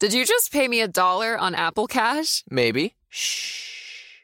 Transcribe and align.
Did 0.00 0.14
you 0.14 0.24
just 0.24 0.50
pay 0.50 0.66
me 0.66 0.80
a 0.80 0.88
dollar 0.88 1.36
on 1.36 1.54
Apple 1.54 1.86
Cash? 1.86 2.42
Maybe. 2.48 2.94
Shh. 3.10 4.22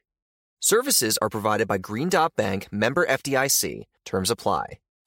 Services 0.59 1.19
are 1.21 1.29
provided 1.29 1.69
by 1.69 1.77
Green 1.77 2.09
Dot 2.09 2.35
Bank, 2.35 2.67
member 2.73 3.05
FDIC. 3.05 3.85
Terms 4.07 4.31
apply. 4.31 4.79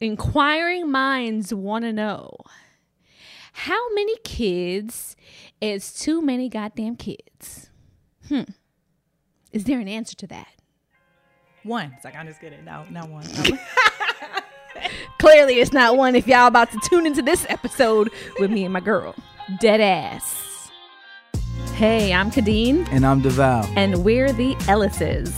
Inquiring 0.00 0.90
minds 0.90 1.54
want 1.54 1.84
to 1.84 1.92
know 1.92 2.36
how 3.52 3.94
many 3.94 4.16
kids 4.24 5.16
is 5.60 5.94
too 5.94 6.20
many 6.20 6.48
goddamn 6.50 6.96
kids? 6.96 7.70
Hmm. 8.28 8.42
Is 9.52 9.64
there 9.64 9.80
an 9.80 9.88
answer 9.88 10.14
to 10.16 10.26
that? 10.26 10.48
One. 11.62 11.92
It's 11.96 12.04
like 12.04 12.14
I'm 12.14 12.26
just 12.26 12.40
kidding. 12.40 12.64
No, 12.64 12.84
not 12.90 13.08
one. 13.08 13.24
Clearly, 15.18 15.54
it's 15.54 15.72
not 15.72 15.96
one 15.96 16.14
if 16.14 16.26
y'all 16.28 16.46
about 16.46 16.70
to 16.72 16.80
tune 16.90 17.06
into 17.06 17.22
this 17.22 17.46
episode 17.48 18.10
with 18.38 18.50
me 18.50 18.64
and 18.64 18.72
my 18.74 18.80
girl. 18.80 19.14
Dead 19.60 19.80
ass. 19.80 20.70
Hey, 21.74 22.12
I'm 22.12 22.30
Kadeen, 22.30 22.86
And 22.90 23.06
I'm 23.06 23.22
DeVal. 23.22 23.66
and 23.76 24.04
we're 24.04 24.32
the 24.32 24.54
Ellises. 24.68 25.32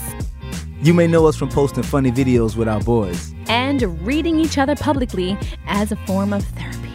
You 0.83 0.95
may 0.95 1.07
know 1.07 1.27
us 1.27 1.37
from 1.37 1.49
posting 1.49 1.83
funny 1.85 2.11
videos 2.13 2.57
with 2.57 2.69
our 2.69 2.81
boys. 2.81 3.33
And 3.49 4.07
reading 4.07 4.39
each 4.39 4.59
other 4.59 4.77
publicly 4.77 5.39
as 5.67 5.93
a 5.93 5.97
form 6.07 6.33
of 6.33 6.45
therapy. 6.45 6.93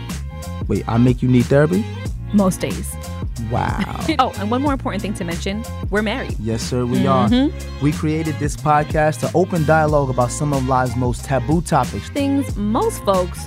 Wait, 0.67 0.87
I 0.87 0.97
make 0.97 1.21
you 1.21 1.29
need 1.29 1.45
therapy? 1.45 1.85
Most 2.33 2.59
days. 2.61 2.93
Wow. 3.51 3.89
Oh, 4.19 4.31
and 4.37 4.51
one 4.51 4.61
more 4.61 4.73
important 4.73 5.01
thing 5.01 5.13
to 5.15 5.23
mention 5.23 5.63
we're 5.89 6.01
married. 6.03 6.35
yes, 6.39 6.61
sir, 6.61 6.85
we 6.85 7.07
are. 7.07 7.27
Mm-hmm. 7.29 7.83
We 7.83 7.91
created 7.93 8.35
this 8.37 8.55
podcast 8.55 9.21
to 9.21 9.31
open 9.35 9.65
dialogue 9.65 10.09
about 10.09 10.29
some 10.29 10.53
of 10.53 10.67
life's 10.67 10.95
most 10.95 11.23
taboo 11.25 11.61
topics 11.61 12.09
Things 12.09 12.55
most 12.57 13.01
folks 13.03 13.39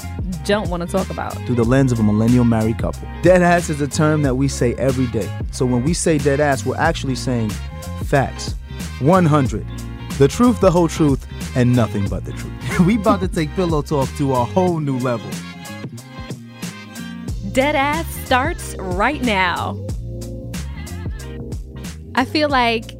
don't 0.44 0.68
want 0.70 0.82
to 0.82 0.88
talk 0.88 1.10
about. 1.10 1.34
through 1.46 1.54
the 1.56 1.64
lens 1.64 1.92
of 1.92 2.00
a 2.00 2.02
millennial 2.02 2.44
married 2.44 2.78
couple. 2.78 3.06
Dead 3.22 3.42
ass 3.42 3.68
is 3.70 3.80
a 3.80 3.86
term 3.86 4.22
that 4.22 4.34
we 4.34 4.48
say 4.48 4.74
every 4.74 5.06
day. 5.08 5.30
So 5.52 5.66
when 5.66 5.84
we 5.84 5.92
say 5.94 6.18
dead 6.18 6.40
ass, 6.40 6.64
we're 6.66 6.76
actually 6.78 7.14
saying 7.14 7.50
facts. 8.04 8.54
100. 9.00 9.64
The 10.18 10.26
truth, 10.28 10.60
the 10.60 10.70
whole 10.70 10.88
truth, 10.88 11.26
and 11.54 11.76
nothing 11.76 12.08
but 12.08 12.24
the 12.24 12.32
truth. 12.32 12.52
we 12.84 12.97
about 12.97 13.20
to 13.20 13.28
take 13.28 13.50
pillow 13.54 13.81
talk 13.81 14.09
to 14.16 14.34
a 14.34 14.44
whole 14.44 14.81
new 14.81 14.98
level. 14.98 15.31
Dead 17.53 17.75
ass 17.75 18.06
starts 18.26 18.76
right 18.78 19.22
now. 19.22 19.82
I 22.15 22.26
feel 22.26 22.50
like 22.50 22.92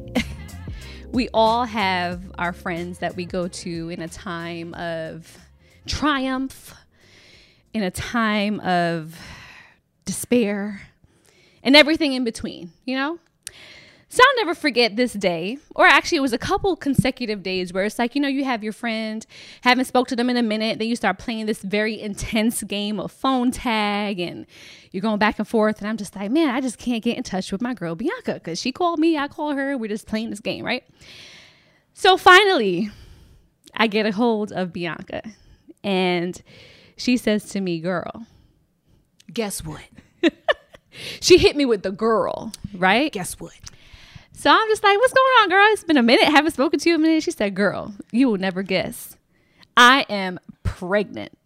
we 1.11 1.29
all 1.31 1.65
have 1.65 2.23
our 2.39 2.53
friends 2.53 2.99
that 2.99 3.15
we 3.15 3.25
go 3.25 3.47
to 3.47 3.89
in 3.89 4.01
a 4.01 4.07
time 4.07 4.73
of 4.73 5.37
triumph, 5.85 6.73
in 7.71 7.83
a 7.83 7.91
time 7.91 8.59
of 8.61 9.15
despair, 10.05 10.81
and 11.61 11.75
everything 11.75 12.13
in 12.13 12.23
between, 12.23 12.71
you 12.85 12.95
know? 12.95 13.19
So 14.09 14.23
I'll 14.23 14.45
never 14.45 14.55
forget 14.55 14.95
this 14.95 15.13
day, 15.13 15.57
or 15.75 15.85
actually, 15.85 16.19
it 16.19 16.21
was 16.21 16.31
a 16.31 16.37
couple 16.37 16.75
consecutive 16.77 17.43
days 17.43 17.73
where 17.73 17.83
it's 17.83 17.99
like, 17.99 18.15
you 18.15 18.21
know, 18.21 18.29
you 18.29 18.45
have 18.45 18.63
your 18.63 18.71
friend, 18.71 19.25
haven't 19.61 19.85
spoke 19.85 20.07
to 20.07 20.15
them 20.15 20.29
in 20.29 20.37
a 20.37 20.43
minute, 20.43 20.79
then 20.79 20.87
you 20.87 20.95
start 20.95 21.17
playing 21.17 21.45
this 21.45 21.61
very 21.61 21.99
intense 21.99 22.63
game 22.63 23.01
of 23.01 23.11
phone 23.11 23.51
tag, 23.51 24.19
and 24.19 24.45
you're 24.91 25.01
going 25.01 25.19
back 25.19 25.39
and 25.39 25.47
forth. 25.47 25.79
And 25.79 25.87
I'm 25.87 25.97
just 25.97 26.15
like, 26.15 26.31
man, 26.31 26.49
I 26.49 26.61
just 26.61 26.77
can't 26.77 27.03
get 27.03 27.17
in 27.17 27.23
touch 27.23 27.51
with 27.51 27.61
my 27.61 27.73
girl 27.73 27.95
Bianca 27.95 28.35
because 28.35 28.61
she 28.61 28.71
called 28.71 28.99
me, 28.99 29.17
I 29.17 29.27
call 29.27 29.53
her, 29.53 29.77
we're 29.77 29.89
just 29.89 30.07
playing 30.07 30.29
this 30.29 30.39
game, 30.39 30.63
right? 30.63 30.85
So 31.93 32.15
finally, 32.15 32.89
I 33.75 33.87
get 33.87 34.05
a 34.05 34.11
hold 34.11 34.53
of 34.53 34.71
Bianca, 34.71 35.21
and 35.83 36.41
she 36.95 37.17
says 37.17 37.49
to 37.49 37.59
me, 37.59 37.81
girl, 37.81 38.25
Guess 39.33 39.63
what? 39.63 39.83
she 41.19 41.37
hit 41.37 41.55
me 41.55 41.65
with 41.65 41.83
the 41.83 41.91
girl, 41.91 42.53
right? 42.73 43.11
Guess 43.11 43.39
what? 43.39 43.53
So 44.47 44.53
I'm 44.53 44.69
just 44.69 44.81
like, 44.81 44.97
what's 44.97 45.11
going 45.11 45.33
on, 45.41 45.49
girl? 45.49 45.65
It's 45.71 45.83
been 45.83 45.97
a 45.97 46.01
minute. 46.01 46.23
Haven't 46.23 46.51
spoken 46.51 46.79
to 46.79 46.89
you 46.89 46.95
a 46.95 46.97
minute. 46.97 47.21
She 47.21 47.31
said, 47.31 47.53
girl, 47.53 47.93
you 48.13 48.29
will 48.29 48.37
never 48.37 48.63
guess. 48.63 49.17
I 49.75 50.05
am 50.07 50.39
pregnant. 50.63 51.37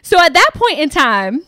So 0.00 0.18
at 0.18 0.32
that 0.32 0.50
point 0.54 0.78
in 0.78 0.88
time, 0.88 1.42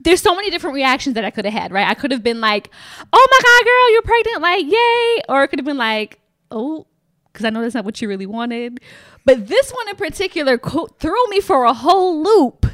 there's 0.00 0.20
so 0.20 0.34
many 0.34 0.50
different 0.50 0.74
reactions 0.74 1.14
that 1.14 1.24
I 1.24 1.30
could 1.30 1.46
have 1.46 1.54
had, 1.54 1.72
right? 1.72 1.88
I 1.88 1.94
could 1.94 2.10
have 2.10 2.22
been 2.22 2.42
like, 2.42 2.68
oh 3.14 3.28
my 3.30 3.40
God, 3.42 3.64
girl, 3.64 3.92
you're 3.92 4.02
pregnant. 4.02 4.42
Like, 4.42 4.70
yay. 4.70 5.22
Or 5.30 5.42
it 5.42 5.48
could 5.48 5.58
have 5.58 5.64
been 5.64 5.78
like, 5.78 6.20
oh, 6.50 6.86
because 7.32 7.46
I 7.46 7.48
know 7.48 7.62
that's 7.62 7.74
not 7.74 7.86
what 7.86 8.02
you 8.02 8.08
really 8.08 8.26
wanted. 8.26 8.78
But 9.24 9.46
this 9.46 9.70
one 9.70 9.88
in 9.88 9.96
particular 9.96 10.58
co- 10.58 10.88
threw 10.98 11.28
me 11.28 11.40
for 11.40 11.64
a 11.64 11.72
whole 11.72 12.22
loop. 12.22 12.66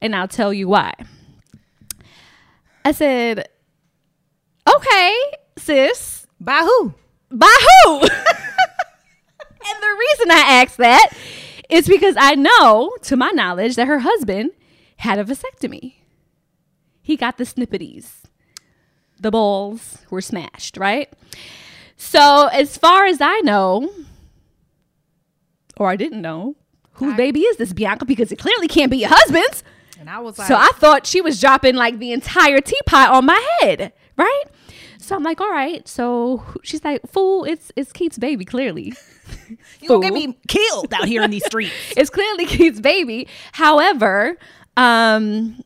And 0.00 0.14
I'll 0.14 0.28
tell 0.28 0.54
you 0.54 0.68
why. 0.68 0.94
I 2.84 2.92
said, 2.92 3.48
okay, 4.76 5.14
sis, 5.58 6.26
By 6.40 6.60
who? 6.60 6.94
by 7.30 7.56
who? 7.84 8.00
and 8.00 8.10
the 9.80 9.96
reason 9.98 10.30
I 10.30 10.62
asked 10.62 10.76
that 10.76 11.12
is 11.70 11.88
because 11.88 12.14
I 12.18 12.34
know, 12.34 12.94
to 13.02 13.16
my 13.16 13.30
knowledge, 13.30 13.76
that 13.76 13.88
her 13.88 14.00
husband 14.00 14.50
had 14.98 15.18
a 15.18 15.24
vasectomy. 15.24 15.94
He 17.00 17.16
got 17.16 17.38
the 17.38 17.44
snippities. 17.44 18.22
The 19.18 19.30
balls 19.30 19.98
were 20.10 20.20
smashed, 20.20 20.76
right? 20.76 21.10
So, 21.96 22.48
as 22.48 22.76
far 22.76 23.06
as 23.06 23.20
I 23.20 23.40
know, 23.40 23.90
or 25.76 25.88
I 25.88 25.96
didn't 25.96 26.20
know, 26.20 26.56
whose 26.94 27.14
baby 27.16 27.40
is 27.40 27.56
this, 27.56 27.72
Bianca? 27.72 28.04
Because 28.04 28.30
it 28.32 28.38
clearly 28.38 28.68
can't 28.68 28.90
be 28.90 28.98
your 28.98 29.10
husband's. 29.10 29.64
And 29.98 30.10
I 30.10 30.18
was 30.18 30.38
like, 30.38 30.48
So 30.48 30.56
I 30.56 30.68
thought 30.74 31.06
she 31.06 31.20
was 31.20 31.40
dropping 31.40 31.76
like 31.76 31.98
the 31.98 32.12
entire 32.12 32.60
teapot 32.60 33.10
on 33.10 33.24
my 33.24 33.56
head, 33.60 33.92
right? 34.16 34.44
So 35.02 35.16
I'm 35.16 35.22
like, 35.22 35.40
all 35.40 35.50
right. 35.50 35.86
So 35.88 36.42
she's 36.62 36.84
like, 36.84 37.06
fool, 37.10 37.44
it's 37.44 37.72
it's 37.76 37.92
Keith's 37.92 38.18
baby, 38.18 38.44
clearly. 38.44 38.94
You 39.80 39.88
gonna 39.88 40.02
get 40.02 40.12
me 40.12 40.36
killed 40.46 40.92
out 40.92 41.06
here 41.06 41.22
in 41.22 41.30
these 41.30 41.44
streets. 41.46 41.72
it's 41.96 42.10
clearly 42.10 42.44
Keith's 42.46 42.80
baby. 42.80 43.28
However, 43.52 44.36
um, 44.76 45.62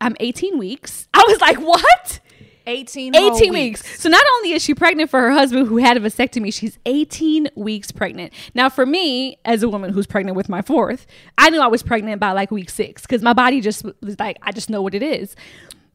I'm 0.00 0.16
18 0.20 0.58
weeks. 0.58 1.08
I 1.12 1.24
was 1.26 1.40
like, 1.40 1.58
what? 1.58 2.20
18 2.66 3.14
whole 3.14 3.36
18 3.36 3.52
weeks. 3.52 4.00
So 4.00 4.08
not 4.08 4.22
only 4.36 4.52
is 4.52 4.62
she 4.62 4.74
pregnant 4.74 5.10
for 5.10 5.20
her 5.20 5.30
husband 5.30 5.68
who 5.68 5.78
had 5.78 5.96
a 5.96 6.00
vasectomy, 6.00 6.52
she's 6.52 6.78
18 6.86 7.48
weeks 7.54 7.90
pregnant. 7.90 8.32
Now 8.54 8.68
for 8.68 8.84
me, 8.84 9.38
as 9.44 9.62
a 9.62 9.68
woman 9.68 9.92
who's 9.92 10.06
pregnant 10.06 10.36
with 10.36 10.48
my 10.48 10.62
fourth, 10.62 11.06
I 11.38 11.50
knew 11.50 11.60
I 11.60 11.66
was 11.68 11.82
pregnant 11.82 12.20
by 12.20 12.32
like 12.32 12.50
week 12.50 12.70
six 12.70 13.02
because 13.02 13.22
my 13.22 13.32
body 13.32 13.60
just 13.60 13.84
was 14.02 14.18
like, 14.18 14.38
I 14.42 14.52
just 14.52 14.68
know 14.70 14.82
what 14.82 14.94
it 14.94 15.02
is. 15.02 15.34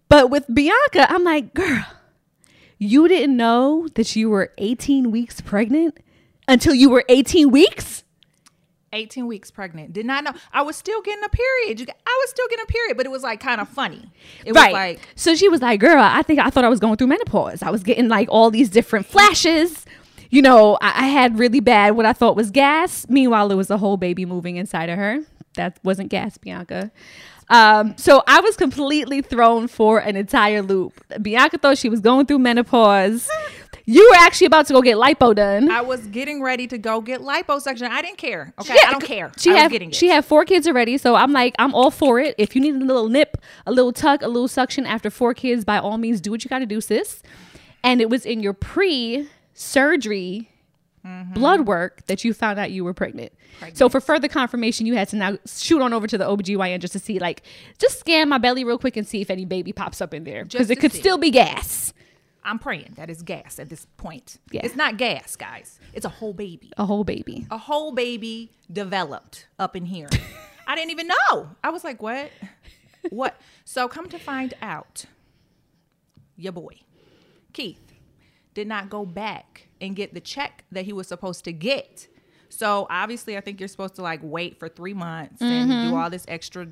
But 0.09 0.29
with 0.29 0.45
Bianca, 0.53 1.11
I'm 1.11 1.23
like, 1.23 1.53
girl, 1.53 1.85
you 2.83 3.07
didn't 3.07 3.37
know 3.37 3.87
that 3.95 4.15
you 4.15 4.29
were 4.29 4.51
18 4.57 5.11
weeks 5.11 5.41
pregnant 5.41 5.97
until 6.47 6.73
you 6.73 6.89
were 6.89 7.03
18 7.09 7.51
weeks? 7.51 8.03
18 8.93 9.25
weeks 9.27 9.51
pregnant. 9.51 9.91
Did 9.91 10.05
not 10.05 10.23
know. 10.23 10.31
I 10.51 10.61
was 10.61 10.75
still 10.75 11.01
getting 11.01 11.23
a 11.23 11.29
period. 11.29 11.79
You, 11.79 11.87
I 11.89 12.19
was 12.23 12.29
still 12.29 12.47
getting 12.47 12.63
a 12.63 12.71
period, 12.71 12.95
but 12.95 13.05
it 13.05 13.09
was 13.09 13.23
like 13.23 13.39
kind 13.39 13.59
of 13.59 13.67
funny. 13.67 14.11
It 14.45 14.51
was 14.53 14.61
right. 14.61 14.73
like 14.73 14.99
so 15.15 15.35
she 15.35 15.49
was 15.49 15.61
like, 15.61 15.79
"Girl, 15.79 16.01
I 16.01 16.21
think 16.21 16.39
I 16.39 16.49
thought 16.49 16.63
I 16.63 16.69
was 16.69 16.79
going 16.79 16.97
through 16.97 17.07
menopause. 17.07 17.63
I 17.63 17.71
was 17.71 17.83
getting 17.83 18.07
like 18.07 18.27
all 18.29 18.51
these 18.51 18.69
different 18.69 19.07
flashes. 19.07 19.85
You 20.29 20.41
know, 20.41 20.77
I, 20.81 21.05
I 21.05 21.07
had 21.07 21.39
really 21.39 21.59
bad 21.59 21.95
what 21.95 22.05
I 22.05 22.13
thought 22.13 22.35
was 22.35 22.51
gas. 22.51 23.07
Meanwhile, 23.09 23.51
it 23.51 23.55
was 23.55 23.69
a 23.69 23.77
whole 23.77 23.97
baby 23.97 24.25
moving 24.25 24.57
inside 24.57 24.89
of 24.89 24.97
her. 24.97 25.19
That 25.55 25.79
wasn't 25.83 26.09
gas, 26.09 26.37
Bianca. 26.37 26.91
Um, 27.53 27.95
so 27.97 28.23
I 28.27 28.39
was 28.41 28.57
completely 28.57 29.21
thrown 29.21 29.67
for 29.67 29.99
an 29.99 30.15
entire 30.15 30.61
loop. 30.63 30.93
Bianca 31.21 31.57
thought 31.59 31.77
she 31.77 31.87
was 31.87 31.99
going 32.01 32.25
through 32.25 32.39
menopause. 32.39 33.29
You 33.85 34.09
were 34.09 34.15
actually 34.15 34.47
about 34.47 34.67
to 34.67 34.73
go 34.73 34.81
get 34.81 34.95
lipo 34.95 35.35
done. 35.35 35.69
I 35.69 35.81
was 35.81 36.07
getting 36.07 36.41
ready 36.41 36.67
to 36.67 36.77
go 36.77 37.01
get 37.01 37.19
liposuction. 37.19 37.89
I 37.89 38.01
didn't 38.01 38.17
care. 38.17 38.53
Okay, 38.61 38.75
Yeah, 38.75 38.87
I 38.87 38.91
don't 38.91 39.03
care. 39.03 39.29
She 39.37 39.49
I 39.49 39.53
was 39.55 39.61
had 39.63 39.71
getting 39.71 39.89
it. 39.89 39.95
she 39.95 40.07
had 40.07 40.23
four 40.23 40.45
kids 40.45 40.65
already, 40.69 40.97
so 40.97 41.15
I'm 41.15 41.33
like, 41.33 41.53
I'm 41.59 41.75
all 41.75 41.91
for 41.91 42.17
it. 42.17 42.33
If 42.37 42.55
you 42.55 42.61
need 42.61 42.75
a 42.75 42.79
little 42.85 43.09
nip, 43.09 43.35
a 43.67 43.73
little 43.73 43.91
tuck, 43.91 44.21
a 44.21 44.27
little 44.29 44.47
suction 44.47 44.85
after 44.85 45.09
four 45.09 45.33
kids, 45.33 45.65
by 45.65 45.79
all 45.79 45.97
means, 45.97 46.21
do 46.21 46.31
what 46.31 46.45
you 46.45 46.49
got 46.49 46.59
to 46.59 46.65
do, 46.65 46.79
sis. 46.79 47.21
And 47.83 47.99
it 47.99 48.09
was 48.09 48.25
in 48.25 48.39
your 48.41 48.53
pre-surgery 48.53 50.49
Mm-hmm. 51.05 51.33
blood 51.33 51.67
work 51.67 52.05
that 52.07 52.23
you 52.23 52.33
found 52.33 52.57
out 52.59 52.71
you 52.71 52.85
were 52.85 52.93
pregnant. 52.93 53.33
So 53.73 53.89
for 53.89 53.99
further 53.99 54.29
confirmation, 54.29 54.85
you 54.85 54.95
had 54.95 55.09
to 55.09 55.17
now 55.17 55.37
shoot 55.45 55.81
on 55.81 55.91
over 55.91 56.07
to 56.07 56.17
the 56.17 56.23
OBGYN 56.23 56.79
just 56.79 56.93
to 56.93 56.99
see, 56.99 57.19
like, 57.19 57.43
just 57.77 57.99
scan 57.99 58.29
my 58.29 58.37
belly 58.37 58.63
real 58.63 58.77
quick 58.77 58.95
and 58.95 59.05
see 59.05 59.19
if 59.19 59.29
any 59.29 59.43
baby 59.43 59.73
pops 59.73 59.99
up 59.99 60.13
in 60.13 60.23
there 60.23 60.45
because 60.45 60.69
it 60.69 60.77
could 60.79 60.93
see. 60.93 60.99
still 60.99 61.17
be 61.17 61.29
gas, 61.29 61.93
I'm 62.45 62.57
praying 62.59 62.93
that 62.95 63.09
is 63.09 63.21
gas 63.21 63.59
at 63.59 63.69
this 63.69 63.85
point. 63.97 64.37
Yeah. 64.51 64.61
It's 64.63 64.75
not 64.75 64.97
gas, 64.97 65.35
guys. 65.35 65.79
It's 65.93 66.05
a 66.05 66.09
whole 66.09 66.33
baby. 66.33 66.71
a 66.77 66.85
whole 66.85 67.03
baby. 67.03 67.47
A 67.51 67.57
whole 67.57 67.91
baby 67.91 68.51
developed 68.71 69.47
up 69.59 69.75
in 69.75 69.85
here. 69.85 70.07
I 70.67 70.75
didn't 70.75 70.91
even 70.91 71.07
know. 71.07 71.49
I 71.63 71.69
was 71.69 71.83
like, 71.83 72.01
what? 72.01 72.31
What? 73.09 73.39
So 73.65 73.87
come 73.89 74.07
to 74.09 74.17
find 74.19 74.53
out, 74.61 75.05
your 76.37 76.53
boy, 76.53 76.75
Keith, 77.51 77.92
did 78.53 78.67
not 78.67 78.89
go 78.89 79.05
back 79.05 79.67
and 79.81 79.95
get 79.95 80.13
the 80.13 80.21
check 80.21 80.63
that 80.71 80.85
he 80.85 80.93
was 80.93 81.07
supposed 81.07 81.43
to 81.45 81.51
get. 81.51 82.07
So 82.49 82.85
obviously, 82.89 83.35
I 83.35 83.41
think 83.41 83.59
you're 83.59 83.67
supposed 83.67 83.95
to 83.95 84.01
like 84.01 84.19
wait 84.21 84.59
for 84.59 84.69
three 84.69 84.93
months 84.93 85.41
and 85.41 85.89
do 85.89 85.95
all 85.95 86.09
this 86.09 86.25
extra. 86.27 86.67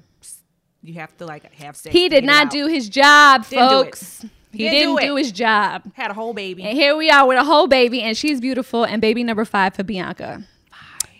You 0.83 0.95
have 0.95 1.15
to 1.17 1.25
like 1.25 1.53
have 1.55 1.75
sex. 1.75 1.93
Mm-hmm. 1.93 1.97
He 1.97 2.09
did 2.09 2.23
not 2.23 2.49
do 2.49 2.67
his 2.67 2.89
job, 2.89 3.47
Didn't 3.47 3.69
do 3.69 3.83
folks. 3.83 4.25
He 4.51 4.57
Didn't 4.59 4.73
didn't 4.73 4.95
do 4.97 5.07
do 5.07 5.15
his 5.15 5.31
job. 5.31 5.83
Had 5.93 6.11
a 6.11 6.13
whole 6.13 6.33
baby. 6.33 6.63
And 6.63 6.77
here 6.77 6.95
we 6.95 7.09
are 7.09 7.25
with 7.25 7.37
a 7.37 7.43
whole 7.43 7.67
baby, 7.67 8.01
and 8.01 8.17
she's 8.17 8.41
beautiful. 8.41 8.83
And 8.83 9.01
baby 9.01 9.23
number 9.23 9.45
five 9.45 9.75
for 9.75 9.83
Bianca. 9.83 10.43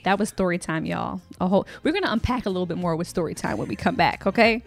That 0.04 0.20
was 0.20 0.30
story 0.30 0.58
time, 0.58 0.86
y'all. 0.86 1.22
A 1.40 1.48
whole. 1.48 1.68
We're 1.84 1.94
gonna 1.94 2.12
unpack 2.12 2.46
a 2.46 2.50
little 2.50 2.66
bit 2.66 2.78
more 2.78 2.96
with 2.96 3.08
story 3.08 3.34
time 3.34 3.58
when 3.58 3.68
we 3.68 3.76
come 3.76 3.96
back. 3.96 4.26
Okay, 4.28 4.64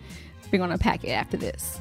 we're 0.50 0.58
gonna 0.58 0.74
unpack 0.74 1.04
it 1.04 1.10
after 1.10 1.36
this. 1.36 1.80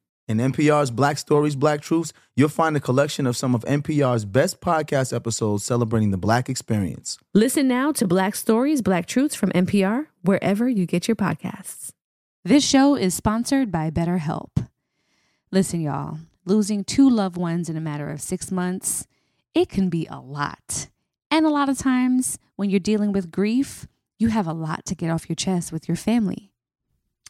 In 0.31 0.37
NPR's 0.37 0.91
Black 0.91 1.17
Stories, 1.17 1.57
Black 1.57 1.81
Truths, 1.81 2.13
you'll 2.37 2.47
find 2.47 2.77
a 2.77 2.79
collection 2.79 3.27
of 3.27 3.35
some 3.35 3.53
of 3.53 3.65
NPR's 3.65 4.23
best 4.23 4.61
podcast 4.61 5.13
episodes 5.13 5.65
celebrating 5.65 6.11
the 6.11 6.17
black 6.17 6.47
experience. 6.47 7.17
Listen 7.33 7.67
now 7.67 7.91
to 7.91 8.07
Black 8.07 8.35
Stories, 8.35 8.81
Black 8.81 9.07
Truths 9.07 9.35
from 9.35 9.49
NPR, 9.49 10.07
wherever 10.21 10.69
you 10.69 10.85
get 10.85 11.05
your 11.05 11.17
podcasts. 11.17 11.91
This 12.45 12.65
show 12.65 12.95
is 12.95 13.13
sponsored 13.13 13.73
by 13.73 13.91
BetterHelp. 13.91 14.69
Listen, 15.51 15.81
y'all, 15.81 16.19
losing 16.45 16.85
two 16.85 17.09
loved 17.09 17.35
ones 17.35 17.67
in 17.67 17.75
a 17.75 17.81
matter 17.81 18.09
of 18.09 18.21
six 18.21 18.49
months, 18.51 19.07
it 19.53 19.67
can 19.67 19.89
be 19.89 20.07
a 20.09 20.21
lot. 20.21 20.87
And 21.29 21.45
a 21.45 21.49
lot 21.49 21.67
of 21.67 21.77
times 21.77 22.39
when 22.55 22.69
you're 22.69 22.79
dealing 22.79 23.11
with 23.11 23.31
grief, 23.31 23.85
you 24.17 24.29
have 24.29 24.47
a 24.47 24.53
lot 24.53 24.85
to 24.85 24.95
get 24.95 25.11
off 25.11 25.27
your 25.27 25.35
chest 25.35 25.73
with 25.73 25.89
your 25.89 25.97
family. 25.97 26.50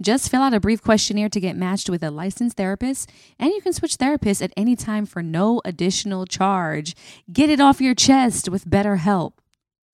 Just 0.00 0.30
fill 0.30 0.42
out 0.42 0.54
a 0.54 0.60
brief 0.60 0.82
questionnaire 0.82 1.28
to 1.28 1.40
get 1.40 1.56
matched 1.56 1.90
with 1.90 2.02
a 2.02 2.10
licensed 2.10 2.56
therapist, 2.56 3.10
and 3.38 3.50
you 3.50 3.60
can 3.60 3.72
switch 3.72 3.98
therapists 3.98 4.42
at 4.42 4.52
any 4.56 4.74
time 4.74 5.06
for 5.06 5.22
no 5.22 5.60
additional 5.64 6.26
charge. 6.26 6.96
Get 7.32 7.50
it 7.50 7.60
off 7.60 7.80
your 7.80 7.94
chest 7.94 8.48
with 8.48 8.64
BetterHelp. 8.64 9.34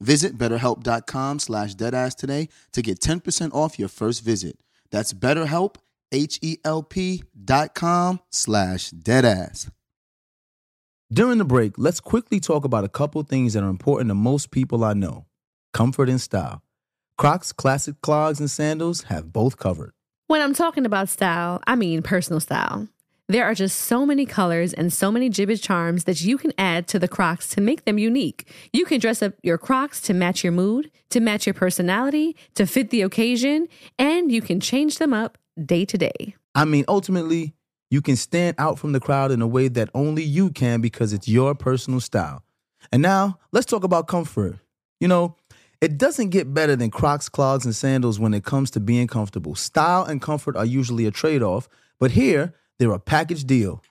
Visit 0.01 0.39
betterhelp.com 0.39 1.41
slash 1.41 1.75
deadass 1.75 2.15
today 2.15 2.49
to 2.73 2.83
get 2.83 3.01
10% 3.01 3.53
off 3.53 3.79
your 3.79 3.89
first 3.89 4.25
visit. 4.25 4.59
That's 4.91 5.13
betterhelp, 5.13 5.77
H-E-L-P 6.13 7.25
dot 7.45 7.75
com 7.75 8.21
slash 8.31 8.91
deadass. 8.91 9.71
During 11.13 11.39
the 11.39 11.45
break, 11.45 11.75
let's 11.79 12.01
quickly 12.01 12.39
talk 12.39 12.65
about 12.65 12.85
a 12.85 12.89
couple 12.89 13.23
things 13.23 13.55
that 13.55 13.63
are 13.63 13.71
important 13.71 14.09
to 14.09 14.15
most 14.15 14.51
people 14.51 14.85
I 14.85 14.93
know 14.95 15.27
comfort 15.73 16.09
and 16.09 16.21
style. 16.21 16.63
Crocs 17.19 17.51
classic 17.51 18.01
clogs 18.01 18.39
and 18.39 18.49
sandals 18.49 19.03
have 19.03 19.33
both 19.33 19.59
covered. 19.59 19.91
When 20.29 20.41
I'm 20.41 20.55
talking 20.55 20.87
about 20.87 21.09
style, 21.09 21.61
I 21.67 21.75
mean 21.75 22.01
personal 22.01 22.39
style. 22.39 22.87
There 23.27 23.45
are 23.45 23.55
just 23.55 23.77
so 23.77 24.07
many 24.07 24.25
colors 24.25 24.73
and 24.73 24.93
so 24.93 25.11
many 25.11 25.29
Jibbitz 25.29 25.61
charms 25.61 26.05
that 26.05 26.23
you 26.23 26.39
can 26.39 26.53
add 26.57 26.87
to 26.89 26.99
the 27.01 27.09
Crocs 27.09 27.49
to 27.49 27.61
make 27.61 27.85
them 27.85 27.99
unique. 27.99 28.49
You 28.73 28.85
can 28.85 29.01
dress 29.01 29.21
up 29.21 29.35
your 29.43 29.59
Crocs 29.59 30.01
to 30.03 30.15
match 30.15 30.45
your 30.45 30.53
mood, 30.53 30.93
to 31.11 31.19
match 31.19 31.45
your 31.45 31.55
personality, 31.55 32.37
to 32.55 32.67
fit 32.67 32.91
the 32.91 33.03
occasion, 33.03 33.67
and 33.99 34.31
you 34.31 34.41
can 34.41 34.61
change 34.61 34.99
them 34.99 35.13
up 35.13 35.39
day 35.63 35.85
to 35.87 35.99
day. 35.99 36.37
I 36.55 36.67
mean, 36.67 36.85
ultimately, 36.87 37.53
you 37.91 38.01
can 38.01 38.15
stand 38.15 38.55
out 38.59 38.79
from 38.79 38.93
the 38.93 39.01
crowd 39.01 39.33
in 39.33 39.43
a 39.43 39.47
way 39.49 39.67
that 39.67 39.91
only 39.93 40.23
you 40.23 40.51
can 40.51 40.81
because 40.81 41.13
it's 41.13 41.27
your 41.27 41.57
personal 41.57 41.99
style. 41.99 42.45
And 42.93 43.03
now, 43.03 43.41
let's 43.51 43.67
talk 43.67 43.83
about 43.83 44.07
comfort. 44.07 44.61
You 45.01 45.09
know, 45.09 45.37
It 45.81 45.97
doesn't 45.97 46.31
get 46.31 46.53
better 46.53 46.75
than 46.75 46.91
Crocs, 46.91 47.29
clogs, 47.29 47.65
and 47.65 47.75
sandals 47.75 48.19
when 48.19 48.35
it 48.35 48.45
comes 48.45 48.71
to 48.73 48.81
being 48.81 49.07
comfortable. 49.07 49.55
Style 49.55 50.05
and 50.05 50.21
comfort 50.21 50.57
are 50.57 50.65
usually 50.65 51.07
a 51.07 51.13
trade 51.13 51.43
off, 51.43 51.69
but 52.01 52.13
here 52.13 52.53
they're 52.79 52.91
a 52.91 52.99
package 52.99 53.45
deal. 53.45 53.83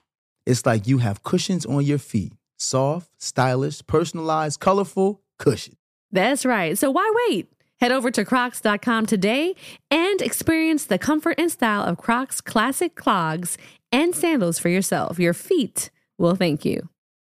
It's 0.44 0.66
like 0.66 0.86
you 0.86 0.98
have 0.98 1.22
cushions 1.22 1.64
on 1.66 1.84
your 1.84 1.98
feet 1.98 2.32
soft, 2.58 3.10
stylish, 3.18 3.86
personalized, 3.86 4.60
colorful 4.60 5.22
cushion. 5.38 5.76
That's 6.10 6.44
right. 6.44 6.76
So 6.76 6.90
why 6.90 7.10
wait? 7.28 7.48
Head 7.80 7.92
over 7.92 8.10
to 8.10 8.24
crocs.com 8.24 9.06
today 9.06 9.54
and 9.90 10.20
experience 10.20 10.84
the 10.84 10.98
comfort 10.98 11.36
and 11.38 11.50
style 11.50 11.84
of 11.84 11.96
Crocs 11.96 12.40
classic 12.40 12.96
clogs 12.96 13.56
and 13.92 14.14
sandals 14.14 14.58
for 14.58 14.68
yourself. 14.68 15.18
Your 15.18 15.32
feet 15.32 15.90
will 16.18 16.34
thank 16.34 16.64
you. 16.64 16.88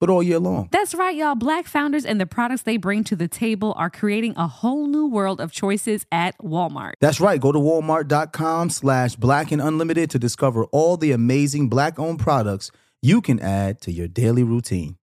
but 0.00 0.10
all 0.10 0.22
year 0.22 0.38
long. 0.38 0.68
That's 0.70 0.94
right, 0.94 1.16
y'all. 1.16 1.34
Black 1.34 1.66
founders 1.66 2.04
and 2.04 2.20
the 2.20 2.26
products 2.26 2.62
they 2.62 2.76
bring 2.76 3.04
to 3.04 3.16
the 3.16 3.28
table 3.28 3.74
are 3.76 3.90
creating 3.90 4.34
a 4.36 4.46
whole 4.46 4.86
new 4.86 5.06
world 5.06 5.40
of 5.40 5.52
choices 5.52 6.06
at 6.12 6.36
Walmart. 6.38 6.92
That's 7.00 7.20
right. 7.20 7.40
Go 7.40 7.52
to 7.52 7.58
walmart.com 7.58 8.70
slash 8.70 9.16
black 9.16 9.50
and 9.50 9.62
unlimited 9.62 10.10
to 10.10 10.18
discover 10.18 10.64
all 10.66 10.96
the 10.96 11.12
amazing 11.12 11.68
black 11.68 11.98
owned 11.98 12.18
products 12.18 12.70
you 13.00 13.20
can 13.20 13.40
add 13.40 13.80
to 13.82 13.92
your 13.92 14.08
daily 14.08 14.42
routine. 14.42 14.97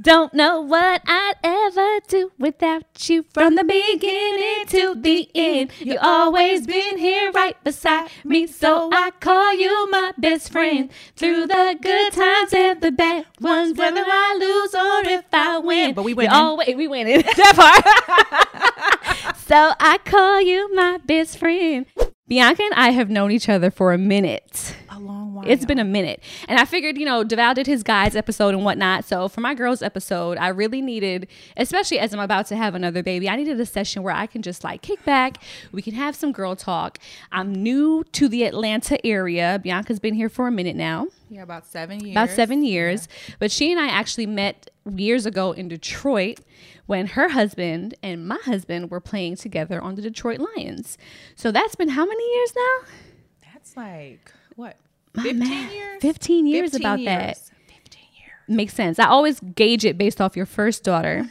Don't 0.00 0.32
know 0.32 0.62
what 0.62 1.02
I'd 1.04 1.34
ever 1.42 1.98
do 2.08 2.32
without 2.38 2.84
you 3.08 3.26
from 3.34 3.56
the 3.56 3.64
beginning 3.64 4.64
to 4.68 4.94
the 4.94 5.28
end. 5.34 5.72
You 5.78 5.98
always 6.00 6.66
been 6.66 6.96
here 6.96 7.30
right 7.32 7.62
beside 7.62 8.08
me, 8.24 8.46
so 8.46 8.88
I 8.92 9.10
call 9.20 9.52
you 9.54 9.90
my 9.90 10.12
best 10.16 10.52
friend. 10.52 10.90
Through 11.16 11.48
the 11.48 11.76
good 11.82 12.12
times 12.12 12.54
and 12.54 12.80
the 12.80 12.92
bad 12.92 13.26
ones, 13.40 13.76
whether 13.76 14.02
I 14.06 14.36
lose 14.40 14.74
or 14.74 15.12
if 15.12 15.24
I 15.34 15.58
win. 15.58 15.92
But 15.92 16.04
we 16.04 16.14
winning. 16.14 16.32
always 16.32 16.74
we 16.76 16.88
winning 16.88 17.20
that 17.36 17.54
part. 19.22 19.36
so 19.36 19.74
I 19.78 19.98
call 19.98 20.40
you 20.40 20.74
my 20.74 20.98
best 21.04 21.36
friend. 21.36 21.84
Bianca 22.30 22.62
and 22.62 22.74
I 22.74 22.90
have 22.90 23.10
known 23.10 23.32
each 23.32 23.48
other 23.48 23.72
for 23.72 23.92
a 23.92 23.98
minute. 23.98 24.76
A 24.88 25.00
long 25.00 25.34
while. 25.34 25.44
It's 25.48 25.64
been 25.64 25.80
a 25.80 25.84
minute. 25.84 26.22
And 26.46 26.60
I 26.60 26.64
figured, 26.64 26.96
you 26.96 27.04
know, 27.04 27.24
Deval 27.24 27.56
did 27.56 27.66
his 27.66 27.82
guys 27.82 28.14
episode 28.14 28.54
and 28.54 28.64
whatnot. 28.64 29.04
So 29.04 29.26
for 29.26 29.40
my 29.40 29.52
girls 29.52 29.82
episode, 29.82 30.38
I 30.38 30.46
really 30.46 30.80
needed, 30.80 31.26
especially 31.56 31.98
as 31.98 32.14
I'm 32.14 32.20
about 32.20 32.46
to 32.46 32.56
have 32.56 32.76
another 32.76 33.02
baby, 33.02 33.28
I 33.28 33.34
needed 33.34 33.58
a 33.58 33.66
session 33.66 34.04
where 34.04 34.14
I 34.14 34.26
can 34.26 34.42
just 34.42 34.62
like 34.62 34.80
kick 34.80 35.04
back. 35.04 35.42
We 35.72 35.82
can 35.82 35.94
have 35.94 36.14
some 36.14 36.30
girl 36.30 36.54
talk. 36.54 36.98
I'm 37.32 37.52
new 37.52 38.04
to 38.12 38.28
the 38.28 38.44
Atlanta 38.44 39.04
area. 39.04 39.60
Bianca's 39.60 39.98
been 39.98 40.14
here 40.14 40.28
for 40.28 40.46
a 40.46 40.52
minute 40.52 40.76
now 40.76 41.08
yeah, 41.30 41.42
about 41.42 41.64
seven 41.66 42.00
years. 42.00 42.12
about 42.12 42.30
seven 42.30 42.62
years. 42.64 43.08
But 43.38 43.50
she 43.50 43.70
and 43.72 43.80
I 43.80 43.86
actually 43.88 44.26
met 44.26 44.68
years 44.94 45.24
ago 45.26 45.52
in 45.52 45.68
Detroit 45.68 46.40
when 46.86 47.06
her 47.06 47.28
husband 47.30 47.94
and 48.02 48.26
my 48.26 48.38
husband 48.44 48.90
were 48.90 49.00
playing 49.00 49.36
together 49.36 49.80
on 49.80 49.94
the 49.94 50.02
Detroit 50.02 50.40
Lions. 50.56 50.98
So 51.36 51.50
that's 51.52 51.76
been 51.76 51.90
how 51.90 52.04
many 52.04 52.34
years 52.36 52.52
now? 52.56 52.88
That's 53.52 53.76
like 53.76 54.32
what? 54.56 54.76
My 55.14 55.22
Fifteen 55.22 55.38
math. 55.48 55.72
years. 55.72 56.02
15 56.02 56.46
years 56.46 56.70
15 56.72 56.80
about 56.82 56.98
years. 57.00 57.06
that. 57.08 57.36
Fifteen 57.66 58.02
years. 58.18 58.32
Makes 58.48 58.74
sense. 58.74 58.98
I 58.98 59.06
always 59.06 59.40
gauge 59.40 59.84
it 59.84 59.96
based 59.96 60.20
off 60.20 60.36
your 60.36 60.46
first 60.46 60.82
daughter. 60.84 61.28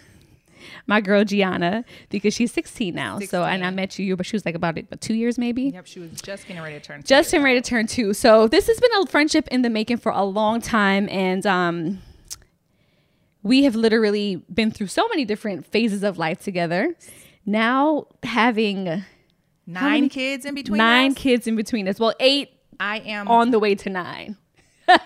My 0.89 1.01
girl 1.01 1.23
Gianna, 1.23 1.85
because 2.09 2.33
she's 2.33 2.51
16 2.51 2.95
now. 2.95 3.19
So, 3.19 3.43
and 3.43 3.63
I 3.63 3.69
met 3.69 3.99
you, 3.99 4.17
but 4.17 4.25
she 4.25 4.35
was 4.35 4.43
like 4.43 4.55
about, 4.55 4.75
about 4.79 4.99
two 4.99 5.13
years 5.13 5.37
maybe. 5.37 5.65
Yep, 5.65 5.85
she 5.85 5.99
was 5.99 6.19
just 6.19 6.47
getting 6.47 6.63
ready 6.63 6.79
to 6.79 6.81
turn. 6.83 7.03
two 7.03 7.07
just 7.07 7.29
getting 7.29 7.43
ready 7.45 7.61
to 7.61 7.69
turn 7.69 7.85
two. 7.85 8.11
So 8.15 8.47
this 8.47 8.65
has 8.65 8.79
been 8.79 8.89
a 8.95 9.05
friendship 9.05 9.47
in 9.49 9.61
the 9.61 9.69
making 9.69 9.97
for 9.97 10.11
a 10.11 10.23
long 10.23 10.61
time, 10.61 11.07
and 11.09 11.45
um, 11.45 11.99
we 13.43 13.65
have 13.65 13.75
literally 13.75 14.37
been 14.51 14.71
through 14.71 14.87
so 14.87 15.07
many 15.09 15.25
different 15.25 15.67
phases 15.67 16.01
of 16.01 16.17
life 16.17 16.39
together. 16.39 16.95
Now 17.45 18.07
having 18.23 19.03
Nine 19.67 20.09
kids 20.09 20.45
in 20.45 20.55
between. 20.55 20.77
nine 20.79 21.11
us? 21.11 21.17
kids 21.17 21.45
in 21.45 21.55
between 21.55 21.87
us. 21.87 21.99
Well, 21.99 22.15
eight 22.19 22.49
I 22.79 22.97
am 22.99 23.27
on 23.27 23.51
the 23.51 23.59
way 23.59 23.75
to 23.75 23.89
nine. 23.91 24.37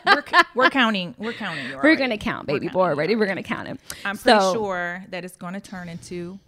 We're, 0.06 0.24
we're 0.56 0.70
counting. 0.70 1.16
We're 1.18 1.34
counting. 1.34 1.68
You 1.70 1.80
We're 1.82 1.96
gonna 1.96 2.18
count, 2.18 2.48
baby 2.48 2.68
boy. 2.70 2.90
Already, 2.90 3.16
we're 3.16 3.26
gonna 3.26 3.44
count 3.44 3.68
him. 3.68 3.80
I'm 4.06 4.18
pretty 4.18 4.40
So, 4.40 4.54
sure 4.54 5.06
that 5.10 5.24
it's 5.26 5.38
going 5.38 5.54
to 5.54 5.60
turn 5.62 5.90
into 5.90 6.40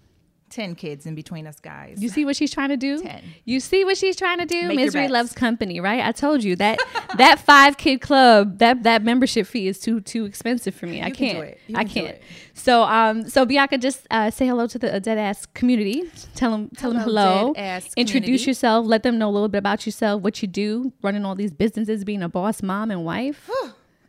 ten 0.49 0.75
kids 0.75 1.05
in 1.05 1.15
between 1.15 1.47
us 1.47 1.59
guys. 1.59 2.01
You 2.01 2.09
see 2.09 2.23
what 2.25 2.35
she's 2.35 2.51
trying 2.53 2.69
to 2.69 2.77
do? 2.77 3.01
10. 3.01 3.23
You 3.45 3.59
see 3.59 3.83
what 3.83 3.97
she's 3.97 4.15
trying 4.15 4.37
to 4.39 4.45
do? 4.45 4.67
Make 4.67 4.77
Misery 4.77 5.07
loves 5.07 5.33
company, 5.33 5.79
right? 5.79 6.01
I 6.05 6.11
told 6.11 6.43
you 6.43 6.55
that 6.57 6.79
that 7.17 7.39
five 7.39 7.77
kid 7.77 7.99
club, 8.01 8.59
that 8.59 8.83
that 8.83 9.03
membership 9.03 9.47
fee 9.47 9.67
is 9.67 9.79
too 9.79 10.01
too 10.01 10.25
expensive 10.25 10.73
for 10.75 10.85
me. 10.85 11.01
I 11.01 11.07
You 11.07 11.13
do 11.13 11.17
can't. 11.17 11.57
I 11.75 11.83
can 11.83 11.87
do 11.87 11.93
can't. 11.93 12.17
So 12.53 12.83
um 12.83 13.27
so 13.27 13.45
Bianca, 13.45 13.77
just 13.77 14.07
uh, 14.11 14.29
say 14.31 14.45
hello 14.47 14.67
to 14.67 14.77
the 14.79 14.99
dead 14.99 15.17
ass 15.17 15.45
community. 15.53 16.03
Tell 16.35 16.51
them 16.51 16.69
tell 16.77 16.91
them 16.91 17.01
Hello, 17.01 17.21
hello. 17.37 17.53
dead-ass 17.53 17.93
Introduce 17.97 18.21
community. 18.25 18.43
yourself. 18.51 18.85
Let 18.85 19.03
them 19.03 19.17
know 19.17 19.29
a 19.29 19.31
little 19.33 19.49
bit 19.49 19.57
about 19.59 19.85
yourself, 19.85 20.21
what 20.21 20.41
you 20.41 20.47
do, 20.47 20.93
running 21.01 21.25
all 21.25 21.35
these 21.35 21.53
businesses, 21.53 22.03
being 22.03 22.21
a 22.23 22.29
boss, 22.29 22.61
mom, 22.63 22.91
and 22.91 23.03
wife. 23.03 23.49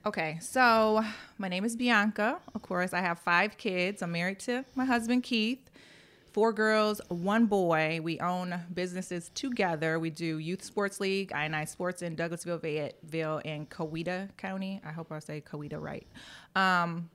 Okay, 0.05 0.39
so 0.41 1.03
my 1.37 1.49
name 1.49 1.65
is 1.65 1.75
Bianca. 1.75 2.39
Of 2.55 2.63
course, 2.63 2.93
I 2.93 3.01
have 3.01 3.19
five 3.19 3.59
kids. 3.59 4.03
I'm 4.03 4.13
married 4.13 4.39
to 4.41 4.65
my 4.77 4.85
husband 4.85 5.25
Keith. 5.25 5.69
Four 6.37 6.53
girls, 6.53 7.01
one 7.09 7.47
boy. 7.47 7.99
We 8.03 8.21
own 8.21 8.61
businesses 8.75 9.31
together. 9.35 9.99
We 9.99 10.11
do 10.11 10.37
Youth 10.37 10.63
Sports 10.63 11.01
League, 11.01 11.33
I 11.33 11.65
Sports 11.65 12.03
in 12.03 12.15
Douglasville, 12.15 12.61
Fayetteville, 12.61 13.41
and 13.47 13.71
Coweta 13.71 14.29
County. 14.37 14.83
I 14.85 14.93
hope 14.93 15.11
I 15.11 15.19
say 15.21 15.41
Coweta 15.41 15.81
right. 15.81 16.07
Um, 16.55 17.09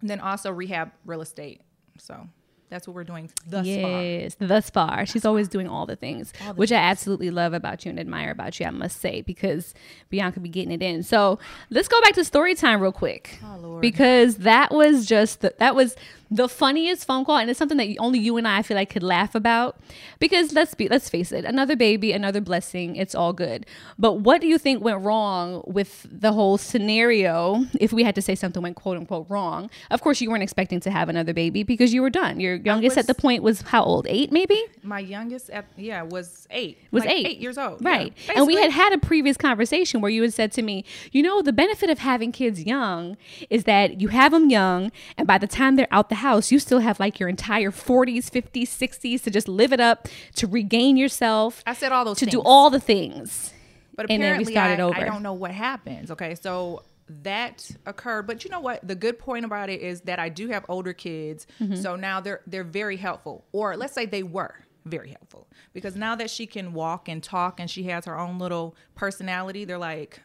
and 0.00 0.08
then 0.08 0.20
also 0.20 0.52
rehab 0.52 0.92
real 1.04 1.22
estate. 1.22 1.62
So 1.98 2.28
that's 2.68 2.86
what 2.86 2.94
we're 2.94 3.02
doing 3.02 3.28
thus 3.48 3.66
far. 3.66 4.02
yes, 4.02 4.36
thus 4.38 4.70
far. 4.70 5.06
She's 5.06 5.24
always 5.24 5.48
doing 5.48 5.66
all 5.66 5.86
the 5.86 5.96
things, 5.96 6.32
which 6.54 6.70
I 6.70 6.76
absolutely 6.76 7.32
love 7.32 7.52
about 7.52 7.84
you 7.84 7.90
and 7.90 7.98
admire 7.98 8.30
about 8.30 8.60
you, 8.60 8.66
I 8.66 8.70
must 8.70 9.00
say, 9.00 9.22
because 9.22 9.74
Bianca 10.08 10.38
be 10.38 10.48
getting 10.48 10.70
it 10.70 10.82
in. 10.82 11.02
So 11.02 11.40
let's 11.68 11.88
go 11.88 12.00
back 12.00 12.14
to 12.14 12.24
story 12.24 12.54
time 12.54 12.80
real 12.80 12.92
quick. 12.92 13.40
Oh, 13.44 13.58
Lord. 13.60 13.82
Because 13.82 14.36
that 14.36 14.70
was 14.72 15.04
just, 15.04 15.40
the, 15.40 15.52
that 15.58 15.74
was 15.74 15.96
the 16.30 16.48
funniest 16.48 17.06
phone 17.06 17.24
call. 17.24 17.38
And 17.38 17.50
it's 17.50 17.58
something 17.58 17.78
that 17.78 17.96
only 17.98 18.18
you 18.18 18.36
and 18.36 18.46
I, 18.46 18.58
I 18.58 18.62
feel 18.62 18.76
like 18.76 18.90
could 18.90 19.02
laugh 19.02 19.34
about. 19.34 19.78
Because 20.18 20.52
let's 20.52 20.74
be, 20.74 20.88
let's 20.88 21.08
face 21.08 21.32
it, 21.32 21.44
another 21.44 21.76
baby, 21.76 22.12
another 22.12 22.40
blessing, 22.40 22.96
it's 22.96 23.14
all 23.14 23.32
good. 23.32 23.66
But 23.98 24.20
what 24.20 24.40
do 24.40 24.46
you 24.46 24.58
think 24.58 24.82
went 24.84 25.02
wrong 25.02 25.62
with 25.66 26.06
the 26.10 26.32
whole 26.32 26.58
scenario 26.58 27.64
if 27.80 27.92
we 27.92 28.04
had 28.04 28.14
to 28.14 28.22
say 28.22 28.34
something 28.34 28.62
went 28.62 28.76
quote 28.76 28.96
unquote 28.96 29.28
wrong? 29.28 29.70
Of 29.90 30.02
course, 30.02 30.20
you 30.20 30.30
weren't 30.30 30.42
expecting 30.42 30.80
to 30.80 30.90
have 30.90 31.08
another 31.08 31.32
baby 31.32 31.62
because 31.62 31.92
you 31.92 32.02
were 32.02 32.10
done. 32.10 32.38
Your 32.38 32.56
youngest 32.56 32.98
at 32.98 33.06
the 33.06 33.14
point 33.14 33.42
was 33.42 33.62
how 33.62 33.82
old? 33.82 34.06
Eight, 34.08 34.30
maybe? 34.30 34.62
My 34.82 35.00
youngest, 35.00 35.50
at, 35.50 35.64
yeah, 35.76 36.02
was 36.02 36.46
eight. 36.50 36.78
Was 36.90 37.04
Like 37.04 37.12
eight. 37.12 37.26
Eight 37.26 37.38
years 37.38 37.58
old. 37.58 37.84
Right. 37.84 38.12
Yeah, 38.26 38.34
and 38.36 38.46
we 38.46 38.56
had 38.56 38.70
had 38.70 38.92
a 38.92 38.98
previous 38.98 39.36
conversation 39.36 40.00
where 40.00 40.10
you 40.10 40.22
had 40.22 40.32
said 40.32 40.52
to 40.52 40.62
me, 40.62 40.84
you 41.12 41.22
know, 41.22 41.42
the 41.42 41.52
benefit 41.52 41.90
of 41.90 41.98
having 41.98 42.30
kids 42.30 42.64
young 42.64 43.16
is 43.48 43.64
that 43.64 44.00
you 44.00 44.08
have 44.08 44.32
them 44.32 44.50
young, 44.50 44.92
and 45.16 45.26
by 45.26 45.38
the 45.38 45.46
time 45.46 45.76
they're 45.76 45.88
out 45.90 46.08
the 46.08 46.19
house, 46.20 46.50
you 46.52 46.58
still 46.58 46.78
have 46.80 46.98
like 47.00 47.18
your 47.20 47.28
entire 47.28 47.70
40s, 47.70 48.30
50s, 48.30 48.68
60s 48.68 49.22
to 49.24 49.30
just 49.30 49.48
live 49.48 49.72
it 49.72 49.80
up, 49.80 50.08
to 50.36 50.46
regain 50.46 50.96
yourself. 50.96 51.62
I 51.66 51.74
said 51.74 51.92
all 51.92 52.04
those 52.04 52.18
to 52.18 52.26
do 52.26 52.40
all 52.44 52.70
the 52.70 52.80
things. 52.80 53.52
But 53.94 54.06
and 54.10 54.22
then 54.22 54.38
we 54.38 54.44
apparently, 54.44 54.52
started 54.52 54.80
I, 54.80 54.82
over. 54.84 54.96
I 54.96 55.04
don't 55.04 55.22
know 55.22 55.34
what 55.34 55.50
happens. 55.50 56.10
Okay, 56.10 56.34
so 56.34 56.82
that 57.22 57.68
occurred. 57.86 58.26
But 58.26 58.44
you 58.44 58.50
know 58.50 58.60
what? 58.60 58.86
The 58.86 58.94
good 58.94 59.18
point 59.18 59.44
about 59.44 59.68
it 59.68 59.80
is 59.80 60.02
that 60.02 60.18
I 60.18 60.28
do 60.28 60.48
have 60.48 60.64
older 60.68 60.92
kids, 60.92 61.46
Mm-hmm. 61.60 61.74
so 61.76 61.96
now 61.96 62.20
they're 62.20 62.40
they're 62.46 62.64
very 62.64 62.96
helpful. 62.96 63.44
Or 63.52 63.76
let's 63.76 63.92
say 63.92 64.06
they 64.06 64.22
were 64.22 64.54
very 64.86 65.10
helpful 65.10 65.46
because 65.74 65.94
now 65.96 66.14
that 66.16 66.30
she 66.30 66.46
can 66.46 66.72
walk 66.72 67.08
and 67.08 67.22
talk 67.22 67.60
and 67.60 67.68
she 67.70 67.82
has 67.84 68.06
her 68.06 68.18
own 68.18 68.38
little 68.38 68.74
personality, 68.94 69.64
they're 69.66 69.76
like, 69.76 70.22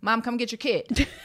"Mom, 0.00 0.22
come 0.22 0.36
get 0.36 0.52
your 0.52 0.58
kid." 0.58 1.06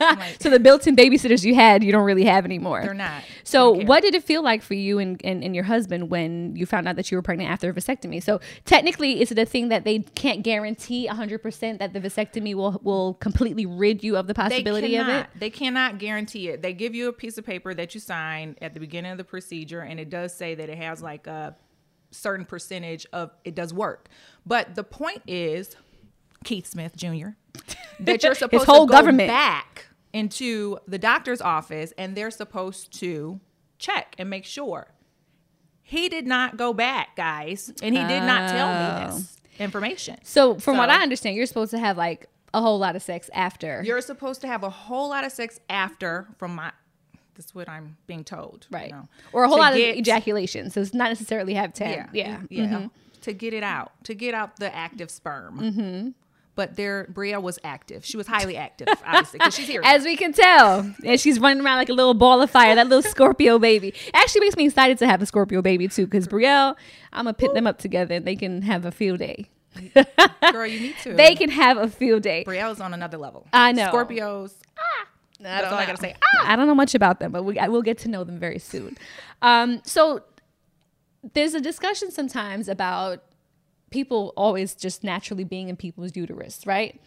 Like, 0.00 0.42
So 0.42 0.50
the 0.50 0.58
built-in 0.58 0.96
babysitters 0.96 1.44
you 1.44 1.54
had, 1.54 1.84
you 1.84 1.92
don't 1.92 2.04
really 2.04 2.24
have 2.24 2.44
anymore. 2.44 2.82
They're 2.82 2.94
not. 2.94 3.22
So 3.44 3.70
what 3.70 4.02
did 4.02 4.14
it 4.14 4.24
feel 4.24 4.42
like 4.42 4.62
for 4.62 4.74
you 4.74 4.98
and, 4.98 5.20
and, 5.24 5.44
and 5.44 5.54
your 5.54 5.64
husband 5.64 6.10
when 6.10 6.56
you 6.56 6.66
found 6.66 6.88
out 6.88 6.96
that 6.96 7.10
you 7.10 7.16
were 7.16 7.22
pregnant 7.22 7.50
after 7.50 7.70
a 7.70 7.72
vasectomy? 7.72 8.22
So 8.22 8.40
technically, 8.64 9.20
is 9.20 9.30
it 9.30 9.38
a 9.38 9.46
thing 9.46 9.68
that 9.68 9.84
they 9.84 10.00
can't 10.00 10.42
guarantee 10.42 11.08
100% 11.08 11.78
that 11.78 11.92
the 11.92 12.00
vasectomy 12.00 12.54
will 12.54 12.80
will 12.82 13.14
completely 13.14 13.66
rid 13.66 14.02
you 14.02 14.16
of 14.16 14.26
the 14.26 14.34
possibility 14.34 14.96
of 14.96 15.08
it? 15.08 15.26
They 15.38 15.50
cannot 15.50 15.98
guarantee 15.98 16.48
it. 16.48 16.62
They 16.62 16.72
give 16.72 16.94
you 16.94 17.08
a 17.08 17.12
piece 17.12 17.38
of 17.38 17.46
paper 17.46 17.74
that 17.74 17.94
you 17.94 18.00
sign 18.00 18.56
at 18.60 18.74
the 18.74 18.80
beginning 18.80 19.12
of 19.12 19.18
the 19.18 19.24
procedure, 19.24 19.80
and 19.80 20.00
it 20.00 20.10
does 20.10 20.34
say 20.34 20.54
that 20.54 20.68
it 20.68 20.78
has 20.78 21.02
like 21.02 21.26
a 21.26 21.56
certain 22.10 22.44
percentage 22.44 23.06
of 23.12 23.30
it 23.44 23.54
does 23.54 23.72
work. 23.72 24.08
But 24.46 24.74
the 24.74 24.84
point 24.84 25.22
is, 25.26 25.76
Keith 26.44 26.66
Smith 26.66 26.96
Jr. 26.96 27.28
that 28.00 28.22
you're 28.22 28.34
supposed 28.34 28.64
whole 28.66 28.86
to 28.86 28.90
go 28.90 28.98
government. 28.98 29.28
back 29.28 29.86
into 30.12 30.78
the 30.86 30.98
doctor's 30.98 31.40
office 31.40 31.92
and 31.96 32.14
they're 32.16 32.30
supposed 32.30 32.92
to 33.00 33.40
check 33.78 34.14
and 34.18 34.28
make 34.30 34.44
sure. 34.44 34.88
He 35.82 36.08
did 36.08 36.26
not 36.26 36.56
go 36.56 36.72
back, 36.72 37.16
guys, 37.16 37.72
and 37.82 37.94
he 37.94 38.02
did 38.06 38.20
not 38.22 38.50
tell 38.50 38.68
me 38.68 39.06
this 39.16 39.36
information. 39.58 40.16
So 40.22 40.54
from 40.58 40.78
what 40.78 40.88
I 40.88 41.02
understand, 41.02 41.36
you're 41.36 41.46
supposed 41.46 41.70
to 41.72 41.78
have 41.78 41.96
like 41.98 42.28
a 42.54 42.60
whole 42.62 42.78
lot 42.78 42.96
of 42.96 43.02
sex 43.02 43.28
after. 43.34 43.82
You're 43.84 44.00
supposed 44.00 44.40
to 44.42 44.46
have 44.46 44.62
a 44.62 44.70
whole 44.70 45.10
lot 45.10 45.24
of 45.24 45.32
sex 45.32 45.60
after, 45.68 46.28
from 46.38 46.54
my. 46.54 46.72
That's 47.34 47.54
what 47.54 47.68
I'm 47.68 47.96
being 48.06 48.24
told. 48.24 48.66
you 48.70 48.76
right. 48.78 48.90
know, 48.90 49.08
or 49.32 49.44
a 49.44 49.48
whole 49.48 49.56
to 49.56 49.62
lot 49.62 49.74
get- 49.74 49.90
of 49.92 49.96
ejaculation. 49.96 50.70
So 50.70 50.80
it's 50.80 50.94
not 50.94 51.08
necessarily 51.10 51.54
have 51.54 51.72
10. 51.74 51.90
Yeah, 51.90 52.06
Yeah. 52.12 52.40
yeah. 52.50 52.66
Mhm. 52.68 52.90
To 53.22 53.32
get 53.32 53.54
it 53.54 53.62
out, 53.62 53.92
to 54.04 54.14
get 54.14 54.34
out 54.34 54.56
the 54.56 54.74
active 54.74 55.10
sperm. 55.10 55.58
Mm-hmm. 55.58 56.08
But 56.54 56.76
there, 56.76 57.06
Bria 57.08 57.40
was 57.40 57.58
active. 57.64 58.04
She 58.04 58.18
was 58.18 58.26
highly 58.26 58.58
active, 58.58 58.88
obviously, 59.06 59.38
because 59.38 59.54
she's 59.54 59.68
here. 59.68 59.80
As 59.84 60.04
we 60.04 60.16
can 60.16 60.34
tell. 60.34 60.80
And 61.02 61.18
she's 61.18 61.40
running 61.40 61.64
around 61.64 61.78
like 61.78 61.88
a 61.88 61.94
little 61.94 62.12
ball 62.12 62.42
of 62.42 62.50
fire, 62.50 62.74
that 62.74 62.88
little 62.88 63.08
Scorpio 63.10 63.58
baby. 63.58 63.94
Actually 64.12 64.42
makes 64.42 64.56
me 64.56 64.66
excited 64.66 64.98
to 64.98 65.06
have 65.06 65.22
a 65.22 65.26
Scorpio 65.26 65.62
baby 65.62 65.88
too, 65.88 66.04
because 66.04 66.28
Brielle, 66.28 66.76
I'm 67.12 67.24
going 67.24 67.34
to 67.34 67.38
pit 67.40 67.54
them 67.54 67.66
up 67.66 67.78
together 67.78 68.16
and 68.16 68.26
they 68.26 68.36
can 68.36 68.60
have 68.62 68.84
a 68.84 68.92
field 68.92 69.20
day. 69.20 69.48
Girl, 70.52 70.66
you 70.66 70.80
need 70.80 70.96
to. 71.04 71.14
They 71.14 71.34
can 71.34 71.48
have 71.48 71.78
a 71.78 71.88
field 71.88 72.22
day. 72.22 72.44
Brielle's 72.46 72.80
on 72.80 72.92
another 72.92 73.16
level. 73.16 73.46
I 73.52 73.72
know. 73.72 73.90
Scorpios. 73.90 74.52
Ah. 74.78 75.08
That's 75.40 75.66
all 75.66 75.74
I 75.78 75.86
gotta 75.86 75.98
say. 75.98 76.14
Ah! 76.22 76.52
I 76.52 76.56
don't 76.56 76.66
know 76.66 76.74
much 76.74 76.94
about 76.94 77.18
them, 77.18 77.32
but 77.32 77.42
we, 77.44 77.58
I 77.58 77.68
will 77.68 77.82
get 77.82 77.98
to 77.98 78.08
know 78.08 78.24
them 78.24 78.38
very 78.38 78.58
soon. 78.58 78.96
Um, 79.40 79.80
so 79.84 80.22
there's 81.32 81.54
a 81.54 81.60
discussion 81.60 82.10
sometimes 82.10 82.68
about 82.68 83.22
people 83.92 84.32
always 84.36 84.74
just 84.74 85.04
naturally 85.04 85.44
being 85.44 85.68
in 85.68 85.76
people's 85.76 86.16
uterus, 86.16 86.66
right? 86.66 87.00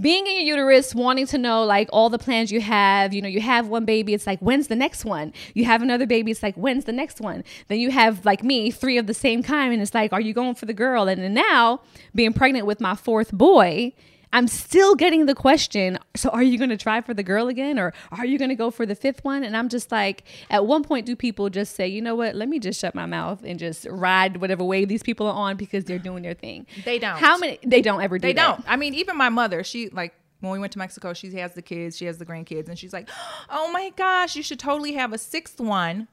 Being 0.00 0.26
in 0.26 0.46
your 0.46 0.56
uterus, 0.56 0.94
wanting 0.94 1.26
to 1.26 1.36
know 1.36 1.64
like 1.64 1.90
all 1.92 2.08
the 2.08 2.18
plans 2.18 2.50
you 2.50 2.62
have. 2.62 3.12
You 3.12 3.20
know, 3.20 3.28
you 3.28 3.42
have 3.42 3.68
one 3.68 3.84
baby, 3.84 4.14
it's 4.14 4.26
like, 4.26 4.38
when's 4.40 4.68
the 4.68 4.76
next 4.76 5.04
one? 5.04 5.34
You 5.52 5.66
have 5.66 5.82
another 5.82 6.06
baby, 6.06 6.30
it's 6.30 6.42
like, 6.42 6.54
when's 6.54 6.86
the 6.86 6.92
next 6.92 7.20
one? 7.20 7.44
Then 7.68 7.78
you 7.78 7.90
have, 7.90 8.24
like 8.24 8.42
me, 8.42 8.70
three 8.70 8.96
of 8.96 9.06
the 9.06 9.12
same 9.12 9.42
kind, 9.42 9.72
and 9.72 9.82
it's 9.82 9.92
like, 9.92 10.14
are 10.14 10.20
you 10.20 10.32
going 10.32 10.54
for 10.54 10.64
the 10.64 10.72
girl? 10.72 11.08
And 11.08 11.20
then 11.20 11.34
now, 11.34 11.82
being 12.14 12.32
pregnant 12.32 12.64
with 12.64 12.80
my 12.80 12.94
fourth 12.94 13.32
boy, 13.32 13.92
I'm 14.34 14.48
still 14.48 14.94
getting 14.94 15.26
the 15.26 15.34
question, 15.34 15.98
so 16.16 16.30
are 16.30 16.42
you 16.42 16.56
going 16.56 16.70
to 16.70 16.76
try 16.78 17.00
for 17.02 17.12
the 17.12 17.22
girl 17.22 17.48
again 17.48 17.78
or 17.78 17.92
are 18.10 18.24
you 18.24 18.38
going 18.38 18.48
to 18.48 18.54
go 18.54 18.70
for 18.70 18.86
the 18.86 18.94
fifth 18.94 19.22
one? 19.24 19.44
And 19.44 19.54
I'm 19.56 19.68
just 19.68 19.92
like, 19.92 20.24
at 20.48 20.66
one 20.66 20.82
point, 20.84 21.04
do 21.04 21.14
people 21.14 21.50
just 21.50 21.74
say, 21.76 21.86
you 21.86 22.00
know 22.00 22.14
what, 22.14 22.34
let 22.34 22.48
me 22.48 22.58
just 22.58 22.80
shut 22.80 22.94
my 22.94 23.04
mouth 23.04 23.42
and 23.44 23.58
just 23.58 23.86
ride 23.90 24.38
whatever 24.38 24.64
wave 24.64 24.88
these 24.88 25.02
people 25.02 25.26
are 25.26 25.34
on 25.34 25.56
because 25.58 25.84
they're 25.84 25.98
doing 25.98 26.22
their 26.22 26.32
thing? 26.34 26.66
They 26.84 26.98
don't. 26.98 27.18
How 27.18 27.36
many? 27.36 27.58
They 27.62 27.82
don't 27.82 28.00
ever 28.00 28.18
do 28.18 28.28
They 28.28 28.32
that. 28.32 28.56
don't. 28.56 28.64
I 28.66 28.76
mean, 28.76 28.94
even 28.94 29.18
my 29.18 29.28
mother, 29.28 29.62
she 29.64 29.90
like 29.90 30.14
when 30.40 30.50
we 30.50 30.58
went 30.58 30.72
to 30.72 30.78
Mexico, 30.78 31.12
she 31.12 31.30
has 31.36 31.52
the 31.54 31.62
kids, 31.62 31.96
she 31.96 32.06
has 32.06 32.18
the 32.18 32.26
grandkids, 32.26 32.68
and 32.68 32.78
she's 32.78 32.92
like, 32.92 33.08
"Oh 33.50 33.70
my 33.70 33.90
gosh, 33.96 34.34
you 34.34 34.42
should 34.42 34.58
totally 34.58 34.94
have 34.94 35.12
a 35.12 35.18
sixth 35.18 35.60
one, 35.60 36.08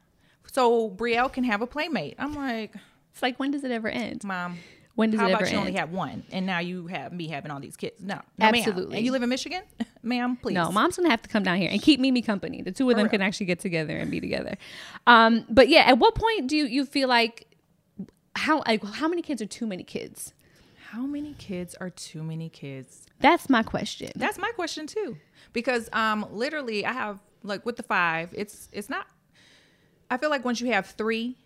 so 0.46 0.90
Brielle 0.90 1.32
can 1.34 1.46
have 1.46 1.62
a 1.62 1.68
playmate." 1.68 2.16
I'm 2.20 2.36
like, 2.36 2.74
It's 3.14 3.24
like, 3.24 3.40
when 3.40 3.50
does 3.52 3.64
it 3.64 3.72
ever 3.72 3.88
end? 3.88 4.24
"Mom, 4.24 4.58
When 5.00 5.12
does 5.12 5.22
how 5.22 5.28
it 5.28 5.30
about 5.30 5.44
ever 5.44 5.52
you 5.52 5.58
only 5.58 5.72
have 5.74 5.92
one, 5.92 6.24
and 6.30 6.46
now 6.46 6.60
you 6.60 6.88
have 6.88 7.14
me 7.14 7.30
having 7.30 7.52
all 7.52 7.62
these 7.62 7.78
kids?" 7.78 8.02
No, 8.02 8.16
no 8.16 8.22
ma'am. 8.52 8.56
Absolutely. 8.56 8.98
And 8.98 9.06
you 9.06 9.14
live 9.14 9.24
in 9.24 9.30
Michigan, 9.30 9.64
ma'am? 10.04 10.36
Please. 10.36 10.56
No, 10.56 10.74
mom's 10.74 10.98
gonna 10.98 11.10
have 11.10 11.22
to 11.22 11.30
come 11.30 11.42
down 11.44 11.58
here 11.58 11.70
and 11.72 11.82
keep 11.82 12.02
Mimi 12.02 12.22
company. 12.22 12.62
The 12.62 12.74
two 12.74 12.90
of 12.90 12.98
them 12.98 13.06
real. 13.06 13.12
can 13.12 13.22
actually 13.22 13.46
get 13.46 13.60
together 13.60 13.96
and 13.96 14.12
be 14.12 14.20
together. 14.20 14.58
Um, 15.08 15.46
but 15.50 15.70
yeah, 15.70 15.84
at 15.84 16.00
what 16.00 16.16
point 16.16 16.48
do 16.48 16.58
you, 16.58 16.66
you 16.66 16.86
feel 16.86 17.08
like 17.08 17.48
how 18.36 18.62
like, 18.68 18.84
how 18.84 19.08
many 19.08 19.22
kids 19.22 19.42
are 19.42 19.46
too 19.46 19.66
many 19.66 19.84
kids? 19.84 20.34
How 20.90 21.04
many 21.04 21.34
kids 21.36 21.76
are 21.76 21.90
too 21.90 22.22
many 22.22 22.50
kids? 22.50 23.06
That's 23.22 23.50
my 23.50 23.64
question. 23.64 24.12
That's 24.18 24.38
my 24.38 24.52
question 24.52 24.86
too. 24.86 25.16
Because 25.54 25.88
um 25.94 26.26
literally 26.30 26.86
I 26.86 26.92
have 26.92 27.22
like 27.42 27.66
with 27.66 27.78
the 27.78 27.84
five, 27.84 28.34
it's 28.34 28.68
it's 28.74 28.90
not 28.90 29.08
I 30.12 30.18
feel 30.18 30.30
like 30.30 30.44
once 30.44 30.60
you 30.60 30.72
have 30.74 30.88
3 30.88 31.38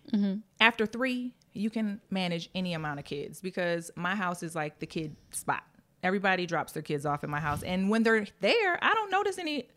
after 0.60 0.86
three, 0.86 1.34
you 1.54 1.70
can 1.70 2.00
manage 2.10 2.50
any 2.54 2.74
amount 2.74 2.98
of 2.98 3.04
kids 3.04 3.40
because 3.40 3.90
my 3.96 4.14
house 4.14 4.42
is 4.42 4.54
like 4.54 4.78
the 4.80 4.86
kid 4.86 5.16
spot. 5.30 5.62
Everybody 6.02 6.44
drops 6.46 6.72
their 6.72 6.82
kids 6.82 7.06
off 7.06 7.24
in 7.24 7.30
my 7.30 7.40
house. 7.40 7.62
And 7.62 7.88
when 7.88 8.02
they're 8.02 8.26
there, 8.40 8.78
I 8.82 8.92
don't 8.92 9.10
notice 9.10 9.38
any 9.38 9.68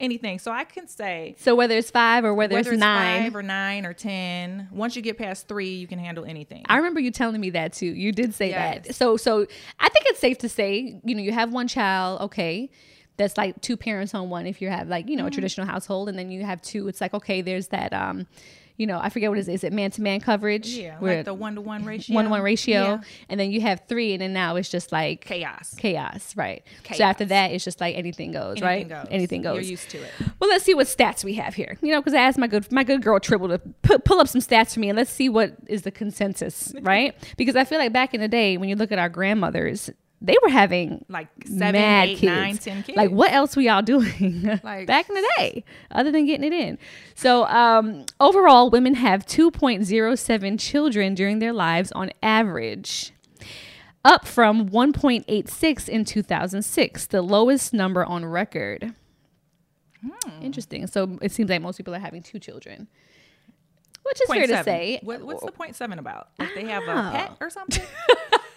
anything. 0.00 0.38
So 0.38 0.50
I 0.52 0.64
can 0.64 0.86
say 0.88 1.34
so 1.38 1.54
whether 1.54 1.76
it's 1.76 1.90
five 1.90 2.24
or 2.24 2.32
whether, 2.32 2.54
whether 2.54 2.70
it's 2.70 2.76
it's 2.76 2.80
nine, 2.80 3.22
five 3.24 3.36
or 3.36 3.42
nine 3.42 3.84
or 3.84 3.92
ten, 3.92 4.68
once 4.72 4.96
you 4.96 5.02
get 5.02 5.18
past 5.18 5.48
three, 5.48 5.74
you 5.74 5.86
can 5.86 5.98
handle 5.98 6.24
anything. 6.24 6.64
I 6.68 6.76
remember 6.76 7.00
you 7.00 7.10
telling 7.10 7.40
me 7.40 7.50
that 7.50 7.72
too. 7.72 7.86
You 7.86 8.12
did 8.12 8.32
say 8.34 8.50
that. 8.52 8.94
So 8.94 9.16
so 9.16 9.46
I 9.80 9.88
think 9.88 10.06
it's 10.08 10.20
safe 10.20 10.38
to 10.38 10.48
say, 10.48 11.00
you 11.04 11.14
know, 11.14 11.22
you 11.22 11.32
have 11.32 11.52
one 11.52 11.68
child, 11.68 12.22
okay. 12.22 12.70
That's 13.16 13.36
like 13.36 13.60
two 13.60 13.76
parents 13.76 14.14
on 14.14 14.30
one 14.30 14.46
if 14.46 14.62
you 14.62 14.68
have 14.70 14.86
like, 14.88 15.08
you 15.08 15.16
Mm-hmm. 15.16 15.22
know, 15.22 15.26
a 15.26 15.30
traditional 15.32 15.66
household 15.66 16.08
and 16.08 16.16
then 16.16 16.30
you 16.30 16.44
have 16.44 16.62
two, 16.62 16.86
it's 16.88 17.00
like 17.00 17.12
okay, 17.14 17.42
there's 17.42 17.68
that 17.68 17.92
um 17.92 18.26
you 18.78 18.86
know, 18.86 18.98
I 19.02 19.10
forget 19.10 19.28
what 19.28 19.36
it 19.36 19.42
is. 19.42 19.48
Is 19.48 19.64
it 19.64 19.72
man 19.74 19.90
to 19.90 20.00
man 20.02 20.20
coverage? 20.20 20.68
yeah, 20.68 20.98
Where 20.98 21.16
like 21.16 21.24
the 21.26 21.34
one 21.34 21.56
to 21.56 21.60
one 21.60 21.84
ratio. 21.84 22.14
one 22.14 22.24
to 22.24 22.30
one 22.30 22.40
ratio. 22.42 22.80
Yeah. 22.80 23.00
And 23.28 23.38
then 23.38 23.50
you 23.50 23.60
have 23.60 23.82
three 23.88 24.14
and 24.14 24.22
then 24.22 24.32
now 24.32 24.56
it's 24.56 24.70
just 24.70 24.92
like 24.92 25.24
Chaos. 25.26 25.74
Chaos, 25.76 26.34
right. 26.36 26.62
So 26.94 27.04
after 27.04 27.26
that 27.26 27.50
it's 27.50 27.64
just 27.64 27.80
like 27.80 27.96
anything 27.96 28.32
goes, 28.32 28.62
right? 28.62 28.76
Anything 28.84 28.88
goes. 28.88 29.06
Anything 29.10 29.42
goes. 29.42 29.54
You're 29.56 29.70
used 29.72 29.90
to 29.90 29.98
it. 29.98 30.10
Well, 30.40 30.48
let's 30.48 30.64
see 30.64 30.74
what 30.74 30.86
stats 30.86 31.24
we 31.24 31.34
have 31.34 31.54
here. 31.54 31.76
You 31.82 31.92
know, 31.92 32.00
because 32.00 32.14
I 32.14 32.20
asked 32.20 32.38
my 32.38 32.46
good 32.46 32.70
my 32.72 32.84
good 32.84 33.02
girl 33.02 33.18
Tribble 33.20 33.48
to 33.48 33.58
pu- 33.58 33.98
pull 33.98 34.20
up 34.20 34.28
some 34.28 34.40
stats 34.40 34.74
for 34.74 34.80
me, 34.80 34.88
and 34.88 34.96
let's 34.96 35.10
see 35.10 35.28
what 35.28 35.54
is 35.66 35.82
the 35.82 35.90
consensus, 35.90 36.72
right? 36.80 37.14
because 37.36 37.56
I 37.56 37.64
feel 37.64 37.78
like 37.78 37.92
back 37.92 38.14
in 38.14 38.20
the 38.20 38.28
day, 38.28 38.56
when 38.56 38.68
you 38.68 38.76
look 38.76 38.92
at 38.92 38.98
our 38.98 39.08
grandmothers, 39.08 39.90
they 40.20 40.36
were 40.42 40.48
having 40.48 41.04
Like 41.08 41.28
seven, 41.46 41.80
mad 41.80 42.08
eight, 42.08 42.18
kids. 42.18 42.24
nine, 42.32 42.56
10 42.58 42.82
kids. 42.82 42.96
Like, 42.96 43.10
what 43.10 43.30
else 43.32 43.54
were 43.54 43.62
y'all 43.62 43.82
doing 43.82 44.42
Like- 44.64 44.86
back 44.86 45.08
in 45.08 45.14
the 45.14 45.28
day 45.38 45.64
other 45.92 46.10
than 46.10 46.26
getting 46.26 46.44
it 46.44 46.52
in? 46.52 46.78
So, 47.14 47.44
um, 47.46 48.04
overall, 48.18 48.68
women 48.70 48.94
have 48.94 49.24
2.07 49.26 50.58
children 50.58 51.14
during 51.14 51.38
their 51.38 51.52
lives 51.52 51.92
on 51.92 52.10
average 52.22 53.12
up 54.04 54.26
from 54.26 54.68
1.86 54.70 55.88
in 55.88 56.04
2006, 56.04 57.06
the 57.06 57.20
lowest 57.22 57.72
number 57.72 58.04
on 58.04 58.24
record. 58.24 58.94
Hmm. 60.00 60.42
Interesting. 60.42 60.86
So 60.86 61.18
it 61.20 61.32
seems 61.32 61.50
like 61.50 61.60
most 61.60 61.76
people 61.76 61.94
are 61.94 61.98
having 61.98 62.22
two 62.22 62.38
children, 62.38 62.86
which 64.04 64.20
is 64.20 64.26
Point 64.26 64.46
fair 64.46 64.58
to 64.58 64.64
say. 64.64 65.00
What, 65.02 65.22
what's 65.22 65.44
the 65.44 65.50
point 65.52 65.74
seven 65.76 65.98
about? 65.98 66.28
If 66.38 66.54
they 66.54 66.64
have 66.66 66.84
Ah. 66.88 67.08
a 67.08 67.12
pet 67.12 67.36
or 67.40 67.50
something? 67.50 67.84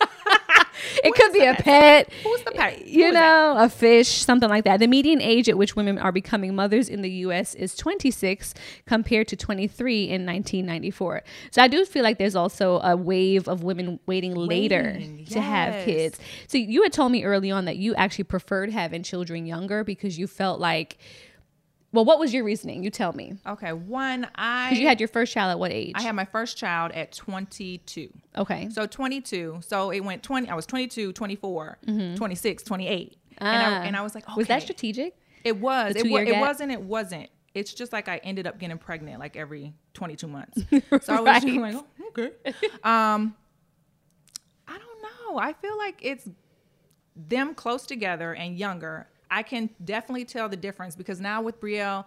it 1.04 1.14
could 1.16 1.34
be 1.34 1.46
a 1.46 1.54
pet. 1.56 2.12
Who's 2.24 2.44
the 2.44 2.52
pet? 2.52 2.80
Who 2.80 2.86
You 2.86 3.08
is 3.08 3.14
that? 3.14 3.20
know, 3.20 3.64
a 3.64 3.70
fish, 3.70 4.10
something 4.10 4.50
like 4.50 4.64
that. 4.66 4.80
The 4.80 4.88
median 4.88 5.22
age 5.22 5.50
at 5.50 5.58
which 5.58 5.76
women 5.76 5.98
are 5.98 6.12
becoming 6.12 6.56
mothers 6.56 6.90
in 6.90 7.02
the 7.02 7.10
U.S. 7.26 7.56
is 7.56 7.76
26 7.76 8.54
compared 8.86 9.28
to 9.30 9.36
23 9.36 10.04
in 10.04 10.26
1994. 10.26 11.24
So 11.52 11.62
I 11.62 11.68
do 11.68 11.86
feel 11.86 12.04
like 12.04 12.18
there's 12.18 12.36
also 12.36 12.80
a 12.80 12.96
wave 12.96 13.48
of 13.48 13.64
women 13.64 14.00
waiting 14.06 14.36
later 14.36 14.96
Waiting, 14.98 15.26
to 15.26 15.42
have 15.42 15.86
kids. 15.86 16.20
So 16.48 16.58
you 16.58 16.84
had 16.84 16.94
told 16.94 17.12
me 17.12 17.24
early 17.24 17.52
on 17.52 17.66
that 17.66 17.78
you 17.78 17.96
actually 17.96 18.26
preferred 18.26 18.72
having 18.72 19.04
children 19.04 19.46
younger 19.46 19.84
because 19.84 20.18
you 20.18 20.28
felt 20.28 20.60
like, 20.60 20.98
well, 21.94 22.06
what 22.06 22.20
was 22.20 22.34
your 22.34 22.44
reasoning? 22.44 22.84
You 22.84 22.90
tell 22.90 23.12
me. 23.14 23.34
Okay, 23.46 23.74
one, 23.74 24.28
I 24.36 24.70
Because 24.70 24.80
you 24.80 24.88
had 24.88 25.00
your 25.02 25.10
first 25.10 25.34
child 25.34 25.52
at 25.52 25.60
what 25.60 25.72
age? 25.72 25.94
I 25.96 26.02
had 26.02 26.16
my 26.16 26.26
first 26.26 26.58
child 26.58 26.92
at 26.94 27.12
22. 27.12 28.10
okay. 28.38 28.70
So 28.70 28.86
22. 28.88 29.60
So 29.62 29.90
it 29.92 30.00
went 30.02 30.24
20. 30.24 30.50
I 30.50 30.56
was 30.56 30.66
22, 30.66 31.12
24, 31.14 31.78
26, 32.16 32.64
28. 32.64 33.18
And, 33.38 33.48
I, 33.50 33.86
and 33.86 33.98
I 33.98 34.02
was 34.02 34.16
like, 34.16 34.24
okay. 34.24 34.32
Mm-hmm. 34.32 34.34
Ah. 34.34 34.38
Was 34.38 34.48
that 34.48 34.62
strategic? 34.64 35.16
It 35.44 35.58
was. 35.60 35.96
It, 35.96 36.06
it 36.06 36.40
wasn't. 36.40 36.72
It 36.72 36.82
wasn't. 36.82 37.30
It's 37.54 37.74
just 37.74 37.92
like 37.92 38.08
I 38.08 38.18
ended 38.18 38.48
up 38.48 38.60
getting 38.60 38.78
pregnant 38.78 39.20
like 39.20 39.36
every 39.36 39.74
22 39.94 40.28
months. 40.28 40.62
So 41.02 41.14
I 41.16 41.20
was 41.22 41.44
just 41.44 41.58
like, 41.58 41.76
oh, 41.76 41.86
okay. 42.10 42.32
Um, 42.84 43.36
I 44.68 44.78
don't 44.78 45.02
know. 45.02 45.38
I 45.40 45.54
feel 45.54 45.78
like 45.78 46.00
it's 46.02 46.30
them 47.16 47.54
close 47.56 47.86
together 47.86 48.34
and 48.34 48.58
younger. 48.58 49.08
I 49.32 49.44
can 49.44 49.70
definitely 49.84 50.26
tell 50.26 50.50
the 50.50 50.58
difference 50.58 50.96
because 50.96 51.22
now 51.22 51.42
with 51.42 51.60
Brielle, 51.60 52.06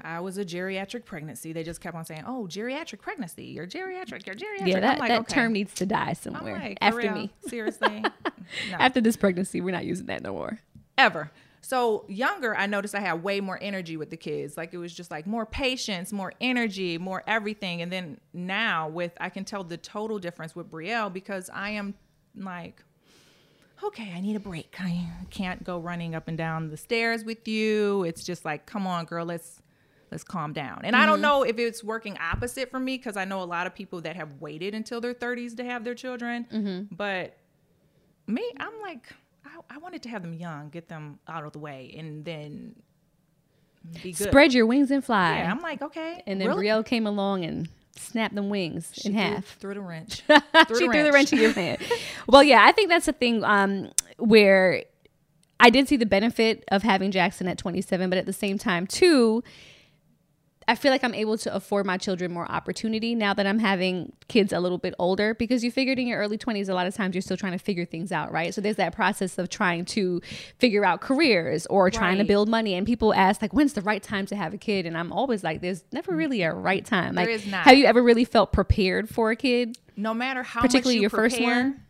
I 0.00 0.20
was 0.20 0.36
a 0.38 0.44
geriatric 0.44 1.04
pregnancy. 1.04 1.52
They 1.52 1.62
just 1.62 1.80
kept 1.80 1.96
on 1.96 2.04
saying, 2.04 2.24
"Oh, 2.26 2.46
geriatric 2.50 3.00
pregnancy. 3.00 3.44
You're 3.44 3.68
geriatric. 3.68 4.26
You're 4.26 4.34
geriatric." 4.34 4.66
Yeah, 4.66 4.76
I'm 4.76 4.80
that, 4.82 4.98
like, 4.98 5.08
that 5.08 5.20
okay. 5.20 5.34
term 5.34 5.52
needs 5.52 5.72
to 5.74 5.86
die 5.86 6.14
somewhere 6.14 6.58
like, 6.58 6.78
after 6.80 6.98
real? 6.98 7.12
me. 7.12 7.30
Seriously, 7.46 8.00
no. 8.70 8.76
After 8.78 9.00
this 9.00 9.16
pregnancy, 9.16 9.60
we're 9.60 9.70
not 9.70 9.84
using 9.84 10.06
that 10.06 10.22
no 10.22 10.32
more. 10.32 10.58
ever. 10.98 11.30
So 11.64 12.04
younger, 12.08 12.56
I 12.56 12.66
noticed 12.66 12.92
I 12.92 13.00
had 13.00 13.22
way 13.22 13.40
more 13.40 13.56
energy 13.62 13.96
with 13.96 14.10
the 14.10 14.16
kids. 14.16 14.56
Like 14.56 14.74
it 14.74 14.78
was 14.78 14.92
just 14.92 15.12
like 15.12 15.28
more 15.28 15.46
patience, 15.46 16.12
more 16.12 16.32
energy, 16.40 16.98
more 16.98 17.22
everything. 17.28 17.80
And 17.82 17.92
then 17.92 18.18
now 18.32 18.88
with 18.88 19.12
I 19.20 19.28
can 19.28 19.44
tell 19.44 19.62
the 19.62 19.76
total 19.76 20.18
difference 20.18 20.56
with 20.56 20.68
Brielle 20.68 21.12
because 21.12 21.48
I 21.54 21.70
am 21.70 21.94
like, 22.34 22.82
okay, 23.84 24.12
I 24.14 24.20
need 24.20 24.36
a 24.36 24.40
break. 24.40 24.74
I 24.78 25.08
can't 25.30 25.62
go 25.64 25.78
running 25.78 26.14
up 26.14 26.28
and 26.28 26.38
down 26.38 26.68
the 26.70 26.76
stairs 26.76 27.24
with 27.24 27.46
you. 27.48 28.04
It's 28.04 28.24
just 28.24 28.44
like, 28.44 28.66
come 28.66 28.86
on, 28.86 29.04
girl, 29.04 29.24
let's 29.24 29.60
let's 30.10 30.24
calm 30.24 30.52
down. 30.52 30.82
And 30.84 30.94
I 30.94 31.06
don't 31.06 31.16
mm-hmm. 31.16 31.22
know 31.22 31.42
if 31.42 31.58
it's 31.58 31.82
working 31.82 32.18
opposite 32.18 32.70
for 32.70 32.78
me 32.78 32.98
because 32.98 33.16
I 33.16 33.24
know 33.24 33.42
a 33.42 33.44
lot 33.44 33.66
of 33.66 33.74
people 33.74 34.02
that 34.02 34.14
have 34.16 34.40
waited 34.40 34.74
until 34.74 35.00
their 35.00 35.14
30s 35.14 35.56
to 35.56 35.64
have 35.64 35.84
their 35.84 35.94
children. 35.94 36.46
Mm-hmm. 36.52 36.94
But 36.94 37.36
me, 38.26 38.48
I'm 38.58 38.78
like, 38.82 39.12
I 39.70 39.78
wanted 39.78 40.02
to 40.02 40.08
have 40.10 40.22
them 40.22 40.34
young, 40.34 40.68
get 40.68 40.88
them 40.88 41.18
out 41.26 41.44
of 41.44 41.52
the 41.52 41.58
way, 41.58 41.94
and 41.96 42.24
then 42.24 42.76
be 44.02 44.12
good. 44.12 44.28
Spread 44.28 44.52
your 44.52 44.66
wings 44.66 44.90
and 44.90 45.04
fly. 45.04 45.38
Yeah, 45.38 45.50
I'm 45.50 45.60
like, 45.60 45.82
okay. 45.82 46.22
and 46.26 46.40
then 46.40 46.48
really? 46.48 46.66
Brielle 46.66 46.84
came 46.84 47.06
along 47.06 47.44
and 47.44 47.68
snapped 47.96 48.34
them 48.34 48.48
wings 48.50 48.88
in 48.90 48.94
She 48.94 49.08
threw- 49.10 49.18
half. 49.18 49.44
Threw 49.58 49.74
the 49.74 49.80
wrench. 49.80 50.22
she 50.68 50.74
threw 50.88 51.02
the 51.04 51.10
wrench 51.12 51.32
in 51.32 51.38
your 51.38 51.52
hand. 51.54 51.78
well, 52.26 52.42
yeah, 52.42 52.64
I 52.66 52.72
think 52.72 52.88
that's 52.88 53.06
the 53.06 53.12
thing 53.12 53.44
um, 53.44 53.90
where 54.18 54.84
I 55.60 55.70
did 55.70 55.88
see 55.88 55.96
the 55.96 56.06
benefit 56.06 56.64
of 56.68 56.82
having 56.82 57.10
Jackson 57.12 57.46
at 57.48 57.58
27, 57.58 58.10
but 58.10 58.18
at 58.18 58.26
the 58.26 58.32
same 58.32 58.58
time, 58.58 58.86
too, 58.86 59.44
I 60.68 60.74
feel 60.74 60.90
like 60.90 61.02
I'm 61.04 61.14
able 61.14 61.36
to 61.38 61.54
afford 61.54 61.86
my 61.86 61.96
children 61.96 62.32
more 62.32 62.50
opportunity 62.50 63.14
now 63.14 63.34
that 63.34 63.46
I'm 63.46 63.58
having 63.58 64.12
kids 64.28 64.52
a 64.52 64.60
little 64.60 64.78
bit 64.78 64.94
older 64.98 65.34
because 65.34 65.64
you 65.64 65.70
figured 65.70 65.98
in 65.98 66.06
your 66.06 66.18
early 66.18 66.38
20s, 66.38 66.68
a 66.68 66.74
lot 66.74 66.86
of 66.86 66.94
times 66.94 67.14
you're 67.14 67.22
still 67.22 67.36
trying 67.36 67.52
to 67.52 67.58
figure 67.58 67.84
things 67.84 68.12
out, 68.12 68.32
right? 68.32 68.54
So 68.54 68.60
there's 68.60 68.76
that 68.76 68.94
process 68.94 69.38
of 69.38 69.48
trying 69.48 69.84
to 69.86 70.20
figure 70.58 70.84
out 70.84 71.00
careers 71.00 71.66
or 71.66 71.90
trying 71.90 72.18
to 72.18 72.24
build 72.24 72.48
money. 72.48 72.74
And 72.74 72.86
people 72.86 73.12
ask, 73.14 73.42
like, 73.42 73.52
when's 73.52 73.72
the 73.72 73.82
right 73.82 74.02
time 74.02 74.26
to 74.26 74.36
have 74.36 74.54
a 74.54 74.58
kid? 74.58 74.86
And 74.86 74.96
I'm 74.96 75.12
always 75.12 75.42
like, 75.42 75.60
there's 75.60 75.84
never 75.92 76.14
really 76.14 76.42
a 76.42 76.52
right 76.52 76.84
time. 76.84 77.14
Like, 77.14 77.28
is 77.28 77.46
not. 77.46 77.64
have 77.64 77.76
you 77.76 77.86
ever 77.86 78.02
really 78.02 78.24
felt 78.24 78.52
prepared 78.52 79.08
for 79.08 79.30
a 79.30 79.36
kid? 79.36 79.78
no 79.96 80.14
matter 80.14 80.42
how 80.42 80.60
Particularly 80.60 80.94
much 80.94 80.96
you 80.96 81.00
your 81.02 81.10
first 81.10 81.40
one? 81.40 81.82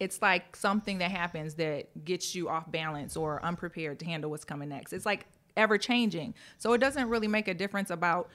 it's 0.00 0.20
like 0.20 0.56
something 0.56 0.98
that 0.98 1.10
happens 1.10 1.54
that 1.54 2.04
gets 2.04 2.34
you 2.34 2.48
off 2.48 2.70
balance 2.70 3.16
or 3.16 3.42
unprepared 3.44 3.98
to 4.00 4.04
handle 4.04 4.30
what's 4.30 4.44
coming 4.44 4.68
next. 4.68 4.92
It's 4.92 5.06
like 5.06 5.26
ever 5.56 5.78
changing. 5.78 6.34
So 6.58 6.72
it 6.72 6.78
doesn't 6.78 7.08
really 7.08 7.28
make 7.28 7.48
a 7.48 7.54
difference 7.54 7.90
about 7.90 8.28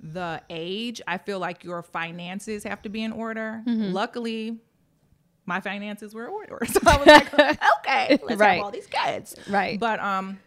the 0.00 0.40
age. 0.50 1.00
I 1.06 1.18
feel 1.18 1.38
like 1.38 1.64
your 1.64 1.82
finances 1.82 2.64
have 2.64 2.82
to 2.82 2.88
be 2.88 3.02
in 3.02 3.12
order. 3.12 3.62
Mm-hmm. 3.66 3.92
Luckily, 3.92 4.58
my 5.46 5.60
finances 5.60 6.14
were 6.14 6.24
in 6.26 6.30
order. 6.30 6.58
So 6.66 6.80
I 6.86 6.96
was 6.96 7.06
like, 7.06 7.34
okay, 7.80 8.18
let's 8.22 8.38
Right. 8.40 8.56
have 8.56 8.64
all 8.64 8.70
these 8.70 8.86
kids. 8.86 9.36
Right. 9.48 9.78
But 9.78 10.00
um 10.00 10.38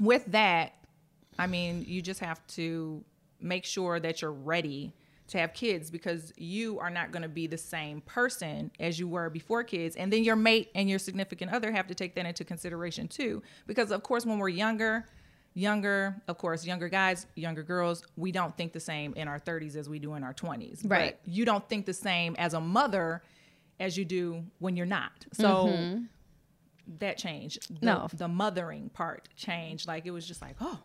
with 0.00 0.24
that, 0.26 0.74
I 1.38 1.46
mean, 1.46 1.84
you 1.86 2.02
just 2.02 2.20
have 2.20 2.44
to 2.48 3.02
make 3.40 3.64
sure 3.64 3.98
that 4.00 4.22
you're 4.22 4.32
ready 4.32 4.92
to 5.28 5.38
have 5.38 5.52
kids 5.52 5.90
because 5.90 6.32
you 6.36 6.78
are 6.78 6.88
not 6.90 7.10
going 7.12 7.22
to 7.22 7.28
be 7.28 7.46
the 7.46 7.58
same 7.58 8.00
person 8.02 8.70
as 8.80 8.98
you 8.98 9.06
were 9.06 9.28
before 9.28 9.62
kids. 9.62 9.94
And 9.96 10.12
then 10.12 10.24
your 10.24 10.36
mate 10.36 10.70
and 10.74 10.88
your 10.88 10.98
significant 10.98 11.52
other 11.52 11.70
have 11.70 11.86
to 11.88 11.94
take 11.94 12.14
that 12.14 12.24
into 12.26 12.44
consideration 12.44 13.08
too. 13.08 13.42
Because, 13.66 13.90
of 13.90 14.02
course, 14.02 14.24
when 14.24 14.38
we're 14.38 14.48
younger, 14.48 15.04
younger, 15.58 16.14
of 16.28 16.38
course, 16.38 16.64
younger 16.64 16.88
guys, 16.88 17.26
younger 17.34 17.62
girls, 17.62 18.04
we 18.16 18.30
don't 18.30 18.56
think 18.56 18.72
the 18.72 18.80
same 18.80 19.12
in 19.14 19.26
our 19.26 19.40
30s 19.40 19.76
as 19.76 19.88
we 19.88 19.98
do 19.98 20.14
in 20.14 20.22
our 20.22 20.32
20s. 20.32 20.88
Right. 20.88 21.18
But 21.22 21.32
you 21.32 21.44
don't 21.44 21.68
think 21.68 21.84
the 21.84 21.92
same 21.92 22.36
as 22.38 22.54
a 22.54 22.60
mother 22.60 23.22
as 23.80 23.98
you 23.98 24.04
do 24.04 24.44
when 24.60 24.76
you're 24.76 24.86
not. 24.86 25.26
So 25.32 25.66
mm-hmm. 25.66 26.04
that 27.00 27.18
changed. 27.18 27.80
The, 27.80 27.86
No. 27.86 28.08
the 28.12 28.28
mothering 28.28 28.88
part 28.90 29.28
changed. 29.36 29.88
Like 29.88 30.06
it 30.06 30.12
was 30.12 30.26
just 30.26 30.40
like, 30.40 30.56
oh, 30.60 30.78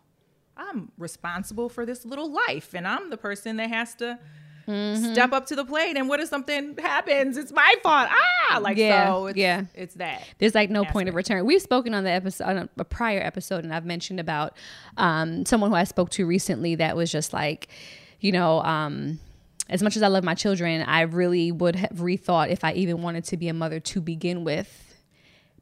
I'm 0.56 0.90
responsible 0.98 1.68
for 1.68 1.86
this 1.86 2.04
little 2.04 2.32
life, 2.32 2.74
and 2.74 2.86
I'm 2.86 3.10
the 3.10 3.16
person 3.16 3.56
that 3.56 3.70
has 3.70 3.94
to 3.96 4.18
Mm-hmm. 4.66 5.12
step 5.12 5.32
up 5.32 5.46
to 5.46 5.56
the 5.56 5.64
plate. 5.64 5.96
And 5.96 6.08
what 6.08 6.20
if 6.20 6.28
something 6.28 6.76
happens? 6.78 7.36
It's 7.36 7.52
my 7.52 7.74
fault. 7.82 8.08
Ah, 8.10 8.58
like 8.58 8.76
Yeah, 8.76 9.06
so. 9.06 9.26
It's, 9.26 9.38
yeah. 9.38 9.64
it's 9.74 9.94
that. 9.94 10.22
There's 10.38 10.54
like 10.54 10.70
no 10.70 10.84
point 10.84 11.08
of 11.08 11.14
return. 11.14 11.44
We've 11.44 11.62
spoken 11.62 11.94
on 11.94 12.04
the 12.04 12.10
episode, 12.10 12.44
on 12.44 12.68
a 12.78 12.84
prior 12.84 13.20
episode, 13.20 13.64
and 13.64 13.74
I've 13.74 13.84
mentioned 13.84 14.20
about 14.20 14.56
um, 14.96 15.44
someone 15.44 15.70
who 15.70 15.76
I 15.76 15.84
spoke 15.84 16.10
to 16.10 16.26
recently 16.26 16.76
that 16.76 16.96
was 16.96 17.10
just 17.10 17.32
like, 17.32 17.68
you 18.20 18.32
know, 18.32 18.62
um, 18.62 19.18
as 19.68 19.82
much 19.82 19.96
as 19.96 20.02
I 20.02 20.08
love 20.08 20.24
my 20.24 20.34
children, 20.34 20.82
I 20.82 21.02
really 21.02 21.52
would 21.52 21.76
have 21.76 21.96
rethought 21.98 22.50
if 22.50 22.64
I 22.64 22.72
even 22.72 23.02
wanted 23.02 23.24
to 23.24 23.36
be 23.36 23.48
a 23.48 23.54
mother 23.54 23.80
to 23.80 24.00
begin 24.00 24.44
with 24.44 24.93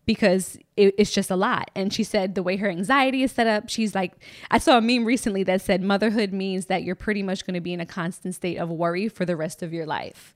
because 0.04 0.58
it, 0.76 0.94
it's 0.98 1.12
just 1.12 1.30
a 1.30 1.36
lot. 1.36 1.70
And 1.74 1.92
she 1.92 2.04
said 2.04 2.34
the 2.34 2.42
way 2.42 2.56
her 2.56 2.68
anxiety 2.68 3.22
is 3.22 3.32
set 3.32 3.46
up, 3.46 3.68
she's 3.68 3.94
like, 3.94 4.12
I 4.50 4.58
saw 4.58 4.78
a 4.78 4.80
meme 4.80 5.04
recently 5.04 5.42
that 5.44 5.60
said 5.60 5.82
motherhood 5.82 6.32
means 6.32 6.66
that 6.66 6.82
you're 6.82 6.94
pretty 6.94 7.22
much 7.22 7.46
going 7.46 7.54
to 7.54 7.60
be 7.60 7.72
in 7.72 7.80
a 7.80 7.86
constant 7.86 8.34
state 8.34 8.56
of 8.56 8.68
worry 8.68 9.08
for 9.08 9.24
the 9.24 9.36
rest 9.36 9.62
of 9.62 9.72
your 9.72 9.86
life. 9.86 10.34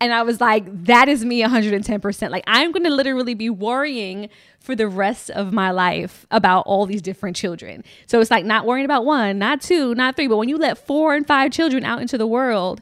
And 0.00 0.12
I 0.12 0.22
was 0.22 0.40
like, 0.40 0.64
that 0.86 1.08
is 1.08 1.24
me 1.24 1.42
110%. 1.42 2.30
Like, 2.30 2.44
I'm 2.46 2.72
going 2.72 2.82
to 2.84 2.90
literally 2.90 3.34
be 3.34 3.48
worrying 3.48 4.28
for 4.58 4.74
the 4.74 4.88
rest 4.88 5.30
of 5.30 5.52
my 5.52 5.70
life 5.70 6.26
about 6.30 6.66
all 6.66 6.84
these 6.84 7.00
different 7.00 7.36
children. 7.36 7.84
So 8.06 8.20
it's 8.20 8.30
like 8.30 8.44
not 8.44 8.66
worrying 8.66 8.84
about 8.84 9.04
one, 9.04 9.38
not 9.38 9.62
two, 9.62 9.94
not 9.94 10.16
three, 10.16 10.26
but 10.26 10.36
when 10.36 10.48
you 10.48 10.58
let 10.58 10.84
four 10.84 11.14
and 11.14 11.26
five 11.26 11.52
children 11.52 11.84
out 11.84 12.02
into 12.02 12.18
the 12.18 12.26
world, 12.26 12.80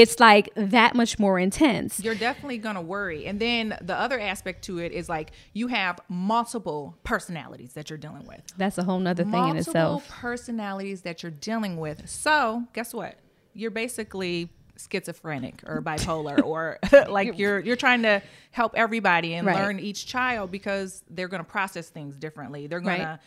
it's 0.00 0.20
like 0.20 0.50
that 0.54 0.94
much 0.94 1.18
more 1.18 1.38
intense. 1.38 1.98
You're 2.00 2.14
definitely 2.14 2.58
gonna 2.58 2.80
worry. 2.82 3.26
And 3.26 3.40
then 3.40 3.76
the 3.82 3.94
other 3.98 4.18
aspect 4.20 4.62
to 4.66 4.78
it 4.78 4.92
is 4.92 5.08
like 5.08 5.32
you 5.52 5.66
have 5.68 5.98
multiple 6.08 6.96
personalities 7.02 7.72
that 7.72 7.90
you're 7.90 7.98
dealing 7.98 8.26
with. 8.26 8.40
That's 8.56 8.78
a 8.78 8.84
whole 8.84 9.00
nother 9.00 9.24
thing 9.24 9.32
multiple 9.32 9.50
in 9.52 9.56
itself. 9.58 9.74
Multiple 10.02 10.16
personalities 10.20 11.02
that 11.02 11.22
you're 11.22 11.32
dealing 11.32 11.76
with. 11.78 12.08
So 12.08 12.64
guess 12.72 12.94
what? 12.94 13.16
You're 13.54 13.72
basically 13.72 14.50
schizophrenic 14.76 15.62
or 15.66 15.82
bipolar 15.82 16.40
or 16.44 16.78
like 17.08 17.36
you're 17.38 17.58
you're 17.58 17.74
trying 17.76 18.02
to 18.02 18.22
help 18.52 18.72
everybody 18.76 19.34
and 19.34 19.46
Right. 19.46 19.56
learn 19.56 19.80
each 19.80 20.06
child 20.06 20.52
because 20.52 21.02
they're 21.10 21.26
going 21.28 21.42
to 21.44 21.50
process 21.50 21.88
things 21.88 22.16
differently. 22.16 22.68
They're 22.68 22.80
going 22.80 23.00
Right. 23.00 23.18
to 23.18 23.20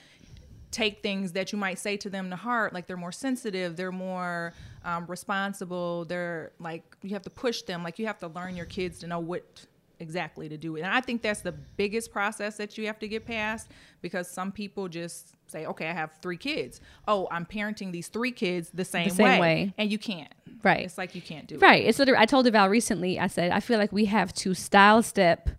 take 0.72 1.02
things 1.04 1.34
that 1.34 1.52
you 1.52 1.58
might 1.58 1.78
say 1.78 1.98
to 1.98 2.10
them 2.10 2.30
to 2.30 2.36
heart 2.36 2.74
like 2.74 2.88
they're 2.88 2.98
more 2.98 3.12
sensitive 3.12 3.76
they're 3.76 3.92
more 3.92 4.54
um, 4.86 5.06
responsible 5.08 6.06
they're 6.06 6.52
like 6.60 6.84
you 7.02 7.12
have 7.12 7.22
to 7.22 7.30
push 7.30 7.62
them 7.64 7.84
like 7.84 8.00
you 8.00 8.08
have 8.08 8.18
to 8.20 8.28
learn 8.28 8.56
your 8.56 8.66
kids 8.66 9.00
to 9.00 9.08
know 9.08 9.20
what 9.20 9.66
exactly 10.00 10.50
to 10.50 10.58
do 10.58 10.78
and 10.78 10.86
i 10.88 11.00
think 11.00 11.22
that's 11.22 11.42
the 11.42 11.52
biggest 11.52 12.12
process 12.12 12.58
that 12.58 12.76
you 12.78 12.88
have 12.88 12.98
to 12.98 13.08
get 13.08 13.24
past 13.26 13.68
because 14.02 14.28
some 14.28 14.52
people 14.52 14.88
just 14.88 15.36
say 15.48 15.66
okay 15.68 15.88
i 15.88 15.94
have 15.94 16.12
three 16.24 16.38
kids 16.38 16.82
oh 17.08 17.28
i'm 17.30 17.46
parenting 17.46 17.92
these 17.92 18.08
three 18.08 18.32
kids 18.32 18.72
the 18.74 18.84
same, 18.86 19.12
same 19.12 19.24
way. 19.28 19.40
way. 19.40 19.74
and 19.78 19.92
you 19.92 20.00
can't 20.00 20.34
Right. 20.64 20.86
it's 20.86 20.98
like 20.98 21.16
you 21.16 21.22
can't 21.22 21.48
do 21.48 21.56
it 21.56 21.62
Right. 21.62 21.84
It's 21.86 21.98
literally, 21.98 22.22
I 22.22 22.26
told 22.28 22.46
Deval 22.46 22.70
recently, 22.70 23.20
I 23.20 23.26
said, 23.26 23.52
I 23.52 23.60
feel 23.60 23.80
like 23.80 23.92
we 23.92 24.06
have 24.06 24.32
to 24.36 24.54
style 24.54 25.02
step 25.02 25.50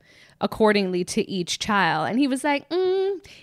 accordingly 0.41 1.03
to 1.05 1.29
each 1.29 1.59
child. 1.59 2.09
And 2.09 2.21
he 2.21 2.29
was 2.29 2.45
like, 2.45 2.69
mm, 2.69 2.92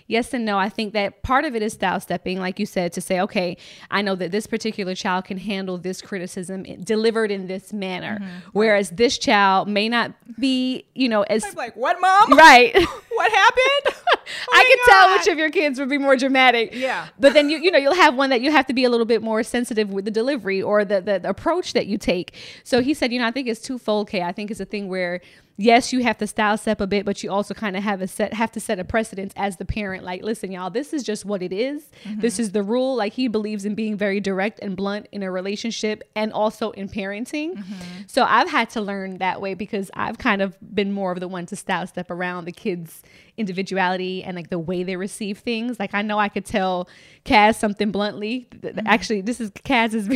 yes 0.06 0.32
and 0.34 0.44
no. 0.44 0.58
I 0.58 0.68
think 0.68 0.92
that 0.94 1.22
part 1.22 1.44
of 1.44 1.54
it 1.54 1.62
is 1.62 1.74
style 1.74 2.00
stepping, 2.00 2.38
like 2.38 2.58
you 2.58 2.66
said, 2.66 2.92
to 2.94 3.00
say, 3.00 3.20
okay, 3.20 3.56
I 3.90 4.02
know 4.02 4.14
that 4.16 4.30
this 4.30 4.46
particular 4.46 4.94
child 4.94 5.24
can 5.24 5.38
handle 5.38 5.78
this 5.78 6.02
criticism 6.02 6.62
delivered 6.62 7.30
in 7.30 7.46
this 7.46 7.72
manner. 7.72 8.18
Mm-hmm. 8.18 8.48
Whereas 8.52 8.90
this 8.90 9.18
child 9.18 9.68
may 9.68 9.88
not 9.88 10.12
be, 10.38 10.84
you 10.94 11.08
know, 11.08 11.22
as. 11.22 11.44
I'm 11.44 11.54
like 11.54 11.76
what 11.76 12.00
mom 12.00 12.32
Right. 12.36 12.74
what 13.10 13.32
happened 13.32 13.96
Oh 14.48 14.52
I 14.52 14.64
can 14.64 14.78
tell 14.86 15.18
which 15.18 15.26
of 15.28 15.38
your 15.38 15.50
kids 15.50 15.78
would 15.78 15.88
be 15.88 15.98
more 15.98 16.16
dramatic. 16.16 16.70
Yeah. 16.72 17.08
But 17.18 17.34
then 17.34 17.50
you 17.50 17.58
you 17.58 17.70
know 17.70 17.78
you'll 17.78 17.94
have 17.94 18.14
one 18.14 18.30
that 18.30 18.40
you 18.40 18.50
have 18.50 18.66
to 18.66 18.72
be 18.72 18.84
a 18.84 18.90
little 18.90 19.06
bit 19.06 19.22
more 19.22 19.42
sensitive 19.42 19.90
with 19.90 20.04
the 20.04 20.10
delivery 20.10 20.62
or 20.62 20.84
the, 20.84 21.00
the 21.00 21.18
the 21.18 21.28
approach 21.28 21.72
that 21.72 21.86
you 21.86 21.98
take. 21.98 22.34
So 22.64 22.80
he 22.80 22.94
said, 22.94 23.12
you 23.12 23.18
know, 23.18 23.26
I 23.26 23.30
think 23.30 23.48
it's 23.48 23.60
twofold. 23.60 24.08
Kay. 24.08 24.22
I 24.22 24.32
think 24.32 24.50
it's 24.50 24.60
a 24.60 24.64
thing 24.64 24.88
where 24.88 25.20
yes, 25.60 25.92
you 25.92 26.02
have 26.02 26.18
to 26.18 26.26
style 26.26 26.56
step 26.56 26.80
a 26.80 26.86
bit, 26.86 27.04
but 27.04 27.22
you 27.22 27.30
also 27.30 27.54
kind 27.54 27.76
of 27.76 27.82
have 27.82 28.00
a 28.00 28.08
set 28.08 28.32
have 28.32 28.50
to 28.52 28.60
set 28.60 28.78
a 28.78 28.84
precedence 28.84 29.32
as 29.36 29.58
the 29.58 29.64
parent. 29.64 30.02
Like, 30.04 30.22
listen, 30.22 30.50
y'all, 30.50 30.70
this 30.70 30.92
is 30.92 31.02
just 31.02 31.24
what 31.24 31.42
it 31.42 31.52
is. 31.52 31.88
Mm-hmm. 32.04 32.20
This 32.20 32.38
is 32.38 32.52
the 32.52 32.62
rule. 32.62 32.96
Like 32.96 33.12
he 33.12 33.28
believes 33.28 33.64
in 33.64 33.74
being 33.74 33.96
very 33.96 34.20
direct 34.20 34.58
and 34.60 34.76
blunt 34.76 35.06
in 35.12 35.22
a 35.22 35.30
relationship 35.30 36.02
and 36.16 36.32
also 36.32 36.70
in 36.72 36.88
parenting. 36.88 37.56
Mm-hmm. 37.56 38.02
So 38.06 38.24
I've 38.24 38.50
had 38.50 38.70
to 38.70 38.80
learn 38.80 39.18
that 39.18 39.40
way 39.40 39.54
because 39.54 39.90
I've 39.94 40.18
kind 40.18 40.42
of 40.42 40.56
been 40.74 40.92
more 40.92 41.12
of 41.12 41.20
the 41.20 41.28
one 41.28 41.46
to 41.46 41.56
style 41.56 41.86
step 41.86 42.10
around 42.10 42.46
the 42.46 42.52
kids' 42.52 43.02
individuality 43.40 44.22
and 44.22 44.36
like 44.36 44.50
the 44.50 44.58
way 44.58 44.82
they 44.82 44.96
receive 44.96 45.38
things. 45.38 45.80
Like 45.80 45.94
I 45.94 46.02
know 46.02 46.18
I 46.18 46.28
could 46.28 46.44
tell 46.44 46.88
Kaz 47.24 47.56
something 47.56 47.90
bluntly. 47.90 48.46
Th- 48.62 48.74
Actually, 48.86 49.22
this 49.22 49.40
is 49.40 49.50
Kaz's. 49.50 50.08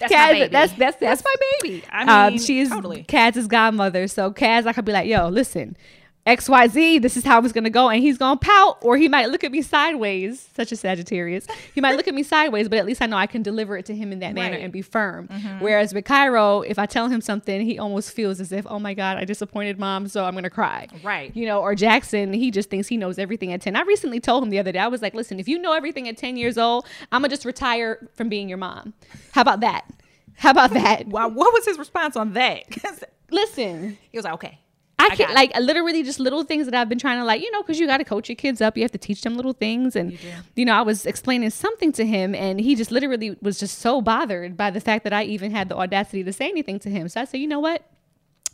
That's 0.00 0.12
my 0.12 0.32
baby. 0.32 0.48
That's 0.48 0.72
that's 0.74 0.96
That's 0.98 1.24
my 1.24 1.34
baby. 1.62 1.84
I 1.90 2.26
um, 2.26 2.32
mean, 2.34 2.42
she 2.42 2.60
is 2.60 2.70
totally. 2.70 3.04
Kaz's 3.04 3.46
godmother. 3.46 4.06
So 4.08 4.32
Kaz, 4.32 4.66
I 4.66 4.72
could 4.72 4.84
be 4.84 4.92
like, 4.92 5.08
yo, 5.08 5.28
listen, 5.28 5.76
XYZ, 6.26 7.00
this 7.00 7.16
is 7.16 7.24
how 7.24 7.40
it's 7.42 7.52
gonna 7.52 7.70
go. 7.70 7.88
And 7.88 8.02
he's 8.02 8.18
gonna 8.18 8.38
pout, 8.38 8.78
or 8.82 8.96
he 8.96 9.08
might 9.08 9.30
look 9.30 9.42
at 9.42 9.50
me 9.50 9.62
sideways, 9.62 10.48
such 10.54 10.70
a 10.70 10.76
Sagittarius. 10.76 11.46
He 11.74 11.80
might 11.80 11.96
look 11.96 12.06
at 12.08 12.14
me 12.14 12.22
sideways, 12.22 12.68
but 12.68 12.78
at 12.78 12.84
least 12.86 13.00
I 13.00 13.06
know 13.06 13.16
I 13.16 13.26
can 13.26 13.42
deliver 13.42 13.76
it 13.76 13.86
to 13.86 13.94
him 13.96 14.12
in 14.12 14.18
that 14.20 14.34
manner 14.34 14.50
Right. 14.50 14.56
Mm-hmm. 14.58 14.64
and 14.64 14.72
be 14.72 14.82
firm. 14.82 15.28
Whereas 15.60 15.94
with 15.94 16.04
Cairo, 16.04 16.60
if 16.60 16.78
I 16.78 16.86
tell 16.86 17.08
him 17.08 17.20
something, 17.20 17.62
he 17.62 17.78
almost 17.78 18.12
feels 18.12 18.38
as 18.40 18.52
if, 18.52 18.66
oh 18.68 18.78
my 18.78 18.92
God, 18.94 19.16
I 19.16 19.24
disappointed 19.24 19.78
mom, 19.78 20.08
so 20.08 20.24
I'm 20.24 20.34
gonna 20.34 20.50
cry. 20.50 20.88
Right. 21.02 21.34
You 21.34 21.46
know, 21.46 21.60
or 21.60 21.74
Jackson, 21.74 22.32
he 22.34 22.50
just 22.50 22.68
thinks 22.70 22.86
he 22.88 22.96
knows 22.98 23.18
everything 23.18 23.52
at 23.52 23.62
10. 23.62 23.74
I 23.74 23.82
recently 23.82 24.20
told 24.20 24.42
him 24.44 24.50
the 24.50 24.58
other 24.58 24.72
day, 24.72 24.78
I 24.78 24.88
was 24.88 25.00
like, 25.02 25.14
listen, 25.14 25.40
if 25.40 25.48
you 25.48 25.58
know 25.58 25.72
everything 25.72 26.06
at 26.08 26.16
10 26.18 26.36
years 26.36 26.58
old, 26.58 26.86
I'm 27.10 27.22
gonna 27.22 27.30
just 27.30 27.44
retire 27.46 28.08
from 28.14 28.28
being 28.28 28.48
your 28.48 28.58
mom. 28.58 28.92
How 29.32 29.40
about 29.40 29.60
that? 29.60 29.84
How 30.36 30.50
about 30.50 30.72
that? 30.74 31.06
Wow, 31.10 31.28
what 31.28 31.52
was 31.54 31.64
his 31.64 31.78
response 31.78 32.14
on 32.16 32.34
that? 32.34 32.64
Listen, 33.30 33.96
he 34.12 34.18
was 34.18 34.24
like 34.24 34.34
okay 34.34 34.58
I 35.00 35.14
can't 35.16 35.30
it. 35.30 35.34
like 35.34 35.56
literally 35.58 36.02
just 36.02 36.20
little 36.20 36.42
things 36.44 36.66
that 36.66 36.74
I've 36.74 36.88
been 36.88 36.98
trying 36.98 37.18
to 37.18 37.24
like, 37.24 37.42
you 37.42 37.50
know, 37.50 37.62
because 37.62 37.78
you 37.78 37.86
got 37.86 37.98
to 37.98 38.04
coach 38.04 38.28
your 38.28 38.36
kids 38.36 38.60
up. 38.60 38.76
You 38.76 38.82
have 38.82 38.92
to 38.92 38.98
teach 38.98 39.22
them 39.22 39.36
little 39.36 39.52
things. 39.52 39.96
And, 39.96 40.18
you, 40.56 40.64
know, 40.64 40.74
I 40.74 40.82
was 40.82 41.06
explaining 41.06 41.50
something 41.50 41.92
to 41.92 42.06
him 42.06 42.34
and 42.34 42.60
he 42.60 42.74
just 42.74 42.90
literally 42.90 43.36
was 43.40 43.58
just 43.58 43.78
so 43.78 44.00
bothered 44.00 44.56
by 44.56 44.70
the 44.70 44.80
fact 44.80 45.04
that 45.04 45.12
I 45.12 45.24
even 45.24 45.50
had 45.50 45.68
the 45.68 45.76
audacity 45.76 46.24
to 46.24 46.32
say 46.32 46.48
anything 46.48 46.78
to 46.80 46.90
him. 46.90 47.08
So 47.08 47.20
I 47.20 47.24
said, 47.24 47.40
you 47.40 47.46
know 47.46 47.60
what? 47.60 47.84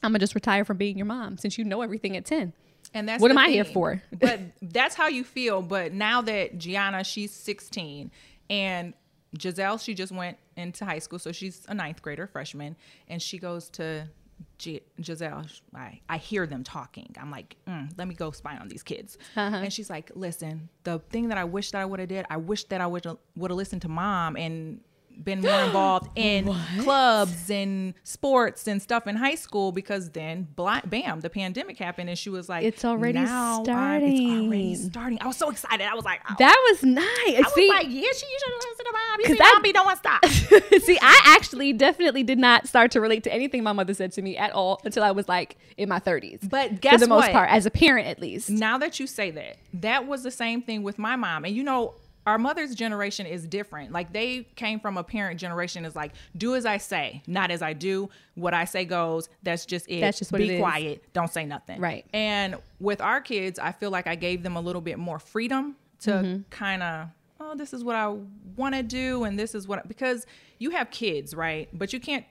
I'm 0.03 0.13
going 0.13 0.21
to 0.21 0.23
just 0.23 0.35
retire 0.35 0.65
from 0.65 0.77
being 0.77 0.97
your 0.97 1.07
mom 1.07 1.39
since 1.39 1.59
you 1.59 1.65
know 1.65 1.83
everything 1.83 2.17
at 2.17 2.25
10. 2.25 2.53
And 2.95 3.09
that's 3.09 3.21
What 3.21 3.31
am 3.31 3.39
I 3.39 3.49
here 3.49 3.65
for? 3.65 4.03
but 4.13 4.41
that's 4.63 4.95
how 4.95 5.09
you 5.09 5.25
feel. 5.25 5.63
But 5.63 5.93
now 5.93 6.23
that 6.23 6.59
Gianna, 6.59 7.05
she's 7.05 7.33
16, 7.33 8.11
and 8.49 8.95
Giselle, 9.39 9.79
she 9.79 9.95
just 9.95 10.13
went 10.13 10.39
into 10.57 10.85
high 10.85 11.01
school, 11.01 11.19
so 11.19 11.33
she's 11.33 11.65
a 11.69 11.75
ninth 11.75 12.01
grader, 12.03 12.27
freshman, 12.27 12.77
and 13.09 13.21
she 13.21 13.39
goes 13.39 13.69
to 13.71 14.09
G- 14.59 14.83
Giselle. 15.03 15.45
I, 15.75 16.01
I 16.09 16.17
hear 16.17 16.47
them 16.47 16.65
talking. 16.65 17.15
I'm 17.21 17.31
like, 17.31 17.57
mm, 17.67 17.91
let 17.97 18.09
me 18.09 18.15
go 18.15 18.31
spy 18.31 18.57
on 18.57 18.69
these 18.69 18.83
kids. 18.83 19.19
Uh-huh. 19.37 19.57
And 19.57 19.73
she's 19.73 19.91
like, 19.91 20.11
listen, 20.15 20.69
the 20.85 20.99
thing 21.11 21.29
that 21.29 21.39
I 21.39 21.45
wish 21.45 21.71
that 21.73 21.81
I 21.81 21.85
would 21.85 22.01
have 22.01 22.09
did, 22.09 22.27
I 22.31 22.37
wish 22.37 22.65
that 22.65 22.81
I 22.81 22.87
would 22.87 23.07
would 23.37 23.51
have 23.51 23.57
listened 23.57 23.83
to 23.83 23.89
mom 23.89 24.37
and 24.37 24.81
been 25.23 25.41
more 25.41 25.61
involved 25.63 26.11
in 26.17 26.45
clubs 26.81 27.51
and 27.51 27.95
sports 28.05 28.67
and 28.69 28.81
stuff 28.83 29.07
in 29.07 29.17
high 29.17 29.35
school 29.35 29.73
because 29.73 30.11
then 30.11 30.47
bam 30.57 31.21
the 31.21 31.31
pandemic 31.31 31.79
happened 31.79 32.09
and 32.09 32.19
she 32.19 32.29
was 32.31 32.49
like 32.49 32.65
It's 32.65 32.85
already 32.85 33.19
now 33.21 33.55
I'm- 33.55 33.61
it's 33.63 33.69
already 33.71 34.75
starting. 34.75 34.91
starting 34.91 35.19
i 35.23 35.27
was 35.27 35.37
so 35.37 35.51
excited 35.51 35.87
i 35.87 35.95
was 35.95 36.05
like 36.05 36.21
oh. 36.31 36.35
That 36.39 36.67
was 36.71 36.83
nice. 36.83 37.05
I 37.07 37.41
was 37.43 37.55
See, 37.55 37.69
like 37.69 37.87
yeah 37.89 38.13
she 38.13 38.27
should 38.39 38.53
listen 38.55 38.85
to 38.85 38.93
mom 38.93 39.21
you 39.21 39.27
see 39.35 39.41
I- 39.43 39.53
mommy 39.55 39.73
don't 39.73 39.87
want 39.87 40.03
to 40.03 40.09
stop 40.09 40.83
See, 40.87 40.99
I 41.01 41.21
actually 41.37 41.73
definitely 41.73 42.23
did 42.23 42.39
not 42.39 42.69
start 42.69 42.91
to 42.93 43.01
relate 43.01 43.25
to 43.25 43.33
anything 43.33 43.63
my 43.65 43.73
mother 43.73 43.95
said 43.95 44.13
to 44.13 44.23
me 44.23 44.37
at 44.37 44.53
all 44.53 44.81
until 44.85 45.03
I 45.03 45.11
was 45.11 45.29
like 45.29 45.57
in 45.77 45.89
my 45.89 45.99
30s. 45.99 46.49
But 46.49 46.71
for 46.71 46.77
guess 46.77 47.01
the 47.01 47.09
most 47.09 47.23
what? 47.25 47.33
part, 47.33 47.51
as 47.51 47.67
a 47.67 47.71
parent 47.71 48.07
at 48.07 48.21
least. 48.21 48.51
now 48.51 48.79
that 48.79 49.01
you 49.01 49.07
say 49.07 49.31
that 49.33 49.57
that 49.75 50.07
was 50.07 50.23
the 50.23 50.31
same 50.31 50.63
thing 50.63 50.83
with 50.83 50.99
my 50.99 51.17
mom 51.17 51.45
and 51.45 51.55
you 51.57 51.63
know 51.65 51.95
our 52.27 52.39
mother's 52.39 52.75
generation 52.75 53.25
is 53.25 53.47
different. 53.47 53.93
Like 53.93 54.13
they 54.13 54.49
came 54.57 54.81
from 54.81 54.97
a 54.97 55.05
parent 55.05 55.39
generation 55.41 55.85
is 55.85 55.95
like 55.95 56.13
do 56.37 56.55
as 56.57 56.67
i 56.67 56.77
say 56.77 57.23
not 57.27 57.51
as 57.51 57.63
i 57.63 57.73
do. 57.73 58.09
What 58.35 58.53
i 58.53 58.65
say 58.65 58.85
goes. 58.85 59.29
That's 59.43 59.65
just 59.65 59.87
it. 59.89 60.01
That's 60.01 60.19
just 60.19 60.33
what 60.33 60.39
be 60.39 60.49
it 60.51 60.55
is. 60.55 60.61
quiet. 60.61 61.05
Don't 61.13 61.33
say 61.33 61.45
nothing. 61.47 61.81
Right. 61.81 62.05
and 62.13 62.57
with 62.81 63.01
our 63.01 63.21
kids 63.21 63.59
i 63.59 63.73
feel 63.73 63.91
like 63.91 64.07
i 64.07 64.15
gave 64.15 64.43
them 64.43 64.57
a 64.57 64.61
little 64.61 64.83
bit 64.83 64.99
more 64.99 65.19
freedom 65.19 65.77
to 66.01 66.11
Mm-hmm. 66.11 66.43
kind 66.51 66.83
of 66.83 67.09
oh 67.41 67.55
this 67.55 67.73
is 67.73 67.83
what 67.85 67.97
i 67.97 68.15
want 68.57 68.75
to 68.75 68.83
do 68.83 69.25
and 69.25 69.39
this 69.39 69.55
is 69.55 69.67
what 69.69 69.87
because 69.89 70.27
you 70.59 70.71
have 70.71 70.91
kids 70.91 71.35
right? 71.35 71.69
But 71.73 71.93
you 71.93 72.01
can't 72.01 72.25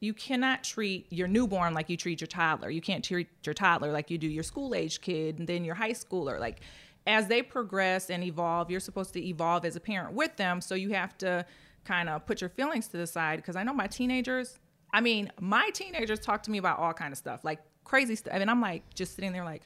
you 0.00 0.14
cannot 0.14 0.64
treat 0.64 1.06
your 1.10 1.28
newborn 1.28 1.74
like 1.74 1.90
you 1.90 1.96
treat 1.96 2.20
your 2.22 2.26
toddler. 2.28 2.70
You 2.70 2.80
can't 2.80 3.04
treat 3.04 3.28
your 3.44 3.52
toddler 3.54 3.92
like 3.92 4.10
you 4.10 4.16
do 4.18 4.26
your 4.26 4.42
school 4.42 4.74
age 4.74 5.00
kid 5.02 5.38
and 5.38 5.46
then 5.46 5.62
your 5.64 5.74
high 5.74 5.92
schooler. 5.92 6.40
Like 6.40 6.60
as 7.08 7.26
they 7.26 7.42
progress 7.42 8.10
and 8.10 8.22
evolve 8.22 8.70
you're 8.70 8.78
supposed 8.78 9.12
to 9.12 9.26
evolve 9.26 9.64
as 9.64 9.74
a 9.74 9.80
parent 9.80 10.12
with 10.14 10.36
them 10.36 10.60
so 10.60 10.74
you 10.76 10.90
have 10.90 11.16
to 11.18 11.44
kind 11.84 12.08
of 12.08 12.24
put 12.26 12.40
your 12.40 12.50
feelings 12.50 12.86
to 12.86 12.96
the 12.98 13.06
side 13.06 13.36
because 13.38 13.56
i 13.56 13.62
know 13.64 13.72
my 13.72 13.86
teenagers 13.86 14.58
i 14.92 15.00
mean 15.00 15.32
my 15.40 15.68
teenagers 15.72 16.20
talk 16.20 16.42
to 16.42 16.50
me 16.50 16.58
about 16.58 16.78
all 16.78 16.92
kind 16.92 17.10
of 17.12 17.18
stuff 17.18 17.42
like 17.44 17.58
crazy 17.84 18.14
stuff 18.14 18.34
and 18.36 18.50
i'm 18.50 18.60
like 18.60 18.82
just 18.94 19.14
sitting 19.16 19.32
there 19.32 19.44
like 19.44 19.62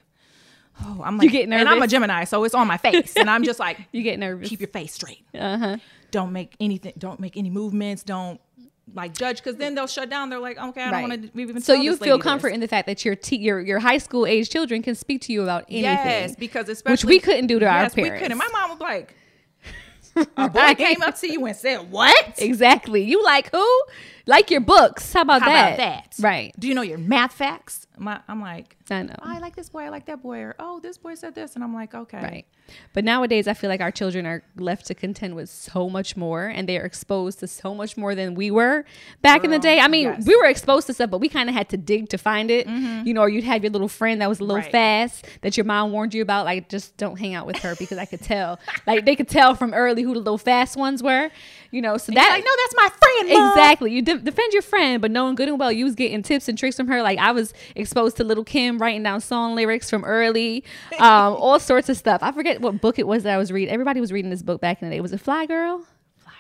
oh 0.85 1.03
i'm 1.05 1.19
like 1.19 1.31
get 1.31 1.49
and 1.51 1.69
i'm 1.69 1.83
a 1.83 1.87
gemini 1.89 2.25
so 2.25 2.45
it's 2.45 2.55
on 2.55 2.67
my 2.69 2.77
face 2.77 3.17
and 3.17 3.29
i'm 3.29 3.43
just 3.43 3.59
like 3.59 3.79
You 3.93 4.03
get 4.03 4.19
nervous. 4.19 4.49
keep 4.49 4.61
your 4.61 4.69
face 4.69 4.95
straight. 4.95 5.25
Uh 5.35 5.59
huh, 5.59 5.77
don't 6.13 6.33
make 6.33 6.55
anything. 6.61 6.93
Don't 6.97 7.19
make 7.21 7.37
any 7.37 7.51
movements. 7.51 8.03
Don't 8.05 8.41
like 8.95 9.15
judge 9.15 9.39
because 9.39 9.57
then 9.57 9.75
they'll 9.75 9.87
shut 9.87 10.11
down. 10.11 10.29
They're 10.31 10.39
like, 10.39 10.59
okay, 10.59 10.83
I 10.83 10.85
don't 10.85 10.93
Right. 10.93 11.09
want 11.21 11.33
to 11.35 11.41
even. 11.41 11.61
so 11.61 11.73
you 11.73 11.97
feel 11.97 12.19
comfort 12.19 12.49
this. 12.49 12.55
in 12.55 12.61
the 12.61 12.69
fact 12.69 12.87
that 12.87 13.05
your 13.05 13.15
te- 13.15 13.37
your 13.39 13.61
your 13.61 13.79
high 13.79 13.99
school 13.99 14.27
age 14.27 14.51
children 14.51 14.83
can 14.83 14.95
speak 14.95 15.21
to 15.23 15.33
you 15.33 15.43
about 15.43 15.65
anything. 15.69 15.83
Yes, 15.85 16.37
because 16.37 16.69
especially 16.69 16.93
which 16.93 17.05
we 17.05 17.21
couldn't 17.21 17.47
do 17.47 17.59
to 17.59 17.67
our 17.67 17.83
yes, 17.83 17.97
we 17.97 18.03
parents. 18.03 18.23
couldn't. 18.23 18.39
My 18.39 18.49
mom 18.53 18.71
was 18.71 18.81
like, 18.81 19.15
a 20.37 20.49
boy 20.49 20.59
Right. 20.61 20.77
came 20.77 21.01
up 21.03 21.17
to 21.21 21.33
you 21.33 21.45
and 21.47 21.57
said, 21.57 21.91
"What? 21.91 22.35
Exactly. 22.39 23.03
You 23.03 23.23
like 23.25 23.51
who? 23.51 23.83
Like 24.27 24.51
your 24.51 24.61
books. 24.61 25.13
How 25.13 25.23
about 25.23 25.43
How 25.43 25.49
that? 25.49 25.75
about 25.75 25.79
that? 25.79 26.15
Right. 26.21 26.55
Do 26.59 26.69
you 26.69 26.75
know 26.75 26.83
your 26.83 26.99
math 26.99 27.33
facts?" 27.33 27.87
My, 27.99 28.21
I'm 28.27 28.41
like, 28.41 28.77
I 28.91 29.03
know. 29.03 29.15
Oh, 29.21 29.25
I 29.25 29.39
like 29.39 29.55
this 29.55 29.69
boy. 29.69 29.81
I 29.83 29.89
like 29.91 30.07
that 30.07 30.23
boy. 30.23 30.39
Or 30.41 30.55
oh, 30.59 30.81
this 30.81 30.99
boy 30.99 31.15
said 31.15 31.35
this, 31.35 31.55
and 31.55 31.63
I'm 31.63 31.75
like, 31.75 31.95
okay, 31.95 32.23
Right. 32.23 32.47
But 32.93 33.05
nowadays, 33.05 33.49
I 33.49 33.55
feel 33.55 33.69
like 33.69 33.81
our 33.81 33.91
children 33.91 34.25
are 34.25 34.43
left 34.57 34.87
to 34.87 34.95
contend 34.95 35.35
with 35.35 35.51
so 35.51 35.91
much 35.91 36.17
more 36.17 36.47
and 36.47 36.69
they 36.69 36.79
are 36.79 36.85
exposed 36.85 37.41
to 37.41 37.47
so 37.47 37.75
much 37.75 37.97
more 37.97 38.15
than 38.15 38.35
we 38.35 38.51
were 38.51 38.85
back 39.21 39.45
in 39.45 39.51
the 39.51 39.59
day. 39.59 39.81
I 39.81 39.89
mean, 39.89 40.05
yes. 40.05 40.27
we 40.27 40.37
were 40.37 40.47
exposed 40.47 40.87
to 40.87 40.95
stuff, 40.95 41.11
but 41.11 41.19
we 41.19 41.29
kind 41.29 41.49
of 41.49 41.55
had 41.55 41.69
to 41.71 41.77
dig 41.77 42.09
to 42.11 42.19
find 42.19 42.51
it. 42.51 42.67
Mm-hmm. 42.67 43.07
You 43.07 43.15
know, 43.15 43.23
or 43.23 43.29
you'd 43.29 43.45
have 43.45 43.63
your 43.63 43.73
little 43.73 43.89
friend 43.89 44.21
that 44.21 44.29
was 44.29 44.41
a 44.41 44.45
little 44.45 44.63
Right. 44.63 44.73
fast 44.73 45.27
that 45.41 45.57
your 45.57 45.65
mom 45.65 45.93
warned 45.93 46.15
you 46.15 46.23
about. 46.23 46.45
Like, 46.45 46.69
just 46.69 46.97
don't 46.97 47.19
hang 47.19 47.35
out 47.35 47.47
with 47.47 47.59
her 47.59 47.75
because 47.77 47.99
I 47.99 48.05
could 48.05 48.23
tell. 48.23 48.59
like, 48.87 49.05
they 49.05 49.17
could 49.17 49.29
tell 49.29 49.55
from 49.55 49.75
early 49.75 50.03
who 50.03 50.15
the 50.15 50.21
little 50.21 50.39
fast 50.39 50.77
ones 50.77 51.03
were. 51.03 51.31
You 51.73 51.83
know, 51.83 51.97
so 51.97 52.13
You're 52.13 52.23
that. 52.23 52.31
like, 52.31 52.45
no, 52.45 52.51
that's 52.63 52.75
my 52.77 52.89
friend. 53.01 53.33
Mom." 53.39 53.49
Exactly. 53.51 53.93
You 53.93 54.03
de- 54.03 54.19
defend 54.19 54.53
your 54.53 54.63
friend, 54.63 55.03
but 55.03 55.11
knowing 55.11 55.35
good 55.35 55.49
and 55.49 55.59
well 55.59 55.73
you 55.73 55.85
was 55.85 55.95
getting 55.97 56.23
tips 56.23 56.47
and 56.49 56.57
tricks 56.57 56.77
from 56.77 56.87
her. 56.87 57.03
Like 57.03 57.19
I 57.19 57.33
was 57.33 57.53
exposed 57.75 58.17
to 58.19 58.25
Lil' 58.25 58.45
Kim 58.45 58.79
writing 58.79 59.03
down 59.03 59.21
song 59.21 59.57
lyrics 59.57 59.91
from 59.91 60.05
early, 60.05 60.63
um, 61.01 61.35
all 61.35 61.59
sorts 61.59 61.89
of 61.89 61.97
stuff. 61.97 62.23
I 62.23 62.31
forget 62.31 62.61
what 62.61 62.81
book 62.81 62.99
it 63.01 63.07
was 63.09 63.25
that 63.25 63.35
I 63.35 63.39
was 63.39 63.51
reading. 63.51 63.73
Everybody 63.73 64.01
was 64.01 64.13
reading 64.13 64.31
this 64.31 64.43
book 64.43 64.61
back 64.61 64.81
in 64.83 64.89
the 64.89 64.95
day. 64.95 65.01
Was 65.01 65.13
it 65.13 65.25
Flyy 65.25 65.49
Girl? 65.49 65.85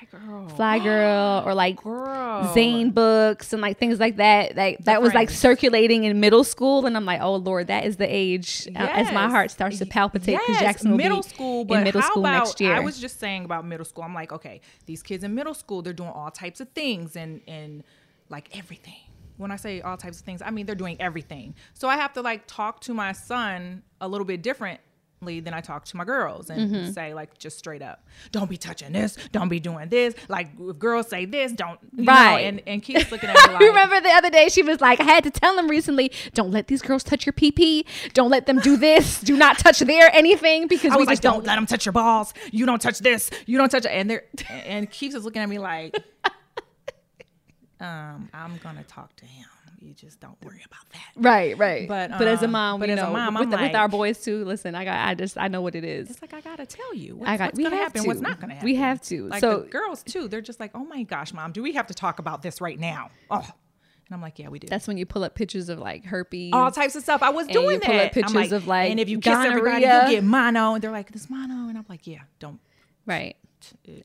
Fly 0.06 0.18
girl. 0.18 0.48
Flyy 0.48 0.82
Girl 0.82 1.42
or 1.46 1.54
like 1.54 1.82
Girl. 1.82 2.52
Zane 2.54 2.90
books 2.90 3.52
and 3.52 3.62
like 3.62 3.78
things 3.78 4.00
like 4.00 4.16
that. 4.16 4.56
Like 4.56 4.78
that 4.84 5.02
was 5.02 5.14
like 5.14 5.30
circulating 5.30 6.04
in 6.04 6.20
middle 6.20 6.44
school, 6.44 6.86
and 6.86 6.96
I'm 6.96 7.04
like, 7.04 7.20
oh 7.20 7.36
Lord, 7.36 7.68
that 7.68 7.84
is 7.84 7.96
the 7.96 8.06
age 8.06 8.68
uh, 8.74 8.88
as 8.90 9.12
my 9.12 9.28
heart 9.28 9.50
starts 9.50 9.78
to 9.78 9.86
palpitate 9.86 10.38
because 10.38 10.48
Yes, 10.48 10.60
Jackson 10.60 10.90
will 10.90 10.98
middle 10.98 11.22
be 11.22 11.28
school, 11.28 11.64
but 11.64 11.78
in 11.78 11.84
middle 11.84 12.00
how 12.00 12.10
school 12.10 12.22
about, 12.22 12.44
next 12.44 12.60
year. 12.60 12.74
I 12.74 12.80
was 12.80 12.98
just 12.98 13.20
saying 13.20 13.44
about 13.44 13.66
middle 13.66 13.84
school. 13.84 14.04
I'm 14.04 14.14
like, 14.14 14.32
okay, 14.32 14.60
these 14.86 15.02
kids 15.02 15.24
in 15.24 15.34
middle 15.34 15.54
school, 15.54 15.82
they're 15.82 15.92
doing 15.92 16.10
all 16.10 16.30
types 16.30 16.60
of 16.60 16.68
things 16.70 17.16
and 17.16 17.40
and 17.46 17.84
like 18.28 18.56
everything. 18.56 19.00
When 19.36 19.50
I 19.50 19.56
say 19.56 19.80
all 19.80 19.96
types 19.96 20.20
of 20.20 20.24
things, 20.24 20.42
I 20.42 20.50
mean 20.50 20.66
they're 20.66 20.74
doing 20.74 20.96
everything. 21.00 21.54
So 21.74 21.88
I 21.88 21.96
have 21.96 22.12
to 22.14 22.22
like 22.22 22.46
talk 22.46 22.80
to 22.82 22.94
my 22.94 23.12
son 23.12 23.82
a 24.00 24.08
little 24.08 24.26
bit 24.26 24.42
differently 24.42 24.84
than 25.22 25.54
I 25.54 25.60
talk 25.60 25.84
to 25.86 25.96
my 25.96 26.04
girls 26.04 26.50
and 26.50 26.70
Mm-hmm. 26.70 26.92
say 26.92 27.14
like 27.14 27.38
just 27.38 27.58
straight 27.58 27.82
up, 27.82 28.04
don't 28.32 28.50
be 28.50 28.56
touching 28.56 28.92
this, 28.92 29.16
don't 29.32 29.48
be 29.48 29.60
doing 29.60 29.88
this. 29.88 30.14
Like 30.28 30.48
if 30.58 30.78
girls 30.78 31.08
say 31.08 31.24
this, 31.24 31.52
don't 31.52 31.78
you 31.96 32.04
Right. 32.04 32.30
know, 32.42 32.48
and 32.48 32.62
and 32.66 32.82
keeps 32.82 33.10
looking 33.12 33.30
at 33.30 33.36
me 33.46 33.52
like 33.54 33.62
I 33.62 33.66
remember 33.66 34.00
the 34.00 34.10
other 34.10 34.30
day 34.30 34.48
she 34.48 34.62
was 34.62 34.80
like, 34.80 35.00
I 35.00 35.04
had 35.04 35.24
to 35.24 35.30
tell 35.30 35.56
them 35.56 35.68
recently, 35.68 36.10
don't 36.34 36.50
let 36.50 36.66
these 36.66 36.82
girls 36.82 37.02
touch 37.04 37.24
your 37.26 37.32
pee 37.32 37.52
pee, 37.52 37.86
Don't 38.14 38.30
let 38.30 38.46
them 38.46 38.58
do 38.60 38.76
this. 38.76 39.20
Do 39.20 39.36
not 39.36 39.58
touch 39.58 39.78
their 39.80 40.14
anything 40.14 40.66
because 40.66 40.92
I 40.92 40.96
we 40.96 41.00
was 41.00 41.06
like, 41.06 41.12
just 41.14 41.22
don't 41.22 41.44
let 41.44 41.54
them 41.56 41.66
touch 41.66 41.86
your 41.86 41.92
balls. 41.92 42.34
You 42.50 42.66
don't 42.66 42.80
touch 42.82 42.98
this. 42.98 43.30
You 43.46 43.58
don't 43.58 43.68
touch 43.70 43.84
it. 43.84 43.90
And 43.90 44.10
they're 44.10 44.24
and 44.64 44.90
keeps 44.90 45.14
is 45.14 45.24
looking 45.24 45.42
at 45.42 45.48
me 45.48 45.58
like, 45.58 45.96
um, 47.80 48.28
I'm 48.32 48.58
gonna 48.62 48.84
talk 48.84 49.14
to 49.16 49.24
him. 49.26 49.46
You 49.82 49.94
just 49.94 50.20
don't 50.20 50.36
worry 50.44 50.62
about 50.64 50.88
that. 50.92 51.00
Right, 51.16 51.58
right. 51.58 51.88
But, 51.88 52.10
But, 52.12 52.28
as 52.28 52.40
a 52.42 52.44
um, 52.44 52.52
mom, 52.52 52.80
but 52.80 52.88
as 52.88 53.00
a 53.00 53.10
mom, 53.10 53.34
with, 53.34 53.42
I'm 53.42 53.50
the- 53.50 53.56
with 53.56 53.62
like- 53.72 53.74
our 53.74 53.88
boys 53.88 54.22
too. 54.22 54.44
Listen, 54.44 54.74
I 54.76 54.84
got, 54.84 55.08
I 55.08 55.14
just, 55.14 55.36
I 55.36 55.48
know 55.48 55.60
what 55.60 55.74
it 55.74 55.84
is. 55.84 56.08
It's 56.10 56.22
like 56.22 56.32
I 56.34 56.40
gotta 56.40 56.64
tell 56.66 56.94
you 56.94 57.16
what's, 57.16 57.28
I 57.28 57.36
got- 57.36 57.52
what's 57.54 57.62
gonna 57.64 57.76
happen, 57.76 58.02
to. 58.02 58.06
what's 58.06 58.20
not 58.20 58.40
gonna 58.40 58.54
happen. 58.54 58.64
We 58.64 58.76
have 58.76 59.02
to. 59.02 59.26
Like 59.28 59.40
So- 59.40 59.60
the 59.62 59.68
girls 59.68 60.02
too. 60.04 60.28
They're 60.28 60.40
just 60.40 60.60
like, 60.60 60.70
oh 60.74 60.84
my 60.84 61.02
gosh, 61.02 61.32
mom, 61.34 61.52
do 61.52 61.62
we 61.62 61.72
have 61.72 61.88
to 61.88 61.94
talk 61.94 62.18
about 62.20 62.42
this 62.42 62.60
right 62.60 62.78
now? 62.78 63.10
Oh, 63.30 63.38
and 63.38 64.14
I'm 64.14 64.20
like, 64.20 64.38
yeah, 64.38 64.48
we 64.50 64.58
do. 64.58 64.68
That's 64.68 64.86
when 64.86 64.98
you 64.98 65.06
pull 65.06 65.24
up 65.24 65.34
pictures 65.34 65.68
of 65.68 65.78
like 65.78 66.04
herpes. 66.04 66.52
all 66.52 66.70
types 66.70 66.94
of 66.94 67.02
stuff. 67.02 67.22
I 67.22 67.30
was 67.30 67.46
And 67.46 67.54
doing 67.54 67.70
you 67.74 67.80
pull 67.80 67.94
that. 67.94 68.06
up 68.06 68.12
pictures 68.12 68.34
like, 68.34 68.52
of, 68.52 68.66
like, 68.66 68.90
and 68.90 69.00
if 69.00 69.08
you 69.08 69.18
kiss 69.18 69.34
everybody, 69.34 69.82
gonorrhea. 69.84 70.08
you 70.10 70.16
get 70.16 70.24
mono. 70.24 70.74
And 70.74 70.82
they're 70.84 70.90
like, 70.90 71.10
this 71.10 71.28
mono, 71.30 71.68
and 71.68 71.76
I'm 71.78 71.86
like, 71.88 72.06
yeah, 72.06 72.20
don't. 72.38 72.60
Right. 73.06 73.36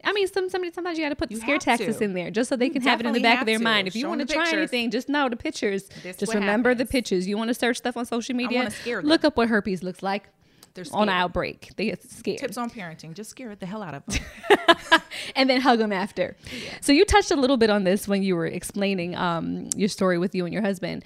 I 0.03 0.13
mean, 0.13 0.27
some 0.27 0.49
somebody 0.49 0.71
sometimes 0.73 0.97
you 0.97 1.05
got 1.05 1.09
to 1.09 1.15
put 1.15 1.29
the 1.29 1.35
scare 1.35 1.57
to. 1.57 2.03
in 2.03 2.13
there 2.13 2.31
just 2.31 2.49
so 2.49 2.55
they 2.55 2.65
You 2.65 2.71
can 2.71 2.81
have 2.83 2.99
it 2.99 3.05
in 3.05 3.13
the 3.13 3.21
back 3.21 3.41
of 3.41 3.45
their 3.45 3.57
to. 3.57 3.63
mind. 3.63 3.87
If 3.87 3.95
you 3.95 4.07
want 4.07 4.21
to 4.21 4.27
try 4.27 4.43
pictures. 4.45 4.57
anything, 4.57 4.91
just 4.91 5.09
know 5.09 5.29
the 5.29 5.35
pictures. 5.35 5.89
This 6.03 6.17
just 6.17 6.33
remember 6.33 6.73
the 6.73 6.79
happens. 6.83 6.91
pictures. 6.91 7.27
You 7.27 7.37
want 7.37 7.49
to 7.49 7.53
search 7.53 7.77
stuff 7.77 7.97
on 7.97 8.05
social 8.05 8.35
media? 8.35 8.59
wanna 8.59 8.71
scare 8.71 8.97
them. 9.01 9.07
Look 9.07 9.23
up 9.25 9.37
what 9.37 9.47
herpes 9.49 9.83
looks 9.83 10.03
like 10.03 10.27
They're 10.73 10.85
on 10.93 11.09
outbreak. 11.09 11.71
They 11.75 11.85
get 11.85 12.03
scared. 12.09 12.39
Tips 12.39 12.57
on 12.57 12.69
parenting. 12.69 13.13
Just 13.13 13.29
scare 13.31 13.55
the 13.55 13.65
hell 13.65 13.81
out 13.83 13.93
of 13.95 14.05
them. 14.05 15.01
and 15.35 15.49
then 15.49 15.61
hug 15.61 15.79
them 15.79 15.91
after. 15.91 16.35
So 16.81 16.91
you 16.91 17.05
touched 17.05 17.31
a 17.31 17.35
little 17.35 17.57
bit 17.57 17.69
on 17.69 17.83
this 17.83 18.07
when 18.07 18.23
you 18.23 18.35
were 18.35 18.47
explaining 18.47 19.15
um, 19.15 19.69
your 19.75 19.89
story 19.89 20.17
with 20.17 20.35
you 20.35 20.45
and 20.45 20.53
your 20.53 20.63
husband. 20.63 21.03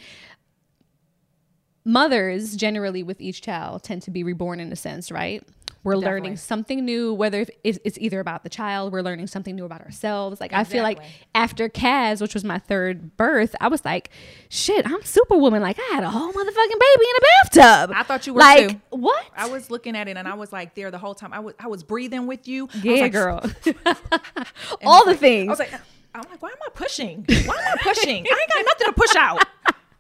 Mothers, 1.84 2.56
generally 2.56 3.02
with 3.02 3.20
each 3.22 3.42
child, 3.42 3.84
tend 3.84 4.04
to 4.04 4.12
be 4.12 4.24
reborn 4.24 4.60
in 4.60 4.72
a 4.72 4.76
sense, 4.76 5.12
right? 5.12 5.44
We're 5.84 5.96
learning 5.96 6.38
something 6.38 6.86
new, 6.86 7.13
whether 7.13 7.46
it's 7.63 7.98
either 7.98 8.20
about 8.20 8.44
the 8.44 8.50
child, 8.50 8.94
we're 8.94 9.02
learning 9.02 9.28
something 9.28 9.56
new 9.56 9.65
about 9.65 9.82
ourselves. 9.82 10.39
Like 10.39 10.54
I 10.54 10.63
feel 10.63 10.84
like 10.84 11.00
after 11.34 11.70
Kaz, 11.70 12.22
which 12.22 12.34
was 12.36 12.44
my 12.44 12.60
third 12.60 13.17
birth, 13.17 13.56
I 13.60 13.67
was 13.67 13.84
like, 13.84 14.12
"Shit, 14.50 14.86
I'm 14.86 15.04
superwoman!" 15.04 15.62
Like 15.62 15.80
I 15.80 15.96
had 15.96 16.04
a 16.04 16.10
whole 16.10 16.32
motherfucking 16.32 16.80
baby 16.80 17.06
in 17.06 17.15
a 17.15 17.26
bathtub. 17.44 17.96
I 17.96 18.04
thought 18.04 18.28
you 18.28 18.34
were 18.36 18.41
like 18.41 18.70
too. 18.70 18.82
what? 18.91 19.26
I 19.36 19.50
was 19.50 19.72
looking 19.72 19.96
at 19.96 20.08
it 20.08 20.17
and 20.17 20.28
I 20.28 20.36
was 20.36 20.54
like 20.54 20.76
there 20.76 20.91
the 20.91 21.00
whole 21.00 21.15
time. 21.15 21.34
I 21.34 21.39
was 21.39 21.56
I 21.60 21.67
was 21.67 21.84
breathing 21.84 22.28
with 22.28 22.48
you. 22.48 22.70
I 22.74 22.76
was 22.76 22.84
yeah, 22.86 23.02
like, 23.02 23.12
girl. 23.12 23.39
All 24.84 25.04
the 25.06 25.12
like- 25.12 25.20
things. 25.20 25.48
I 25.48 25.52
was 25.52 25.60
like, 25.60 25.74
I'm 26.13 26.24
like, 26.30 26.41
why 26.41 26.50
am 26.50 26.58
I 26.63 26.70
pushing? 26.76 27.26
Why 27.28 27.56
am 27.56 27.78
I 27.80 27.82
pushing? 27.82 28.26
I 28.32 28.39
ain't 28.39 28.54
got 28.54 28.65
nothing 28.65 28.88
to 28.88 28.94
push 28.94 29.15
out. 29.15 29.44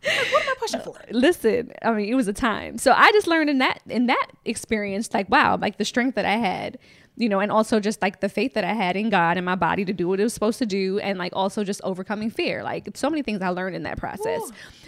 Like, 0.03 0.31
what 0.31 0.43
am 0.43 0.49
I 0.49 0.55
pushing 0.59 0.79
for? 0.81 0.97
Uh, 0.97 1.03
listen 1.11 1.71
i 1.83 1.91
mean 1.91 2.09
it 2.09 2.15
was 2.15 2.27
a 2.27 2.33
time 2.33 2.77
so 2.77 2.91
i 2.93 3.11
just 3.11 3.27
learned 3.27 3.49
in 3.49 3.59
that 3.59 3.79
in 3.87 4.07
that 4.07 4.27
experience 4.45 5.13
like 5.13 5.29
wow 5.29 5.57
like 5.57 5.77
the 5.77 5.85
strength 5.85 6.15
that 6.15 6.25
i 6.25 6.37
had 6.37 6.77
you 7.17 7.29
know, 7.29 7.39
and 7.39 7.51
also 7.51 7.79
just 7.79 8.01
like 8.01 8.19
the 8.21 8.29
faith 8.29 8.53
that 8.53 8.63
I 8.63 8.73
had 8.73 8.95
in 8.95 9.09
God 9.09 9.37
and 9.37 9.45
my 9.45 9.55
body 9.55 9.85
to 9.85 9.93
do 9.93 10.07
what 10.07 10.19
it 10.19 10.23
was 10.23 10.33
supposed 10.33 10.59
to 10.59 10.65
do, 10.65 10.99
and 10.99 11.19
like 11.19 11.33
also 11.35 11.63
just 11.63 11.81
overcoming 11.83 12.29
fear. 12.29 12.63
Like 12.63 12.89
so 12.95 13.09
many 13.09 13.21
things 13.21 13.41
I 13.41 13.49
learned 13.49 13.75
in 13.75 13.83
that 13.83 13.97
process. 13.97 14.41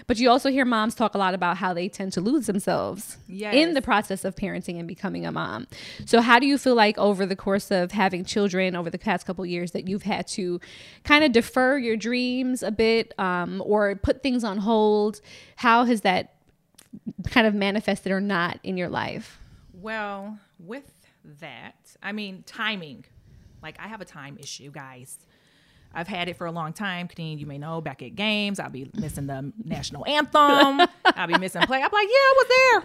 But 0.07 0.19
you 0.19 0.29
also 0.29 0.49
hear 0.49 0.65
moms 0.65 0.95
talk 0.95 1.15
a 1.15 1.17
lot 1.17 1.33
about 1.33 1.57
how 1.57 1.73
they 1.73 1.88
tend 1.88 2.12
to 2.13 2.21
lose 2.21 2.45
themselves 2.45 3.17
in 3.29 3.73
the 3.73 3.81
process 3.81 4.25
of 4.25 4.36
parenting 4.36 4.77
and 4.79 4.88
becoming 4.88 5.25
a 5.25 5.31
mom. 5.31 5.67
So 6.05 6.21
how 6.21 6.39
do 6.39 6.45
you 6.45 6.57
feel 6.57 6.75
like 6.75 6.97
over 6.97 7.25
the 7.25 7.36
course 7.36 7.71
of 7.71 7.91
having 7.91 8.25
children 8.25 8.75
over 8.75 8.89
the 8.89 8.99
past 8.99 9.25
couple 9.25 9.45
years 9.45 9.71
that 9.71 9.88
you've 9.88 10.03
had 10.03 10.27
to 10.29 10.59
kind 11.03 11.23
of 11.23 11.31
defer 11.31 11.77
your 11.77 11.95
dreams 11.95 12.63
a 12.63 12.71
bit 12.71 13.13
um, 13.17 13.62
or 13.65 13.95
put 13.95 14.23
things 14.23 14.43
on 14.43 14.57
hold? 14.57 15.21
How 15.57 15.86
has 15.86 16.01
that 16.01 16.36
kind 17.29 17.47
of 17.47 17.53
manifested 17.53 18.12
or 18.12 18.21
not 18.21 18.59
in 18.63 18.77
your 18.77 18.89
life? 18.89 19.39
Well, 19.73 20.39
with 20.59 20.92
that, 21.39 21.75
I 22.01 22.12
mean, 22.12 22.43
timing. 22.45 23.05
Like, 23.62 23.77
I 23.79 23.88
have 23.88 24.01
a 24.01 24.05
time 24.05 24.38
issue, 24.39 24.71
guys. 24.71 25.17
I've 25.95 26.07
had 26.07 26.27
it 26.27 26.38
for 26.38 26.47
a 26.47 26.51
long 26.51 26.73
time. 26.73 27.07
Kadeen, 27.07 27.39
you 27.39 27.45
may 27.45 27.57
know, 27.57 27.79
back 27.79 28.01
at 28.01 28.15
games, 28.15 28.59
I'll 28.59 28.69
be 28.69 28.89
missing 28.95 29.27
the 29.27 29.53
national 29.63 30.05
anthem. 30.07 30.88
I'll 31.05 31.27
be 31.27 31.38
missing 31.38 31.62
play. 31.63 31.77
I'm 31.77 31.91
like, 31.91 32.07
yeah, 32.07 32.15
I 32.15 32.33
was 32.36 32.47
there. 32.47 32.81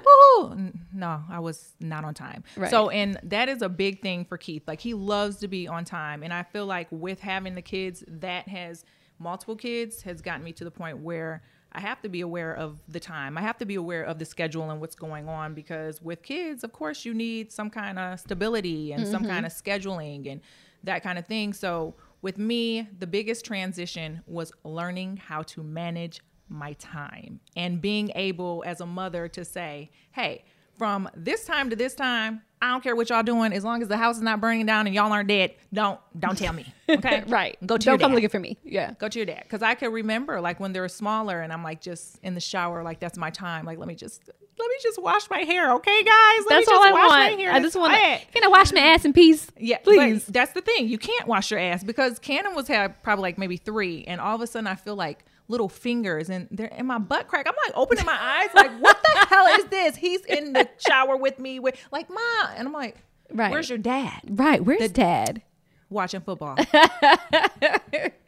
No, 0.93 1.23
I 1.31 1.39
was 1.39 1.75
not 1.81 2.05
on 2.05 2.13
time. 2.15 2.45
Right. 2.57 2.71
So, 2.71 2.91
and 2.91 3.19
that 3.23 3.49
is 3.49 3.63
a 3.63 3.69
big 3.69 4.03
thing 4.03 4.25
for 4.25 4.37
Keith. 4.37 4.63
Like, 4.69 4.81
he 4.81 4.93
loves 4.93 5.39
to 5.39 5.49
be 5.49 5.67
on 5.67 5.85
time. 5.85 6.23
And 6.23 6.33
I 6.33 6.43
feel 6.43 6.67
like 6.67 6.89
with 6.91 7.21
having 7.21 7.55
the 7.55 7.63
kids, 7.63 8.05
that 8.07 8.47
has 8.49 8.85
multiple 9.19 9.57
kids, 9.57 10.03
has 10.03 10.21
gotten 10.21 10.45
me 10.45 10.53
to 10.53 10.65
the 10.65 10.71
point 10.71 10.99
where 10.99 11.43
I 11.73 11.81
have 11.81 12.01
to 12.03 12.09
be 12.09 12.23
aware 12.23 12.55
of 12.55 12.79
the 12.89 13.01
time. 13.01 13.37
I 13.37 13.43
have 13.43 13.59
to 13.59 13.67
be 13.67 13.75
aware 13.75 14.03
of 14.03 14.19
the 14.19 14.25
schedule 14.25 14.71
and 14.71 14.81
what's 14.81 14.95
going 14.95 15.29
on 15.29 15.55
because 15.55 16.01
with 16.01 16.23
kids, 16.23 16.65
of 16.65 16.73
course, 16.73 17.05
you 17.05 17.13
need 17.13 17.53
some 17.53 17.69
kind 17.69 17.99
of 17.99 18.19
stability 18.21 18.93
and 18.93 19.07
some 19.07 19.23
mm-hmm. 19.23 19.33
kind 19.33 19.47
of 19.47 19.53
scheduling 19.53 20.31
and 20.31 20.41
that 20.85 21.03
kind 21.03 21.19
of 21.19 21.27
thing. 21.27 21.53
So 21.53 21.95
with 22.23 22.39
me, 22.39 22.89
the 22.99 23.07
biggest 23.07 23.45
transition 23.45 24.23
was 24.27 24.53
learning 24.65 25.19
how 25.19 25.43
to 25.43 25.63
manage 25.63 26.21
my 26.49 26.73
time 26.75 27.41
and 27.57 27.81
being 27.81 28.11
able 28.15 28.65
as 28.67 28.81
a 28.81 28.87
mother 28.87 29.29
to 29.29 29.45
say, 29.45 29.91
hey, 30.13 30.45
from 30.79 31.09
this 31.15 31.45
time 31.45 31.69
to 31.71 31.77
this 31.77 31.95
time, 31.95 32.43
I 32.61 32.71
don't 32.73 32.83
care 32.83 32.97
what 32.97 33.09
y'all 33.11 33.23
doing 33.23 33.53
as 33.53 33.63
long 33.65 33.83
as 33.83 33.89
the 33.89 33.97
house 33.97 34.17
is 34.17 34.23
not 34.23 34.41
burning 34.41 34.67
down 34.67 34.87
and 34.87 34.95
y'all 34.95 35.13
aren't 35.13 35.29
dead. 35.29 35.55
Don't 35.73 36.01
don't 36.19 36.37
tell 36.37 36.53
me. 36.53 36.73
Okay? 36.91 37.23
Right. 37.29 37.59
Go 37.67 37.77
to 37.77 37.85
your 37.85 37.99
dad. 37.99 37.99
Don't 37.99 38.01
come 38.01 38.11
dad 38.13 38.15
looking 38.15 38.29
for 38.31 38.39
me. 38.41 38.57
Yeah. 38.65 38.95
go 38.99 39.11
to 39.11 39.19
your 39.19 39.27
dad 39.27 39.43
because 39.43 39.61
i 39.63 39.75
can 39.75 39.93
remember 39.93 40.41
like 40.41 40.59
when 40.59 40.73
they 40.73 40.81
were 40.81 40.89
smaller 40.89 41.43
and 41.43 41.53
i'm 41.53 41.63
like 41.63 41.83
just 41.83 42.19
in 42.23 42.33
the 42.33 42.41
shower 42.41 42.83
like 42.83 42.99
that's 42.99 43.19
my 43.19 43.29
time 43.29 43.67
like 43.67 43.77
let 43.77 43.87
me 43.87 43.95
just 43.95 44.23
let 44.27 44.69
me 44.71 44.75
just 44.83 45.01
wash 45.03 45.29
my 45.29 45.41
hair 45.41 45.75
okay 45.75 46.03
guys 46.03 46.39
let 46.49 46.65
That's 46.65 46.67
me 46.67 46.73
all 46.75 46.83
just 46.85 46.89
I 46.89 46.93
wash 46.93 47.11
want. 47.11 47.37
my 47.37 47.43
hair 47.43 47.53
I 47.53 47.61
just 47.61 47.77
want 47.77 47.93
to. 47.93 48.33
Can 48.33 48.43
I 48.43 48.49
wash 48.49 48.73
my 48.73 48.81
ass 48.81 49.05
in 49.05 49.13
peace? 49.13 49.49
yeah 49.59 49.77
please. 49.85 50.25
that's 50.29 50.53
the 50.53 50.63
thing 50.63 50.89
you 50.89 50.97
can't 50.97 51.29
wash 51.29 51.51
your 51.51 51.61
ass 51.61 51.85
because 51.85 52.19
cannon 52.19 52.55
was 52.55 52.67
had 52.69 53.03
probably 53.03 53.23
like 53.25 53.37
maybe 53.37 53.59
three 53.59 54.05
and 54.05 54.19
all 54.19 54.35
of 54.35 54.41
a 54.41 54.47
sudden 54.47 54.67
i 54.67 54.75
feel 54.75 54.97
like 54.97 55.27
little 55.49 55.69
fingers 55.69 56.29
and 56.31 56.47
they're 56.51 56.67
in 56.67 56.85
my 56.87 56.99
butt 56.99 57.27
crack 57.27 57.47
i'm 57.49 57.55
like 57.67 57.75
opening 57.77 58.05
my 58.05 58.19
eyes 58.21 58.49
like 58.55 58.71
what 58.81 59.03
the 59.03 59.27
hell 59.29 59.47
is 59.59 59.65
this 59.67 59.97
he's 59.97 60.25
in 60.27 60.53
the 60.53 60.69
shower 60.79 61.17
with 61.17 61.39
me 61.39 61.59
with 61.59 61.75
like 61.91 62.09
ma 62.11 62.21
and 62.57 62.69
i'm 62.69 62.73
like 62.75 62.97
Right. 63.33 63.51
where's 63.51 63.69
your 63.69 63.79
dad 63.79 64.21
Right. 64.29 64.65
Where's 64.65 64.79
the 64.81 64.89
dad? 64.89 65.43
watching 65.91 66.21
football 66.21 66.57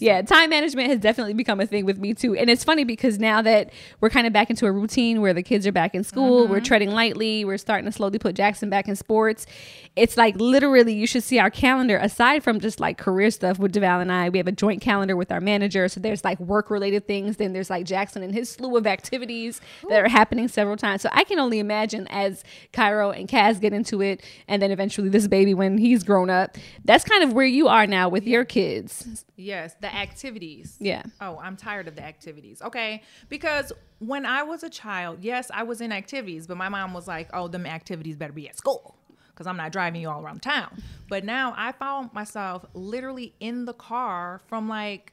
Yeah, 0.00 0.22
time 0.22 0.50
management 0.50 0.88
has 0.88 0.98
definitely 0.98 1.34
become 1.34 1.60
a 1.60 1.66
thing 1.66 1.84
with 1.84 1.98
me 1.98 2.14
too. 2.14 2.34
And 2.34 2.50
it's 2.50 2.64
funny 2.64 2.84
because 2.84 3.18
now 3.18 3.42
that 3.42 3.70
we're 4.00 4.10
kind 4.10 4.26
of 4.26 4.32
back 4.32 4.50
into 4.50 4.66
a 4.66 4.72
routine 4.72 5.20
where 5.20 5.32
the 5.32 5.42
kids 5.42 5.66
are 5.66 5.72
back 5.72 5.94
in 5.94 6.02
school, 6.04 6.48
we're 6.48 6.60
treading 6.60 6.90
lightly, 6.90 7.44
we're 7.44 7.58
starting 7.58 7.84
to 7.86 7.92
slowly 7.92 8.18
put 8.18 8.34
Jackson 8.34 8.70
back 8.70 8.88
in 8.88 8.96
sports. 8.96 9.46
It's 9.94 10.16
like 10.16 10.36
literally 10.36 10.94
you 10.94 11.06
should 11.06 11.22
see 11.22 11.38
our 11.38 11.50
calendar 11.50 11.98
aside 11.98 12.42
from 12.42 12.60
just 12.60 12.80
like 12.80 12.98
career 12.98 13.30
stuff 13.30 13.58
with 13.58 13.72
Deval 13.72 14.00
and 14.00 14.10
I. 14.10 14.30
We 14.30 14.38
have 14.38 14.48
a 14.48 14.52
joint 14.52 14.80
calendar 14.80 15.16
with 15.16 15.30
our 15.30 15.40
manager. 15.40 15.86
So 15.88 16.00
there's 16.00 16.24
like 16.24 16.40
work 16.40 16.70
related 16.70 17.06
things. 17.06 17.36
Then 17.36 17.52
there's 17.52 17.70
like 17.70 17.84
Jackson 17.84 18.22
and 18.22 18.34
his 18.34 18.50
slew 18.50 18.76
of 18.76 18.86
activities 18.86 19.60
that 19.88 20.02
are 20.02 20.08
happening 20.08 20.48
several 20.48 20.76
times. 20.76 21.02
So 21.02 21.08
I 21.12 21.24
can 21.24 21.38
only 21.38 21.58
imagine 21.58 22.08
as 22.08 22.42
Cairo 22.72 23.10
and 23.10 23.28
Kaz 23.28 23.60
get 23.60 23.72
into 23.72 24.00
it 24.00 24.22
and 24.48 24.62
then 24.62 24.70
eventually 24.70 25.08
this 25.08 25.28
baby 25.28 25.54
when 25.54 25.78
he's 25.78 26.02
grown 26.02 26.30
up. 26.30 26.56
That's 26.84 27.04
kind 27.04 27.22
of 27.22 27.32
where 27.32 27.46
you 27.46 27.68
are 27.68 27.86
now 27.86 28.08
with 28.08 28.26
your 28.26 28.44
kids. 28.44 29.24
Yes, 29.52 29.74
the 29.80 29.94
activities. 29.94 30.76
Yeah. 30.80 31.02
Oh, 31.20 31.38
I'm 31.44 31.56
tired 31.56 31.86
of 31.88 31.94
the 31.96 32.02
activities. 32.04 32.62
Okay. 32.62 33.02
Because 33.28 33.72
when 33.98 34.24
I 34.24 34.42
was 34.42 34.62
a 34.62 34.70
child, 34.70 35.18
yes, 35.22 35.50
I 35.52 35.62
was 35.64 35.80
in 35.80 35.92
activities, 35.92 36.46
but 36.46 36.56
my 36.56 36.68
mom 36.68 36.94
was 36.94 37.06
like, 37.06 37.28
oh, 37.34 37.48
them 37.48 37.66
activities 37.66 38.16
better 38.16 38.32
be 38.32 38.48
at 38.48 38.56
school 38.56 38.96
because 39.28 39.46
I'm 39.46 39.56
not 39.56 39.70
driving 39.72 40.00
you 40.00 40.08
all 40.10 40.22
around 40.22 40.40
town. 40.42 40.82
But 41.08 41.24
now 41.24 41.54
I 41.56 41.72
found 41.72 42.12
myself 42.12 42.64
literally 42.74 43.34
in 43.40 43.64
the 43.66 43.74
car 43.74 44.40
from 44.46 44.68
like 44.68 45.12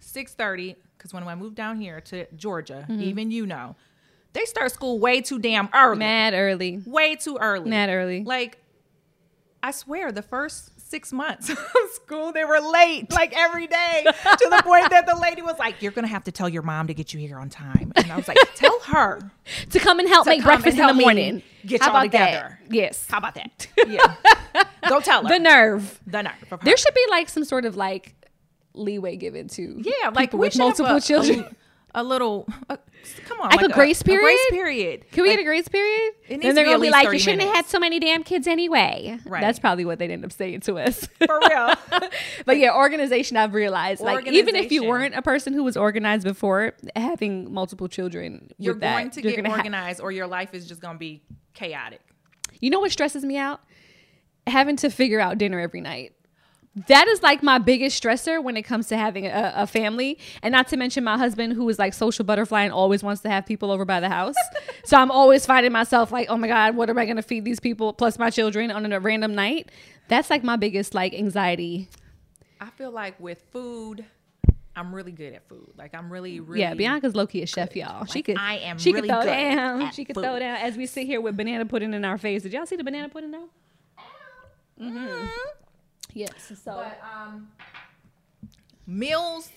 6.30 0.00 0.76
because 0.96 1.12
when 1.12 1.26
I 1.26 1.34
moved 1.34 1.56
down 1.56 1.80
here 1.80 2.00
to 2.02 2.26
Georgia, 2.36 2.86
Mm-hmm. 2.88 3.02
even 3.02 3.30
you 3.30 3.44
know, 3.46 3.76
they 4.32 4.44
start 4.44 4.70
school 4.72 4.98
way 5.00 5.20
too 5.20 5.38
damn 5.38 5.68
early. 5.74 5.98
Mad 5.98 6.34
early. 6.34 6.80
Way 6.86 7.16
too 7.16 7.36
early. 7.40 7.68
Mad 7.70 7.88
early. 7.90 8.22
Like, 8.24 8.58
I 9.62 9.72
swear, 9.72 10.10
the 10.12 10.22
first 10.22 10.79
six 10.90 11.12
months 11.12 11.48
of 11.50 11.58
school, 11.94 12.32
they 12.32 12.44
were 12.44 12.58
late, 12.60 13.10
like 13.12 13.32
every 13.36 13.66
day, 13.68 14.04
to 14.04 14.48
the 14.50 14.60
point 14.64 14.90
that 14.90 15.06
the 15.06 15.16
lady 15.16 15.40
was 15.40 15.58
like, 15.58 15.80
"You're 15.80 15.92
gonna 15.92 16.08
have 16.08 16.24
to 16.24 16.32
tell 16.32 16.48
your 16.48 16.62
mom 16.62 16.88
to 16.88 16.94
get 16.94 17.14
you 17.14 17.20
here 17.20 17.38
on 17.38 17.48
time." 17.48 17.92
And 17.96 18.10
I 18.12 18.16
was 18.16 18.28
like, 18.28 18.36
"Tell 18.56 18.78
her 18.80 19.20
to 19.70 19.78
come 19.78 20.00
and 20.00 20.08
help 20.08 20.26
make 20.26 20.42
breakfast 20.42 20.76
in 20.78 20.86
the 20.86 20.94
morning. 20.94 21.42
Get 21.64 21.80
How 21.80 21.88
y'all 21.88 21.96
about 22.00 22.12
that? 22.12 22.26
together. 22.26 22.58
Yes. 22.70 23.06
How 23.08 23.18
about 23.18 23.34
that?" 23.36 23.68
Yeah, 23.88 24.14
go 24.88 25.00
tell 25.00 25.22
her. 25.22 25.28
The 25.28 25.38
nerve. 25.38 26.00
The 26.06 26.22
nerve. 26.22 26.58
There 26.62 26.76
should 26.76 26.94
be 26.94 27.06
like 27.10 27.28
some 27.28 27.44
sort 27.44 27.64
of 27.64 27.76
like 27.76 28.14
leeway 28.74 29.16
given 29.16 29.48
to 29.48 29.82
yeah, 29.82 30.08
like 30.10 30.30
people 30.30 30.40
with 30.40 30.56
multiple 30.58 30.96
a- 30.96 31.00
children. 31.00 31.56
A, 31.92 32.04
little, 32.04 32.46
uh, 32.68 32.76
come 33.26 33.40
on, 33.40 33.50
Like 33.50 33.62
a 33.62 33.68
grace 33.68 34.00
A 34.00 34.04
grace 34.04 34.20
period? 34.50 34.50
period. 34.50 35.10
Can 35.10 35.22
we 35.24 35.30
Like, 35.30 35.38
get 35.38 35.42
a 35.42 35.44
grace 35.44 35.68
period? 35.68 36.12
It 36.28 36.30
needs 36.30 36.42
Then 36.42 36.50
to 36.50 36.54
they're 36.54 36.64
gonna 36.66 36.78
be 36.78 36.90
like, 36.90 37.06
30 37.06 37.16
you 37.16 37.20
shouldn't 37.20 37.42
have 37.42 37.54
had 37.54 37.66
so 37.66 37.78
many 37.80 37.98
damn 37.98 38.22
kids 38.22 38.46
anyway. 38.46 39.18
Right. 39.24 39.40
That's 39.40 39.58
probably 39.58 39.84
what 39.84 39.98
they'd 39.98 40.10
end 40.10 40.24
up 40.24 40.30
saying 40.32 40.60
to 40.60 40.78
us. 40.78 41.06
for 41.26 41.40
real? 41.48 41.74
but 42.46 42.58
yeah, 42.58 42.74
organization. 42.76 43.36
I've 43.36 43.54
realized, 43.54 44.02
like, 44.02 44.26
even 44.28 44.54
if 44.54 44.70
you 44.70 44.84
weren't 44.84 45.14
a 45.14 45.22
person 45.22 45.52
who 45.52 45.64
was 45.64 45.76
organized 45.76 46.24
before, 46.24 46.74
having 46.94 47.52
multiple 47.52 47.88
children, 47.88 48.50
You're 48.58 48.74
that, 48.74 48.92
going 48.96 49.10
to 49.10 49.22
you're 49.22 49.32
get 49.32 49.36
gonna 49.44 49.50
ha- 49.50 49.56
organized, 49.56 50.00
or 50.00 50.12
your 50.12 50.26
life 50.28 50.54
is 50.54 50.66
just 50.68 50.80
gonna 50.80 50.98
be 50.98 51.22
chaotic. 51.54 52.00
You 52.60 52.70
know 52.70 52.80
what 52.80 52.92
stresses 52.92 53.24
me 53.24 53.36
out? 53.36 53.60
Having 54.46 54.76
to 54.76 54.90
figure 54.90 55.18
out 55.20 55.38
dinner 55.38 55.58
every 55.58 55.80
night. 55.80 56.12
That 56.86 57.08
is 57.08 57.20
like 57.20 57.42
my 57.42 57.58
biggest 57.58 58.00
stressor 58.00 58.42
when 58.42 58.56
it 58.56 58.62
comes 58.62 58.86
to 58.88 58.96
having 58.96 59.26
a, 59.26 59.52
a 59.56 59.66
family. 59.66 60.18
And 60.42 60.52
not 60.52 60.68
to 60.68 60.76
mention 60.76 61.02
my 61.02 61.18
husband, 61.18 61.54
who 61.54 61.68
is 61.68 61.80
like 61.80 61.92
social 61.94 62.24
butterfly 62.24 62.62
and 62.62 62.72
always 62.72 63.02
wants 63.02 63.22
to 63.22 63.28
have 63.28 63.44
people 63.44 63.72
over 63.72 63.84
by 63.84 63.98
the 63.98 64.08
house. 64.08 64.36
so 64.84 64.96
I'm 64.96 65.10
always 65.10 65.44
finding 65.44 65.72
myself 65.72 66.12
like, 66.12 66.30
oh 66.30 66.36
my 66.36 66.46
God, 66.46 66.76
what 66.76 66.88
am 66.88 66.96
I 66.96 67.06
going 67.06 67.16
to 67.16 67.22
feed 67.22 67.44
these 67.44 67.58
people 67.58 67.92
plus 67.92 68.18
my 68.18 68.30
children 68.30 68.70
on 68.70 68.90
a 68.90 69.00
random 69.00 69.34
night? 69.34 69.70
That's 70.06 70.30
like 70.30 70.44
my 70.44 70.56
biggest 70.56 70.94
like 70.94 71.12
anxiety. 71.12 71.88
I 72.60 72.70
feel 72.70 72.92
like 72.92 73.18
with 73.18 73.42
food, 73.50 74.04
I'm 74.76 74.94
really 74.94 75.12
good 75.12 75.34
at 75.34 75.48
food. 75.48 75.72
Like 75.76 75.92
I'm 75.94 76.12
really, 76.12 76.38
really. 76.38 76.60
Yeah, 76.60 76.74
Bianca's 76.74 77.16
low 77.16 77.26
key 77.26 77.42
a 77.42 77.46
chef, 77.46 77.74
y'all. 77.74 78.04
she 78.04 78.18
Like, 78.18 78.24
could, 78.26 78.38
I 78.38 78.58
am 78.58 78.78
she 78.78 78.92
really 78.92 79.08
could 79.08 79.16
throw 79.16 79.22
good 79.22 79.26
down. 79.26 79.92
She 79.92 80.04
could 80.04 80.14
food. 80.14 80.24
throw 80.24 80.38
down 80.38 80.56
as 80.58 80.76
we 80.76 80.86
sit 80.86 81.06
here 81.06 81.20
with 81.20 81.36
banana 81.36 81.66
pudding 81.66 81.94
in 81.94 82.04
our 82.04 82.16
face. 82.18 82.42
Did 82.42 82.52
y'all 82.52 82.66
see 82.66 82.76
the 82.76 82.84
banana 82.84 83.08
pudding 83.08 83.32
though? 83.32 83.48
Mm-hmm. 84.80 85.26
Yes. 86.14 86.32
So 86.62 86.72
But 86.76 87.00
um, 87.02 87.48
meals 88.86 89.50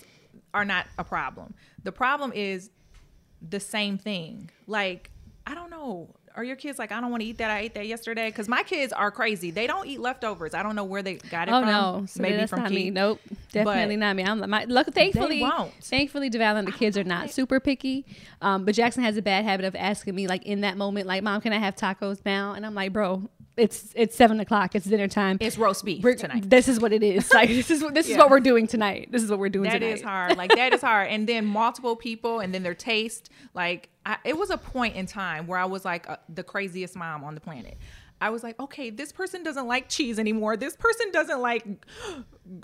are 0.54 0.66
not 0.66 0.86
a 0.98 1.04
problem. 1.04 1.54
The 1.84 1.92
problem 1.92 2.32
is 2.34 2.70
the 3.48 3.60
same 3.60 3.98
thing. 3.98 4.50
Like 4.68 5.10
I 5.46 5.54
don't 5.56 5.70
know. 5.70 6.16
Are 6.36 6.44
your 6.44 6.56
kids 6.56 6.80
like 6.80 6.92
I 6.92 7.00
don't 7.00 7.12
want 7.12 7.22
to 7.22 7.28
eat 7.28 7.38
that? 7.40 7.52
I 7.52 7.60
ate 7.60 7.76
that 7.76 7.86
yesterday 7.86 8.28
because 8.28 8.48
my 8.48 8.64
kids 8.64 8.92
are 8.92 9.12
crazy. 9.12 9.52
They 9.52 9.68
don't 9.68 9.86
eat 9.86 10.00
leftovers. 10.00 10.56
I 10.56 10.64
don't 10.64 10.76
know 10.76 10.84
where 10.86 11.04
they 11.04 11.16
got 11.16 11.48
it 11.48 11.52
Oh 11.54 11.60
from. 11.62 11.70
no, 11.70 12.06
so 12.08 12.24
maybe 12.24 12.38
that's 12.38 12.50
from 12.50 12.64
not 12.64 12.72
me. 12.72 12.90
Nope, 12.90 13.20
definitely 13.52 13.98
But 13.98 14.00
not 14.00 14.16
me. 14.16 14.24
I'm 14.24 14.50
my 14.50 14.64
look. 14.66 14.88
Thankfully, 14.94 15.42
won't. 15.42 15.72
thankfully, 15.84 16.32
Deval 16.32 16.56
and 16.58 16.68
the 16.68 16.72
kids 16.72 16.98
are 16.98 17.04
not 17.04 17.30
super 17.30 17.60
picky. 17.60 18.06
Um, 18.42 18.66
but 18.66 18.74
Jackson 18.74 19.04
has 19.04 19.16
a 19.16 19.22
bad 19.22 19.46
habit 19.46 19.66
of 19.66 19.76
asking 19.76 20.16
me 20.16 20.26
like 20.28 20.44
in 20.44 20.62
that 20.62 20.76
moment, 20.76 21.06
like, 21.06 21.22
"Mom, 21.22 21.40
can 21.40 21.54
I 21.54 21.58
have 21.60 21.76
tacos 21.76 22.20
now?" 22.26 22.54
And 22.54 22.66
I'm 22.66 22.74
like, 22.74 22.94
"Bro, 22.94 23.30
it's 23.58 23.94
it's 23.96 24.16
seven 24.16 24.40
o'clock. 24.40 24.76
It's 24.76 24.86
dinner 24.86 25.08
time. 25.08 25.38
It's 25.40 25.58
roast 25.58 25.86
beef 25.86 26.04
We're- 26.04 26.16
tonight. 26.18 26.50
This 26.50 26.68
is 26.68 26.80
what 26.80 26.92
it 26.94 27.04
is. 27.04 27.32
Like 27.34 27.50
this 27.50 27.70
is 27.72 27.84
what 27.84 27.94
this 27.94 28.10
is 28.10 28.18
what 28.18 28.30
we're 28.30 28.40
doing 28.40 28.68
tonight. 28.68 29.10
This 29.12 29.22
is 29.24 29.30
what 29.30 29.40
we're 29.40 29.50
doing 29.50 29.70
That 29.70 29.80
tonight. 29.80 29.96
is 29.96 30.02
hard. 30.02 30.38
Like 30.38 30.56
that 30.56 30.74
is 30.74 30.82
hard. 30.82 31.10
And 31.10 31.28
then 31.28 31.46
multiple 31.46 31.96
people, 31.96 32.40
and 32.40 32.54
then 32.54 32.64
their 32.64 32.74
taste. 32.76 33.30
Like 33.54 33.90
I, 34.06 34.18
it 34.24 34.38
was 34.38 34.50
a 34.50 34.58
point 34.58 34.96
in 34.96 35.06
time 35.06 35.48
where 35.48 35.60
I 35.60 35.66
was 35.66 35.86
like 35.86 36.10
uh, 36.10 36.18
the 36.30 36.44
craziest 36.44 36.96
mom 36.96 37.24
on 37.24 37.36
the 37.36 37.42
planet. 37.42 37.78
I 38.24 38.30
was 38.30 38.42
like, 38.42 38.58
okay, 38.58 38.90
this 38.90 39.12
person 39.12 39.44
doesn't 39.44 39.68
like 39.68 39.90
cheese 39.90 40.18
anymore. 40.18 40.56
This 40.56 40.78
person 40.78 41.12
doesn't 41.12 41.42
like 41.42 41.66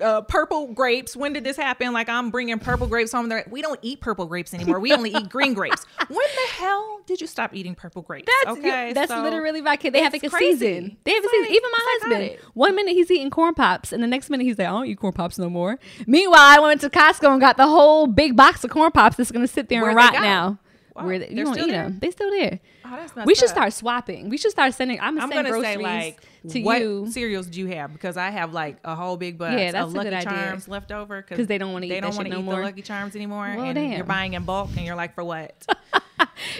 uh, 0.01 0.21
purple 0.21 0.67
grapes. 0.73 1.17
When 1.17 1.33
did 1.33 1.43
this 1.43 1.57
happen? 1.57 1.91
Like, 1.91 2.07
I'm 2.07 2.29
bringing 2.29 2.57
purple 2.59 2.87
grapes 2.87 3.11
home. 3.11 3.27
They're, 3.27 3.45
we 3.49 3.61
don't 3.61 3.79
eat 3.81 3.99
purple 3.99 4.25
grapes 4.25 4.53
anymore. 4.53 4.79
We 4.79 4.93
only 4.93 5.11
eat 5.11 5.27
green 5.29 5.53
grapes. 5.53 5.85
When 6.07 6.17
the 6.17 6.53
hell 6.53 7.01
did 7.05 7.21
you 7.21 7.27
stop 7.27 7.53
eating 7.53 7.75
purple 7.75 8.01
grapes? 8.01 8.31
That's 8.43 8.57
okay, 8.57 8.93
that's 8.93 9.11
so 9.11 9.21
literally 9.21 9.61
my 9.61 9.75
kid. 9.75 9.93
They 9.93 10.01
have 10.01 10.13
like 10.13 10.23
a 10.23 10.29
crazy. 10.29 10.57
season. 10.57 10.97
They 11.03 11.11
have 11.11 11.23
a 11.23 11.27
season. 11.27 11.41
like 11.41 11.51
Even 11.51 11.71
my 11.71 11.97
husband. 11.99 12.39
One 12.55 12.75
minute 12.75 12.93
he's 12.93 13.11
eating 13.11 13.29
corn 13.29 13.53
pops, 13.53 13.91
and 13.91 14.01
the 14.01 14.07
next 14.07 14.31
minute 14.31 14.45
he's 14.45 14.57
like, 14.57 14.67
"I 14.67 14.71
don't 14.71 14.87
eat 14.87 14.97
corn 14.97 15.13
pops 15.13 15.37
no 15.37 15.51
more." 15.51 15.77
Meanwhile, 16.07 16.39
I 16.39 16.59
went 16.59 16.81
to 16.81 16.89
Costco 16.89 17.31
and 17.31 17.39
got 17.39 17.57
the 17.57 17.67
whole 17.67 18.07
big 18.07 18.35
box 18.35 18.63
of 18.63 18.71
corn 18.71 18.91
pops 18.91 19.17
that's 19.17 19.31
gonna 19.31 19.47
sit 19.47 19.69
there 19.69 19.81
Where'd 19.81 19.91
and 19.91 19.97
rot 19.97 20.13
now. 20.13 20.57
Wow, 21.01 21.07
Where 21.07 21.19
they, 21.19 21.29
you 21.29 21.35
they're 21.35 21.45
don't 21.45 21.53
still 21.53 21.67
eat 21.67 21.71
there? 21.71 21.83
them? 21.83 21.99
They 21.99 22.11
still 22.11 22.31
there. 22.31 22.59
Oh, 22.85 22.97
that's 22.97 23.25
we 23.25 23.35
should 23.35 23.45
up. 23.45 23.55
start 23.55 23.73
swapping. 23.73 24.29
We 24.29 24.37
should 24.37 24.51
start 24.51 24.73
sending. 24.73 24.99
I'm 24.99 25.15
gonna 25.15 25.23
I'm 25.25 25.31
send 25.31 25.47
gonna 25.47 25.61
say 25.63 25.77
like 25.77 26.21
to 26.49 26.61
what 26.63 26.81
you 26.81 27.07
cereals 27.11 27.47
do 27.47 27.59
you 27.59 27.67
have? 27.67 27.91
Because 27.93 28.15
I 28.17 28.29
have 28.29 28.53
like 28.53 28.77
a 28.85 28.95
whole 28.95 29.17
big 29.17 29.37
box 29.37 29.53
Yeah, 29.57 29.71
that's 29.71 29.87
of 29.87 29.93
a 29.93 29.97
Lucky 29.97 30.09
good 30.09 30.13
idea. 30.15 30.29
Charms 30.29 30.67
left 30.67 30.91
over 30.91 31.21
'Cause 31.21 31.47
they 31.47 31.57
don't 31.57 31.73
wanna 31.73 31.87
eat 31.87 31.89
they 31.89 31.99
don't 31.99 32.11
shit 32.11 32.17
wanna 32.17 32.29
no 32.29 32.39
eat 32.39 32.43
more. 32.43 32.55
the 32.57 32.61
Lucky 32.63 32.81
Charms 32.81 33.15
anymore. 33.15 33.53
Well, 33.55 33.65
and 33.65 33.75
damn. 33.75 33.91
you're 33.91 34.03
buying 34.05 34.33
in 34.33 34.43
bulk, 34.45 34.69
and 34.77 34.85
you're 34.85 34.95
like, 34.95 35.15
for 35.15 35.23
what? 35.23 35.53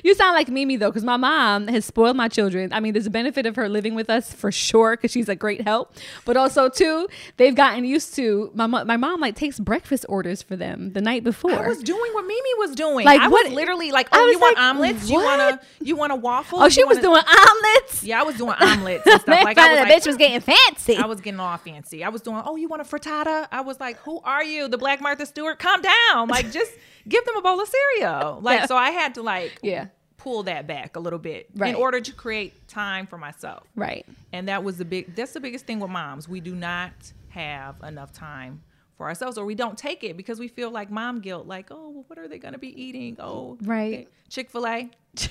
You 0.04 0.14
sound 0.14 0.34
like 0.36 0.48
Mimi 0.50 0.76
though, 0.78 0.90
because 0.90 1.04
my 1.06 1.16
mom 1.18 1.68
has 1.68 1.84
spoiled 1.86 2.16
my 2.16 2.28
children. 2.30 2.72
I 2.74 2.80
mean, 2.80 2.94
there's 2.94 3.06
a 3.08 3.10
benefit 3.10 3.46
of 3.46 3.56
her 3.58 3.68
living 3.70 3.96
with 3.96 4.10
us 4.10 4.34
for 4.34 4.52
sure, 4.52 4.96
because 4.96 5.12
she's 5.12 5.28
a 5.30 5.36
great 5.36 5.62
help. 5.62 5.94
But 6.26 6.36
also 6.38 6.70
too, 6.70 7.08
they've 7.38 7.56
gotten 7.56 7.84
used 7.86 8.14
to 8.16 8.52
my 8.54 8.68
mo- 8.68 8.84
my 8.86 8.96
mom 8.98 9.20
like 9.22 9.36
takes 9.36 9.60
breakfast 9.60 10.06
orders 10.10 10.42
for 10.42 10.56
them 10.56 10.92
the 10.94 11.02
night 11.02 11.24
before. 11.26 11.52
I 11.52 11.68
was 11.68 11.82
doing 11.84 12.12
what 12.14 12.26
Mimi 12.26 12.50
was 12.58 12.72
doing. 12.76 13.06
Like, 13.06 13.20
I 13.22 13.28
what- 13.28 13.46
was 13.46 13.54
literally 13.54 13.92
like, 13.92 14.08
oh, 14.12 14.28
you 14.28 14.40
want 14.40 14.58
like, 14.58 14.64
omelets? 14.66 15.10
You 15.10 15.20
wanna 15.22 15.60
you 15.82 15.96
want 15.96 16.12
a 16.14 16.16
waffle? 16.16 16.60
oh, 16.62 16.70
she 16.70 16.82
You 16.82 16.88
was 16.88 16.98
wanna- 16.98 17.22
doing 17.22 17.24
omelets. 17.50 18.04
Yeah, 18.04 18.20
I 18.20 18.24
was 18.24 18.36
doing 18.36 18.56
omelets 18.60 19.08
and 19.08 19.22
stuff. 19.22 19.44
Like 19.44 19.58
I 19.58 19.69
the 19.76 19.82
like, 19.84 19.94
bitch 19.94 20.08
was 20.08 20.18
getting 20.18 20.40
fancy. 20.42 20.96
I 20.98 21.06
was 21.06 21.22
getting 21.22 21.40
all 21.40 21.58
fancy. 21.58 22.04
I 22.04 22.10
was 22.10 22.22
doing, 22.22 22.42
oh, 22.46 22.56
you 22.56 22.68
want 22.68 22.82
a 22.82 22.86
frittata? 22.86 23.48
I 23.52 23.62
was 23.62 23.80
like, 23.80 23.98
who 24.00 24.20
are 24.24 24.44
you? 24.44 24.68
The 24.68 24.78
Black 24.78 25.02
Martha 25.02 25.26
Stewart? 25.26 25.60
Calm 25.60 25.82
down. 25.82 26.28
Like, 26.28 26.52
just 26.52 26.72
give 27.08 27.24
them 27.26 27.36
a 27.38 27.42
bowl 27.42 27.60
of 27.62 27.68
cereal. 27.68 28.40
Like, 28.42 28.68
so 28.68 28.76
I 28.76 28.90
had 28.92 29.16
to 29.16 29.22
like 29.22 29.60
Yeah. 29.62 29.88
pull 30.18 30.44
that 30.44 30.68
back 30.68 30.96
a 30.96 31.00
little 31.00 31.20
bit 31.20 31.48
Right. 31.56 31.70
in 31.70 31.76
order 31.76 32.00
to 32.02 32.12
create 32.12 32.68
time 32.68 33.08
for 33.08 33.18
myself. 33.18 33.64
right. 33.76 34.06
And 34.34 34.48
that 34.48 34.64
was 34.64 34.78
the 34.78 34.86
big 34.86 35.16
that's 35.16 35.32
the 35.34 35.40
biggest 35.40 35.66
thing 35.66 35.80
with 35.80 35.90
moms. 35.92 36.28
We 36.30 36.40
do 36.40 36.54
not 36.56 36.92
have 37.30 37.82
enough 37.84 38.12
time 38.12 38.62
for 38.98 39.08
ourselves 39.08 39.38
or 39.38 39.46
we 39.46 39.56
don't 39.56 39.78
take 39.78 40.04
it 40.04 40.18
because 40.18 40.40
we 40.40 40.48
feel 40.50 40.70
like 40.72 40.92
mom 40.92 41.22
guilt, 41.22 41.48
like, 41.48 41.68
oh, 41.72 41.90
well, 41.90 42.04
what 42.08 42.20
are 42.20 42.28
they 42.28 42.38
gonna 42.38 42.58
be 42.58 42.80
eating? 42.82 43.16
Oh, 43.20 43.58
Right. 43.62 44.08
Chick-fil-A. 44.30 44.90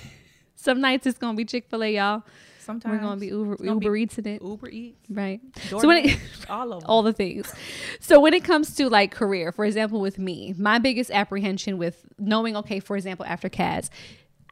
Some 0.57 0.81
nights 0.81 1.07
it's 1.07 1.19
gonna 1.19 1.37
be 1.37 1.45
Chick 1.45 1.67
Fil 1.69 1.85
A, 1.85 1.95
y'all. 1.95 2.23
Sometimes 2.69 2.93
We're 2.93 2.99
gonna 3.01 3.19
be 3.19 3.29
Uber 3.29 3.57
gonna 3.57 3.71
Uber 3.81 3.93
be 3.95 4.03
Eats 4.03 4.19
in 4.19 4.27
it. 4.27 4.43
Uber 4.43 4.69
Eats. 4.69 4.99
Right. 5.09 5.41
DoorDash, 5.55 5.81
So 5.81 5.87
when 5.89 6.05
it, 6.05 6.19
all 6.51 6.71
of 6.75 6.81
them. 6.83 6.91
all 6.91 7.03
the 7.03 7.15
things. 7.15 7.51
So 7.99 8.21
when 8.21 8.35
it 8.35 8.45
comes 8.45 8.75
to 8.75 8.91
like 8.91 9.11
career, 9.11 9.53
for 9.53 9.65
example, 9.65 10.03
with 10.03 10.19
me, 10.19 10.55
my 10.59 10.79
biggest 10.79 11.11
apprehension 11.11 11.79
with 11.79 12.05
knowing, 12.19 12.59
okay, 12.59 12.79
for 12.79 12.95
example, 12.95 13.25
after 13.25 13.49
Kaz, 13.49 13.89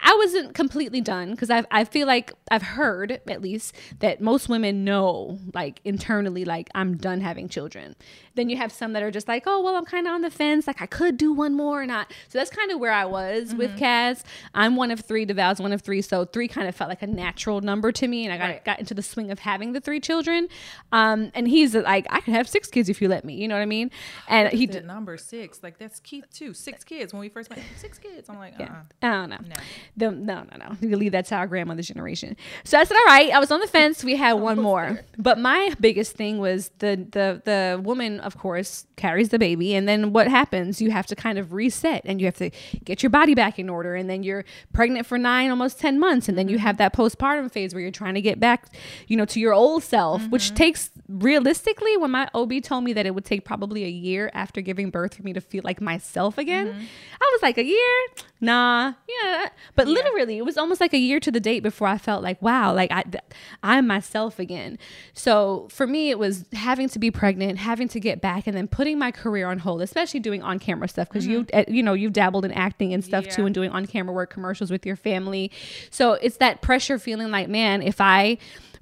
I 0.01 0.15
wasn't 0.19 0.55
completely 0.55 1.01
done 1.01 1.31
because 1.33 1.51
I 1.51 1.65
I 1.71 1.85
feel 1.85 2.07
like 2.07 2.33
I've 2.51 2.63
heard 2.63 3.21
at 3.27 3.41
least 3.43 3.75
that 4.01 4.21
most 4.21 4.49
women 4.49 4.85
know 4.85 5.39
like 5.55 5.81
internally 5.85 6.45
like 6.45 6.69
I'm 6.75 6.97
done 6.97 7.21
having 7.21 7.49
children. 7.49 7.97
Then 8.35 8.51
you 8.51 8.57
have 8.59 8.71
some 8.73 8.93
that 8.93 9.03
are 9.03 9.11
just 9.11 9.27
like, 9.27 9.45
oh 9.47 9.63
well, 9.63 9.75
I'm 9.77 9.85
kind 9.87 10.07
of 10.07 10.13
on 10.13 10.21
the 10.21 10.31
fence. 10.31 10.67
Like 10.67 10.83
I 10.83 10.87
could 10.87 11.17
do 11.17 11.33
one 11.33 11.55
more 11.55 11.81
or 11.83 11.87
not. 11.87 12.13
So 12.29 12.39
that's 12.39 12.51
kind 12.51 12.71
of 12.71 12.79
where 12.79 12.93
I 12.93 13.05
was 13.07 13.55
with 13.55 13.77
Kaz. 13.79 14.23
I'm 14.55 14.77
one 14.77 14.91
of 14.91 15.01
three. 15.01 15.25
DeVal's 15.27 15.61
one 15.61 15.73
of 15.73 15.81
three. 15.83 16.03
So 16.03 16.25
three 16.27 16.47
kind 16.49 16.69
of 16.69 16.75
felt 16.77 16.91
like 16.91 17.03
a 17.03 17.07
natural 17.07 17.61
number 17.63 17.91
to 17.93 18.07
me, 18.07 18.25
and 18.25 18.33
I 18.33 18.39
got 18.39 18.47
Right. 18.47 18.65
got 18.65 18.79
into 18.79 18.95
the 18.95 19.03
swing 19.03 19.31
of 19.31 19.39
having 19.41 19.73
the 19.73 19.81
three 19.81 19.99
children. 20.01 20.49
Um, 20.93 21.31
and 21.35 21.49
he's 21.49 21.75
like, 21.75 22.07
I 22.11 22.21
could 22.21 22.35
have 22.35 22.49
six 22.49 22.69
kids 22.69 22.89
if 22.89 23.01
you 23.03 23.09
let 23.09 23.25
me. 23.25 23.35
You 23.35 23.49
know 23.49 23.55
what 23.57 23.63
I 23.63 23.67
mean? 23.67 23.91
And 24.29 24.51
he 24.53 24.67
did. 24.67 24.85
number 24.87 25.17
six, 25.17 25.63
like 25.63 25.79
that's 25.79 26.01
Keith 26.01 26.27
too. 26.33 26.53
Six 26.53 26.85
kids 26.85 27.13
when 27.13 27.21
we 27.21 27.29
first 27.29 27.49
met. 27.49 27.61
Six 27.77 27.99
kids. 27.99 28.29
I'm 28.29 28.39
like, 28.39 28.55
uh, 28.61 28.65
uh 28.65 28.67
Yeah. 28.67 29.09
I 29.09 29.11
don't 29.13 29.31
know. 29.31 29.39
No. 29.49 29.55
The- 29.97 30.11
no, 30.11 30.45
no, 30.51 30.57
no. 30.59 30.77
You 30.87 30.97
leave 30.97 31.13
that 31.13 31.27
to 31.27 31.35
our 31.35 31.47
grandmother's 31.47 31.89
generation. 31.89 32.37
So 32.65 32.79
I 32.79 32.85
said, 32.85 32.97
all 32.97 33.07
right. 33.07 33.33
I 33.33 33.39
was 33.39 33.51
on 33.51 33.61
the 33.61 33.67
fence. 33.67 34.05
We 34.05 34.17
had 34.17 34.33
one 34.51 34.61
more. 34.61 35.01
But 35.19 35.39
my 35.39 35.75
biggest 35.81 36.15
thing 36.15 36.39
was 36.39 36.71
the 36.79 36.97
the 37.11 37.43
the 37.45 37.81
woman, 37.83 38.21
of 38.21 38.39
course, 38.39 38.87
carries 38.97 39.31
the 39.31 39.39
baby, 39.39 39.75
and 39.75 39.89
then 39.89 40.13
what 40.13 40.29
happens? 40.29 40.81
You 40.81 40.91
have 40.91 41.07
to 41.07 41.17
kind 41.17 41.39
of 41.39 41.53
reset, 41.53 42.03
and 42.05 42.21
you 42.21 42.27
have 42.27 42.37
to 42.37 42.51
get 42.85 43.03
your 43.03 43.11
body 43.11 43.35
back 43.35 43.59
in 43.59 43.69
order, 43.69 43.95
and 43.95 44.09
then 44.09 44.23
you're 44.23 44.45
pregnant 44.73 45.07
for 45.07 45.19
nine, 45.19 45.51
almost 45.51 45.79
ten 45.79 45.99
months, 45.99 46.29
and 46.29 46.37
then 46.39 46.49
you 46.49 46.57
mm-hmm. 46.57 46.67
have 46.67 46.77
that 46.79 46.95
postpartum 46.95 47.51
phase 47.51 47.75
where 47.75 47.81
you're 47.81 47.91
trying 47.91 48.15
to 48.15 48.21
get 48.21 48.41
back, 48.41 48.75
you 49.09 49.17
know, 49.17 49.25
to 49.27 49.41
your 49.41 49.53
old 49.53 49.83
self, 49.83 50.27
which 50.29 50.47
mm-hmm. 50.47 50.57
takes 50.57 50.91
realistically. 51.09 51.97
When 51.97 52.11
my 52.11 52.29
OB 52.35 52.63
told 52.63 52.85
me 52.85 52.93
that 52.93 53.07
it 53.07 53.15
would 53.15 53.25
take 53.25 53.45
probably 53.45 53.85
a 53.85 53.89
year 53.89 54.31
after 54.35 54.61
giving 54.61 54.91
birth 54.91 55.15
for 55.15 55.23
me 55.23 55.33
to 55.33 55.41
feel 55.41 55.63
like 55.65 55.81
myself 55.81 56.39
again, 56.39 56.69
mm-hmm. 56.69 56.85
I 57.21 57.31
was 57.33 57.43
like, 57.43 57.59
a 57.59 57.65
year? 57.65 58.07
Nah, 58.41 58.93
yeah. 59.09 59.49
But 59.75 59.89
literally, 59.89 60.37
it 60.37 60.45
was 60.45 60.59
almost 60.59 60.81
like 60.81 60.93
a 60.93 60.99
year 60.99 61.19
to 61.21 61.31
the 61.31 61.41
date 61.41 61.63
before 61.63 61.89
I 61.89 61.97
felt 61.97 62.23
like, 62.23 62.41
wow, 62.43 62.75
like 62.75 62.91
I, 62.93 63.03
th- 63.03 63.25
I'm 63.63 63.87
myself 63.87 64.39
again. 64.39 64.79
So 65.15 65.69
for 65.71 65.87
me, 65.87 66.11
it 66.11 66.19
was 66.19 66.45
having 66.53 66.89
to 66.91 66.99
be 66.99 67.11
pregnant, 67.11 67.59
having 67.59 67.89
to 67.89 68.01
get 68.01 68.21
back, 68.21 68.47
and 68.47 68.55
then 68.57 68.69
putting 68.69 68.99
my 68.99 69.11
career 69.11 69.49
on 69.49 69.59
hold, 69.59 69.81
especially 69.81 70.21
doing 70.21 70.43
on 70.43 70.59
camera 70.59 70.87
stuff 70.89 71.09
because 71.09 71.27
you, 71.27 71.47
uh, 71.55 71.65
you 71.67 71.83
know, 71.83 71.95
you've 71.95 72.13
dabbled 72.13 72.45
in 72.45 72.53
acting 72.53 72.93
and 72.93 73.03
stuff 73.03 73.25
too, 73.37 73.47
and 73.47 73.55
doing 73.55 73.71
on 73.71 73.87
camera 73.87 74.15
work, 74.15 74.31
commercials 74.31 74.71
with 74.71 74.85
your 74.85 74.97
family. 74.97 75.51
So 75.91 76.13
it's 76.15 76.37
that 76.37 76.61
pressure 76.61 76.99
feeling 76.99 77.31
like, 77.31 77.49
man, 77.49 77.81
if 77.81 78.01
I 78.01 78.37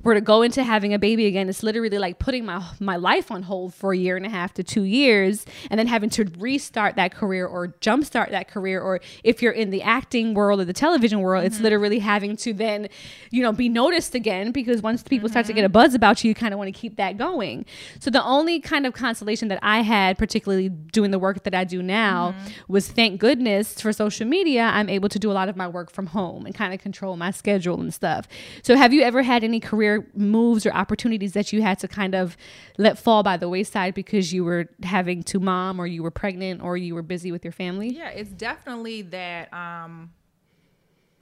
were 0.05 0.15
to 0.15 0.21
go 0.21 0.43
into 0.43 0.63
having 0.63 0.95
a 0.95 0.99
baby 0.99 1.27
again, 1.27 1.49
it's 1.49 1.63
literally 1.63 1.99
like 1.99 2.19
putting 2.19 2.45
my 2.45 2.65
my 2.79 2.97
life 2.97 3.31
on 3.31 3.43
hold 3.43 3.75
for 3.75 3.93
a 3.93 3.97
year 3.97 4.17
and 4.17 4.27
a 4.27 4.29
half 4.29 4.55
to 4.55 4.63
two 4.63 4.85
years, 4.85 5.45
and 5.71 5.79
then 5.79 5.87
having 5.87 6.11
to 6.11 6.31
restart 6.39 6.97
that 6.97 7.15
career 7.15 7.47
or 7.47 7.69
jumpstart 7.81 8.31
that 8.31 8.49
career. 8.49 8.81
Or 8.81 9.01
if 9.25 9.43
you're 9.43 9.53
in 9.53 9.71
the 9.71 9.83
acting 9.83 10.35
world 10.35 10.61
or 10.61 10.65
the 10.65 10.73
television 10.73 11.21
world, 11.21 11.45
it's 11.45 11.57
mm-hmm. 11.57 11.65
literally 11.65 11.99
having 11.99 12.37
to 12.39 12.53
then, 12.53 12.89
you 13.31 13.43
know, 13.43 13.53
be 13.53 13.69
noticed 13.69 14.15
again 14.15 14.53
because 14.53 14.83
once 14.83 15.03
people 15.03 15.29
start 15.29 15.47
to 15.47 15.53
get 15.53 15.65
a 15.65 15.69
mm-hmm. 15.69 15.73
buzz 15.73 15.95
about 15.95 16.23
you, 16.23 16.29
you 16.29 16.35
kind 16.35 16.53
of 16.53 16.59
want 16.59 16.73
to 16.73 16.79
keep 16.79 16.97
that 16.97 17.17
going. 17.17 17.65
So 18.01 18.11
the 18.11 18.23
only 18.23 18.61
kind 18.61 18.87
of 18.87 18.93
consolation 18.93 19.49
that 19.49 19.59
I 19.63 19.81
had, 19.81 20.19
particularly 20.19 20.69
doing 20.69 21.11
the 21.11 21.19
work 21.19 21.45
that 21.45 21.55
I 21.55 21.65
do 21.65 21.83
now, 21.83 22.33
mm-hmm. 22.33 22.73
was 22.73 22.89
thank 22.89 23.21
goodness 23.21 23.81
for 23.81 23.93
social 23.93 24.27
media, 24.27 24.65
I'm 24.65 24.89
able 24.89 25.09
to 25.09 25.19
do 25.19 25.31
a 25.31 25.35
lot 25.35 25.49
of 25.49 25.57
my 25.57 25.67
work 25.67 25.91
from 25.91 26.07
home 26.07 26.47
and 26.47 26.55
kind 26.55 26.75
of 26.75 26.81
control 26.81 27.17
my 27.17 27.31
schedule 27.31 27.81
and 27.81 27.93
stuff. 27.93 28.29
So 28.63 28.77
have 28.77 28.93
you 28.93 29.03
ever 29.03 29.23
had 29.23 29.45
any 29.45 29.61
career 29.61 29.94
moves 30.15 30.67
or 30.67 30.73
opportunities 30.73 31.33
that 31.33 31.53
you 31.53 31.63
had 31.63 31.79
to 31.81 31.89
kind 31.89 32.15
of 32.15 32.37
let 32.79 32.99
fall 32.99 33.23
by 33.23 33.37
the 33.37 33.49
wayside 33.49 33.95
because 33.95 34.33
you 34.33 34.45
were 34.45 34.69
having 34.83 35.23
to 35.25 35.39
mom 35.41 35.81
or 35.81 35.87
you 35.87 36.03
were 36.03 36.11
pregnant 36.11 36.63
or 36.63 36.77
you 36.77 36.95
were 36.95 37.03
busy 37.03 37.31
with 37.33 37.45
your 37.45 37.53
family? 37.53 37.89
Yeah, 37.89 38.09
it's 38.11 38.31
definitely 38.31 39.03
that 39.03 39.53
um 39.55 40.13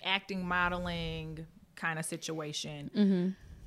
acting, 0.05 0.47
modeling 0.47 1.47
kind 1.77 1.99
of 1.99 2.05
situation. 2.05 2.91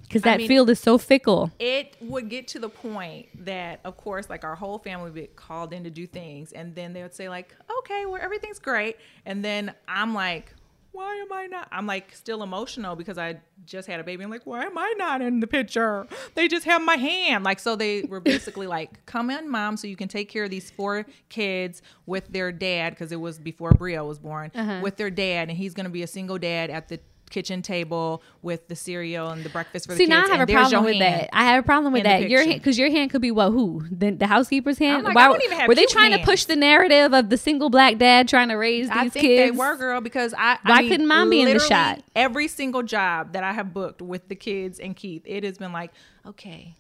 Because 0.04 0.22
I 0.24 0.32
that 0.32 0.38
mean- 0.40 0.48
field 0.48 0.70
is 0.70 0.80
so 0.80 0.98
fickle. 0.98 1.52
It 1.60 1.96
would 2.02 2.30
get 2.30 2.48
to 2.50 2.60
the 2.60 2.70
point 2.70 3.28
that, 3.46 3.80
of 3.84 3.98
course, 3.98 4.30
like 4.30 4.44
our 4.44 4.56
whole 4.56 4.78
family 4.80 5.06
would 5.12 5.16
get 5.16 5.36
called 5.36 5.74
in 5.74 5.84
to 5.84 5.90
do 5.90 6.06
things, 6.08 6.52
and 6.52 6.76
then 6.76 6.94
they 6.94 7.02
would 7.02 7.14
say 7.16 7.28
like, 7.30 7.56
"Okay, 7.80 8.06
well 8.06 8.20
everything's 8.22 8.60
great," 8.60 8.98
and 9.26 9.44
then 9.44 9.74
I'm 9.88 10.14
like. 10.14 10.54
Why 10.96 11.16
am 11.16 11.34
I 11.34 11.48
not? 11.48 11.68
I'm 11.72 11.86
like 11.86 12.16
still 12.16 12.42
emotional 12.42 12.96
because 12.96 13.18
I 13.18 13.40
just 13.66 13.88
had 13.88 14.00
a 14.00 14.04
baby. 14.04 14.24
I'm 14.24 14.30
like, 14.30 14.46
why 14.46 14.64
am 14.64 14.78
I 14.78 14.94
not 14.98 15.22
in 15.22 15.42
the 15.42 15.48
picture? 15.48 16.08
They 16.36 16.48
just 16.48 16.66
have 16.66 16.82
my 16.82 16.96
hand. 16.96 17.44
Like, 17.44 17.60
so 17.60 17.76
they 17.76 18.04
were 18.04 18.22
basically 18.22 18.66
like, 18.68 19.06
come 19.06 19.30
in, 19.30 19.50
mom, 19.50 19.76
so 19.78 19.88
you 19.88 19.96
can 19.98 20.08
take 20.08 20.30
care 20.30 20.46
of 20.46 20.50
these 20.50 20.72
four 20.72 21.06
kids 21.30 21.82
with 22.06 22.28
their 22.30 22.52
dad 22.52 22.92
because 22.92 23.12
it 23.12 23.20
was 23.20 23.38
before 23.40 23.72
Brio 23.72 24.06
was 24.06 24.20
born 24.20 24.52
Uh-huh. 24.56 24.80
with 24.82 24.96
their 24.96 25.10
dad, 25.10 25.50
and 25.50 25.58
he's 25.58 25.74
gonna 25.74 25.90
be 25.90 26.04
a 26.04 26.08
single 26.08 26.38
dad 26.38 26.70
at 26.70 26.88
the 26.88 27.00
kitchen 27.36 27.62
table 27.62 28.24
with 28.42 28.66
the 28.70 28.76
cereal 28.78 29.30
and 29.30 29.44
the 29.44 29.50
breakfast 29.50 29.88
for 29.88 29.92
the 29.92 29.98
See, 29.98 30.04
kids. 30.04 30.10
now 30.10 30.24
I 30.24 30.38
have 30.38 30.40
a 30.40 30.52
problem 30.52 30.86
with 30.86 31.00
that. 31.00 31.30
I 31.34 31.44
have 31.44 31.66
a 31.66 31.66
problem 31.66 31.92
with 31.92 32.04
that. 32.04 32.30
Your 32.30 32.42
hand, 32.46 32.62
because 32.62 32.80
your 32.80 32.90
hand 32.90 33.12
could 33.12 33.22
be 33.22 33.30
what? 33.30 33.52
Who? 33.52 33.84
The, 33.92 34.12
the 34.12 34.26
housekeeper's 34.26 34.78
hand? 34.78 35.04
like, 35.04 35.16
Why, 35.16 35.26
I 35.26 35.28
don't 35.28 35.44
even 35.44 35.58
have 35.58 35.68
were 35.68 35.76
they 35.76 35.86
trying 35.86 36.18
to 36.18 36.24
push 36.24 36.46
the 36.46 36.56
narrative 36.56 37.14
of 37.14 37.30
the 37.30 37.36
single 37.36 37.70
black 37.70 37.98
dad 37.98 38.30
trying 38.30 38.48
to 38.48 38.56
raise 38.56 38.88
these 38.88 38.98
I 38.98 39.10
think 39.10 39.26
kids? 39.26 39.52
they 39.52 39.58
were, 39.58 39.76
girl, 39.76 40.00
because 40.00 40.34
I. 40.34 40.58
I 40.64 40.80
mean, 40.80 40.90
couldn't 40.92 41.08
mom 41.08 41.30
be 41.30 41.42
in 41.42 41.50
the 41.50 41.60
shot? 41.60 42.02
Every 42.16 42.48
single 42.48 42.84
job 42.84 43.34
that 43.34 43.44
I 43.44 43.52
have 43.52 43.74
booked 43.74 44.02
with 44.02 44.30
the 44.30 44.36
kids 44.36 44.80
and 44.80 44.96
Keith, 44.96 45.24
it 45.26 45.44
has 45.44 45.58
been 45.58 45.74
like, 45.74 45.92
okay, 46.26 46.74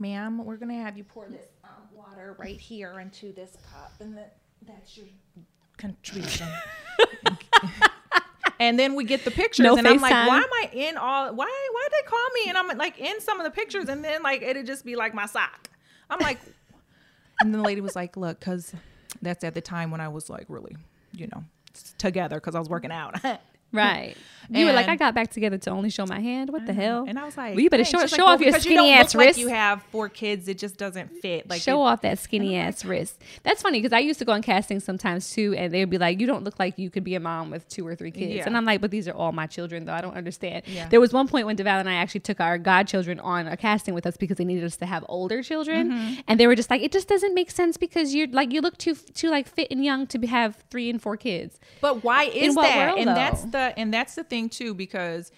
ma'am, 0.00 0.44
we're 0.44 0.56
gonna 0.56 0.82
have 0.82 0.98
you 0.98 1.04
pour 1.04 1.28
this 1.28 1.46
um, 1.62 1.70
water 1.94 2.34
right 2.40 2.58
here 2.58 2.98
into 2.98 3.32
this 3.32 3.56
cup, 3.72 3.92
and 4.00 4.18
that 4.18 4.34
that's 4.66 4.96
your 4.96 5.06
contribution. 5.76 6.48
and 8.60 8.78
then 8.78 8.94
we 8.94 9.04
get 9.04 9.24
the 9.24 9.30
pictures, 9.30 9.64
No 9.64 9.74
and 9.76 9.88
I'm 9.88 10.00
like, 10.00 10.12
why 10.12 10.36
am 10.36 10.52
I 10.52 10.70
in 10.72 10.96
all? 10.98 11.34
Why 11.34 11.46
why 11.46 11.88
did 11.88 11.92
they 11.92 12.08
call 12.08 12.28
me? 12.34 12.50
And 12.50 12.58
I'm 12.58 12.78
like 12.78 12.98
in 13.00 13.20
some 13.20 13.40
of 13.40 13.44
the 13.44 13.50
pictures, 13.50 13.88
and 13.88 14.04
then 14.04 14.22
like 14.22 14.42
it'd 14.42 14.66
just 14.66 14.84
be 14.84 14.94
like 14.96 15.14
my 15.14 15.26
sock. 15.26 15.70
I'm 16.10 16.20
like, 16.20 16.38
and 17.40 17.52
then 17.52 17.62
the 17.62 17.66
lady 17.66 17.80
was 17.80 17.96
like, 17.96 18.16
look, 18.18 18.38
because 18.38 18.72
that's 19.22 19.42
at 19.44 19.54
the 19.54 19.62
time 19.62 19.90
when 19.90 20.00
I 20.00 20.08
was 20.08 20.28
like 20.28 20.44
really, 20.48 20.76
you 21.12 21.26
know, 21.28 21.42
together 21.98 22.36
because 22.36 22.54
I 22.54 22.58
was 22.58 22.68
working 22.68 22.92
out. 22.92 23.18
Right. 23.72 24.16
You 24.52 24.66
were 24.66 24.72
like, 24.72 24.88
I 24.88 24.96
got 24.96 25.14
back 25.14 25.30
together 25.30 25.58
to 25.58 25.70
only 25.70 25.90
show 25.90 26.06
my 26.06 26.18
hand. 26.18 26.50
What 26.52 26.66
the 26.66 26.72
hell? 26.72 27.04
And 27.06 27.16
I 27.20 27.24
was 27.24 27.36
like, 27.36 27.54
well, 27.54 27.60
you 27.60 27.70
better 27.70 27.84
"Dang." 27.84 27.92
show, 27.92 28.06
show 28.08 28.24
like, 28.24 28.32
off 28.34 28.40
"Well, 28.40 28.48
your 28.48 28.56
you 28.56 28.60
skinny 28.60 28.74
don't 28.74 28.94
ass 28.94 29.14
look 29.14 29.24
wrist. 29.24 29.38
Like 29.38 29.44
you 29.44 29.48
have 29.48 29.82
four 29.92 30.08
kids, 30.08 30.48
it 30.48 30.58
just 30.58 30.76
doesn't 30.76 31.06
fit. 31.22 31.48
Like 31.48 31.62
show 31.62 31.80
it- 31.80 31.86
off 31.86 32.00
that 32.02 32.18
skinny 32.18 32.56
ass 32.56 32.84
wrist. 32.84 33.22
That's 33.44 33.62
funny 33.62 33.78
because 33.80 33.92
I 33.92 34.00
used 34.00 34.18
to 34.18 34.24
go 34.24 34.32
on 34.32 34.42
casting 34.42 34.80
sometimes 34.80 35.30
too, 35.30 35.54
and 35.56 35.72
they'd 35.72 35.84
be 35.84 35.98
like, 35.98 36.18
"You 36.20 36.26
don't 36.26 36.42
look 36.42 36.58
like 36.58 36.76
you 36.80 36.90
could 36.90 37.04
be 37.04 37.14
a 37.14 37.20
mom 37.20 37.50
with 37.52 37.68
two 37.68 37.86
or 37.86 37.94
three 37.94 38.10
kids." 38.10 38.34
Yeah. 38.34 38.42
And 38.44 38.56
I'm 38.56 38.64
like, 38.64 38.80
"But 38.80 38.90
these 38.90 39.06
are 39.06 39.14
all 39.14 39.30
my 39.30 39.46
children, 39.46 39.84
though. 39.84 39.92
I 39.92 40.00
don't 40.00 40.16
understand." 40.16 40.64
Yeah. 40.66 40.88
There 40.88 41.00
was 41.00 41.12
one 41.12 41.28
point 41.28 41.46
when 41.46 41.56
Deval 41.56 41.78
and 41.78 41.88
I 41.88 41.94
actually 41.94 42.22
took 42.22 42.40
our 42.40 42.58
godchildren 42.58 43.20
on 43.20 43.46
a 43.46 43.56
casting 43.56 43.94
with 43.94 44.04
us 44.04 44.16
because 44.16 44.38
they 44.38 44.44
needed 44.44 44.64
us 44.64 44.74
to 44.78 44.86
have 44.86 45.04
older 45.08 45.44
children, 45.44 45.92
Mm-hmm. 45.92 46.20
and 46.26 46.40
they 46.40 46.48
were 46.48 46.56
just 46.56 46.70
like, 46.70 46.82
"It 46.82 46.90
just 46.90 47.06
doesn't 47.06 47.34
make 47.34 47.52
sense 47.52 47.76
because 47.76 48.16
you're 48.16 48.26
like 48.26 48.50
you 48.52 48.62
look 48.62 48.78
too 48.78 48.96
too 48.96 49.30
like 49.30 49.46
fit 49.46 49.68
and 49.70 49.84
young 49.84 50.08
to 50.08 50.18
be, 50.18 50.26
have 50.26 50.56
three 50.70 50.90
and 50.90 51.00
four 51.00 51.16
kids." 51.16 51.60
But 51.80 52.02
why 52.02 52.24
is 52.24 52.56
that? 52.56 52.76
world, 52.76 52.98
and 52.98 53.16
that's 53.16 53.42
though? 53.44 53.59
The 53.60 53.78
and 53.78 53.92
that's 53.92 54.14
the 54.14 54.24
thing 54.24 54.48
too 54.48 54.74
because 54.74 55.30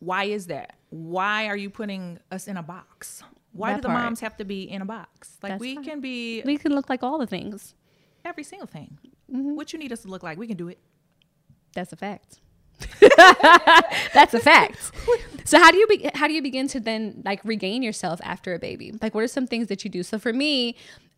why 0.00 0.24
is 0.24 0.46
that? 0.48 0.74
Why 0.90 1.46
are 1.46 1.56
you 1.56 1.70
putting 1.70 2.18
us 2.30 2.46
in 2.48 2.56
a 2.56 2.62
box? 2.62 3.22
Why 3.52 3.70
That 3.70 3.76
do 3.76 3.82
the 3.82 3.88
part. 3.88 4.02
moms 4.04 4.20
have 4.20 4.36
to 4.38 4.44
be 4.44 4.62
in 4.64 4.82
a 4.82 4.84
box? 4.84 5.36
Like 5.42 5.52
That's 5.52 5.60
we 5.60 5.74
fine. 5.76 5.84
can 5.84 6.00
be 6.00 6.42
We 6.44 6.58
can 6.58 6.72
look 6.74 6.88
like 6.90 7.02
all 7.02 7.18
the 7.18 7.26
things. 7.26 7.74
every 8.24 8.42
single 8.44 8.66
thing. 8.66 8.98
Mm-hmm. 9.32 9.54
What 9.58 9.72
you 9.72 9.78
need 9.78 9.92
us 9.92 10.02
to 10.02 10.08
look 10.08 10.22
like, 10.22 10.36
we 10.38 10.46
can 10.46 10.56
do 10.56 10.68
it. 10.68 10.78
That's 11.74 11.92
a 11.92 11.96
fact. 11.96 12.40
That's 14.14 14.34
a 14.34 14.40
fact. 14.40 14.90
So 15.46 15.58
how 15.58 15.70
do 15.70 15.76
you 15.76 15.86
be- 15.86 16.10
how 16.14 16.26
do 16.26 16.32
you 16.32 16.40
begin 16.40 16.68
to 16.68 16.80
then 16.80 17.20
like 17.22 17.40
regain 17.44 17.82
yourself 17.82 18.18
after 18.24 18.54
a 18.54 18.58
baby? 18.58 18.94
Like 19.02 19.14
what 19.14 19.22
are 19.24 19.28
some 19.28 19.46
things 19.46 19.66
that 19.68 19.84
you 19.84 19.90
do? 19.90 20.02
So 20.02 20.18
for 20.18 20.32
me, 20.32 20.74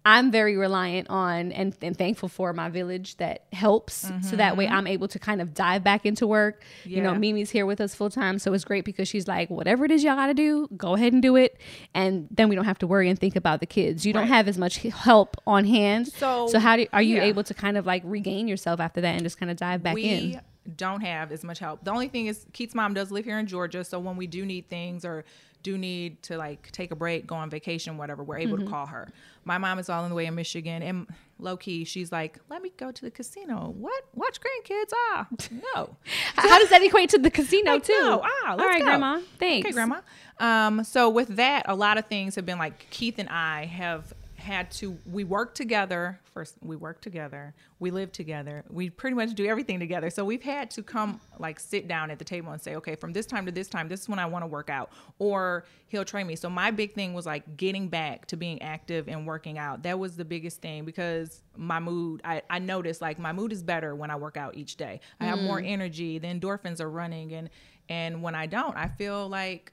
I'm 0.07 0.31
very 0.31 0.57
reliant 0.57 1.11
on 1.11 1.51
and, 1.51 1.77
and 1.83 1.99
thankful 1.99 2.29
for 2.29 2.53
my 2.53 2.69
village 2.69 3.17
that 3.17 3.47
helps. 3.53 4.09
So 4.23 4.37
that 4.37 4.57
way 4.57 4.67
mm-hmm. 4.67 4.75
I'm 4.77 4.87
able 4.87 5.09
to 5.09 5.19
kind 5.19 5.43
of 5.43 5.53
dive 5.53 5.83
back 5.83 6.07
into 6.07 6.29
work. 6.29 6.63
You 6.85 7.03
know, 7.03 7.13
Mimi's 7.13 7.51
here 7.51 7.67
with 7.67 7.81
us 7.81 7.93
full 7.93 8.09
time. 8.09 8.39
So 8.39 8.53
it's 8.53 8.65
great 8.65 8.85
because 8.85 9.09
she's 9.09 9.27
like, 9.27 9.51
whatever 9.51 9.85
it 9.85 9.91
is 9.91 10.05
y'all 10.05 10.15
gotta 10.15 10.33
do, 10.33 10.69
go 10.77 10.95
ahead 10.95 11.13
and 11.13 11.21
do 11.21 11.35
it. 11.35 11.61
And 11.93 12.29
then 12.31 12.49
we 12.49 12.55
don't 12.55 12.67
have 12.67 12.79
to 12.79 12.87
worry 12.87 13.11
and 13.11 13.19
think 13.19 13.35
about 13.35 13.59
the 13.59 13.67
kids. 13.67 14.07
You 14.07 14.13
don't 14.13 14.29
have 14.29 14.47
as 14.47 14.57
much 14.57 14.77
help 14.77 15.37
on 15.45 15.65
hand. 15.65 16.07
So, 16.07 16.47
so 16.47 16.61
how 16.61 16.77
do 16.77 16.87
are 16.93 17.03
you 17.03 17.17
yeah. 17.17 17.25
able 17.25 17.43
to 17.43 17.53
kind 17.53 17.77
of 17.77 17.85
like 17.85 18.03
regain 18.05 18.47
yourself 18.47 18.79
after 18.79 19.01
that 19.01 19.13
and 19.13 19.25
just 19.25 19.41
kind 19.41 19.51
of 19.51 19.57
dive 19.57 19.83
back 19.83 19.97
we 19.97 20.05
in? 20.05 20.41
Don't 20.77 21.01
have 21.03 21.33
as 21.33 21.45
much 21.45 21.59
help. 21.59 21.85
The 21.85 21.91
only 21.91 22.09
thing 22.09 22.27
is 22.27 22.47
Keith's 22.53 22.75
mom 22.75 22.95
does 22.95 23.11
live 23.11 23.25
here 23.25 23.39
in 23.39 23.47
Georgia, 23.47 23.85
so 23.85 23.99
when 23.99 24.17
we 24.17 24.27
do 24.27 24.45
need 24.45 24.69
things 24.69 25.05
or 25.05 25.25
do 25.63 25.77
need 25.77 26.23
to 26.23 26.37
like 26.39 26.71
take 26.71 26.93
a 26.93 26.97
break, 26.97 27.27
go 27.27 27.35
on 27.35 27.51
vacation, 27.51 27.97
whatever, 27.99 28.23
we're 28.23 28.39
able 28.39 28.57
Mm-hmm. 28.57 28.67
to 28.67 28.71
call 28.71 28.87
her. 28.87 29.09
My 29.45 29.59
mom 29.59 29.79
is 29.79 29.89
all 29.89 30.05
in 30.05 30.11
the 30.11 30.15
way 30.15 30.27
in 30.27 30.35
Michigan, 30.35 30.83
and 30.83 31.07
low 31.39 31.57
key, 31.57 31.85
she's 31.85 32.11
like, 32.13 32.39
"Let 32.49 32.63
me 32.63 32.73
go 32.77 32.93
to 32.93 33.03
the 33.03 33.11
casino. 33.11 33.75
What? 33.77 34.05
Watch 34.15 34.39
grandkids? 34.41 34.91
Ah, 35.13 35.27
no." 35.75 35.97
How 36.37 36.59
does 36.61 36.71
that 36.71 36.83
equate 36.83 37.11
to 37.11 37.19
the 37.19 37.31
casino 37.31 37.73
Like, 37.73 37.85
too? 37.85 37.93
no, 38.01 38.23
ah, 38.25 38.51
All 38.53 38.57
right, 38.59 38.79
go. 38.79 38.85
Grandma. 38.85 39.21
Thanks. 39.39 39.67
Okay, 39.67 39.73
Grandma. 39.73 40.01
Um, 40.39 40.85
so 40.85 41.09
with 41.09 41.35
that, 41.37 41.65
a 41.69 41.75
lot 41.75 41.99
of 41.99 42.07
things 42.07 42.35
have 42.37 42.47
been 42.47 42.59
like 42.59 42.87
Keith 42.91 43.19
and 43.19 43.29
I 43.29 43.65
have 43.67 44.13
had 44.47 44.71
to. 44.73 44.97
We 45.05 45.25
work 45.25 45.55
together. 45.55 46.21
First, 46.33 46.57
we 46.63 46.77
work 46.77 47.01
together. 47.01 47.55
We 47.79 47.91
live 47.91 48.13
together. 48.13 48.65
We 48.71 48.89
pretty 48.89 49.17
much 49.17 49.35
do 49.35 49.45
everything 49.47 49.79
together. 49.79 50.09
So 50.09 50.25
we've 50.25 50.43
had 50.43 50.71
to 50.73 50.83
come 50.83 51.21
like 51.39 51.61
sit 51.61 51.89
down 51.89 52.11
at 52.11 52.19
the 52.19 52.25
table 52.25 52.53
and 52.53 52.63
say, 52.63 52.77
okay, 52.77 52.95
from 52.95 53.13
this 53.13 53.27
time 53.27 53.45
to 53.47 53.53
this 53.53 53.69
time, 53.69 53.89
this 53.89 54.03
is 54.03 54.09
when 54.09 54.19
I 54.19 54.27
want 54.27 54.45
to 54.45 54.47
work 54.47 54.71
out, 54.71 54.91
or 55.19 55.65
he'll 55.89 56.05
train 56.05 56.27
me. 56.27 56.37
So 56.37 56.49
my 56.49 56.71
big 56.71 56.95
thing 56.95 57.13
was 57.13 57.27
like 57.27 57.57
getting 57.57 57.89
back 57.89 58.27
to 58.29 58.37
being 58.37 58.63
active 58.63 59.09
and 59.09 59.27
working 59.27 59.59
out. 59.59 59.83
That 59.83 59.99
was 59.99 60.17
the 60.17 60.25
biggest 60.25 60.63
thing 60.63 60.85
because 60.85 61.43
my 61.57 61.81
mood. 61.81 62.21
I 62.25 62.43
I 62.49 62.61
noticed 62.61 63.01
like 63.03 63.19
my 63.19 63.33
mood 63.33 63.53
is 63.53 63.63
better 63.63 63.95
when 63.95 64.11
I 64.11 64.17
work 64.17 64.37
out 64.37 64.57
each 64.57 64.77
day. 64.77 65.01
I 65.21 65.27
have 65.27 65.41
more 65.41 65.61
mm. 65.61 65.69
energy. 65.69 66.19
The 66.19 66.29
endorphins 66.29 66.81
are 66.81 66.91
running, 66.91 67.33
and 67.33 67.51
and 67.89 68.23
when 68.23 68.35
I 68.35 68.47
don't, 68.47 68.77
I 68.77 68.89
feel 68.89 69.29
like 69.29 69.73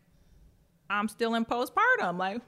I'm 0.90 1.08
still 1.08 1.36
in 1.36 1.46
postpartum. 1.46 2.18
Like, 2.18 2.42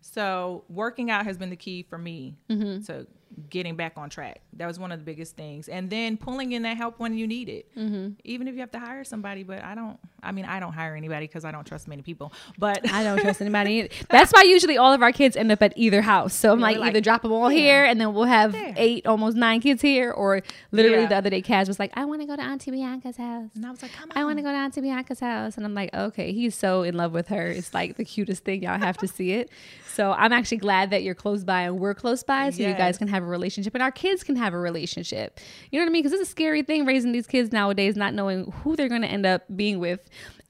so 0.00 0.64
working 0.68 1.10
out 1.10 1.24
has 1.24 1.36
been 1.38 1.50
the 1.50 1.56
key 1.56 1.82
for 1.82 1.98
me 1.98 2.36
mm-hmm. 2.48 2.82
to 2.84 3.06
getting 3.50 3.76
back 3.76 3.94
on 3.96 4.10
track. 4.10 4.40
That 4.54 4.66
was 4.66 4.78
one 4.78 4.92
of 4.92 4.98
the 4.98 5.04
biggest 5.04 5.36
things. 5.36 5.68
And 5.68 5.90
then 5.90 6.16
pulling 6.16 6.52
in 6.52 6.62
that 6.62 6.76
help 6.76 6.98
when 6.98 7.16
you 7.16 7.26
need 7.26 7.48
it, 7.48 7.68
mm-hmm. 7.76 8.10
even 8.24 8.48
if 8.48 8.54
you 8.54 8.60
have 8.60 8.70
to 8.72 8.78
hire 8.78 9.04
somebody. 9.04 9.42
But 9.42 9.62
I 9.62 9.74
don't. 9.74 9.98
I 10.22 10.32
mean, 10.32 10.46
I 10.46 10.58
don't 10.58 10.72
hire 10.72 10.94
anybody 10.96 11.26
because 11.26 11.44
I 11.44 11.50
don't 11.50 11.66
trust 11.66 11.86
many 11.86 12.00
people. 12.02 12.32
But 12.58 12.90
I 12.90 13.04
don't 13.04 13.18
trust 13.20 13.40
anybody. 13.42 13.72
either. 13.72 13.88
That's 14.08 14.32
why 14.32 14.42
usually 14.42 14.78
all 14.78 14.92
of 14.92 15.02
our 15.02 15.12
kids 15.12 15.36
end 15.36 15.52
up 15.52 15.62
at 15.62 15.74
either 15.76 16.00
house. 16.00 16.34
So 16.34 16.52
I'm 16.52 16.60
like, 16.60 16.78
like, 16.78 16.90
either 16.90 17.00
drop 17.00 17.22
them 17.22 17.32
all 17.32 17.48
here, 17.48 17.84
and 17.84 18.00
then 18.00 18.14
we'll 18.14 18.24
have 18.24 18.52
There. 18.52 18.72
eight, 18.76 19.06
almost 19.06 19.36
nine 19.36 19.60
kids 19.60 19.82
here, 19.82 20.10
or 20.10 20.40
literally 20.72 21.02
Yeah. 21.02 21.08
the 21.08 21.16
other 21.16 21.30
day, 21.30 21.42
Kaz 21.42 21.68
was 21.68 21.78
like, 21.78 21.92
I 21.94 22.04
want 22.06 22.22
to 22.22 22.26
go 22.26 22.36
to 22.36 22.42
Auntie 22.42 22.70
Bianca's 22.70 23.16
house. 23.18 23.50
and 23.54 23.66
I 23.66 23.70
was 23.70 23.82
like, 23.82 23.92
come 23.92 24.10
on. 24.12 24.16
I 24.16 24.24
want 24.24 24.38
to 24.38 24.42
go 24.42 24.50
to 24.50 24.56
Auntie 24.56 24.80
Bianca's 24.80 25.20
house. 25.20 25.56
And 25.56 25.66
I'm 25.66 25.74
like, 25.74 25.92
okay, 25.94 26.32
he's 26.32 26.54
so 26.54 26.82
in 26.82 26.94
love 26.96 27.12
with 27.12 27.28
her. 27.28 27.46
It's 27.48 27.74
like 27.74 27.96
the 27.96 28.04
cutest 28.04 28.44
thing. 28.44 28.62
Y'all 28.62 28.78
have 28.78 28.96
to 28.98 29.08
see 29.08 29.32
it. 29.32 29.50
So 29.94 30.10
I'm 30.10 30.32
actually 30.32 30.56
glad 30.56 30.90
that 30.90 31.04
you're 31.04 31.14
close 31.14 31.44
by 31.44 31.60
and 31.62 31.78
we're 31.78 31.94
close 31.94 32.24
by 32.24 32.50
so 32.50 32.64
you 32.64 32.74
guys 32.74 32.98
can 32.98 33.06
have 33.06 33.22
a 33.26 33.30
relationship 33.30 33.74
and 33.74 33.82
our 33.82 33.90
kids 33.90 34.24
can 34.24 34.36
have 34.36 34.54
a 34.54 34.58
relationship. 34.58 35.40
You 35.70 35.78
know 35.78 35.84
what 35.84 35.90
I 35.90 35.92
mean? 35.92 36.02
Because 36.02 36.18
it's 36.18 36.28
a 36.28 36.30
scary 36.30 36.62
thing 36.62 36.86
raising 36.86 37.12
these 37.12 37.26
kids 37.26 37.52
nowadays, 37.52 37.96
not 37.96 38.14
knowing 38.14 38.50
who 38.62 38.76
they're 38.76 38.88
going 38.88 39.02
to 39.02 39.08
end 39.08 39.26
up 39.26 39.44
being 39.54 39.78
with. 39.78 40.00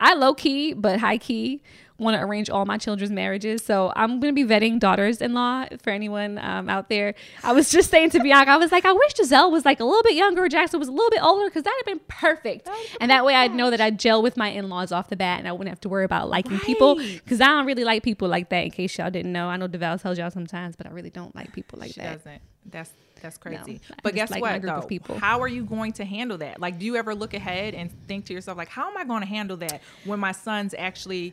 I 0.01 0.15
low 0.15 0.35
key, 0.35 0.73
but 0.73 1.01
high 1.01 1.19
key 1.19 1.63
want 1.97 2.17
to 2.17 2.23
arrange 2.23 2.51
all 2.51 2.67
my 2.67 2.77
children's 2.77 3.13
marriages. 3.13 3.65
So 3.65 3.93
I'm 3.95 4.19
going 4.19 4.35
to 4.35 4.45
be 4.45 4.45
vetting 4.45 4.81
daughters 4.81 5.21
in 5.21 5.33
law 5.33 5.67
for 5.81 5.91
anyone 5.91 6.39
um, 6.39 6.69
out 6.69 6.89
there. 6.89 7.15
I 7.45 7.53
was 7.53 7.71
just 7.71 7.89
saying 7.89 8.11
to 8.11 8.21
Bianca, 8.21 8.51
I 8.51 8.57
was 8.57 8.73
like, 8.73 8.85
I 8.85 8.93
wish 8.93 9.17
Giselle 9.17 9.51
was 9.53 9.65
like 9.65 9.79
a 9.79 9.85
little 9.85 10.03
bit 10.03 10.15
younger, 10.15 10.45
or 10.45 10.49
Jackson 10.49 10.81
was 10.81 10.89
a 10.89 10.93
little 10.93 11.11
bit 11.11 11.23
older, 11.23 11.47
because 11.47 11.63
that'd 11.63 11.77
have 11.79 11.87
been 11.87 12.05
perfect. 12.09 12.69
And 13.01 13.11
that 13.13 13.25
way 13.25 13.35
I'd 13.35 13.55
know 13.55 13.71
that 13.71 13.81
I'd 13.81 14.01
gel 14.01 14.23
with 14.23 14.37
my 14.37 14.49
in 14.49 14.69
laws 14.69 14.91
off 14.91 15.09
the 15.09 15.17
bat 15.17 15.39
and 15.39 15.47
I 15.47 15.53
wouldn't 15.53 15.69
have 15.69 15.81
to 15.83 15.89
worry 15.89 16.05
about 16.05 16.29
liking 16.29 16.59
people. 16.59 16.97
Because 16.97 17.41
I 17.41 17.47
don't 17.47 17.67
really 17.67 17.85
like 17.85 18.03
people 18.03 18.29
like 18.29 18.49
that, 18.49 18.65
in 18.65 18.71
case 18.73 18.99
y'all 18.99 19.11
didn't 19.11 19.33
know. 19.33 19.49
I 19.49 19.57
know 19.57 19.69
DeVal 19.69 20.03
tells 20.03 20.19
y'all 20.19 20.31
sometimes, 20.31 20.75
but 20.75 20.87
I 20.87 20.91
really 20.91 21.11
don't 21.11 21.35
like 21.37 21.53
people 21.53 21.79
like 21.79 21.93
She 21.93 22.01
that. 22.01 22.25
doesn't. 22.25 22.43
That's 22.71 22.91
that's 23.23 23.39
crazy. 23.39 23.81
I 23.91 23.95
but 24.03 24.15
guess 24.15 24.31
like 24.31 24.43
what 24.43 24.61
though? 24.61 25.17
How 25.17 25.41
are 25.41 25.49
you 25.49 25.65
going 25.65 25.93
to 25.93 26.05
handle 26.05 26.37
that? 26.39 26.61
Like, 26.61 26.79
do 26.79 26.85
you 26.85 26.97
ever 26.97 27.15
look 27.15 27.33
ahead 27.33 27.73
and 27.73 27.91
think 28.07 28.27
to 28.27 28.35
yourself, 28.35 28.59
like, 28.59 28.69
how 28.69 28.91
am 28.91 28.99
I 28.99 29.05
going 29.05 29.23
to 29.23 29.27
handle 29.27 29.57
that 29.59 29.81
when 30.05 30.21
my 30.21 30.33
sons 30.33 30.75
actually 30.77 31.33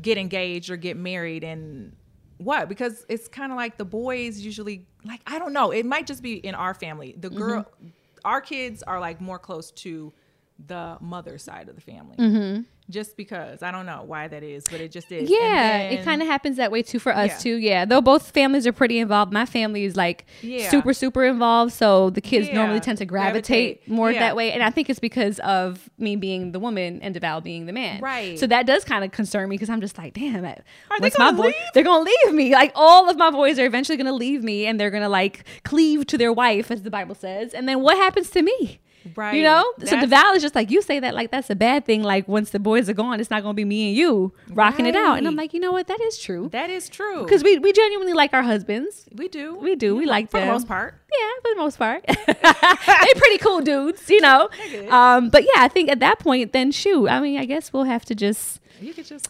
get 0.00 0.18
engaged 0.18 0.70
or 0.70 0.76
get 0.76 0.96
married 0.96 1.44
and 1.44 1.94
what? 2.38 2.68
Because 2.68 3.06
it's 3.08 3.28
kind 3.28 3.52
of 3.52 3.56
like 3.56 3.76
the 3.76 3.84
boys 3.84 4.40
usually 4.40 4.86
like 5.04 5.20
I 5.26 5.38
don't 5.38 5.52
know. 5.52 5.70
It 5.70 5.86
might 5.86 6.06
just 6.06 6.22
be 6.22 6.34
in 6.34 6.54
our 6.54 6.74
family. 6.74 7.14
The 7.18 7.30
girl, 7.30 7.62
Mm-hmm. 7.62 7.88
our 8.24 8.40
kids 8.40 8.82
are 8.82 8.98
like 9.00 9.20
more 9.20 9.38
close 9.38 9.70
to 9.72 10.12
the 10.66 10.96
mother 11.00 11.38
side 11.38 11.68
of 11.68 11.74
the 11.74 11.80
family. 11.80 12.64
Just 12.90 13.16
because 13.16 13.62
I 13.62 13.70
don't 13.70 13.86
know 13.86 14.02
why 14.06 14.28
that 14.28 14.42
is, 14.42 14.62
but 14.70 14.78
it 14.78 14.92
just 14.92 15.10
is. 15.10 15.30
Yeah, 15.30 15.78
it 15.78 16.04
kind 16.04 16.20
of 16.20 16.28
happens 16.28 16.58
that 16.58 16.70
way 16.70 16.82
too 16.82 16.98
for 16.98 17.12
us 17.16 17.30
Yeah. 17.30 17.38
too. 17.38 17.54
Yeah, 17.56 17.84
though 17.86 18.02
both 18.02 18.30
families 18.32 18.66
are 18.66 18.74
pretty 18.74 18.98
involved. 18.98 19.32
My 19.32 19.46
family 19.46 19.84
is 19.84 19.96
like 19.96 20.26
Yeah. 20.42 20.68
super 20.68 20.92
super 20.92 21.24
involved, 21.24 21.72
so 21.72 22.10
the 22.10 22.20
kids 22.20 22.48
Yeah, 22.48 22.56
normally 22.56 22.80
tend 22.80 22.98
to 22.98 23.06
gravitate, 23.06 23.76
gravitate. 23.86 23.88
more 23.88 24.12
that 24.12 24.36
way. 24.36 24.52
And 24.52 24.62
I 24.62 24.68
think 24.68 24.90
it's 24.90 25.00
because 25.00 25.38
of 25.38 25.88
me 25.96 26.14
being 26.16 26.52
the 26.52 26.58
woman 26.60 27.00
and 27.00 27.14
Deval 27.16 27.42
being 27.42 27.64
the 27.64 27.72
man. 27.72 28.02
Right. 28.02 28.38
So 28.38 28.46
that 28.48 28.66
does 28.66 28.84
kind 28.84 29.02
of 29.02 29.12
concern 29.12 29.48
me 29.48 29.54
because 29.56 29.70
I'm 29.70 29.80
just 29.80 29.96
like, 29.96 30.12
damn 30.12 30.44
it. 30.44 30.62
Are 30.90 31.00
they 31.00 31.10
my 31.18 31.32
boy? 31.32 31.44
leave? 31.44 31.54
They're 31.72 31.84
gonna 31.84 32.04
leave 32.04 32.34
me. 32.34 32.52
Like 32.52 32.72
all 32.74 33.08
of 33.08 33.16
my 33.16 33.30
boys 33.30 33.58
are 33.58 33.64
eventually 33.64 33.96
gonna 33.96 34.12
leave 34.12 34.42
me, 34.44 34.66
and 34.66 34.78
they're 34.78 34.90
gonna 34.90 35.08
like 35.08 35.44
cleave 35.62 36.06
to 36.08 36.18
their 36.18 36.34
wife, 36.34 36.70
as 36.70 36.82
the 36.82 36.90
Bible 36.90 37.14
says. 37.14 37.54
And 37.54 37.66
then 37.66 37.80
what 37.80 37.96
happens 37.96 38.28
to 38.32 38.42
me? 38.42 38.78
Right. 39.14 39.34
You 39.36 39.42
know, 39.42 39.64
so 39.80 39.84
That's- 39.96 40.04
Deval 40.06 40.34
is 40.36 40.42
just 40.42 40.54
like 40.54 40.70
you 40.70 40.80
say 40.80 40.98
that 41.00 41.14
like 41.14 41.30
that's 41.30 41.50
a 41.50 41.54
bad 41.54 41.84
thing. 41.84 42.02
Like 42.02 42.26
once 42.26 42.50
the 42.50 42.58
boys 42.58 42.88
are 42.88 42.94
gone, 42.94 43.20
it's 43.20 43.30
not 43.30 43.42
gonna 43.42 43.54
be 43.54 43.64
me 43.64 43.88
and 43.88 43.96
you 43.96 44.32
rocking 44.50 44.86
it 44.86 44.96
out. 44.96 45.18
And 45.18 45.26
I'm 45.26 45.36
like, 45.36 45.52
you 45.52 45.60
know 45.60 45.72
what? 45.72 45.88
That 45.88 46.00
is 46.00 46.18
true. 46.18 46.48
That 46.52 46.70
is 46.70 46.88
true. 46.88 47.22
Because 47.22 47.42
we, 47.44 47.58
we 47.58 47.72
genuinely 47.72 48.14
like 48.14 48.32
our 48.32 48.42
husbands. 48.42 49.06
we 49.14 49.28
do. 49.28 49.56
We 49.56 49.74
do. 49.76 49.94
We 49.94 50.06
like 50.06 50.30
for 50.30 50.38
them. 50.38 50.46
For 50.46 50.46
the 50.46 50.52
most 50.54 50.68
part. 50.68 50.94
Yeah, 51.12 51.30
for 51.42 51.54
the 51.54 51.60
most 51.60 51.78
part. 51.78 52.04
They're 52.26 53.14
pretty 53.16 53.38
cool 53.38 53.60
dudes, 53.60 54.08
you 54.08 54.20
know. 54.20 54.48
Um, 54.90 55.28
but 55.30 55.42
yeah, 55.44 55.62
I 55.62 55.68
think 55.68 55.90
at 55.90 56.00
that 56.00 56.18
point, 56.18 56.52
then 56.52 56.72
shoot. 56.72 57.08
I 57.08 57.20
mean, 57.20 57.38
I 57.38 57.44
guess 57.44 57.72
we'll 57.72 57.84
have 57.84 58.04
to 58.06 58.14
just. 58.14 58.60
You 58.80 58.92
could 58.94 59.06
just 59.06 59.28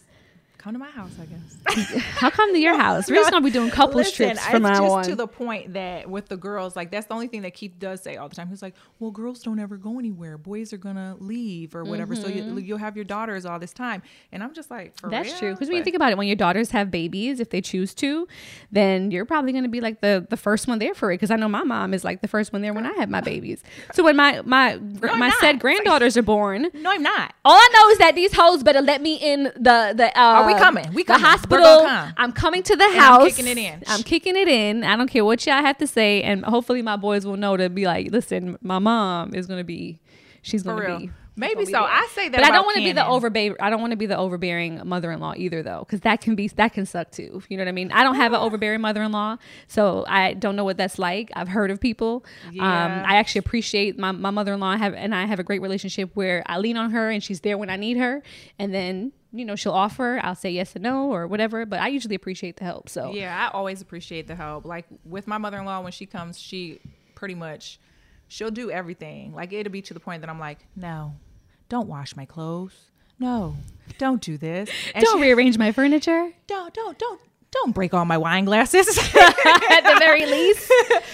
come 0.65 0.73
to 0.73 0.79
my 0.79 0.89
house, 0.89 1.11
I 1.21 1.25
guess. 1.25 2.01
How 2.17 2.31
come 2.31 2.51
to 2.51 2.59
your 2.59 2.75
house? 2.85 3.07
We're 3.07 3.17
just 3.17 3.29
gonna 3.29 3.45
be 3.45 3.51
doing 3.51 3.69
couples 3.69 3.95
Listen, 4.07 4.29
trips 4.29 4.47
from 4.47 4.63
now 4.63 4.81
just 4.81 4.91
on. 4.91 5.03
to 5.03 5.15
the 5.15 5.27
point 5.27 5.73
that 5.73 6.09
with 6.09 6.27
the 6.27 6.37
girls, 6.37 6.75
like 6.75 6.89
that's 6.89 7.05
the 7.05 7.13
only 7.13 7.27
thing 7.27 7.43
that 7.43 7.53
Keith 7.53 7.77
does 7.77 8.01
say 8.01 8.15
all 8.17 8.27
the 8.29 8.35
time. 8.35 8.47
He's 8.49 8.63
like, 8.63 8.73
"Well, 8.99 9.11
girls 9.11 9.43
don't 9.43 9.59
ever 9.59 9.77
go 9.77 9.99
anywhere. 9.99 10.39
Boys 10.39 10.73
are 10.73 10.77
gonna 10.77 11.17
leave 11.19 11.75
or 11.75 11.83
whatever. 11.83 12.15
So 12.15 12.27
you, 12.27 12.57
you'll 12.57 12.79
have 12.79 12.95
your 12.95 13.05
daughters 13.05 13.45
all 13.45 13.59
this 13.59 13.73
time." 13.73 14.01
And 14.31 14.41
I'm 14.43 14.53
just 14.53 14.71
like, 14.71 14.97
For 14.99 15.05
Mm-hmm. 15.05 15.11
That's 15.11 15.29
real? 15.29 15.39
true. 15.39 15.51
Because 15.53 15.67
when 15.67 15.77
you 15.77 15.83
think 15.83 15.95
about 15.95 16.11
it, 16.11 16.17
when 16.17 16.25
your 16.27 16.35
daughters 16.35 16.71
have 16.71 16.89
babies, 16.89 17.39
if 17.39 17.51
they 17.51 17.61
choose 17.61 17.93
to, 17.95 18.27
then 18.71 19.11
you're 19.11 19.25
probably 19.25 19.51
going 19.51 19.65
to 19.65 19.69
be 19.69 19.81
like 19.81 20.01
the 20.01 20.25
the 20.29 20.37
first 20.37 20.67
one 20.67 20.79
there 20.79 20.95
for 20.95 21.11
it. 21.11 21.15
Because 21.17 21.29
I 21.29 21.35
know 21.35 21.47
my 21.47 21.63
mom 21.63 21.93
is 21.93 22.03
like 22.03 22.21
the 22.21 22.27
first 22.27 22.51
one 22.51 22.63
there 22.63 22.73
when 22.73 22.87
I 22.87 22.93
had 22.93 23.11
my 23.11 23.21
babies. 23.21 23.61
So 23.93 24.03
when 24.03 24.15
my 24.15 24.41
my 24.41 24.73
I'm 24.73 25.19
my 25.19 25.29
said 25.39 25.59
granddaughters 25.59 26.17
are 26.17 26.23
born, 26.23 26.67
no, 26.73 26.89
I'm 26.89 27.03
not. 27.03 27.35
all 27.45 27.53
I 27.55 27.69
know 27.73 27.89
is 27.89 27.97
that 27.99 28.15
these 28.15 28.33
hoes 28.33 28.63
better 28.63 28.81
let 28.81 29.01
me 29.03 29.15
in 29.15 29.43
the 29.43 29.93
the. 29.95 30.11
Uh, 30.19 30.54
We 30.55 30.61
coming? 30.61 30.93
We 30.93 31.03
the 31.03 31.17
hospital. 31.17 31.85
I'm 32.17 32.31
coming 32.31 32.63
to 32.63 32.75
the 32.75 32.89
house. 32.97 33.21
I'm 33.23 33.29
kicking 33.29 33.47
it 33.47 33.57
in. 33.57 33.83
I'm 33.87 34.03
kicking 34.03 34.35
it 34.35 34.47
in. 34.47 34.83
I 34.83 34.95
don't 34.95 35.09
care 35.09 35.25
what 35.25 35.45
y'all 35.45 35.61
have 35.61 35.77
to 35.79 35.87
say, 35.87 36.21
and 36.23 36.43
hopefully 36.45 36.81
my 36.81 36.95
boys 36.95 37.25
will 37.25 37.37
know 37.37 37.57
to 37.57 37.69
be 37.69 37.85
like, 37.85 38.11
listen, 38.11 38.57
my 38.61 38.79
mom 38.79 39.33
is 39.33 39.47
gonna 39.47 39.63
be. 39.63 39.99
she's 40.41 40.63
For 40.63 40.69
gonna 40.69 40.81
real. 40.87 40.99
be. 40.99 41.11
Maybe 41.37 41.65
so. 41.65 41.71
there. 41.71 41.81
I 41.81 42.07
say 42.13 42.29
that 42.29 42.39
but 42.39 42.45
I 42.45 42.51
don't 42.51 42.63
want 42.65 42.77
to 42.77 42.83
be 42.83 42.93
the 42.93 43.05
overbearing. 43.05 43.57
I 43.59 43.69
don't 43.69 43.81
want 43.81 43.91
to 43.91 43.97
be 43.97 44.05
the 44.05 44.17
overbearing 44.17 44.79
mother-in-law 44.85 45.33
either, 45.35 45.61
though, 45.63 45.79
because 45.79 45.99
that 46.01 46.21
can 46.21 46.33
be 46.35 46.47
that 46.47 46.71
can 46.71 46.85
suck 46.85 47.11
too. 47.11 47.41
You 47.49 47.57
know 47.57 47.63
what 47.63 47.67
I 47.67 47.73
mean? 47.73 47.91
I 47.91 48.03
don't 48.03 48.15
have 48.15 48.31
an 48.31 48.39
overbearing 48.39 48.79
mother-in-law, 48.79 49.37
so 49.67 50.05
I 50.07 50.33
don't 50.33 50.55
know 50.55 50.63
what 50.63 50.77
that's 50.77 50.97
like. 50.97 51.31
I've 51.35 51.49
heard 51.49 51.71
of 51.71 51.81
people. 51.81 52.23
Um, 52.47 52.57
I 52.61 53.17
actually 53.17 53.39
appreciate 53.39 53.99
my, 53.99 54.13
my 54.13 54.29
mother-in-law. 54.29 54.77
Have 54.77 54.93
and 54.93 55.13
I 55.13 55.25
have 55.25 55.39
a 55.39 55.43
great 55.43 55.61
relationship 55.61 56.09
where 56.13 56.41
I 56.45 56.57
lean 56.57 56.77
on 56.77 56.91
her 56.91 57.09
and 57.09 57.21
she's 57.21 57.41
there 57.41 57.57
when 57.57 57.69
I 57.69 57.75
need 57.75 57.97
her, 57.97 58.23
and 58.57 58.73
then 58.73 59.11
you 59.37 59.45
know 59.45 59.55
she'll 59.55 59.71
offer. 59.73 60.19
I'll 60.23 60.35
say 60.35 60.49
yes 60.51 60.75
and 60.75 60.83
no 60.83 61.11
or 61.11 61.27
whatever, 61.27 61.65
but 61.65 61.79
I 61.79 61.87
usually 61.89 62.15
appreciate 62.15 62.57
the 62.57 62.63
help. 62.63 62.89
So 62.89 63.11
Yeah, 63.13 63.35
I 63.49 63.55
always 63.55 63.81
appreciate 63.81 64.27
the 64.27 64.35
help. 64.35 64.65
Like 64.65 64.85
with 65.03 65.27
my 65.27 65.37
mother 65.37 65.57
in 65.59 65.65
law, 65.65 65.81
when 65.81 65.91
she 65.91 66.05
comes, 66.05 66.39
she 66.39 66.79
pretty 67.15 67.35
much 67.35 67.79
she'll 68.27 68.51
do 68.51 68.71
everything. 68.71 69.33
Like 69.33 69.53
it'll 69.53 69.71
be 69.71 69.81
to 69.83 69.93
the 69.93 69.99
point 69.99 70.21
that 70.21 70.29
I'm 70.29 70.39
like, 70.39 70.59
no, 70.75 71.13
don't 71.69 71.87
wash 71.87 72.15
my 72.15 72.25
clothes. 72.25 72.73
No, 73.19 73.55
don't 73.97 74.21
do 74.21 74.37
this. 74.37 74.69
And 74.95 75.03
don't 75.03 75.17
she- 75.17 75.23
rearrange 75.23 75.57
my 75.57 75.71
furniture 75.71 76.31
don't 76.47 76.73
don't 76.73 76.97
don't 76.99 77.21
don't 77.51 77.73
break 77.73 77.93
all 77.93 78.03
my 78.03 78.17
wine 78.17 78.43
glasses. 78.43 78.85
at 79.15 79.81
the 79.81 79.95
very 79.99 80.25
least. 80.25 80.69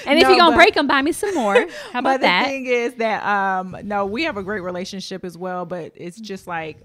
And 0.08 0.18
if 0.18 0.24
No, 0.24 0.30
you're 0.30 0.40
gonna 0.40 0.52
but- 0.52 0.56
break 0.58 0.74
them, 0.74 0.88
buy 0.88 1.02
me 1.04 1.12
some 1.12 1.36
more. 1.36 1.54
How 1.94 2.00
about 2.00 2.04
but 2.04 2.18
the 2.22 2.28
that? 2.28 2.46
thing 2.46 2.66
is 2.66 2.96
that 2.96 3.24
um 3.26 3.78
no, 3.84 4.06
we 4.08 4.24
have 4.24 4.38
a 4.38 4.44
great 4.44 4.62
relationship 4.62 5.24
as 5.24 5.38
well, 5.38 5.66
but 5.66 5.92
it's 5.96 6.20
just 6.20 6.48
like 6.48 6.78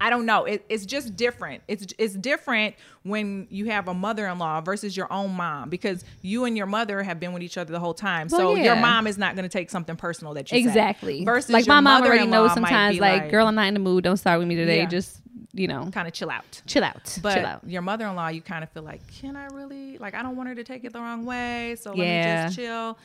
I 0.00 0.08
don't 0.08 0.24
know. 0.24 0.46
It, 0.46 0.64
it's 0.68 0.86
just 0.86 1.14
different. 1.14 1.62
It's 1.68 1.86
it's 1.98 2.14
different 2.14 2.74
when 3.02 3.46
you 3.50 3.66
have 3.66 3.86
a 3.86 3.94
mother-in-law 3.94 4.62
versus 4.62 4.96
your 4.96 5.12
own 5.12 5.32
mom 5.32 5.68
because 5.68 6.04
you 6.22 6.44
and 6.46 6.56
your 6.56 6.66
mother 6.66 7.02
have 7.02 7.20
been 7.20 7.32
with 7.34 7.42
each 7.42 7.58
other 7.58 7.70
the 7.72 7.80
whole 7.80 7.94
time. 7.94 8.28
Well, 8.30 8.40
so 8.40 8.54
your 8.54 8.76
mom 8.76 9.06
is 9.06 9.18
not 9.18 9.36
going 9.36 9.42
to 9.44 9.52
take 9.52 9.68
something 9.68 9.96
personal 9.96 10.34
that 10.34 10.50
you 10.50 10.58
say. 10.58 10.64
Exactly. 10.64 11.24
Versus 11.24 11.50
like 11.50 11.66
your 11.66 11.74
my 11.74 11.80
mom 11.80 12.02
already 12.02 12.26
knows 12.26 12.54
sometimes, 12.54 12.96
be 12.96 13.00
like, 13.00 13.30
girl, 13.30 13.46
I'm 13.46 13.54
not 13.54 13.68
in 13.68 13.74
the 13.74 13.80
mood. 13.80 14.04
Don't 14.04 14.16
start 14.16 14.38
with 14.38 14.48
me 14.48 14.56
today. 14.56 14.78
Yeah. 14.78 14.86
Just 14.86 15.20
you 15.52 15.66
know, 15.66 15.90
kind 15.92 16.06
of 16.06 16.14
chill 16.14 16.30
out. 16.30 16.62
chill 16.66 16.84
out. 16.84 17.18
But 17.22 17.34
chill 17.34 17.46
out. 17.46 17.60
your 17.66 17.82
mother-in-law, 17.82 18.28
you 18.28 18.40
kind 18.40 18.62
of 18.62 18.70
feel 18.70 18.84
like, 18.84 19.00
can 19.20 19.36
I 19.36 19.46
really? 19.46 19.98
Like, 19.98 20.14
I 20.14 20.22
don't 20.22 20.36
want 20.36 20.48
her 20.48 20.54
to 20.54 20.64
take 20.64 20.84
it 20.84 20.92
the 20.92 21.00
wrong 21.00 21.24
way. 21.26 21.76
So 21.78 21.90
let 21.90 21.98
Yeah. 22.06 22.42
me 22.42 22.46
just 22.46 22.56
chill. 22.56 22.98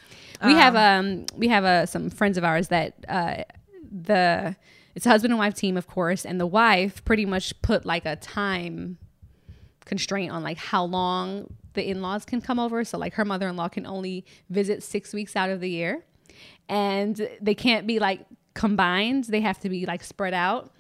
we 0.46 0.54
have 0.54 0.76
um 0.76 1.26
we 1.36 1.48
have 1.48 1.66
uh, 1.66 1.86
some 1.86 2.10
friends 2.10 2.38
of 2.38 2.44
ours 2.44 2.68
that 2.70 2.94
uh 3.10 3.44
the 3.92 4.56
it's 4.96 5.06
a 5.06 5.10
husband 5.10 5.32
and 5.32 5.40
wife 5.40 5.54
team 5.54 5.78
of 5.78 5.88
course 5.88 6.26
and 6.26 6.40
the 6.40 6.48
wife 6.48 7.04
pretty 7.06 7.26
much 7.26 7.62
put 7.62 7.86
like 7.86 8.06
a 8.06 8.16
time 8.16 8.98
constraint 9.86 10.32
on 10.32 10.44
like 10.44 10.58
how 10.58 10.84
long 10.84 11.54
the 11.74 11.88
in-laws 11.88 12.26
can 12.26 12.42
come 12.42 12.60
over. 12.60 12.84
So 12.84 12.98
like 12.98 13.14
her 13.14 13.26
mother-in-law 13.26 13.70
can 13.70 13.86
only 13.86 14.26
visit 14.50 14.84
six 14.84 15.14
weeks 15.14 15.36
out 15.36 15.50
of 15.50 15.62
the 15.62 15.70
year 15.70 16.04
and 16.68 17.30
they 17.40 17.56
can't 17.56 17.86
be 17.86 18.00
like 18.00 18.26
combined. 18.54 19.26
They 19.26 19.42
have 19.42 19.60
to 19.60 19.70
be 19.70 19.86
like 19.86 20.04
spread 20.04 20.34
out. 20.34 20.72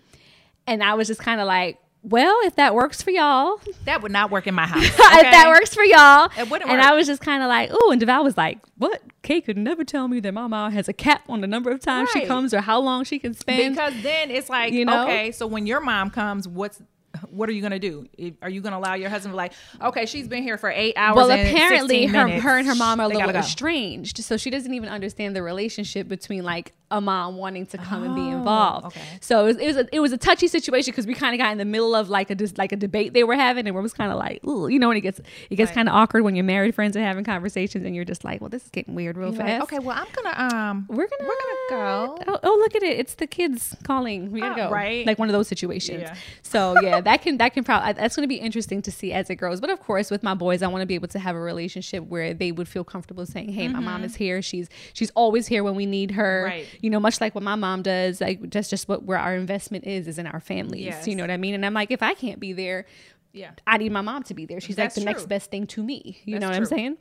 And 0.67 0.81
i 0.81 0.95
was 0.95 1.07
just 1.07 1.21
kind 1.21 1.39
of 1.39 1.45
like 1.45 1.77
well 2.07 2.37
if 2.43 2.55
that 2.55 2.75
works 2.75 3.01
for 3.01 3.11
y'all 3.11 3.59
that 3.85 4.01
would 4.01 4.11
not 4.11 4.29
work 4.31 4.47
in 4.47 4.53
my 4.55 4.65
house. 4.73 4.83
if 4.83 4.95
that 4.97 5.47
works 5.49 5.73
for 5.73 5.83
y'all. 5.83 6.29
It 6.37 6.49
wouldn't 6.49 6.69
and 6.69 6.79
work. 6.79 6.87
I 6.87 6.93
was 6.93 7.07
just 7.07 7.21
kind 7.21 7.41
of 7.43 7.49
like, 7.49 7.69
oh, 7.73 7.91
and 7.91 8.01
Deval 8.01 8.23
was 8.23 8.37
like, 8.37 8.59
what? 8.77 9.01
Kay 9.23 9.41
could 9.41 9.57
never 9.57 9.83
tell 9.83 10.07
me 10.07 10.19
that 10.19 10.31
my 10.33 10.47
mom 10.47 10.71
has 10.71 10.87
a 10.87 10.93
cap 10.93 11.23
on 11.29 11.41
the 11.41 11.47
number 11.47 11.71
of 11.71 11.79
times 11.79 12.09
she 12.11 12.25
comes 12.25 12.53
or 12.53 12.61
how 12.61 12.79
long 12.79 13.03
she 13.03 13.17
can 13.19 13.33
spend. 13.33 13.75
because 13.75 13.93
then 14.03 14.29
it's 14.31 14.49
like 14.49 14.71
You 14.73 14.85
know? 14.85 15.03
okay 15.03 15.31
so 15.31 15.47
when 15.47 15.65
your 15.67 15.79
mom 15.81 16.09
comes 16.11 16.47
what's 16.47 16.81
what 17.29 17.47
are 17.47 17.53
you 17.53 17.61
gonna 17.61 17.79
do 17.79 18.05
are 18.41 18.49
you 18.49 18.59
gonna 18.59 18.77
allow 18.77 18.93
your 18.93 19.09
husband 19.09 19.31
to 19.31 19.35
be 19.35 19.37
like 19.37 19.53
okay 19.81 20.05
she's 20.05 20.27
been 20.27 20.43
here 20.43 20.57
for 20.57 20.69
eight 20.69 20.93
hours 20.97 21.15
well, 21.15 21.31
and 21.31 21.47
apparently 21.47 22.05
her, 22.07 22.25
minutes. 22.25 22.43
her 22.43 22.57
and 22.57 22.67
her 22.67 22.75
mom 22.75 22.99
are 22.99 23.05
a 23.05 23.09
They 23.09 23.15
little 23.15 23.31
estranged, 23.35 24.17
so 24.17 24.35
she 24.35 24.49
doesn't 24.49 24.73
even 24.73 24.89
understand 24.89 25.33
the 25.35 25.41
relationship 25.41 26.09
between 26.09 26.43
like 26.43 26.73
a 26.91 27.01
mom 27.01 27.35
wanting 27.37 27.65
to 27.65 27.77
come 27.77 28.03
and 28.03 28.15
be 28.15 28.21
Oh, 28.21 28.37
involved. 28.37 28.85
okay. 28.87 29.01
So 29.21 29.45
it 29.45 29.47
was, 29.47 29.57
it 29.57 29.65
was 29.67 29.77
a, 29.77 29.95
it 29.95 29.99
was 29.99 30.11
a 30.13 30.17
touchy 30.17 30.47
situation 30.47 30.91
because 30.91 31.07
we 31.07 31.13
kind 31.15 31.33
of 31.33 31.39
got 31.39 31.51
in 31.51 31.57
the 31.57 31.65
middle 31.65 31.95
of 31.95 32.09
like 32.09 32.29
a 32.29 32.35
just 32.35 32.57
like 32.57 32.71
a 32.71 32.75
debate 32.75 33.13
they 33.13 33.23
were 33.23 33.35
having, 33.35 33.67
and 33.67 33.75
it 33.77 33.81
was 33.81 33.93
kind 33.93 34.11
of 34.11 34.17
like, 34.19 34.39
you 34.43 34.77
know, 34.79 34.87
when 34.89 34.97
it 34.97 35.01
gets 35.01 35.19
it 35.49 35.55
gets 35.55 35.69
Right. 35.69 35.75
kind 35.75 35.89
of 35.89 35.95
awkward 35.95 36.23
when 36.23 36.35
you're 36.35 36.45
married 36.45 36.75
friends 36.75 36.95
are 36.95 37.01
having 37.01 37.23
conversations, 37.23 37.85
and 37.85 37.95
you're 37.95 38.05
just 38.05 38.23
like, 38.23 38.39
well, 38.41 38.49
this 38.49 38.63
is 38.65 38.69
getting 38.69 38.93
weird 38.95 39.17
real 39.17 39.29
You're 39.33 39.37
fast. 39.37 39.53
like, 39.53 39.63
okay 39.63 39.79
well 39.79 39.97
i'm 39.97 40.07
gonna 40.13 40.55
um 40.55 40.85
we're 40.89 41.07
gonna 41.07 41.23
we're 41.23 41.27
gonna 41.27 41.69
go 41.69 42.17
Oh, 42.27 42.39
oh, 42.43 42.57
look 42.59 42.75
at 42.75 42.83
it! 42.83 42.99
It's 42.99 43.15
the 43.15 43.27
kids 43.27 43.75
calling. 43.83 44.31
We 44.31 44.39
gotta 44.41 44.53
Oh, 44.63 44.67
go. 44.67 44.71
right. 44.73 45.05
Like 45.05 45.17
one 45.19 45.27
of 45.29 45.33
those 45.33 45.47
situations. 45.47 46.01
Yeah. 46.03 46.15
So 46.43 46.79
yeah, 46.81 47.01
that 47.01 47.21
can 47.21 47.37
that 47.37 47.53
can 47.53 47.63
probably 47.63 47.93
that's 47.93 48.15
going 48.15 48.23
to 48.23 48.27
be 48.27 48.35
interesting 48.39 48.81
to 48.83 48.91
see 48.91 49.11
as 49.13 49.29
it 49.29 49.35
grows. 49.35 49.59
But 49.59 49.69
of 49.69 49.79
course, 49.79 50.09
with 50.11 50.23
my 50.23 50.33
boys, 50.33 50.61
I 50.61 50.67
want 50.67 50.81
to 50.81 50.85
be 50.85 50.95
able 50.95 51.07
to 51.09 51.19
have 51.19 51.35
a 51.35 51.39
relationship 51.39 52.03
where 52.05 52.33
they 52.33 52.51
would 52.51 52.67
feel 52.67 52.83
comfortable 52.83 53.25
saying, 53.25 53.49
"Hey, 53.53 53.67
my 53.67 53.79
mom 53.79 54.03
is 54.03 54.15
here. 54.15 54.41
She's 54.41 54.69
she's 54.93 55.11
always 55.11 55.47
here 55.47 55.63
when 55.63 55.75
we 55.75 55.85
need 55.85 56.11
her." 56.11 56.45
Mm-hmm. 56.45 56.55
Right. 56.57 56.67
You 56.81 56.89
know, 56.89 56.99
much 56.99 57.21
like 57.21 57.35
what 57.35 57.43
my 57.43 57.55
mom 57.55 57.81
does. 57.81 58.21
Like 58.21 58.51
that's 58.51 58.69
just 58.69 58.87
what 58.87 59.03
where 59.03 59.17
our 59.17 59.35
investment 59.35 59.85
is 59.85 60.07
is 60.07 60.17
in 60.17 60.27
our 60.27 60.39
families. 60.39 60.85
Yes. 60.85 61.07
You 61.07 61.15
know 61.15 61.23
what 61.23 61.31
I 61.31 61.37
mean? 61.37 61.53
And 61.55 61.65
I'm 61.65 61.73
like, 61.73 61.91
if 61.91 62.03
I 62.03 62.13
can't 62.13 62.39
be 62.39 62.53
there, 62.53 62.85
yeah 63.33 63.51
I 63.67 63.77
need 63.77 63.91
my 63.91 64.01
mom 64.01 64.23
to 64.23 64.33
be 64.33 64.45
there. 64.45 64.59
She's 64.59 64.75
That's 64.75 64.95
like 64.95 65.03
the 65.03 65.11
true. 65.11 65.13
next 65.13 65.27
best 65.27 65.51
thing 65.51 65.67
to 65.67 65.83
me. 65.83 66.21
You 66.25 66.35
That's 66.35 66.41
know 66.41 66.49
what 66.49 66.57
I'm 66.57 66.65
saying? 66.65 66.97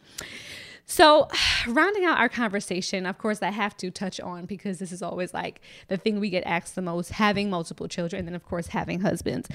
So, 0.86 1.28
rounding 1.68 2.04
out 2.04 2.18
our 2.18 2.28
conversation, 2.28 3.06
of 3.06 3.18
course, 3.18 3.42
I 3.42 3.50
have 3.50 3.76
to 3.78 3.90
touch 3.90 4.20
on 4.20 4.46
because 4.46 4.78
this 4.78 4.92
is 4.92 5.02
always 5.02 5.32
like 5.32 5.60
the 5.88 5.96
thing 5.96 6.20
we 6.20 6.30
get 6.30 6.44
asked 6.44 6.74
the 6.74 6.82
most 6.82 7.10
having 7.10 7.50
multiple 7.50 7.88
children, 7.88 8.20
and 8.20 8.28
then, 8.28 8.34
of 8.34 8.44
course, 8.44 8.68
having 8.68 9.00
husbands. 9.00 9.48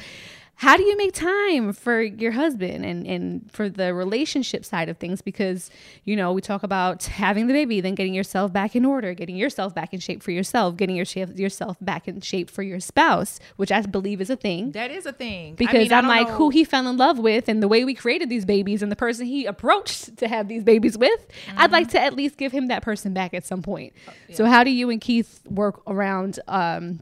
How 0.60 0.76
do 0.76 0.84
you 0.84 0.98
make 0.98 1.14
time 1.14 1.72
for 1.72 2.02
your 2.02 2.34
husband 2.34 2.84
and, 2.86 3.08
and 3.08 3.50
for 3.50 3.70
the 3.70 3.94
relationship 3.94 4.66
side 4.66 4.90
of 4.90 4.98
things? 4.98 5.22
Because, 5.22 5.72
you 6.04 6.18
know, 6.18 6.34
we 6.34 6.42
talk 6.42 6.64
about 6.64 7.04
having 7.06 7.48
the 7.48 7.54
baby, 7.54 7.80
then 7.80 7.96
getting 7.96 8.14
yourself 8.14 8.52
back 8.52 8.76
in 8.76 8.84
order, 8.84 9.14
getting 9.14 9.38
yourself 9.38 9.74
back 9.74 9.94
in 9.94 10.02
shape 10.02 10.22
for 10.22 10.32
yourself, 10.32 10.76
getting 10.76 10.98
your 10.98 11.06
shape, 11.06 11.40
yourself 11.40 11.78
back 11.80 12.10
in 12.10 12.20
shape 12.20 12.50
for 12.52 12.62
your 12.62 12.82
spouse, 12.82 13.40
which 13.56 13.72
I 13.72 13.80
believe 13.84 14.20
is 14.20 14.30
a 14.30 14.36
thing 14.36 14.72
that 14.74 14.92
is 14.92 15.06
a 15.06 15.14
thing 15.14 15.54
I 15.54 15.56
because 15.56 15.74
mean, 15.76 15.94
I 15.94 15.98
I'm 16.00 16.04
don't 16.04 16.10
like 16.10 16.28
know- 16.28 16.34
who 16.36 16.50
he 16.50 16.66
fell 16.66 16.86
in 16.90 16.98
love 16.98 17.20
with 17.20 17.48
and 17.48 17.64
the 17.64 17.70
way 17.70 17.86
we 17.86 17.94
created 17.94 18.30
these 18.30 18.44
babies 18.44 18.84
and 18.84 18.92
the 18.92 18.98
person 18.98 19.28
he 19.28 19.46
approached 19.46 20.18
to 20.18 20.28
have 20.28 20.50
these 20.50 20.66
babies 20.66 20.98
with. 20.98 21.26
I'd 21.56 21.72
like 21.72 21.88
to 21.92 22.02
at 22.02 22.16
least 22.16 22.36
give 22.36 22.52
him 22.52 22.68
that 22.68 22.84
person 22.84 23.14
back 23.14 23.34
at 23.34 23.46
some 23.46 23.62
point. 23.62 23.94
So 24.34 24.44
how 24.46 24.66
do 24.66 24.72
you 24.72 24.90
and 24.90 25.00
Keith 25.00 25.40
work 25.50 25.82
around 25.88 26.38
um, 26.50 27.00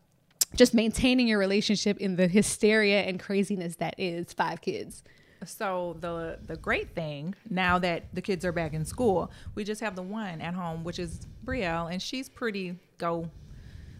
just 0.56 0.74
maintaining 0.74 1.28
your 1.28 1.40
relationship 1.40 1.98
in 1.98 2.16
the 2.16 2.28
hysteria 2.28 3.02
and 3.02 3.20
craziness 3.20 3.76
that 3.78 3.96
is 3.98 4.34
five 4.34 4.62
kids? 4.62 5.04
So 5.46 5.98
the 6.00 6.40
the 6.48 6.58
great 6.58 6.96
thing 6.96 7.36
now 7.50 7.78
that 7.80 8.06
the 8.14 8.22
kids 8.22 8.44
are 8.44 8.52
back 8.52 8.74
in 8.74 8.86
school, 8.86 9.32
we 9.54 9.64
just 9.64 9.82
have 9.82 9.96
the 9.96 10.02
one 10.02 10.42
at 10.42 10.54
home, 10.56 10.84
which 10.84 10.98
is 11.00 11.28
Brielle, 11.46 11.92
and 11.92 12.02
she's 12.02 12.28
pretty 12.28 12.76
go. 12.98 13.30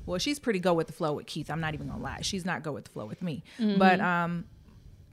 Well, 0.08 0.20
she's 0.20 0.40
pretty 0.40 0.60
go 0.60 0.74
with 0.74 0.88
the 0.88 0.94
flow 0.94 1.14
with 1.14 1.28
Keith. 1.28 1.52
I'm 1.52 1.60
not 1.60 1.74
even 1.74 1.88
gonna 1.90 2.02
lie, 2.02 2.22
she's 2.22 2.46
not 2.46 2.64
go 2.64 2.72
with 2.72 2.86
the 2.86 2.92
flow 2.92 3.06
with 3.06 3.22
me. 3.22 3.44
But 3.78 4.00
um, 4.00 4.46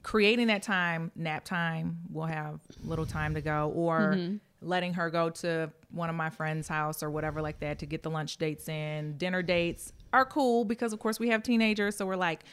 creating 0.03 0.47
that 0.47 0.63
time, 0.63 1.11
nap 1.17 1.45
time, 1.45 1.99
we'll 2.11 2.27
have 2.27 2.61
little 2.83 3.07
time 3.07 3.35
to 3.35 3.41
go, 3.41 3.73
or 3.75 4.17
letting 4.63 4.95
her 4.95 5.11
go 5.11 5.29
to 5.29 5.71
one 5.91 6.09
of 6.09 6.17
my 6.17 6.31
friends' 6.31 6.69
house 6.69 7.03
or 7.03 7.11
whatever 7.11 7.43
like 7.43 7.61
that 7.61 7.81
to 7.81 7.87
get 7.87 8.03
the 8.03 8.09
lunch 8.11 8.39
dates 8.39 8.67
in. 8.69 9.19
Dinner 9.19 9.43
dates 9.43 9.93
are 10.15 10.25
cool 10.25 10.65
because 10.65 10.93
of 10.93 10.99
course 11.01 11.19
we 11.19 11.29
have 11.29 11.43
teenagers, 11.43 11.97
so 11.97 12.07
we're 12.07 12.17
like. 12.17 12.45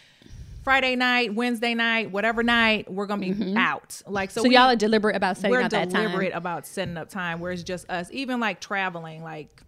Friday 0.64 0.96
night, 0.96 1.34
Wednesday 1.34 1.74
night, 1.74 2.12
whatever 2.12 2.44
night, 2.44 2.88
we're 2.88 3.08
gonna 3.08 3.20
be 3.20 3.32
mm-hmm. 3.32 3.58
out. 3.58 4.00
Like 4.06 4.30
so, 4.30 4.44
So, 4.44 4.48
we- 4.48 4.54
y'all 4.54 4.70
are 4.70 4.76
deliberate 4.76 5.16
about 5.16 5.38
setting 5.38 5.50
we're 5.50 5.62
out 5.64 5.72
that 5.72 5.90
time. 5.90 6.04
deliberate 6.04 6.34
about 6.36 6.68
setting 6.68 6.98
up 6.98 7.10
time 7.10 7.40
where 7.40 7.52
it's 7.52 7.64
just 7.64 7.90
us. 7.90 8.10
Even 8.12 8.40
like 8.40 8.62
traveling, 8.62 9.24
like 9.24 9.64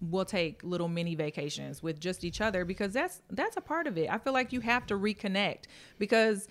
we'll 0.00 0.24
take 0.24 0.62
little 0.62 0.86
mini 0.86 1.14
vacations 1.14 1.82
with 1.82 2.00
just 2.00 2.24
each 2.24 2.40
other 2.40 2.64
because 2.64 2.92
that's 2.92 3.22
that's 3.30 3.56
a 3.56 3.60
part 3.60 3.88
of 3.88 3.98
it. 3.98 4.08
I 4.08 4.18
feel 4.18 4.32
like 4.32 4.52
you 4.52 4.60
have 4.60 4.86
to 4.86 4.94
reconnect 4.94 5.64
because 5.98 6.48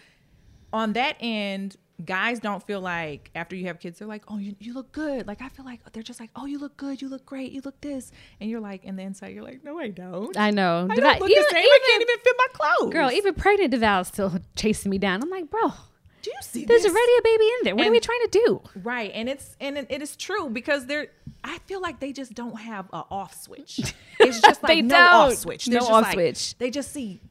on 0.72 0.94
that 0.94 1.16
end, 1.20 1.78
guys 2.06 2.40
don't 2.40 2.62
feel 2.66 2.82
like 2.82 3.30
after 3.36 3.56
you 3.56 3.68
have 3.68 3.80
kids, 3.80 4.00
they're 4.00 4.08
like, 4.08 4.24
oh, 4.28 4.38
you, 4.38 4.56
you 4.60 4.74
look 4.74 4.92
good. 4.92 5.28
Like 5.28 5.42
I 5.42 5.50
feel 5.50 5.66
like 5.66 5.80
they're 5.92 6.04
just 6.04 6.20
like, 6.20 6.30
oh, 6.36 6.46
you 6.46 6.58
look 6.60 6.78
good, 6.78 7.02
you 7.02 7.10
look 7.10 7.26
great, 7.26 7.52
you 7.52 7.62
look 7.64 7.80
this, 7.82 8.12
and 8.40 8.50
you're 8.50 8.60
like, 8.60 8.82
and 8.86 8.98
then 8.98 9.08
inside 9.08 9.34
you're 9.34 9.44
like, 9.44 9.64
no, 9.64 9.80
I 9.80 9.90
don't. 9.90 10.38
I 10.38 10.52
know. 10.52 10.88
I 10.90 10.96
Devi- 10.96 11.02
don't 11.02 11.20
look 11.22 11.30
even- 11.32 11.44
the 11.44 11.50
same. 11.50 11.64
I 11.64 11.80
can't 11.88 12.02
even 12.02 12.20
fit 12.24 12.36
my 12.38 12.48
clothes. 12.54 12.94
Girl, 12.94 13.12
even 13.12 13.34
pregnant 13.34 13.74
Deval's 13.74 14.08
still 14.10 14.40
chasing 14.56 14.90
me 14.90 14.98
down. 14.98 15.22
I'm 15.24 15.30
like, 15.30 15.50
bro, 15.50 15.74
do 16.22 16.32
you 16.32 16.38
see 16.42 16.66
there's 16.66 16.84
this? 16.84 16.92
already 16.92 17.12
a 17.18 17.22
baby 17.24 17.44
in 17.46 17.58
there. 17.64 17.76
What 17.76 17.88
are 17.88 17.92
we 17.92 18.00
trying 18.00 18.20
to 18.30 18.40
do? 18.46 18.62
Right, 18.84 19.12
and 19.14 19.30
it's 19.30 19.56
and 19.62 19.78
it, 19.78 19.88
it 19.90 20.02
is 20.02 20.16
true 20.16 20.50
because 20.50 20.86
they're. 20.86 21.08
I 21.44 21.58
feel 21.60 21.82
like 21.82 22.02
they 22.02 22.12
just 22.12 22.34
don't 22.34 22.60
have 22.60 22.88
a 22.92 23.04
off 23.10 23.42
switch. 23.42 23.80
It's 24.22 24.42
just 24.42 24.62
like 24.62 24.70
They 24.74 24.82
no 24.82 24.96
don't. 25.30 25.38
switch. 25.38 25.70
No 25.70 25.80
off 25.80 26.04
like- 26.04 26.14
switch. 26.14 26.58
They 26.58 26.70
just 26.70 26.92
see 26.92 27.22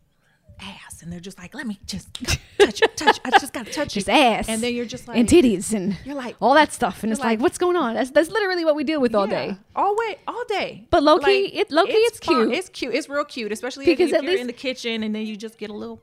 ass, 0.60 1.02
and 1.02 1.12
they're 1.12 1.20
just 1.20 1.38
like, 1.38 1.54
"Let 1.54 1.66
me 1.66 1.78
just 1.86 2.12
touch 2.58 2.82
it, 2.82 2.96
touch. 2.96 3.18
I 3.24 3.30
just 3.30 3.52
gotta 3.52 3.70
touch 3.70 3.94
Just 3.94 4.08
it." 4.08 4.12
ass. 4.12 4.48
and 4.48 4.60
then 4.62 4.74
you're 4.74 4.84
just 4.84 5.06
like 5.08 5.16
and 5.18 5.28
titties 5.28 5.72
and 5.72 5.96
You're 6.04 6.14
like- 6.14 6.36
all 6.40 6.54
that 6.54 6.72
stuff. 6.72 7.02
And 7.02 7.12
it's 7.12 7.20
like, 7.20 7.26
like- 7.38 7.40
what's 7.40 7.58
going 7.58 7.76
on? 7.76 7.94
That's 7.94 8.10
that's 8.10 8.30
literally 8.30 8.64
what 8.64 8.74
we 8.76 8.84
deal 8.84 9.00
with 9.00 9.14
all 9.14 9.28
Yeah, 9.28 9.46
day. 9.48 9.56
all 9.76 9.96
way, 9.96 10.16
all 10.26 10.44
day. 10.48 10.86
But 10.90 11.02
low-key, 11.02 11.46
it- 11.46 11.70
low-key, 11.70 11.92
it's 11.92 12.18
fun. 12.20 12.48
cute. 12.48 12.58
It's 12.58 12.68
cute. 12.68 12.94
It's 12.94 13.08
real 13.08 13.24
cute, 13.24 13.52
especially 13.52 13.84
Because 13.86 14.10
if, 14.10 14.18
at 14.18 14.22
you're 14.24 14.32
least- 14.32 14.40
in 14.42 14.46
the 14.46 14.52
kitchen 14.52 15.02
and 15.02 15.14
then 15.14 15.26
you 15.26 15.36
just 15.36 15.58
get 15.58 15.70
a 15.70 15.74
little. 15.74 16.00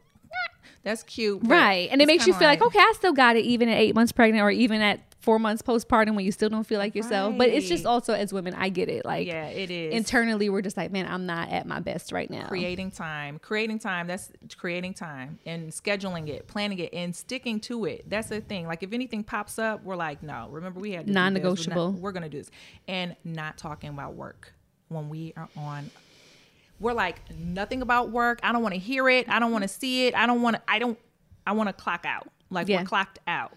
That's 0.84 1.02
cute, 1.02 1.40
Right. 1.44 1.90
And 1.92 2.00
it 2.00 2.06
makes 2.06 2.28
you 2.28 2.34
feel 2.36 2.48
like, 2.48 2.62
okay, 2.62 2.78
I 2.78 2.94
still 2.96 3.12
got 3.14 3.36
it 3.36 3.44
even 3.44 3.70
at 3.70 3.78
eight 3.80 3.96
months 3.96 4.12
pregnant 4.12 4.44
or 4.44 4.52
even 4.52 4.82
at 4.82 5.00
four 5.26 5.40
months 5.40 5.62
postpartum 5.62 6.16
when 6.16 6.24
you 6.24 6.32
still 6.32 6.48
don't 6.50 6.64
feel 6.66 6.80
like 6.80 6.96
yourself. 6.96 7.36
But 7.38 7.50
it's 7.50 7.68
just 7.68 7.86
also 7.86 8.14
as 8.14 8.32
women, 8.32 8.54
I 8.54 8.70
get 8.70 8.88
it. 8.88 9.04
Like 9.06 9.28
Yeah, 9.28 9.48
it 9.48 9.70
is. 9.72 9.94
internally, 9.94 10.50
we're 10.50 10.62
just 10.62 10.78
like, 10.78 10.92
man, 10.92 11.06
I'm 11.08 11.26
not 11.26 11.50
at 11.50 11.66
my 11.68 11.80
best 11.80 12.12
right 12.12 12.30
now. 12.30 12.48
creating 12.48 12.92
time 12.92 13.40
creating 13.40 13.80
time 13.80 14.08
that's 14.08 14.32
creating 14.58 14.94
time 14.94 15.40
and 15.46 15.72
scheduling 15.72 16.30
it 16.30 16.48
planning 16.48 16.80
it 16.80 16.94
and 16.94 17.16
sticking 17.16 17.60
to 17.60 17.86
it 17.86 18.10
that's 18.10 18.30
the 18.30 18.40
thing 18.40 18.68
like 18.68 18.84
if 18.84 18.94
anything 18.94 19.24
pops 19.24 19.58
up 19.60 19.84
we're 19.84 19.96
like 19.96 20.22
no 20.24 20.48
remember 20.52 20.80
we 20.80 20.92
had 20.92 21.06
this. 21.06 21.10
We're 21.10 21.14
not- 21.16 21.24
Non-negotiable. 21.34 21.92
we're, 21.94 22.12
gonna 22.12 22.30
do 22.30 22.38
this 22.38 22.52
and 22.88 23.16
not 23.24 23.58
talking 23.58 23.90
about 23.90 24.14
work 24.14 24.54
when 24.90 25.10
we 25.10 25.34
are 25.36 25.50
on 25.58 25.90
we're 26.80 26.94
like 26.94 27.20
nothing 27.38 27.82
about 27.82 28.10
work 28.12 28.40
i 28.44 28.52
don't 28.52 28.62
want 28.62 28.74
to 28.74 28.80
hear 28.80 29.10
it 29.10 29.28
i 29.30 29.40
don't 29.40 29.52
want 29.52 29.64
to 29.64 29.68
see 29.68 30.08
it 30.08 30.14
i 30.16 30.26
don't 30.28 30.42
want 30.42 30.56
to 30.56 30.62
i 30.68 30.78
don't 30.80 31.00
i 31.48 31.52
want 31.52 31.68
to 31.68 31.74
clock 31.74 32.06
out 32.06 32.28
like 32.50 32.68
Yeah. 32.68 32.80
we're 32.82 32.86
clocked 32.86 33.20
out 33.28 33.52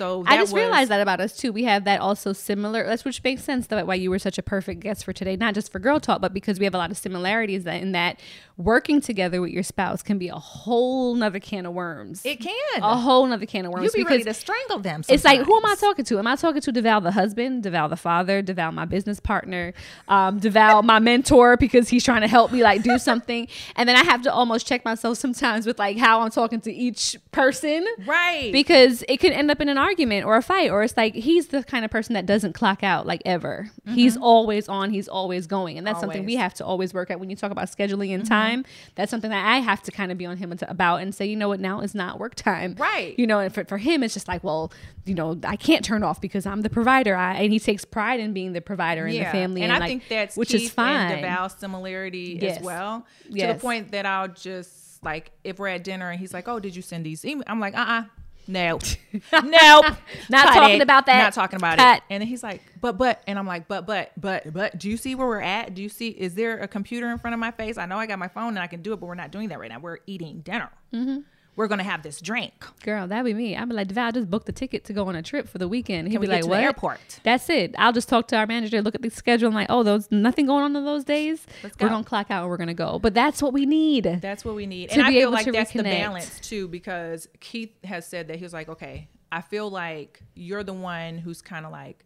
so 0.00 0.24
I 0.26 0.36
just 0.38 0.52
was- 0.54 0.60
realized 0.62 0.90
that 0.90 1.00
about 1.02 1.20
us 1.20 1.36
too. 1.36 1.52
We 1.52 1.64
have 1.64 1.84
that 1.84 2.00
also 2.00 2.32
similar. 2.32 2.86
That's 2.86 3.04
which 3.04 3.22
makes 3.22 3.44
sense. 3.44 3.66
That 3.66 3.86
why 3.86 3.96
you 3.96 4.08
were 4.08 4.18
such 4.18 4.38
a 4.38 4.42
perfect 4.42 4.80
guest 4.80 5.04
for 5.04 5.12
today, 5.12 5.36
not 5.36 5.54
just 5.54 5.70
for 5.70 5.78
girl 5.78 6.00
talk, 6.00 6.20
but 6.22 6.32
because 6.32 6.58
we 6.58 6.64
have 6.64 6.74
a 6.74 6.78
lot 6.78 6.90
of 6.90 6.96
similarities 6.96 7.64
that 7.64 7.82
in 7.82 7.92
that 7.92 8.18
working 8.56 9.00
together 9.00 9.40
with 9.40 9.50
your 9.50 9.62
spouse 9.62 10.02
can 10.02 10.18
be 10.18 10.28
a 10.28 10.34
whole 10.34 11.14
nother 11.14 11.38
can 11.40 11.66
of 11.66 11.72
worms. 11.74 12.24
it 12.24 12.40
can 12.40 12.82
a 12.82 12.96
whole 12.96 13.26
nother 13.26 13.46
can 13.46 13.64
of 13.66 13.72
worms. 13.72 13.84
you 13.84 13.90
be 13.92 13.98
because 14.00 14.10
ready 14.18 14.24
to 14.24 14.34
strangle 14.34 14.78
them 14.78 15.02
it's 15.08 15.24
like 15.24 15.40
who 15.40 15.56
am 15.56 15.64
I 15.66 15.74
talking 15.76 16.04
to? 16.06 16.18
Am 16.18 16.26
I 16.26 16.36
talking 16.36 16.60
to 16.62 16.72
Deval 16.72 17.02
the 17.02 17.12
husband, 17.12 17.64
Deval 17.64 17.88
the 17.90 17.96
father, 17.96 18.42
Deval 18.42 18.72
my 18.72 18.84
business 18.86 19.20
partner, 19.20 19.72
um, 20.08 20.40
Deval 20.40 20.82
my 20.82 20.98
mentor 20.98 21.56
because 21.58 21.88
he's 21.90 22.04
trying 22.04 22.22
to 22.22 22.28
help 22.28 22.52
me 22.52 22.62
like 22.62 22.82
do 22.82 22.98
something, 22.98 23.48
and 23.76 23.86
then 23.88 23.96
I 23.96 24.04
have 24.04 24.22
to 24.22 24.32
almost 24.32 24.66
check 24.66 24.82
myself 24.84 25.18
sometimes 25.18 25.66
with 25.66 25.78
like 25.78 25.98
how 25.98 26.20
I'm 26.22 26.30
talking 26.30 26.60
to 26.62 26.72
each 26.72 27.16
person, 27.32 27.86
Right. 28.06 28.50
Because 28.52 29.04
it 29.08 29.18
can 29.20 29.32
end 29.32 29.50
up 29.50 29.60
in 29.60 29.68
an 29.68 29.76
argument 29.76 29.89
or 29.98 30.36
a 30.36 30.42
fight, 30.42 30.70
or 30.70 30.82
it's 30.82 30.96
like 30.96 31.14
he's 31.14 31.48
the 31.48 31.62
kind 31.64 31.84
of 31.84 31.90
person 31.90 32.14
that 32.14 32.26
doesn't 32.26 32.52
clock 32.54 32.82
out 32.82 33.06
like 33.06 33.22
ever. 33.24 33.70
He's 33.86 34.16
always 34.16 34.68
on, 34.68 34.90
he's 34.90 35.08
always 35.08 35.46
going, 35.46 35.78
and 35.78 35.86
that's 35.86 36.00
something 36.00 36.24
we 36.24 36.36
have 36.36 36.54
to 36.54 36.64
always 36.64 36.94
work 36.94 37.10
at. 37.10 37.18
When 37.20 37.30
you 37.30 37.36
talk 37.36 37.50
about 37.50 37.66
scheduling 37.66 38.14
and 38.14 38.24
time, 38.24 38.64
that's 38.94 39.10
something 39.10 39.30
that 39.30 39.44
I 39.44 39.58
have 39.58 39.82
to 39.84 39.90
kind 39.90 40.12
of 40.12 40.18
be 40.18 40.26
on 40.26 40.36
him 40.36 40.54
about 40.68 40.96
and 41.02 41.14
say, 41.14 41.26
you 41.26 41.36
know 41.36 41.48
what, 41.48 41.60
now 41.60 41.80
is 41.80 41.94
not 41.94 42.18
work 42.18 42.34
time, 42.34 42.76
Right. 42.78 43.18
You 43.18 43.26
know, 43.26 43.40
and 43.40 43.52
for, 43.52 43.64
for 43.64 43.78
him, 43.78 44.02
it's 44.02 44.14
just 44.14 44.28
like, 44.28 44.42
well, 44.44 44.72
you 45.04 45.14
know, 45.14 45.38
I 45.44 45.56
can't 45.56 45.84
turn 45.84 46.02
off 46.02 46.20
because 46.20 46.46
I'm 46.46 46.60
the 46.62 46.70
provider. 46.70 47.14
I, 47.16 47.34
and 47.34 47.52
he 47.52 47.58
takes 47.58 47.84
pride 47.84 48.20
in 48.20 48.32
being 48.32 48.52
the 48.52 48.60
provider 48.60 49.06
in 49.06 49.18
the 49.18 49.24
family. 49.30 49.62
And, 49.62 49.72
And, 49.72 49.72
I 49.72 49.78
like, 49.80 49.88
think 49.88 50.08
that's 50.08 50.36
which 50.36 50.50
Keith 50.50 50.62
is 50.62 50.70
fine. 50.70 51.10
and 51.12 51.22
DeVal's 51.24 51.54
similarity 51.58 52.38
Yes. 52.40 52.58
as 52.58 52.62
well. 52.62 53.06
To 53.36 53.46
the 53.46 53.54
point 53.54 53.92
that 53.92 54.06
I'll 54.06 54.28
just 54.28 55.02
like 55.02 55.30
if 55.44 55.58
we're 55.58 55.68
at 55.68 55.82
dinner 55.84 56.10
and 56.10 56.20
he's 56.20 56.34
like, 56.34 56.46
"Oh, 56.46 56.60
did 56.60 56.76
you 56.76 56.82
send 56.82 57.06
these 57.06 57.22
emails?" 57.22 57.44
I'm 57.46 57.58
like, 57.60 57.74
"Uh, 57.74 57.80
uh 57.80 58.02
nope, 58.50 58.82
nope, 59.12 59.22
Not 60.30 60.46
Cut 60.46 60.54
talking 60.54 60.76
it. 60.76 60.82
about 60.82 61.06
that. 61.06 61.22
Not 61.22 61.32
talking 61.32 61.56
about 61.56 61.78
Cut. 61.78 61.98
it." 61.98 62.02
And 62.10 62.20
then 62.20 62.28
he's 62.28 62.42
like, 62.42 62.62
"But, 62.80 62.98
but," 62.98 63.22
and 63.26 63.38
I'm 63.38 63.46
like, 63.46 63.68
"But, 63.68 63.86
but, 63.86 64.12
but, 64.16 64.52
but." 64.52 64.78
Do 64.78 64.90
you 64.90 64.96
see 64.96 65.14
where 65.14 65.26
we're 65.26 65.40
at? 65.40 65.74
Do 65.74 65.82
you 65.82 65.88
see? 65.88 66.08
Is 66.08 66.34
there 66.34 66.58
a 66.58 66.68
computer 66.68 67.10
in 67.10 67.18
front 67.18 67.34
of 67.34 67.40
my 67.40 67.50
face? 67.50 67.78
I 67.78 67.86
know 67.86 67.98
I 67.98 68.06
got 68.06 68.18
my 68.18 68.28
phone 68.28 68.48
and 68.48 68.58
I 68.58 68.66
can 68.66 68.82
do 68.82 68.92
it, 68.92 69.00
but 69.00 69.06
we're 69.06 69.14
not 69.14 69.30
doing 69.30 69.48
that 69.50 69.58
right 69.60 69.70
now. 69.70 69.78
We're 69.78 69.98
eating 70.06 70.40
dinner. 70.40 70.70
Mm-hmm. 70.92 71.20
We're 71.56 71.66
gonna 71.68 71.82
have 71.82 72.02
this 72.02 72.20
drink. 72.20 72.52
Girl, 72.84 73.06
that'd 73.06 73.24
be 73.24 73.34
me. 73.34 73.54
I'd 73.56 73.68
be 73.68 73.74
like, 73.74 73.88
Deval, 73.88 74.06
I 74.06 74.10
just 74.12 74.30
booked 74.30 74.46
the 74.46 74.52
ticket 74.52 74.84
to 74.84 74.92
go 74.92 75.08
on 75.08 75.16
a 75.16 75.22
trip 75.22 75.46
for 75.48 75.58
the 75.58 75.68
weekend. 75.68 76.08
He'd 76.08 76.14
Can 76.14 76.22
be 76.22 76.28
we 76.28 76.32
like, 76.32 76.42
the 76.44 76.48
what? 76.48 76.60
airport? 76.62 77.20
That's 77.22 77.50
it. 77.50 77.74
I'll 77.76 77.92
just 77.92 78.08
talk 78.08 78.28
to 78.28 78.36
our 78.36 78.46
manager, 78.46 78.80
look 78.80 78.94
at 78.94 79.02
the 79.02 79.10
schedule, 79.10 79.46
and 79.48 79.54
like, 79.54 79.66
oh, 79.68 79.82
there's 79.82 80.10
nothing 80.10 80.46
going 80.46 80.62
on 80.64 80.74
in 80.76 80.84
those 80.84 81.04
days. 81.04 81.46
Let's 81.62 81.76
We're 81.78 81.88
go. 81.88 81.94
gonna 81.94 82.04
clock 82.04 82.30
out 82.30 82.42
and 82.42 82.50
we're 82.50 82.56
gonna 82.56 82.72
go. 82.72 82.98
But 82.98 83.12
that's 83.14 83.42
what 83.42 83.52
we 83.52 83.66
need. 83.66 84.04
That's 84.22 84.44
what 84.44 84.54
we 84.54 84.64
need. 84.66 84.90
And 84.92 85.02
I 85.02 85.10
feel 85.10 85.30
like 85.30 85.44
that's 85.52 85.72
the 85.72 85.80
reconnect. 85.80 86.00
balance 86.00 86.40
too, 86.40 86.66
because 86.68 87.28
Keith 87.40 87.74
has 87.84 88.06
said 88.06 88.28
that 88.28 88.36
he 88.36 88.42
was 88.44 88.52
like, 88.54 88.68
okay, 88.70 89.08
I 89.32 89.42
feel 89.42 89.68
like 89.70 90.22
you're 90.34 90.64
the 90.64 90.72
one 90.72 91.18
who's 91.18 91.42
kind 91.42 91.66
of 91.66 91.72
like, 91.72 92.04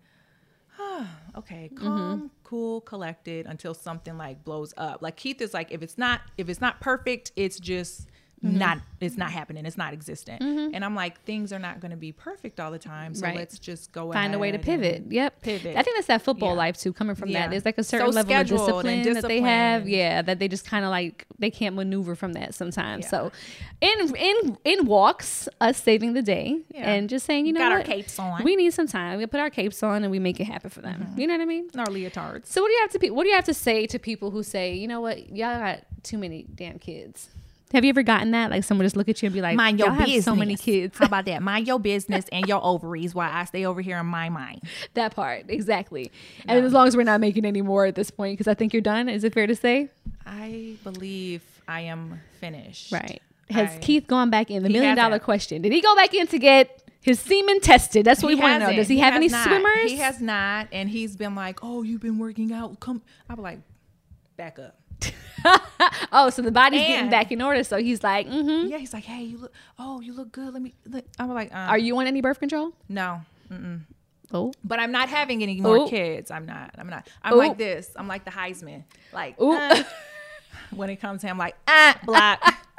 ah, 0.79 1.09
okay, 1.39 1.71
Mm-hmm. 1.73 1.85
calm, 1.87 2.31
cool, 2.43 2.81
collected 2.81 3.47
until 3.47 3.75
something 3.75 4.17
like 4.19 4.45
blows 4.45 4.75
up. 4.77 5.01
Like 5.03 5.17
Keith 5.17 5.41
is 5.41 5.55
like, 5.55 5.71
if 5.71 5.83
it's 5.83 5.97
not, 5.99 6.23
if 6.39 6.49
it's 6.49 6.61
not 6.61 6.81
perfect, 6.81 7.31
it's 7.37 7.59
just 7.61 8.09
Mm-hmm. 8.45 8.59
not, 8.59 8.79
it's 9.01 9.17
not 9.17 9.31
happening. 9.31 9.65
It's 9.65 9.79
not 9.79 9.93
existent. 9.95 10.43
And 10.43 10.85
I'm 10.85 10.95
like, 10.95 11.23
things 11.25 11.53
are 11.53 11.59
not 11.59 11.81
going 11.81 11.93
to 11.93 11.97
be 11.97 12.13
perfect 12.13 12.61
all 12.61 12.71
the 12.71 12.79
time. 12.79 13.15
So 13.15 13.25
Right. 13.27 13.37
let's 13.37 13.59
just 13.59 13.91
go 13.93 14.13
Find 14.13 14.35
a 14.35 14.39
way 14.39 14.51
to 14.53 14.59
pivot. 14.59 15.05
Yep. 15.09 15.41
Pivot. 15.41 15.77
I 15.77 15.83
think 15.83 15.97
that's 15.97 16.09
that 16.09 16.23
football 16.23 16.51
Yeah. 16.51 16.57
life 16.59 16.77
too, 16.77 16.93
coming 16.93 17.15
from 17.17 17.31
Yeah. 17.31 17.43
that. 17.43 17.51
There's 17.51 17.65
like 17.65 17.79
a 17.79 17.85
So 17.85 17.97
certain 17.99 18.15
level 18.15 18.33
of 18.35 18.39
and 18.41 18.49
discipline, 18.49 19.15
that 19.15 19.29
they 19.29 19.41
have. 19.41 19.89
Yeah, 19.89 20.21
that 20.23 20.39
they 20.39 20.49
just 20.49 20.67
kind 20.67 20.85
of 20.85 20.91
like 20.91 21.27
they 21.39 21.51
can't 21.51 21.75
maneuver 21.75 22.15
from 22.15 22.35
that 22.35 22.55
sometimes. 22.55 23.05
Yeah. 23.05 23.11
So, 23.11 23.33
in 23.81 24.15
in 24.17 24.59
in 24.65 24.87
walks 24.87 25.49
us 25.61 25.83
saving 25.83 26.13
the 26.13 26.23
day 26.23 26.61
Yeah. 26.75 26.91
and 26.93 27.09
just 27.09 27.25
saying, 27.27 27.47
you 27.47 27.53
know, 27.53 27.61
Got 27.61 27.73
our 27.73 27.83
capes 27.83 28.19
on. 28.19 28.45
We 28.45 28.57
need 28.57 28.73
some 28.75 28.87
time. 28.87 29.19
We 29.19 29.27
put 29.27 29.41
our 29.41 29.51
capes 29.51 29.83
on 29.83 30.03
and 30.05 30.11
we 30.11 30.19
make 30.19 30.39
it 30.41 30.45
happen 30.45 30.71
for 30.71 30.81
them. 30.83 31.15
You 31.17 31.27
know 31.27 31.35
what 31.35 31.41
I 31.41 31.47
mean? 31.47 31.69
Our 31.79 31.87
leotards. 31.87 32.47
So 32.47 32.61
what 32.63 32.69
do 32.69 32.73
you 32.75 32.81
have 32.81 32.91
to 32.91 32.99
pe- 32.99 33.11
what 33.11 33.23
do 33.25 33.31
you 33.31 33.35
have 33.37 33.45
to 33.47 33.55
say 33.55 33.87
to 33.87 33.99
people 33.99 34.31
who 34.31 34.43
say, 34.43 34.75
you 34.75 34.87
know 34.89 35.01
what, 35.01 35.31
y'all 35.31 35.59
got 35.59 35.81
too 36.03 36.19
many 36.19 36.47
damn 36.55 36.79
kids? 36.79 37.31
Have 37.75 37.85
you 37.85 37.91
ever 37.91 38.03
gotten 38.03 38.31
that? 38.31 38.51
Like 38.51 38.65
someone 38.65 38.85
just 38.87 38.97
look 38.97 39.09
at 39.09 39.21
you 39.23 39.27
and 39.27 39.35
be 39.35 39.41
like, 39.41 39.57
mind 39.57 39.79
your 39.79 39.89
y'all 39.89 39.97
business. 39.99 40.15
have 40.17 40.25
so 40.25 40.37
many 40.37 40.57
kids. 40.57 40.97
How 40.99 41.07
about 41.07 41.25
that? 41.27 41.43
Mind 41.43 41.67
your 41.67 41.79
business 41.79 42.25
and 42.33 42.47
your 42.47 42.65
ovaries 42.65 43.15
while 43.15 43.31
I 43.33 43.45
stay 43.45 43.67
over 43.67 43.81
here 43.81 43.99
in 43.99 44.07
my 44.07 44.29
mind. 44.29 44.63
that 44.95 45.15
part 45.15 45.45
exactly. 45.49 46.11
And 46.47 46.65
as 46.65 46.73
long 46.73 46.87
as 46.89 46.97
we're 46.97 47.03
not 47.03 47.21
making 47.21 47.45
any 47.45 47.63
more 47.63 47.85
at 47.87 47.95
this 47.95 48.11
point, 48.11 48.39
because 48.39 48.49
I 48.49 48.55
think 48.55 48.73
you're 48.73 48.83
done. 48.83 49.09
Is 49.09 49.25
it 49.25 49.35
fair 49.35 49.47
to 49.47 49.55
say? 49.57 49.91
I 50.25 50.77
believe 50.85 51.43
I 51.69 51.81
am 51.83 52.21
finished. 52.41 52.93
Right. 52.93 53.21
Has 53.51 53.71
I- 53.71 53.79
Keith 53.79 54.07
gone 54.07 54.31
back 54.31 54.51
in? 54.51 54.63
The 54.63 54.71
million 54.71 54.97
dollar 54.97 55.19
question. 55.19 55.61
Did 55.63 55.73
he 55.73 55.81
go 55.83 55.95
back 55.95 56.15
in 56.15 56.27
to 56.29 56.39
get 56.39 56.83
his 57.01 57.21
semen 57.21 57.61
tested? 57.61 58.07
That's 58.07 58.23
what 58.23 58.29
we 58.29 58.35
want 58.37 58.63
to 58.63 58.71
know. 58.71 58.77
Does 58.77 58.89
he, 58.89 58.99
have 59.01 59.15
any 59.15 59.29
not. 59.29 59.47
swimmers? 59.47 59.91
He 59.91 59.97
has 59.99 60.21
not, 60.21 60.69
and 60.73 60.89
he's 60.89 61.17
been 61.17 61.35
like, 61.35 61.59
"Oh, 61.63 61.83
you've 61.83 62.01
been 62.01 62.19
working 62.19 62.53
out. 62.53 62.81
Come." 62.81 63.03
I'm 63.29 63.37
like, 63.43 63.59
"Back 64.39 64.59
up." 64.59 64.79
oh, 66.13 66.31
so 66.31 66.43
the 66.43 66.51
body's 66.51 66.87
getting 66.87 67.11
back 67.11 67.31
in 67.31 67.43
order. 67.43 67.65
So 67.65 67.77
he's 67.79 68.03
like, 68.03 68.29
mm-hmm. 68.29 68.69
Yeah, 68.69 68.79
he's 68.79 68.93
like, 68.93 69.05
"Hey, 69.05 69.25
you 69.25 69.39
look. 69.39 69.53
Oh, 69.79 70.01
you 70.01 70.13
look 70.13 70.33
good. 70.33 70.53
Let 70.55 70.63
me." 70.63 70.75
Look. 70.87 71.05
I'm 71.19 71.29
like, 71.31 71.53
uh, 71.53 71.59
Are 71.59 71.79
you 71.79 71.97
on 71.99 72.07
any 72.07 72.21
birth 72.21 72.41
control? 72.41 72.73
No, 72.89 73.21
Oh, 74.33 74.53
but 74.65 74.81
I'm 74.81 74.91
not 74.91 75.09
having 75.09 75.43
any 75.43 75.61
more 75.61 75.77
Ooh. 75.77 75.89
kids. 75.89 76.31
I'm 76.31 76.47
not. 76.47 76.75
I'm 76.77 76.89
not. 76.89 77.07
I'm 77.23 77.35
Ooh. 77.35 77.39
like 77.39 77.57
this. 77.57 77.93
I'm 77.95 78.09
like 78.09 78.25
the 78.25 78.33
Heisman. 78.33 78.83
Like, 79.13 79.37
uh, 79.39 79.85
when 80.71 80.91
it 80.91 80.97
comes 80.97 81.21
to 81.21 81.29
him, 81.29 81.39
like, 81.39 81.57
ah, 81.69 81.99
block. 82.05 82.43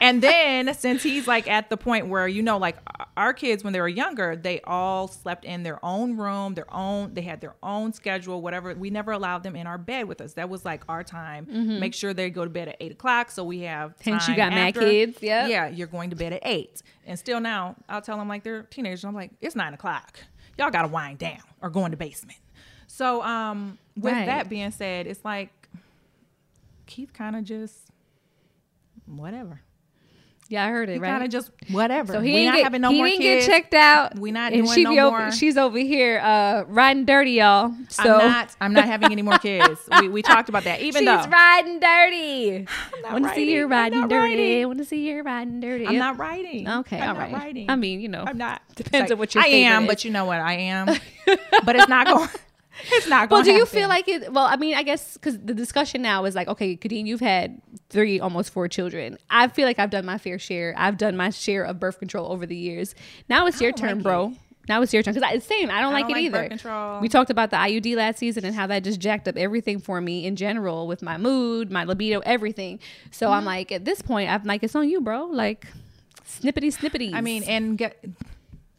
and 0.00 0.22
then 0.22 0.72
since 0.74 1.02
he's 1.02 1.26
like 1.26 1.48
at 1.48 1.70
the 1.70 1.76
point 1.76 2.08
where 2.08 2.26
you 2.28 2.42
know, 2.42 2.58
like 2.58 2.76
our 3.16 3.32
kids 3.32 3.64
when 3.64 3.72
they 3.72 3.80
were 3.80 3.88
younger, 3.88 4.36
they 4.36 4.60
all 4.62 5.08
slept 5.08 5.44
in 5.44 5.62
their 5.62 5.84
own 5.84 6.16
room, 6.16 6.54
their 6.54 6.72
own. 6.72 7.14
They 7.14 7.22
had 7.22 7.40
their 7.40 7.54
own 7.62 7.92
schedule, 7.92 8.40
whatever. 8.42 8.74
We 8.74 8.90
never 8.90 9.12
allowed 9.12 9.42
them 9.42 9.56
in 9.56 9.66
our 9.66 9.78
bed 9.78 10.06
with 10.08 10.20
us. 10.20 10.34
That 10.34 10.48
was 10.48 10.64
like 10.64 10.82
our 10.88 11.02
time. 11.04 11.46
Make 11.80 11.94
sure 11.94 12.14
they 12.14 12.30
go 12.30 12.44
to 12.44 12.50
bed 12.50 12.68
at 12.68 12.76
eight 12.80 12.92
o'clock, 12.92 13.30
so 13.30 13.44
we 13.44 13.60
have. 13.60 13.90
Mm-hmm. 13.98 14.10
Hence 14.10 14.28
you 14.28 14.36
got 14.36 14.50
mad 14.52 14.74
kids, 14.74 15.18
Yeah, 15.20 15.46
Yeah, 15.46 15.68
you're 15.68 15.86
going 15.88 16.10
to 16.10 16.16
bed 16.16 16.32
at 16.32 16.40
eight, 16.44 16.82
and 17.06 17.18
still 17.18 17.40
now 17.40 17.76
I'll 17.88 18.02
tell 18.02 18.18
them 18.18 18.28
like 18.28 18.42
they're 18.44 18.62
teenagers. 18.64 19.04
I'm 19.04 19.14
like, 19.14 19.30
it's 19.40 19.56
nine 19.56 19.74
o'clock. 19.74 20.18
Y'all 20.58 20.70
got 20.70 20.82
to 20.82 20.88
wind 20.88 21.18
down 21.18 21.40
or 21.62 21.70
go 21.70 21.84
in 21.84 21.90
the 21.92 21.96
basement. 21.96 22.38
So, 22.86 23.22
um, 23.22 23.78
with 23.96 24.12
Right. 24.12 24.26
that 24.26 24.48
being 24.48 24.70
said, 24.70 25.06
it's 25.06 25.24
like 25.24 25.50
Keith 26.86 27.12
kind 27.12 27.36
of 27.36 27.44
just 27.44 27.76
whatever. 29.06 29.60
Yeah, 30.50 30.64
I 30.64 30.70
heard 30.70 30.88
it. 30.88 30.94
He 30.94 30.98
right. 30.98 31.10
kind 31.10 31.24
of 31.24 31.30
just 31.30 31.50
whatever. 31.70 32.14
So 32.14 32.20
he 32.20 32.32
we 32.32 32.38
ain't 32.38 32.46
not 32.46 32.54
get, 32.56 32.64
having 32.64 32.80
no 32.80 32.90
he 32.90 32.96
more 32.96 33.06
didn't 33.06 33.20
kids. 33.20 33.46
get 33.46 33.52
checked 33.52 33.74
out. 33.74 34.18
We 34.18 34.30
not 34.30 34.54
and 34.54 34.64
doing 34.64 34.74
she 34.74 34.84
no 34.84 35.08
over, 35.08 35.18
more. 35.18 35.30
She's 35.30 35.58
over 35.58 35.78
here 35.78 36.20
uh, 36.20 36.64
riding 36.68 37.04
dirty, 37.04 37.32
y'all. 37.32 37.74
So 37.90 38.14
I'm 38.14 38.30
not. 38.30 38.56
I'm 38.60 38.72
not 38.72 38.86
having 38.86 39.12
any 39.12 39.20
more 39.20 39.36
kids. 39.38 39.78
we, 40.00 40.08
we 40.08 40.22
talked 40.22 40.48
about 40.48 40.64
that. 40.64 40.80
Even 40.80 41.00
she's 41.00 41.06
though 41.06 41.28
riding 41.28 41.80
dirty. 41.80 42.66
not 43.02 43.12
Want 43.12 43.24
to 43.28 43.34
see 43.34 43.52
you 43.52 43.66
riding. 43.66 44.00
Riding 44.00 44.08
dirty? 44.08 44.30
riding. 44.42 44.66
Want 44.68 44.78
to 44.78 44.84
see 44.86 45.08
you 45.08 45.22
riding 45.22 45.60
dirty? 45.60 45.86
I'm 45.86 45.96
not 45.98 46.16
writing. 46.18 46.66
Okay, 46.66 46.96
I'm 46.98 47.08
all 47.10 47.14
not 47.14 47.20
right. 47.20 47.32
writing. 47.34 47.68
I 47.68 47.76
mean, 47.76 48.00
you 48.00 48.08
know, 48.08 48.24
I'm 48.26 48.38
not. 48.38 48.62
Depends 48.74 49.10
Like, 49.10 49.16
on 49.16 49.18
what 49.18 49.34
your 49.34 49.44
I 49.44 49.48
am, 49.48 49.82
favorite 49.82 49.92
but 49.92 50.04
you 50.06 50.10
know 50.12 50.24
what 50.24 50.40
I 50.40 50.54
am. 50.54 50.86
but 51.26 51.76
it's 51.76 51.88
not 51.88 52.06
going. 52.06 52.28
It's 52.92 53.08
not 53.08 53.28
Well, 53.30 53.42
going. 53.42 53.54
do 53.54 53.58
you 53.58 53.66
feel 53.66 53.88
like 53.88 54.06
it? 54.08 54.32
Well, 54.32 54.44
I 54.44 54.56
mean, 54.56 54.74
I 54.74 54.82
guess 54.82 55.14
because 55.14 55.38
the 55.38 55.54
discussion 55.54 56.00
now 56.02 56.24
is 56.24 56.34
like, 56.34 56.48
okay, 56.48 56.76
Kadeen, 56.76 57.06
you've 57.06 57.20
had 57.20 57.60
three, 57.90 58.20
almost 58.20 58.52
four 58.52 58.68
children. 58.68 59.18
I 59.30 59.48
feel 59.48 59.66
like 59.66 59.78
I've 59.78 59.90
done 59.90 60.06
my 60.06 60.18
fair 60.18 60.38
share. 60.38 60.74
I've 60.76 60.96
done 60.96 61.16
my 61.16 61.30
share 61.30 61.64
of 61.64 61.80
birth 61.80 61.98
control 61.98 62.30
over 62.30 62.46
the 62.46 62.56
years. 62.56 62.94
Now 63.28 63.46
it's 63.46 63.60
your 63.60 63.72
turn, 63.72 63.96
like 63.96 64.02
bro. 64.04 64.32
Now 64.68 64.82
it's 64.82 64.92
your 64.92 65.02
turn 65.02 65.14
because 65.14 65.28
it's 65.34 65.46
same. 65.46 65.70
I 65.70 65.80
don't 65.80 65.92
like 65.94 66.08
don't 66.08 66.18
it 66.18 66.32
like 66.32 66.52
either. 66.52 67.00
We 67.00 67.08
talked 67.08 67.30
about 67.30 67.50
the 67.50 67.56
IUD 67.56 67.96
last 67.96 68.18
season 68.18 68.44
and 68.44 68.54
how 68.54 68.66
that 68.66 68.84
just 68.84 69.00
jacked 69.00 69.26
up 69.26 69.36
everything 69.38 69.80
for 69.80 70.00
me 70.00 70.26
in 70.26 70.36
general 70.36 70.86
with 70.86 71.00
my 71.02 71.16
mood, 71.16 71.70
my 71.72 71.84
libido, 71.84 72.20
everything. 72.20 72.78
So 73.10 73.26
Mm-hmm. 73.26 73.34
I'm 73.34 73.44
like, 73.44 73.72
at 73.72 73.84
this 73.86 74.02
point, 74.02 74.30
I'm 74.30 74.44
like, 74.44 74.62
it's 74.62 74.74
on 74.76 74.88
you, 74.88 75.00
bro. 75.00 75.24
Like, 75.24 75.66
snippety 76.26 76.68
snippety. 76.76 77.14
I 77.14 77.22
mean, 77.22 77.42
and 77.44 77.76
get 77.78 77.96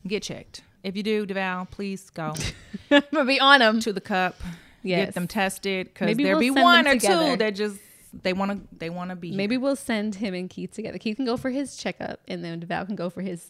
get 0.08 0.22
checked. 0.24 0.62
If 0.84 0.96
you 0.96 1.04
do, 1.04 1.26
Deval, 1.26 1.70
please 1.70 2.10
go 2.10 2.34
I'm 2.92 3.04
gonna 3.14 3.26
be 3.26 3.40
on 3.40 3.60
them. 3.60 3.80
to 3.82 3.94
the 3.94 4.02
cup. 4.02 4.36
Yes. 4.82 5.08
Get 5.08 5.14
them 5.16 5.28
tested 5.28 5.88
because 5.94 6.16
there 6.16 6.38
we'll 6.38 6.40
be 6.40 6.48
send 6.54 6.64
one 6.64 6.84
them 6.86 6.96
or 6.96 7.00
together. 7.00 7.32
two 7.32 7.38
that 7.38 7.56
just 7.56 7.80
they 8.24 8.34
want 8.34 8.52
to 8.52 8.78
they 8.78 8.90
want 8.90 9.10
to 9.10 9.16
be. 9.16 9.32
Maybe 9.32 9.58
we'll 9.58 9.76
send 9.76 10.16
him 10.16 10.34
and 10.34 10.50
Keith 10.50 10.72
together. 10.72 10.98
Keith 10.98 11.18
can 11.18 11.26
go 11.26 11.38
for 11.38 11.50
his 11.50 11.76
checkup, 11.76 12.22
and 12.28 12.44
then 12.44 12.62
Deval 12.62 12.86
can 12.88 12.96
go 12.96 13.10
for 13.10 13.22
his 13.22 13.50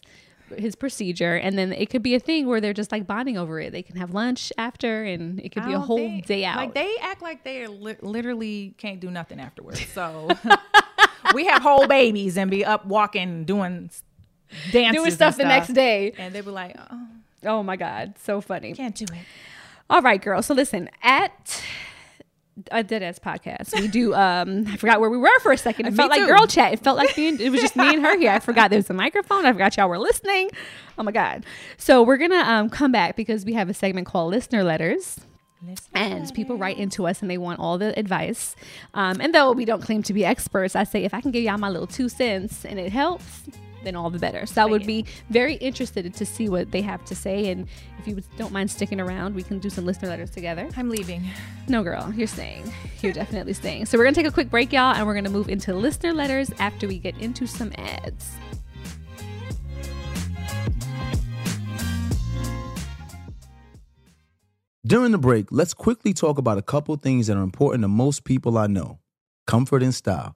his 0.56 0.74
procedure, 0.74 1.36
and 1.36 1.56
then 1.56 1.72
it 1.72 1.90
could 1.90 2.02
be 2.02 2.14
a 2.16 2.20
thing 2.20 2.48
where 2.48 2.60
they're 2.60 2.72
just 2.74 2.90
like 2.90 3.06
bonding 3.06 3.38
over 3.38 3.60
it. 3.60 3.70
They 3.70 3.82
can 3.82 3.96
have 3.96 4.12
lunch 4.12 4.52
after, 4.58 5.04
and 5.04 5.38
it 5.40 5.50
could 5.50 5.64
be 5.64 5.72
a 5.72 5.76
oh, 5.76 5.80
whole 5.80 5.98
think- 5.98 6.26
day 6.26 6.44
out. 6.44 6.56
Like 6.56 6.74
they 6.74 6.96
act 7.00 7.22
like 7.22 7.44
they 7.44 7.66
li- 7.68 7.96
literally 8.02 8.74
can't 8.76 8.98
do 9.00 9.10
nothing 9.10 9.38
afterwards. 9.40 9.86
So 9.94 10.28
we 11.34 11.46
have 11.46 11.62
whole 11.62 11.86
babies 11.86 12.36
and 12.36 12.50
be 12.50 12.64
up 12.64 12.84
walking, 12.86 13.44
doing 13.44 13.86
s- 13.90 14.02
dances, 14.72 14.92
Doing 14.94 15.06
and 15.06 15.12
stuff 15.14 15.36
the 15.36 15.44
next 15.44 15.68
day. 15.72 16.12
and 16.18 16.34
they 16.34 16.40
be 16.40 16.50
like, 16.50 16.76
"Oh, 16.90 17.06
Oh 17.44 17.62
my 17.62 17.76
god, 17.76 18.14
so 18.22 18.40
funny. 18.40 18.72
can't 18.74 18.94
do 18.94 19.04
it." 19.04 19.20
All 19.88 20.02
right, 20.02 20.20
girl. 20.20 20.42
So 20.42 20.54
listen, 20.54 20.88
at 21.02 21.62
a 22.70 22.82
dead 22.82 23.02
ass 23.02 23.18
podcast, 23.18 23.74
we 23.80 23.88
do. 23.88 24.14
Um, 24.14 24.66
I 24.68 24.76
forgot 24.76 25.00
where 25.00 25.08
we 25.10 25.16
were 25.16 25.38
for 25.40 25.50
a 25.52 25.56
second. 25.56 25.86
It 25.86 25.90
Me 25.92 25.96
felt 25.96 26.10
like 26.10 26.26
girl 26.26 26.46
chat. 26.46 26.72
It 26.74 26.80
felt 26.80 26.96
like 26.98 27.16
me 27.16 27.28
and, 27.28 27.40
it 27.40 27.50
was 27.50 27.60
just 27.60 27.74
me 27.76 27.88
and 27.94 28.02
her 28.04 28.18
here. 28.18 28.30
I 28.32 28.38
forgot 28.50 28.70
there 28.70 28.78
was 28.78 28.90
a 28.90 28.94
microphone. 28.94 29.46
I 29.46 29.52
forgot 29.52 29.76
y'all 29.76 29.88
were 29.88 29.98
listening. 29.98 30.50
Oh 30.98 31.02
my 31.02 31.12
god. 31.12 31.44
So 31.78 32.02
we're 32.02 32.18
gonna 32.18 32.36
um 32.46 32.68
come 32.68 32.92
back 32.92 33.16
because 33.16 33.44
we 33.44 33.54
have 33.54 33.68
a 33.68 33.74
segment 33.74 34.06
called 34.06 34.30
listener 34.30 34.62
letters. 34.62 35.18
And 35.94 36.32
people 36.32 36.56
write 36.56 36.78
into 36.78 37.06
us 37.06 37.20
and 37.20 37.30
they 37.30 37.36
want 37.36 37.60
all 37.60 37.76
the 37.76 37.98
advice. 37.98 38.56
Um, 38.94 39.20
and 39.20 39.34
though 39.34 39.52
we 39.52 39.66
don't 39.66 39.82
claim 39.82 40.02
to 40.04 40.14
be 40.14 40.24
experts, 40.24 40.74
I 40.74 40.84
say 40.84 41.04
if 41.04 41.12
I 41.12 41.20
can 41.20 41.32
give 41.32 41.42
y'all 41.44 41.58
my 41.58 41.68
little 41.68 41.86
two 41.86 42.08
cents 42.08 42.64
and 42.64 42.78
it 42.78 42.90
helps, 42.92 43.42
then 43.84 43.96
all 43.96 44.10
the 44.10 44.18
better. 44.18 44.46
So 44.46 44.62
I 44.62 44.64
would 44.64 44.86
be 44.86 45.04
very 45.28 45.54
interested 45.54 46.12
to 46.12 46.26
see 46.26 46.48
what 46.48 46.70
they 46.70 46.82
have 46.82 47.04
to 47.06 47.14
say. 47.14 47.50
And 47.50 47.66
if 47.98 48.06
you 48.06 48.22
don't 48.36 48.52
mind 48.52 48.70
sticking 48.70 49.00
around, 49.00 49.34
we 49.34 49.42
can 49.42 49.58
do 49.58 49.70
some 49.70 49.86
listener 49.86 50.08
letters 50.08 50.30
together. 50.30 50.68
I'm 50.76 50.90
leaving. 50.90 51.24
No, 51.68 51.82
girl, 51.82 52.12
you're 52.14 52.26
staying. 52.26 52.72
You're 53.02 53.12
definitely 53.12 53.52
staying. 53.52 53.86
So 53.86 53.98
we're 53.98 54.04
going 54.04 54.14
to 54.14 54.20
take 54.20 54.30
a 54.30 54.34
quick 54.34 54.50
break, 54.50 54.72
y'all, 54.72 54.94
and 54.94 55.06
we're 55.06 55.14
going 55.14 55.24
to 55.24 55.30
move 55.30 55.48
into 55.48 55.74
listener 55.74 56.12
letters 56.12 56.50
after 56.58 56.86
we 56.86 56.98
get 56.98 57.16
into 57.18 57.46
some 57.46 57.72
ads. 57.76 58.36
During 64.86 65.12
the 65.12 65.18
break, 65.18 65.52
let's 65.52 65.74
quickly 65.74 66.12
talk 66.12 66.38
about 66.38 66.58
a 66.58 66.62
couple 66.62 66.96
things 66.96 67.28
that 67.28 67.36
are 67.36 67.42
important 67.42 67.82
to 67.82 67.88
most 67.88 68.24
people 68.24 68.58
I 68.58 68.66
know 68.66 68.98
comfort 69.46 69.82
and 69.82 69.94
style. 69.94 70.34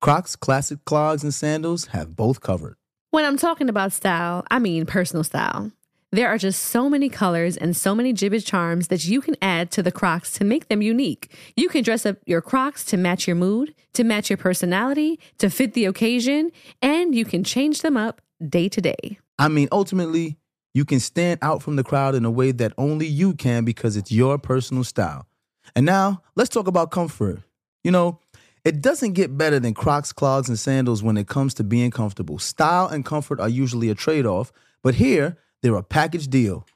Crocs 0.00 0.36
classic 0.36 0.84
clogs 0.84 1.22
and 1.22 1.34
sandals 1.34 1.86
have 1.86 2.16
both 2.16 2.40
covered. 2.40 2.76
When 3.12 3.24
I'm 3.24 3.36
talking 3.36 3.68
about 3.68 3.92
style, 3.92 4.44
I 4.52 4.60
mean 4.60 4.86
personal 4.86 5.24
style. 5.24 5.72
There 6.12 6.28
are 6.28 6.38
just 6.38 6.62
so 6.62 6.88
many 6.88 7.08
colors 7.08 7.56
and 7.56 7.76
so 7.76 7.92
many 7.92 8.14
Jibbitz 8.14 8.46
charms 8.46 8.86
that 8.86 9.04
you 9.04 9.20
can 9.20 9.34
add 9.42 9.72
to 9.72 9.82
the 9.82 9.90
Crocs 9.90 10.30
to 10.34 10.44
make 10.44 10.68
them 10.68 10.80
unique. 10.80 11.34
You 11.56 11.68
can 11.68 11.82
dress 11.82 12.06
up 12.06 12.18
your 12.24 12.40
Crocs 12.40 12.84
to 12.84 12.96
match 12.96 13.26
your 13.26 13.34
mood, 13.34 13.74
to 13.94 14.04
match 14.04 14.30
your 14.30 14.36
personality, 14.36 15.18
to 15.38 15.50
fit 15.50 15.74
the 15.74 15.86
occasion, 15.86 16.52
and 16.82 17.12
you 17.12 17.24
can 17.24 17.42
change 17.42 17.82
them 17.82 17.96
up 17.96 18.20
day 18.48 18.68
to 18.68 18.80
day. 18.80 19.18
I 19.40 19.48
mean, 19.48 19.66
ultimately, 19.72 20.36
you 20.72 20.84
can 20.84 21.00
stand 21.00 21.40
out 21.42 21.64
from 21.64 21.74
the 21.74 21.82
crowd 21.82 22.14
in 22.14 22.24
a 22.24 22.30
way 22.30 22.52
that 22.52 22.72
only 22.78 23.08
you 23.08 23.34
can 23.34 23.64
because 23.64 23.96
it's 23.96 24.12
your 24.12 24.38
personal 24.38 24.84
style. 24.84 25.26
And 25.74 25.84
now, 25.84 26.22
let's 26.36 26.50
talk 26.50 26.68
about 26.68 26.92
comfort. 26.92 27.42
You 27.82 27.90
know, 27.90 28.20
it 28.64 28.80
doesn't 28.80 29.12
get 29.12 29.36
better 29.36 29.58
than 29.58 29.74
Crocs, 29.74 30.12
clogs, 30.12 30.48
and 30.48 30.58
sandals 30.58 31.02
when 31.02 31.16
it 31.16 31.26
comes 31.28 31.54
to 31.54 31.64
being 31.64 31.90
comfortable. 31.90 32.38
Style 32.38 32.86
and 32.86 33.04
comfort 33.04 33.40
are 33.40 33.48
usually 33.48 33.90
a 33.90 33.94
trade 33.94 34.26
off, 34.26 34.52
but 34.82 34.94
here, 34.94 35.36
they're 35.62 35.76
a 35.76 35.82
package 35.82 36.28
deal. 36.28 36.66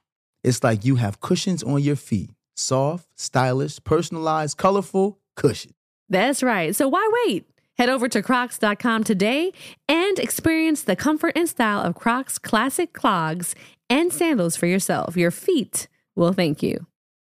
It's 0.43 0.63
like 0.63 0.85
you 0.85 0.97
have 0.97 1.21
cushions 1.21 1.63
on 1.63 1.83
your 1.83 1.97
feet 1.97 2.31
soft, 2.57 3.09
stylish, 3.17 3.83
personalized, 3.83 4.57
colorful 4.57 5.19
cushion. 5.35 5.75
That's 6.09 6.43
right. 6.43 6.75
So 6.77 6.89
why 6.89 7.11
wait? 7.27 7.47
Head 7.77 7.89
over 7.89 8.09
to 8.09 8.23
crocs.com 8.23 9.03
today 9.03 9.53
and 9.89 10.19
experience 10.21 10.83
the 10.83 10.95
comfort 10.95 11.33
and 11.35 11.49
style 11.49 11.81
of 11.81 11.97
Crocs 11.97 12.39
classic 12.39 12.93
clogs 12.93 13.57
and 13.91 14.13
sandals 14.13 14.55
for 14.55 14.67
yourself. 14.67 15.17
Your 15.17 15.33
feet 15.33 15.89
will 16.15 16.33
thank 16.33 16.63
you. 16.63 16.87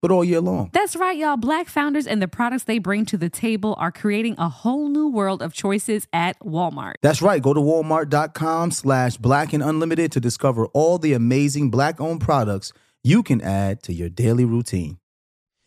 but 0.00 0.10
all 0.10 0.24
year 0.24 0.40
long. 0.40 0.70
That's 0.72 0.96
right, 0.96 1.16
y'all. 1.16 1.36
Black 1.36 1.68
founders 1.68 2.06
and 2.06 2.22
the 2.22 2.28
products 2.28 2.64
they 2.64 2.78
bring 2.78 3.04
to 3.06 3.16
the 3.16 3.28
table 3.28 3.74
are 3.78 3.92
creating 3.92 4.34
a 4.38 4.48
whole 4.48 4.88
new 4.88 5.08
world 5.08 5.42
of 5.42 5.52
choices 5.52 6.06
at 6.12 6.38
Walmart. 6.40 6.94
That's 7.02 7.22
right. 7.22 7.42
Go 7.42 7.54
to 7.54 7.60
walmart.com 7.60 8.70
slash 8.70 9.16
black 9.16 9.52
and 9.52 9.62
unlimited 9.62 10.12
to 10.12 10.20
discover 10.20 10.66
all 10.68 10.98
the 10.98 11.12
amazing 11.12 11.70
black 11.70 12.00
owned 12.00 12.20
products 12.20 12.72
you 13.02 13.22
can 13.22 13.40
add 13.40 13.82
to 13.84 13.92
your 13.92 14.08
daily 14.08 14.44
routine. 14.44 14.98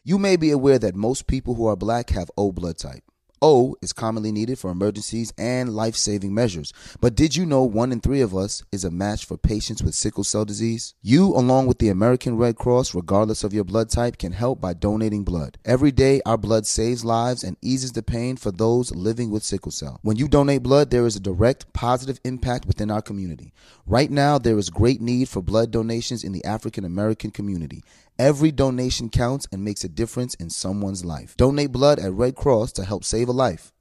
You 0.03 0.17
may 0.17 0.35
be 0.35 0.51
aware 0.51 0.79
that 0.79 0.95
most 0.95 1.27
people 1.27 1.55
who 1.55 1.67
are 1.67 1.75
black 1.75 2.09
have 2.09 2.31
O 2.37 2.51
blood 2.51 2.77
type. 2.77 3.03
O 3.41 3.75
is 3.81 3.91
commonly 3.91 4.31
needed 4.31 4.59
for 4.59 4.69
emergencies 4.69 5.33
and 5.35 5.75
life 5.75 5.95
saving 5.95 6.31
measures. 6.33 6.71
But 6.99 7.15
did 7.15 7.35
you 7.35 7.45
know 7.45 7.63
one 7.63 7.91
in 7.91 7.99
three 7.99 8.21
of 8.21 8.35
us 8.35 8.63
is 8.71 8.85
a 8.85 8.91
match 8.91 9.25
for 9.25 9.35
patients 9.35 9.81
with 9.81 9.95
sickle 9.95 10.23
cell 10.23 10.45
disease? 10.45 10.93
You, 11.01 11.27
along 11.35 11.65
with 11.65 11.79
the 11.79 11.89
American 11.89 12.37
Red 12.37 12.55
Cross, 12.55 12.93
regardless 12.93 13.43
of 13.43 13.53
your 13.53 13.63
blood 13.63 13.89
type, 13.89 14.19
can 14.19 14.31
help 14.31 14.61
by 14.61 14.73
donating 14.73 15.23
blood. 15.23 15.57
Every 15.65 15.91
day, 15.91 16.21
our 16.23 16.37
blood 16.37 16.67
saves 16.67 17.03
lives 17.03 17.43
and 17.43 17.57
eases 17.61 17.93
the 17.93 18.03
pain 18.03 18.37
for 18.37 18.51
those 18.51 18.93
living 18.93 19.31
with 19.31 19.43
sickle 19.43 19.71
cell. 19.71 19.99
When 20.03 20.17
you 20.17 20.27
donate 20.27 20.61
blood, 20.61 20.91
there 20.91 21.07
is 21.07 21.15
a 21.15 21.19
direct 21.19 21.73
positive 21.73 22.19
impact 22.23 22.67
within 22.67 22.91
our 22.91 23.01
community. 23.01 23.53
Right 23.87 24.11
now, 24.11 24.37
there 24.37 24.57
is 24.59 24.69
great 24.69 25.01
need 25.01 25.29
for 25.29 25.41
blood 25.41 25.71
donations 25.71 26.23
in 26.23 26.31
the 26.31 26.45
African 26.45 26.85
American 26.85 27.31
community. 27.31 27.83
Every 28.19 28.51
donation 28.51 29.09
counts 29.09 29.47
and 29.51 29.63
makes 29.63 29.83
a 29.83 29.89
difference 29.89 30.35
in 30.35 30.51
someone's 30.51 31.03
life. 31.03 31.35
Donate 31.37 31.71
blood 31.71 31.97
at 31.97 32.13
Red 32.13 32.35
Cross 32.35 32.73
to 32.73 32.85
help 32.85 33.03
save 33.03 33.29
a 33.31 33.33
life. 33.33 33.71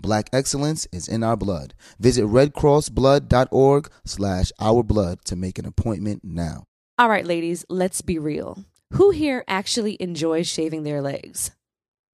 Black 0.00 0.28
excellence 0.32 0.86
is 0.92 1.08
in 1.08 1.24
our 1.24 1.36
blood. 1.36 1.74
Visit 1.98 2.24
redcrossblood.org 2.26 3.90
slash 4.04 4.52
our 4.60 4.82
blood 4.82 5.24
to 5.24 5.34
make 5.34 5.58
an 5.58 5.66
appointment 5.66 6.22
now. 6.22 6.64
All 6.98 7.08
right, 7.08 7.26
ladies, 7.26 7.64
let's 7.68 8.00
be 8.02 8.18
real. 8.18 8.64
Who 8.92 9.10
here 9.10 9.44
actually 9.48 9.96
enjoys 10.00 10.46
shaving 10.46 10.84
their 10.84 11.02
legs? 11.02 11.50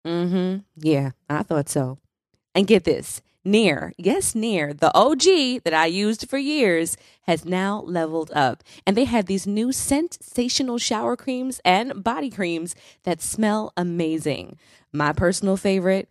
Mm 0.07 0.31
hmm. 0.31 0.57
Yeah, 0.77 1.11
I 1.29 1.43
thought 1.43 1.69
so. 1.69 1.99
And 2.55 2.67
get 2.67 2.85
this 2.85 3.23
Nair, 3.45 3.95
yes, 3.97 4.35
Nair, 4.35 4.75
the 4.75 4.95
OG 4.95 5.63
that 5.65 5.73
I 5.73 5.87
used 5.87 6.29
for 6.29 6.37
years, 6.37 6.99
has 7.23 7.47
now 7.47 7.81
leveled 7.87 8.31
up. 8.33 8.63
And 8.87 8.95
they 8.95 9.07
have 9.07 9.25
these 9.25 9.47
new 9.47 9.73
sensational 9.73 10.77
shower 10.77 11.17
creams 11.17 11.59
and 11.65 12.05
body 12.05 12.29
creams 12.29 12.75
that 13.05 13.23
smell 13.23 13.73
amazing. 13.79 14.59
My 14.93 15.15
personal 15.15 15.57
favorite 15.57 16.11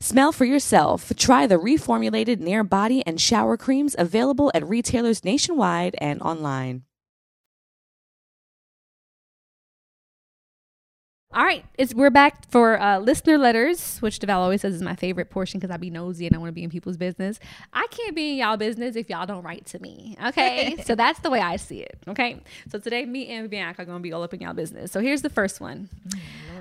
Smell 0.00 0.32
for 0.32 0.44
yourself. 0.44 1.12
Try 1.16 1.46
the 1.46 1.56
reformulated 1.56 2.38
Nair 2.40 2.62
body 2.62 3.02
and 3.06 3.20
shower 3.20 3.56
creams 3.56 3.94
available 3.98 4.50
at 4.54 4.66
retailers 4.66 5.24
nationwide 5.24 5.94
and 5.98 6.20
online. 6.20 6.82
All 11.34 11.42
right, 11.44 11.64
it's 11.76 11.92
we're 11.92 12.10
back 12.10 12.48
for 12.48 12.80
uh, 12.80 13.00
listener 13.00 13.38
letters, 13.38 13.98
which 13.98 14.20
Deval 14.20 14.36
always 14.36 14.60
says 14.60 14.72
is 14.72 14.82
my 14.82 14.94
favorite 14.94 15.30
portion 15.30 15.58
because 15.58 15.74
I 15.74 15.78
be 15.78 15.90
nosy 15.90 16.28
and 16.28 16.36
I 16.36 16.38
want 16.38 16.50
to 16.50 16.52
be 16.52 16.62
in 16.62 16.70
people's 16.70 16.96
business. 16.96 17.40
I 17.72 17.88
can't 17.90 18.14
be 18.14 18.30
in 18.32 18.36
y'all 18.36 18.56
business 18.56 18.94
if 18.94 19.10
y'all 19.10 19.26
don't 19.26 19.42
write 19.42 19.66
to 19.66 19.80
me. 19.80 20.16
Okay, 20.26 20.76
so 20.84 20.94
that's 20.94 21.18
the 21.20 21.30
way 21.30 21.40
I 21.40 21.56
see 21.56 21.80
it. 21.80 21.98
Okay, 22.06 22.40
so 22.70 22.78
today 22.78 23.04
me 23.04 23.26
and 23.30 23.50
Bianca 23.50 23.82
are 23.82 23.84
gonna 23.84 23.98
be 23.98 24.12
all 24.12 24.22
up 24.22 24.32
in 24.32 24.42
y'all 24.42 24.54
business. 24.54 24.92
So 24.92 25.00
here's 25.00 25.22
the 25.22 25.30
first 25.30 25.60
one. 25.60 25.88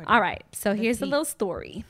all 0.07 0.19
right, 0.19 0.43
so 0.53 0.73
here's 0.73 1.03
a 1.03 1.05
little 1.05 1.25
story. 1.25 1.85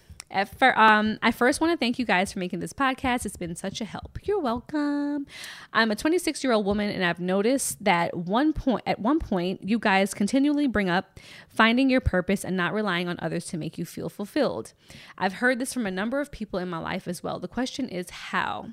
Fir- 0.58 0.74
um, 0.76 1.20
I 1.22 1.32
first 1.32 1.62
want 1.62 1.72
to 1.74 1.78
thank 1.78 2.00
you 2.00 2.06
guys 2.06 2.34
for 2.34 2.40
making 2.40 2.60
this 2.60 2.74
podcast. 2.74 3.26
It's 3.26 3.38
been 3.38 3.56
such 3.56 3.82
a 3.82 3.86
help. 3.86 4.18
You're 4.24 4.40
welcome. 4.40 5.28
I'm 5.72 5.92
a 5.92 5.96
26 5.96 6.44
year 6.44 6.54
old 6.54 6.66
woman, 6.66 6.90
and 6.90 7.06
I've 7.06 7.20
noticed 7.20 7.84
that 7.84 8.18
one 8.18 8.52
point 8.52 8.84
at 8.88 9.00
one 9.00 9.20
point 9.20 9.62
you 9.64 9.78
guys 9.78 10.14
continually 10.14 10.68
bring 10.68 10.90
up 10.90 11.20
finding 11.48 11.90
your 11.90 12.02
purpose 12.02 12.44
and 12.44 12.58
not 12.58 12.74
relying 12.74 13.08
on 13.08 13.18
others 13.22 13.46
to 13.48 13.58
make 13.58 13.78
you 13.78 13.86
feel 13.86 14.10
fulfilled. 14.10 14.74
I've 15.18 15.34
heard 15.34 15.60
this 15.60 15.74
from 15.74 15.86
a 15.86 15.92
number 15.92 16.20
of 16.20 16.32
people 16.32 16.58
in 16.58 16.68
my 16.68 16.80
life 16.80 17.08
as 17.08 17.22
well. 17.22 17.40
The 17.40 17.48
question 17.48 17.88
is 17.88 18.10
how. 18.10 18.70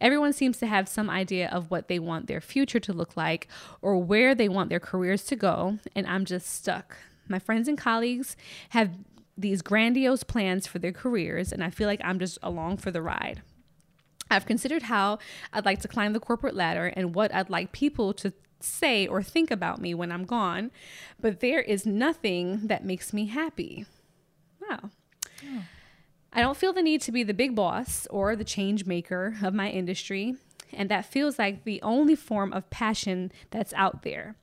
Everyone 0.00 0.32
seems 0.32 0.58
to 0.58 0.66
have 0.66 0.88
some 0.88 1.10
idea 1.10 1.48
of 1.48 1.70
what 1.70 1.88
they 1.88 1.98
want 1.98 2.26
their 2.26 2.40
future 2.40 2.80
to 2.80 2.92
look 2.92 3.16
like 3.16 3.46
or 3.82 3.96
where 3.98 4.34
they 4.34 4.48
want 4.48 4.70
their 4.70 4.80
careers 4.80 5.24
to 5.24 5.36
go, 5.36 5.78
and 5.94 6.06
I'm 6.06 6.24
just 6.24 6.48
stuck. 6.48 6.96
My 7.28 7.38
friends 7.38 7.68
and 7.68 7.76
colleagues 7.76 8.36
have 8.70 8.90
these 9.36 9.62
grandiose 9.62 10.22
plans 10.22 10.66
for 10.66 10.78
their 10.78 10.92
careers, 10.92 11.52
and 11.52 11.62
I 11.62 11.70
feel 11.70 11.86
like 11.86 12.00
I'm 12.02 12.18
just 12.18 12.38
along 12.42 12.78
for 12.78 12.90
the 12.90 13.02
ride. 13.02 13.42
I've 14.30 14.46
considered 14.46 14.84
how 14.84 15.18
I'd 15.52 15.64
like 15.64 15.80
to 15.80 15.88
climb 15.88 16.12
the 16.12 16.20
corporate 16.20 16.54
ladder 16.54 16.86
and 16.96 17.14
what 17.14 17.34
I'd 17.34 17.50
like 17.50 17.72
people 17.72 18.12
to 18.14 18.32
say 18.60 19.06
or 19.06 19.22
think 19.22 19.50
about 19.50 19.80
me 19.80 19.94
when 19.94 20.10
I'm 20.10 20.24
gone, 20.24 20.70
but 21.20 21.40
there 21.40 21.60
is 21.60 21.86
nothing 21.86 22.66
that 22.66 22.84
makes 22.84 23.12
me 23.12 23.26
happy. 23.26 23.86
Wow. 24.60 24.90
I 26.32 26.40
don't 26.40 26.56
feel 26.56 26.72
the 26.72 26.82
need 26.82 27.00
to 27.02 27.12
be 27.12 27.22
the 27.22 27.34
big 27.34 27.54
boss 27.54 28.06
or 28.10 28.34
the 28.34 28.44
change 28.44 28.84
maker 28.84 29.36
of 29.42 29.54
my 29.54 29.70
industry, 29.70 30.34
and 30.72 30.90
that 30.90 31.06
feels 31.06 31.38
like 31.38 31.64
the 31.64 31.80
only 31.82 32.16
form 32.16 32.52
of 32.52 32.68
passion 32.70 33.30
that's 33.50 33.72
out 33.74 34.02
there. 34.02 34.34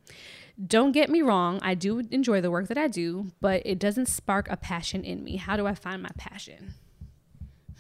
Don't 0.68 0.92
get 0.92 1.10
me 1.10 1.22
wrong, 1.22 1.60
I 1.64 1.74
do 1.74 2.00
enjoy 2.12 2.40
the 2.40 2.52
work 2.52 2.68
that 2.68 2.78
I 2.78 2.88
do, 2.88 3.32
but 3.42 3.64
it 3.66 3.80
doesn't 3.80 4.08
spark 4.08 4.48
a 4.50 4.58
passion 4.58 5.04
in 5.04 5.24
me. 5.24 5.38
How 5.38 5.58
do 5.58 5.66
I 5.66 5.74
find 5.74 6.04
my 6.04 6.12
passion? 6.18 6.76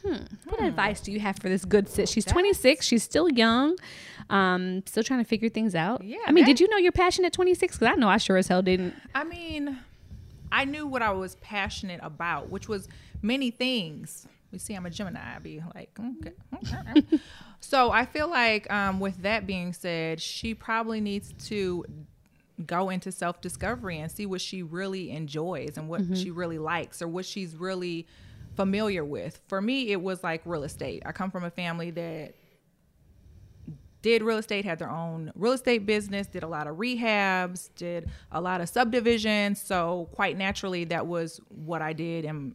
Hmm. 0.03 0.23
What 0.45 0.61
advice 0.61 0.99
do 0.99 1.11
you 1.11 1.19
have 1.19 1.37
for 1.37 1.49
this 1.49 1.63
good 1.65 1.87
sis? 1.87 2.09
She's 2.09 2.25
26. 2.25 2.85
She's 2.85 3.03
still 3.03 3.29
young, 3.29 3.77
um, 4.29 4.83
still 4.85 5.03
trying 5.03 5.19
to 5.19 5.25
figure 5.25 5.49
things 5.49 5.75
out. 5.75 6.03
Yeah, 6.03 6.17
I 6.25 6.31
mean, 6.31 6.45
did 6.45 6.59
you 6.59 6.67
know 6.67 6.77
your 6.77 6.91
passion 6.91 7.23
at 7.25 7.31
26? 7.31 7.77
Because 7.77 7.87
I 7.87 7.95
know 7.95 8.09
I 8.09 8.17
sure 8.17 8.35
as 8.37 8.47
hell 8.47 8.61
didn't. 8.61 8.95
I 9.15 9.23
mean, 9.23 9.77
I 10.51 10.65
knew 10.65 10.87
what 10.87 11.01
I 11.01 11.11
was 11.11 11.35
passionate 11.35 12.01
about, 12.03 12.49
which 12.49 12.67
was 12.67 12.89
many 13.21 13.49
things. 13.49 14.27
You 14.51 14.59
see, 14.59 14.73
I'm 14.73 14.85
a 14.85 14.89
Gemini. 14.89 15.35
I'd 15.35 15.41
be 15.41 15.63
like, 15.73 15.97
okay. 15.99 16.33
okay. 16.55 17.19
so 17.59 17.91
I 17.91 18.05
feel 18.05 18.27
like, 18.27 18.71
um, 18.71 18.99
with 18.99 19.21
that 19.21 19.47
being 19.47 19.73
said, 19.73 20.21
she 20.21 20.53
probably 20.53 21.01
needs 21.01 21.33
to 21.47 21.85
go 22.65 22.89
into 22.89 23.11
self 23.11 23.41
discovery 23.41 23.99
and 23.99 24.11
see 24.11 24.25
what 24.25 24.41
she 24.41 24.63
really 24.63 25.11
enjoys 25.11 25.77
and 25.77 25.89
what 25.89 26.01
she 26.15 26.31
really 26.31 26.59
likes 26.59 27.01
or 27.01 27.07
what 27.07 27.25
she's 27.25 27.55
really 27.55 28.07
familiar 28.55 29.03
with. 29.03 29.39
For 29.47 29.61
me, 29.61 29.91
it 29.91 30.01
was 30.01 30.23
like 30.23 30.41
real 30.45 30.63
estate. 30.63 31.03
I 31.05 31.11
come 31.11 31.31
from 31.31 31.43
a 31.43 31.49
family 31.49 31.91
that 31.91 32.35
did 34.01 34.21
real 34.21 34.37
estate, 34.37 34.65
had 34.65 34.79
their 34.79 34.89
own 34.89 35.31
real 35.33 35.53
estate 35.53 35.85
business, 35.85 36.27
did 36.27 36.43
a 36.43 36.47
lot 36.47 36.67
of 36.67 36.75
rehabs, 36.75 37.69
did 37.75 38.09
a 38.31 38.41
lot 38.41 38.61
of 38.61 38.69
subdivisions. 38.69 39.61
So 39.61 40.09
quite 40.11 40.37
naturally, 40.37 40.83
that 40.85 41.07
was 41.07 41.39
what 41.47 41.81
I 41.81 41.93
did 41.93 42.25
and 42.25 42.53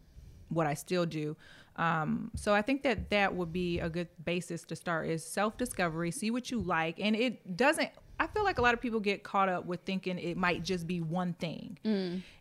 what 0.50 0.66
I 0.66 0.74
still 0.74 1.06
do. 1.06 1.36
Um, 1.76 2.30
so 2.34 2.54
I 2.54 2.60
think 2.60 2.82
that 2.82 3.10
that 3.10 3.34
would 3.34 3.52
be 3.52 3.78
a 3.78 3.88
good 3.88 4.08
basis 4.24 4.62
to 4.64 4.76
start 4.76 5.08
is 5.08 5.24
self 5.24 5.56
discovery, 5.56 6.10
see 6.10 6.30
what 6.30 6.50
you 6.50 6.60
like, 6.60 7.00
and 7.00 7.16
it 7.16 7.56
doesn't. 7.56 7.90
I 8.18 8.26
feel 8.26 8.44
like 8.44 8.58
a 8.58 8.62
lot 8.62 8.74
of 8.74 8.80
people 8.80 9.00
get 9.00 9.22
caught 9.22 9.48
up 9.48 9.64
with 9.66 9.80
thinking 9.82 10.18
it 10.18 10.36
might 10.36 10.64
just 10.64 10.86
be 10.86 11.00
one 11.00 11.34
thing. 11.34 11.78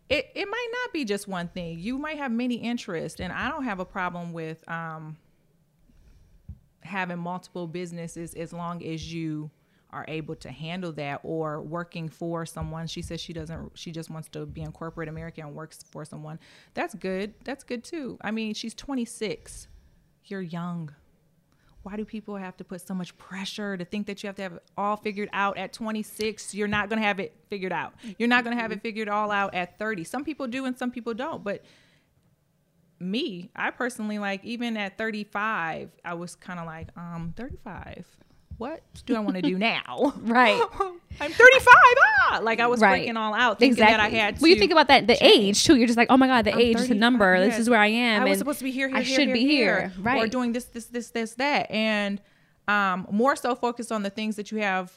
It 0.08 0.30
it 0.34 0.46
might 0.48 0.68
not 0.84 0.92
be 0.92 1.04
just 1.04 1.28
one 1.28 1.48
thing. 1.48 1.78
You 1.78 1.98
might 1.98 2.18
have 2.18 2.32
many 2.32 2.56
interests, 2.56 3.20
and 3.20 3.32
I 3.32 3.48
don't 3.48 3.64
have 3.64 3.78
a 3.78 3.84
problem 3.84 4.32
with 4.32 4.68
um, 4.68 5.16
having 6.82 7.18
multiple 7.18 7.66
businesses 7.66 8.34
as 8.34 8.52
long 8.52 8.84
as 8.84 9.12
you 9.12 9.50
are 9.90 10.04
able 10.08 10.34
to 10.36 10.50
handle 10.50 10.92
that 10.92 11.20
or 11.22 11.60
working 11.62 12.08
for 12.08 12.44
someone. 12.44 12.86
She 12.86 13.00
says 13.02 13.20
she 13.20 13.32
doesn't 13.32 13.72
she 13.74 13.90
just 13.90 14.10
wants 14.10 14.28
to 14.30 14.44
be 14.46 14.60
in 14.62 14.72
corporate 14.72 15.08
america 15.08 15.40
and 15.40 15.54
works 15.54 15.82
for 15.82 16.04
someone. 16.04 16.38
That's 16.74 16.94
good. 16.94 17.34
That's 17.44 17.64
good 17.64 17.84
too. 17.84 18.18
I 18.20 18.30
mean 18.30 18.54
she's 18.54 18.74
26 18.74 19.68
you're 20.24 20.42
young 20.42 20.94
why 21.88 21.96
do 21.96 22.04
people 22.04 22.36
have 22.36 22.54
to 22.58 22.64
put 22.64 22.86
so 22.86 22.92
much 22.92 23.16
pressure 23.16 23.76
to 23.76 23.84
think 23.84 24.06
that 24.06 24.22
you 24.22 24.26
have 24.26 24.36
to 24.36 24.42
have 24.42 24.52
it 24.54 24.62
all 24.76 24.96
figured 24.96 25.30
out 25.32 25.56
at 25.56 25.72
26 25.72 26.54
you're 26.54 26.68
not 26.68 26.90
going 26.90 27.00
to 27.00 27.06
have 27.06 27.18
it 27.18 27.34
figured 27.48 27.72
out. 27.72 27.94
You're 28.18 28.28
not 28.28 28.44
going 28.44 28.54
to 28.54 28.62
have 28.62 28.72
it 28.72 28.82
figured 28.82 29.08
all 29.08 29.30
out 29.30 29.54
at 29.54 29.78
30 29.78 30.04
some 30.04 30.22
people 30.22 30.46
do 30.46 30.66
and 30.66 30.76
some 30.76 30.90
people 30.90 31.14
don't 31.14 31.42
but 31.42 31.64
me, 33.00 33.50
I 33.54 33.70
personally 33.70 34.18
like 34.18 34.44
even 34.44 34.76
at 34.76 34.98
35, 34.98 35.90
I 36.04 36.14
was 36.14 36.34
kind 36.34 36.58
of 36.58 36.66
like, 36.66 36.88
um, 36.96 37.32
35. 37.36 38.06
What 38.58 38.82
do 39.06 39.16
I 39.16 39.20
want 39.20 39.36
to 39.36 39.42
do 39.42 39.56
now? 39.58 40.14
Right. 40.22 40.60
I'm 41.20 41.32
35. 41.32 41.66
Ah, 42.30 42.40
like 42.42 42.60
I 42.60 42.68
was 42.68 42.80
freaking 42.80 43.16
all 43.16 43.34
out 43.34 43.58
thinking 43.58 43.84
that 43.84 43.98
I 43.98 44.08
had 44.08 44.36
to. 44.36 44.42
Well, 44.42 44.50
you 44.50 44.56
think 44.56 44.70
about 44.70 44.86
that, 44.88 45.08
the 45.08 45.16
age 45.24 45.64
too. 45.64 45.74
You're 45.76 45.88
just 45.88 45.96
like, 45.96 46.08
oh 46.10 46.16
my 46.16 46.28
god, 46.28 46.44
the 46.44 46.52
I'm 46.52 46.60
age 46.60 46.76
is 46.76 46.82
a 46.82 46.88
35, 46.88 46.98
number. 46.98 47.40
This 47.40 47.58
is 47.58 47.68
where 47.68 47.80
I 47.80 47.88
am. 47.88 48.22
I 48.22 48.24
was 48.26 48.38
supposed 48.38 48.58
to 48.58 48.64
be 48.64 48.70
here, 48.70 48.88
here, 48.88 48.98
I 48.98 49.02
here, 49.02 49.16
should 49.16 49.26
here, 49.26 49.34
be 49.34 49.46
here. 49.46 49.92
Right. 49.98 50.22
Or 50.22 50.28
doing 50.28 50.52
this, 50.52 50.66
this, 50.66 50.84
this, 50.86 51.10
this, 51.10 51.34
that, 51.34 51.70
and 51.72 52.20
um, 52.68 53.08
more 53.10 53.34
so 53.34 53.54
focused 53.56 53.90
on 53.90 54.02
the 54.04 54.10
things 54.10 54.36
that 54.36 54.52
you 54.52 54.58
have 54.58 54.92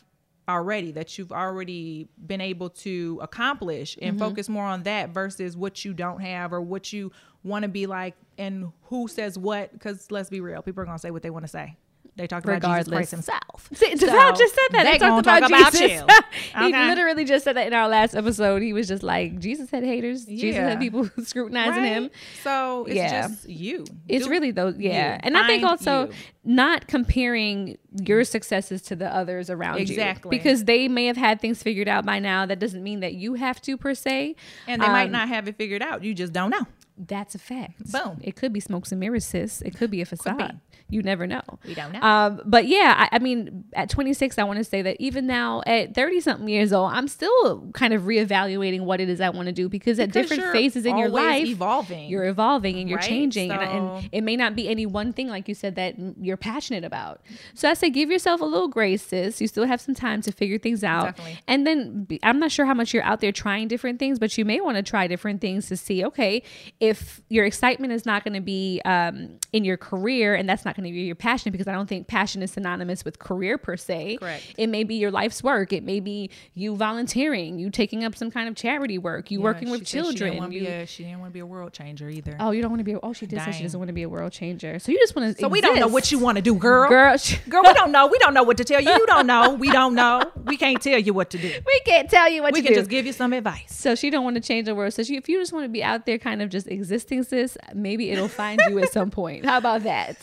already 0.49 0.91
that 0.91 1.17
you've 1.17 1.31
already 1.31 2.07
been 2.25 2.41
able 2.41 2.69
to 2.69 3.19
accomplish 3.21 3.97
and 4.01 4.17
Mm-hmm. 4.17 4.27
focus 4.27 4.49
more 4.49 4.65
on 4.65 4.83
that 4.83 5.09
versus 5.09 5.55
what 5.55 5.85
you 5.85 5.93
don't 5.93 6.19
have 6.19 6.51
or 6.51 6.61
what 6.61 6.91
you 6.91 7.11
want 7.43 7.63
to 7.63 7.69
be 7.69 7.85
like 7.87 8.15
and 8.37 8.71
who 8.83 9.07
says 9.07 9.37
what 9.37 9.71
because 9.71 10.11
let's 10.11 10.29
be 10.29 10.41
real 10.41 10.61
people 10.61 10.81
are 10.81 10.85
going 10.85 10.97
to 10.97 11.01
say 11.01 11.11
what 11.11 11.21
they 11.23 11.29
want 11.29 11.45
to 11.45 11.47
say 11.47 11.77
they 12.17 12.27
talk 12.27 12.43
about 12.43 12.61
Jesus. 12.61 12.89
Christ 12.91 13.11
himself 13.11 13.69
See, 13.73 13.95
So, 13.97 14.05
just 14.35 14.53
said 14.53 14.67
that. 14.71 14.83
they 14.83 14.91
They 14.93 14.97
talked 14.97 15.25
about, 15.25 15.43
about 15.45 15.71
Jesus. 15.71 16.03
you. 16.03 16.61
he 16.65 16.71
literally 16.73 17.23
just 17.25 17.45
said 17.45 17.55
that 17.55 17.67
in 17.67 17.73
our 17.73 17.87
last 17.87 18.15
episode. 18.15 18.61
He 18.61 18.73
was 18.73 18.87
just 18.87 19.01
like, 19.01 19.39
Jesus 19.39 19.69
had 19.69 19.83
haters. 19.83 20.25
Jesus 20.25 20.57
had 20.57 20.79
people 20.79 21.09
scrutinizing 21.23 21.83
him. 21.85 22.09
So 22.43 22.85
it's 22.85 22.95
Yeah. 22.95 23.27
just 23.27 23.47
you 23.49 23.85
It's 24.09 24.25
Do 24.25 24.31
really 24.31 24.51
those, 24.51 24.77
yeah. 24.77 25.13
you. 25.15 25.19
And 25.23 25.37
I 25.37 25.47
think 25.47 25.63
also 25.63 26.07
you. 26.07 26.13
not 26.43 26.87
comparing 26.87 27.77
your 28.03 28.23
successes 28.25 28.81
to 28.83 28.95
the 28.95 29.07
others 29.13 29.49
around 29.49 29.75
you. 29.77 29.81
Exactly. 29.83 30.29
Because 30.37 30.65
they 30.65 30.87
may 30.89 31.05
have 31.05 31.17
had 31.17 31.39
things 31.39 31.63
figured 31.63 31.87
out 31.87 32.05
by 32.05 32.19
now. 32.19 32.45
That 32.45 32.59
doesn't 32.59 32.83
mean 32.83 32.99
that 32.99 33.13
you 33.13 33.35
have 33.35 33.61
to 33.61 33.77
per 33.77 33.93
se. 33.95 34.35
and 34.67 34.81
they 34.81 34.87
might 34.87 35.05
Um, 35.05 35.11
not 35.13 35.27
have 35.29 35.47
it 35.47 35.55
figured 35.57 35.81
out 35.81 36.03
you 36.03 36.13
just 36.13 36.33
don't 36.33 36.49
know 36.49 36.67
That's 37.07 37.33
a 37.35 37.39
fact. 37.39 37.91
Boom. 37.91 38.19
It 38.21 38.35
could 38.35 38.53
be 38.53 38.59
smokes 38.59 38.91
and 38.91 38.99
mirrors, 38.99 39.25
sis. 39.25 39.61
It 39.61 39.75
could 39.75 39.89
be 39.89 40.01
a 40.01 40.05
facade. 40.05 40.59
You 40.89 41.01
never 41.01 41.25
know. 41.25 41.41
We 41.65 41.73
don't 41.73 41.93
know. 41.93 42.01
Um, 42.01 42.41
but 42.45 42.67
yeah, 42.67 43.07
I, 43.09 43.15
I 43.15 43.19
mean, 43.19 43.63
at 43.73 43.89
26, 43.89 44.37
I 44.37 44.43
want 44.43 44.57
to 44.57 44.63
say 44.65 44.81
that 44.81 44.97
even 44.99 45.25
now 45.25 45.63
at 45.65 45.95
30 45.95 46.19
something 46.19 46.49
years 46.49 46.73
old, 46.73 46.91
I'm 46.91 47.07
still 47.07 47.69
kind 47.73 47.93
of 47.93 48.03
reevaluating 48.03 48.81
what 48.81 48.99
it 48.99 49.07
is 49.07 49.21
I 49.21 49.29
want 49.29 49.45
to 49.47 49.53
do 49.53 49.69
because 49.69 49.99
at 49.99 50.11
different 50.11 50.43
phases 50.51 50.85
in 50.85 50.97
your 50.97 51.07
life, 51.09 51.47
evolving. 51.47 52.09
You're 52.09 52.25
evolving 52.25 52.77
and 52.77 52.89
you're 52.89 52.99
Right? 52.99 53.07
changing, 53.07 53.51
and, 53.51 53.61
and 53.63 54.09
it 54.11 54.21
may 54.21 54.35
not 54.35 54.53
be 54.55 54.67
any 54.67 54.85
one 54.85 55.13
thing, 55.13 55.29
like 55.29 55.47
you 55.47 55.55
said, 55.55 55.75
that 55.75 55.95
you're 56.19 56.35
passionate 56.37 56.83
about. 56.83 57.21
So 57.53 57.69
I 57.69 57.73
say, 57.73 57.89
give 57.89 58.11
yourself 58.11 58.41
a 58.41 58.45
little 58.45 58.67
grace, 58.67 59.01
sis. 59.01 59.39
You 59.39 59.47
still 59.47 59.65
have 59.65 59.79
some 59.79 59.95
time 59.95 60.21
to 60.23 60.31
figure 60.33 60.57
things 60.59 60.83
out. 60.83 61.05
Definitely. 61.05 61.39
And 61.47 61.65
then 61.65 62.03
be, 62.03 62.19
I'm 62.21 62.37
not 62.39 62.51
sure 62.51 62.65
how 62.65 62.73
much 62.73 62.93
you're 62.93 63.03
out 63.03 63.21
there 63.21 63.31
trying 63.31 63.69
different 63.69 63.97
things, 63.97 64.19
but 64.19 64.37
you 64.37 64.43
may 64.43 64.59
want 64.59 64.75
to 64.75 64.83
try 64.83 65.07
different 65.07 65.39
things 65.39 65.67
to 65.69 65.77
see, 65.77 66.03
okay, 66.05 66.43
if 66.81 66.90
your 67.29 67.45
excitement 67.45 67.93
is 67.93 68.05
not 68.05 68.23
going 68.23 68.33
to 68.33 68.41
be 68.41 68.81
um, 68.85 69.39
in 69.53 69.63
your 69.63 69.77
career 69.77 70.35
and 70.35 70.47
that's 70.49 70.65
not 70.65 70.75
going 70.75 70.85
to 70.85 70.91
be 70.91 71.01
your 71.01 71.15
passion, 71.15 71.51
because 71.51 71.67
I 71.67 71.73
don't 71.73 71.87
think 71.87 72.07
passion 72.07 72.41
is 72.41 72.51
synonymous 72.51 73.05
with 73.05 73.19
career 73.19 73.57
per 73.57 73.77
se. 73.77 74.17
Correct. 74.17 74.55
It 74.57 74.67
may 74.67 74.83
be 74.83 74.95
your 74.95 75.11
life's 75.11 75.43
work. 75.43 75.73
It 75.73 75.83
may 75.83 75.99
be 75.99 76.29
you 76.53 76.75
volunteering, 76.75 77.59
you 77.59 77.69
taking 77.69 78.03
up 78.03 78.15
some 78.15 78.31
kind 78.31 78.47
of 78.49 78.55
charity 78.55 78.97
work, 78.97 79.31
you 79.31 79.39
Yeah, 79.39 79.43
working 79.43 79.69
with 79.69 79.81
said 79.81 79.87
She 79.87 79.97
didn't, 79.97 80.17
children. 80.17 80.37
want 80.37 80.51
to 80.51 80.57
you- 80.57 80.65
be 80.65 80.67
a, 80.71 80.85
she 80.85 81.03
didn't 81.03 81.19
want 81.19 81.29
to 81.31 81.33
be 81.33 81.39
a 81.39 81.45
world 81.45 81.73
changer 81.73 82.09
either. 82.09 82.35
oh, 82.39 82.51
you 82.51 82.61
don't 82.61 82.71
want 82.71 82.79
to 82.79 82.83
be. 82.83 82.93
A, 82.93 82.99
oh, 83.01 83.13
she 83.13 83.25
did 83.25 83.41
say 83.41 83.51
she 83.51 83.63
doesn't 83.63 83.79
want 83.79 83.89
to 83.89 83.93
be 83.93 84.03
a 84.03 84.09
world 84.09 84.31
changer. 84.31 84.79
So 84.79 84.91
you 84.91 84.99
just 84.99 85.15
want 85.15 85.35
to. 85.35 85.41
so 85.41 85.47
we 85.47 85.61
don't 85.61 85.79
know 85.79 85.87
what 85.87 86.11
you 86.11 86.19
want 86.19 86.37
to 86.37 86.41
do, 86.41 86.55
girl. 86.55 86.89
girl. 86.89 87.17
Girl, 87.49 87.61
we 87.65 87.73
don't 87.73 87.91
know. 87.91 88.07
We 88.07 88.17
don't 88.19 88.33
know 88.33 88.43
what 88.43 88.57
to 88.57 88.63
tell 88.63 88.79
you. 88.81 88.89
You 88.89 89.05
don't 89.07 89.27
know. 89.27 89.53
We 89.53 89.69
don't 89.71 89.95
know. 89.95 90.21
We 90.45 90.57
can't 90.57 90.81
tell 90.81 90.97
you 90.99 91.13
what 91.13 91.29
to 91.31 91.37
do. 91.37 91.47
we 91.65 91.79
can't 91.85 92.09
tell 92.09 92.29
you 92.29 92.41
what 92.41 92.53
to 92.53 92.61
do. 92.61 92.63
We 92.63 92.67
can 92.67 92.73
do. 92.73 92.79
just 92.79 92.89
give 92.89 93.05
you 93.05 93.13
some 93.13 93.33
advice. 93.33 93.73
So 93.75 93.95
she 93.95 94.09
don't 94.09 94.23
want 94.23 94.35
to 94.35 94.41
change 94.41 94.65
the 94.65 94.75
world. 94.75 94.93
So 94.93 95.03
she, 95.03 95.17
if 95.17 95.27
you 95.27 95.39
just 95.39 95.51
want 95.53 95.65
to 95.65 95.69
be 95.69 95.83
out 95.83 96.05
there, 96.05 96.17
kind 96.17 96.41
of 96.41 96.49
just 96.49 96.67
existing, 96.67 96.80
sis, 97.23 97.57
maybe 97.73 98.11
it'll 98.11 98.27
find 98.27 98.59
you 98.69 98.79
at 98.79 98.91
some 98.91 99.11
point. 99.11 99.45
How 99.45 99.57
about 99.57 99.83
that? 99.83 100.17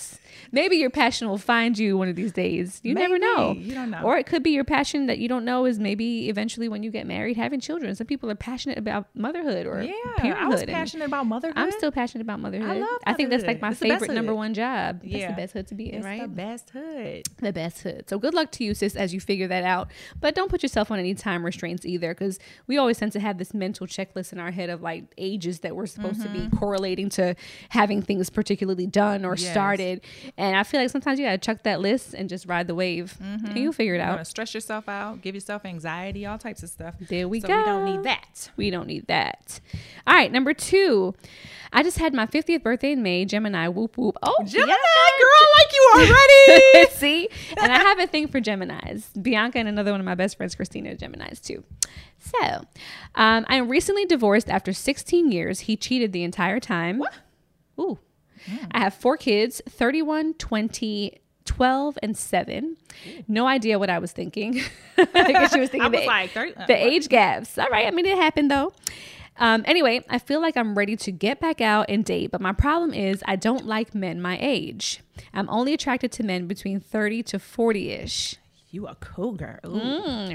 Maybe 0.53 0.77
your 0.77 0.91
passion 0.91 1.29
will 1.29 1.39
find 1.39 1.79
you 1.79 1.97
one 1.97 2.09
of 2.09 2.17
these 2.17 2.33
days. 2.33 2.81
You 2.83 2.95
never 2.95 3.19
know. 3.19 3.53
You 3.53 3.75
don't 3.75 3.91
know. 3.91 4.03
Or 4.03 4.17
it 4.19 4.27
could 4.27 4.43
be 4.43 4.51
your 4.51 4.65
passion 4.65 5.07
that 5.07 5.19
you 5.19 5.29
don't 5.29 5.45
know 5.45 5.65
is 5.67 5.79
maybe 5.79 6.29
eventually 6.29 6.69
when 6.69 6.83
you 6.83 6.91
get 6.91 7.07
married, 7.07 7.37
having 7.37 7.61
children. 7.61 7.95
Some 7.95 8.07
people 8.07 8.31
are 8.31 8.35
passionate 8.35 8.79
about 8.79 9.07
motherhood 9.15 9.67
or 9.67 9.83
Yeah, 9.83 9.93
parenthood. 10.17 10.45
I 10.45 10.49
was 10.49 10.65
passionate 10.65 11.05
about 11.07 11.27
motherhood. 11.27 11.57
I'm 11.59 11.71
still 11.73 11.93
passionate 11.93 12.23
about 12.23 12.41
motherhood. 12.41 12.69
I 12.69 12.79
love 12.79 13.01
I 13.07 13.15
think 13.15 13.31
that's 13.31 13.45
like 13.45 13.61
my 13.61 13.71
It's 13.71 13.79
favorite 13.81 14.13
number 14.13 14.35
one 14.35 14.55
job. 14.55 15.01
That's 15.03 15.13
Yeah. 15.15 15.31
the 15.31 15.37
best 15.37 15.53
hood 15.53 15.67
to 15.69 15.75
be 15.75 15.91
in, 15.93 15.97
it's 15.99 16.05
right? 16.05 16.21
the 16.23 16.29
best 16.29 16.71
hood. 16.71 17.23
the 17.41 17.53
best 17.53 17.83
hood. 17.83 18.09
So 18.09 18.19
good 18.19 18.35
luck 18.35 18.51
to 18.53 18.65
you, 18.65 18.75
sis, 18.75 18.97
as 18.97 19.15
you 19.15 19.21
figure 19.21 19.49
that 19.49 19.65
out. 19.65 19.91
But 20.21 20.35
don't 20.35 20.51
put 20.51 20.63
yourself 20.63 20.91
on 20.91 20.99
any 20.99 21.15
time 21.15 21.45
restraints 21.45 21.85
either, 21.87 22.15
because 22.15 22.39
we 22.67 22.77
always 22.79 22.99
tend 22.99 23.13
to 23.13 23.21
have 23.21 23.39
this 23.39 23.55
mental 23.55 23.87
checklist 23.87 24.33
in 24.33 24.39
our 24.41 24.51
head 24.51 24.71
of 24.71 24.83
like 24.83 25.05
ages 25.19 25.61
that 25.61 25.75
we're 25.77 25.87
supposed 25.87 26.23
to 26.23 26.29
be 26.29 26.49
correlating 26.57 27.09
to 27.11 27.35
having 27.71 28.03
things 28.03 28.31
particularly 28.31 28.87
done 28.87 29.25
or 29.25 29.35
Mm-hmm. 29.35 29.45
Yes. 29.45 29.53
started. 29.53 30.01
And 30.39 30.57
I 30.57 30.63
feel 30.63 30.81
like 30.81 30.89
sometimes 30.89 31.19
you 31.19 31.27
gotta 31.27 31.37
chuck 31.37 31.65
that 31.65 31.81
list 31.81 32.15
and 32.15 32.29
just 32.29 32.47
ride 32.47 32.69
the 32.69 32.75
wave, 32.77 33.19
and 33.21 33.59
you'll 33.59 33.73
figure 33.73 33.95
it 33.95 33.99
You're 33.99 34.07
out. 34.07 34.27
stress 34.29 34.55
yourself 34.55 34.89
out, 34.89 35.21
give 35.21 35.35
yourself 35.35 35.65
anxiety, 35.65 36.25
all 36.27 36.39
types 36.39 36.63
of 36.63 36.71
stuff. 36.71 36.95
There 37.01 37.27
we 37.27 37.41
so 37.41 37.49
go. 37.49 37.57
We 37.59 37.65
don't 37.65 37.85
need 37.85 38.03
that. 38.05 38.51
We 38.57 38.71
don't 38.71 38.87
need 38.87 39.09
that. 39.09 39.61
All 40.07 40.15
right, 40.15 40.31
number 40.31 40.55
two. 40.55 41.17
I 41.73 41.83
just 41.83 41.99
had 41.99 42.15
my 42.15 42.25
50th 42.25 42.63
birthday 42.63 42.93
in 42.93 43.03
May. 43.03 43.25
Gemini, 43.25 43.67
whoop 43.67 43.99
whoop. 43.99 44.17
Oh, 44.23 44.37
Gemini, 44.47 44.67
Bianca. 44.69 45.19
girl, 45.19 45.49
like 45.59 45.73
you 45.75 45.93
already. 45.97 46.91
See? 46.93 47.29
And 47.61 47.73
I 47.73 47.79
have 47.79 47.99
a 47.99 48.07
thing 48.07 48.29
for 48.29 48.41
Geminis. 48.41 49.21
Bianca 49.21 49.59
and 49.59 49.69
another 49.69 49.91
one 49.91 50.01
of 50.01 50.07
my 50.07 50.15
best 50.15 50.37
friends, 50.37 50.55
Christina, 50.55 50.95
Geminis 50.95 51.43
too. 51.45 51.65
So, 52.21 52.63
um, 53.17 53.45
I'm 53.49 53.69
recently 53.69 54.07
divorced 54.07 54.49
after 54.49 54.73
16 54.73 55.33
years. 55.33 55.61
He 55.61 55.77
cheated 55.77 56.13
the 56.13 56.23
entire 56.23 56.61
time. 56.61 56.99
What? 57.01 57.13
Ooh. 57.81 57.99
I 58.71 58.81
have 58.81 58.95
four 58.95 59.17
kids 59.17 59.61
31, 59.69 60.35
20, 60.35 61.21
12, 61.45 61.99
and 62.03 62.17
7. 62.17 62.77
No 63.27 63.47
idea 63.47 63.79
what 63.79 63.91
I 63.91 63.99
was 63.99 64.13
thinking. 64.13 64.61
I 64.99 65.33
guess 65.33 65.53
she 65.53 65.61
was 65.61 65.71
thinking 65.71 65.83
I 65.83 65.89
was 65.89 66.01
the, 66.01 66.07
like, 66.07 66.31
30 66.31 66.57
uh, 66.57 66.67
the 66.67 66.77
age 66.77 67.09
gaps. 67.09 67.59
All 67.59 67.69
right. 67.69 67.87
I 67.87 67.91
mean, 67.91 68.07
it 68.07 68.17
happened 68.17 68.51
though. 68.51 68.73
Um, 69.41 69.63
anyway, 69.67 70.05
I 70.11 70.19
feel 70.19 70.41
like 70.41 70.57
I'm 70.57 70.77
ready 70.77 70.97
to 70.97 71.13
get 71.13 71.41
back 71.41 71.61
out 71.61 71.87
and 71.89 72.05
date, 72.05 72.33
but 72.33 72.41
my 72.41 72.53
problem 72.53 72.93
is 72.93 73.23
I 73.27 73.37
don't 73.37 73.65
like 73.67 73.95
men 73.95 74.21
my 74.21 74.37
age. 74.41 75.01
I'm 75.33 75.49
only 75.49 75.73
attracted 75.75 76.11
to 76.13 76.23
men 76.25 76.47
between 76.49 76.81
30 76.81 77.23
to 77.25 77.39
40 77.39 77.91
ish. 77.91 78.37
You 78.71 78.87
a 78.87 78.97
cool 78.97 79.33
girl. 79.33 79.61
Ooh. 79.65 79.81
Mm, 79.81 80.31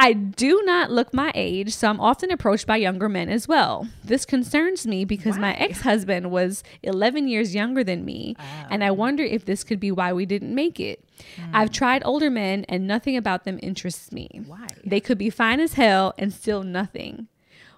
I 0.00 0.12
do 0.12 0.62
not 0.64 0.92
look 0.92 1.12
my 1.12 1.32
age, 1.34 1.74
so 1.74 1.88
I'm 1.88 1.98
often 1.98 2.30
approached 2.30 2.68
by 2.68 2.76
younger 2.76 3.08
men 3.08 3.28
as 3.28 3.48
well. 3.48 3.88
This 4.04 4.24
concerns 4.24 4.86
me 4.86 5.04
because 5.04 5.36
my 5.38 5.54
ex 5.54 5.80
husband 5.80 6.30
was 6.30 6.62
11 6.84 7.26
years 7.26 7.52
younger 7.52 7.82
than 7.82 8.04
me, 8.04 8.36
and 8.70 8.84
I 8.84 8.90
oh. 8.90 8.94
wonder 8.94 9.24
if 9.24 9.44
this 9.44 9.64
could 9.64 9.80
be 9.80 9.90
why 9.90 10.12
we 10.12 10.24
didn't 10.24 10.54
make 10.54 10.78
it. 10.78 11.04
I've 11.52 11.70
hmm. 11.70 11.72
tried 11.72 12.02
older 12.04 12.30
men, 12.30 12.64
and 12.68 12.86
nothing 12.86 13.16
about 13.16 13.42
them 13.42 13.58
interests 13.60 14.12
me. 14.12 14.28
Why? 14.46 14.68
They 14.84 15.00
could 15.00 15.18
be 15.18 15.30
fine 15.30 15.58
as 15.58 15.74
hell 15.74 16.14
and 16.16 16.32
still 16.32 16.62
nothing. 16.62 17.26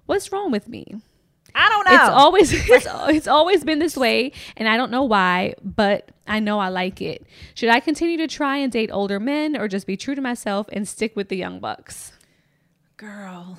What's 0.04 0.30
wrong 0.30 0.50
with 0.50 0.68
me? 0.68 0.96
I 1.54 1.68
don't 1.68 1.84
know. 1.84 1.90
It's 2.00 2.08
always 2.10 2.52
it's, 2.70 2.86
it's 3.16 3.26
always 3.26 3.64
been 3.64 3.78
this 3.78 3.96
way, 3.96 4.32
and 4.56 4.68
I 4.68 4.76
don't 4.76 4.90
know 4.90 5.02
why, 5.04 5.54
but 5.62 6.10
I 6.26 6.40
know 6.40 6.58
I 6.58 6.68
like 6.68 7.00
it. 7.02 7.26
Should 7.54 7.68
I 7.68 7.80
continue 7.80 8.16
to 8.18 8.26
try 8.28 8.56
and 8.56 8.70
date 8.72 8.90
older 8.92 9.20
men, 9.20 9.56
or 9.56 9.68
just 9.68 9.86
be 9.86 9.96
true 9.96 10.14
to 10.14 10.20
myself 10.20 10.68
and 10.72 10.86
stick 10.86 11.16
with 11.16 11.28
the 11.28 11.36
young 11.36 11.60
bucks? 11.60 12.12
girl. 13.00 13.56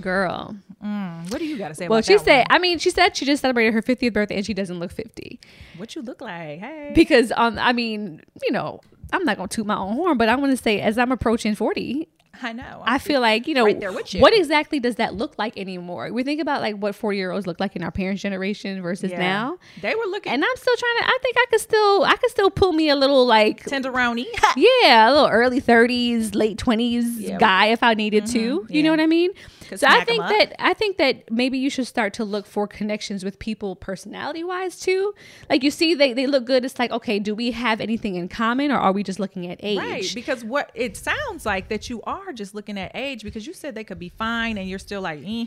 Girl. 0.00 0.56
What 0.80 1.38
do 1.38 1.46
you 1.46 1.58
got 1.58 1.68
to 1.68 1.74
say 1.74 1.88
Well, 1.88 1.98
about 1.98 2.04
she 2.06 2.14
that 2.14 2.24
said. 2.24 2.46
I 2.50 2.58
mean, 2.58 2.78
she 2.78 2.90
said 2.90 3.16
she 3.16 3.24
just 3.24 3.40
celebrated 3.40 3.74
her 3.74 3.82
50th 3.82 4.12
birthday, 4.12 4.36
and 4.36 4.46
she 4.46 4.54
doesn't 4.54 4.78
look 4.78 4.92
50? 4.92 5.40
What 5.76 5.96
you 5.96 6.02
look 6.02 6.20
like? 6.20 6.60
Hey. 6.60 6.92
because 6.94 7.32
um, 7.36 7.58
I 7.58 7.72
mean, 7.72 8.22
you 8.42 8.52
know, 8.52 8.80
I'm 9.12 9.24
not 9.24 9.36
gonna 9.36 9.48
toot 9.48 9.66
my 9.66 9.76
own 9.76 9.94
horn, 9.94 10.16
but 10.16 10.28
I 10.28 10.36
want 10.36 10.56
to 10.56 10.62
say 10.62 10.80
as 10.80 10.96
I'm 10.98 11.10
approaching 11.10 11.54
40, 11.54 12.08
I 12.42 12.52
know. 12.52 12.82
I 12.84 12.98
feel 12.98 13.20
like 13.20 13.46
you 13.46 13.54
know 13.54 13.64
right 13.64 13.78
there 13.78 13.92
with 13.92 14.14
you. 14.14 14.20
what 14.20 14.34
exactly 14.36 14.80
does 14.80 14.96
that 14.96 15.14
look 15.14 15.34
like 15.38 15.56
anymore? 15.56 16.12
We 16.12 16.22
think 16.22 16.40
about 16.40 16.60
like 16.60 16.76
what 16.76 16.94
40 16.94 17.16
year 17.18 17.30
olds 17.30 17.46
look 17.46 17.60
like 17.60 17.76
in 17.76 17.82
our 17.82 17.90
parents' 17.90 18.22
generation 18.22 18.82
versus 18.82 19.10
Yeah. 19.10 19.18
now. 19.18 19.58
They 19.82 19.94
were 19.94 20.04
looking 20.06 20.32
and 20.32 20.44
I'm 20.44 20.56
still 20.56 20.76
trying 20.76 20.96
to. 20.98 21.04
I 21.06 21.18
think 21.22 21.36
I 21.38 21.46
could 21.50 21.60
still. 21.60 22.04
I 22.04 22.16
could 22.16 22.30
still 22.30 22.50
pull 22.50 22.72
me 22.72 22.88
a 22.88 22.96
little 22.96 23.26
like. 23.26 23.64
tenderoni. 23.64 24.26
Yeah, 24.56 25.10
a 25.10 25.12
little 25.12 25.28
early 25.28 25.60
30s, 25.60 26.34
late 26.34 26.58
20s 26.58 27.04
Yeah. 27.18 27.38
guy 27.38 27.66
if 27.66 27.82
I 27.82 27.94
needed 27.94 28.24
mm-hmm. 28.24 28.32
to. 28.32 28.38
You 28.38 28.66
yeah. 28.68 28.82
know 28.82 28.90
what 28.90 29.00
I 29.00 29.06
mean? 29.06 29.30
So 29.76 29.86
I 29.86 30.04
think 30.04 30.22
that 30.38 30.54
I 30.64 30.74
think 30.74 30.96
that 30.98 31.30
maybe 31.30 31.58
you 31.58 31.70
should 31.70 31.86
start 31.86 32.12
to 32.14 32.24
look 32.24 32.46
for 32.46 32.66
connections 32.66 33.24
with 33.24 33.38
people 33.38 33.76
personality 33.76 34.44
wise 34.44 34.78
too. 34.78 35.14
Like 35.50 35.62
you 35.62 35.70
see 35.70 35.94
they, 35.94 36.12
they 36.12 36.26
look 36.26 36.44
good. 36.44 36.64
It's 36.64 36.78
like, 36.78 36.90
okay, 36.90 37.18
do 37.18 37.34
we 37.34 37.50
have 37.52 37.80
anything 37.80 38.14
in 38.16 38.28
common 38.28 38.70
or 38.70 38.76
are 38.78 38.92
we 38.92 39.02
just 39.02 39.18
looking 39.20 39.46
at 39.50 39.58
age? 39.62 39.78
Right, 39.78 40.10
because 40.14 40.44
what 40.44 40.70
it 40.74 40.96
sounds 40.96 41.44
like 41.46 41.68
that 41.68 41.88
you 41.90 42.02
are 42.02 42.32
just 42.32 42.54
looking 42.54 42.78
at 42.78 42.92
age 42.94 43.22
because 43.24 43.46
you 43.46 43.52
said 43.52 43.74
they 43.74 43.84
could 43.84 43.98
be 43.98 44.08
fine 44.08 44.58
and 44.58 44.68
you're 44.68 44.78
still 44.78 45.00
like, 45.00 45.22
eh, 45.26 45.46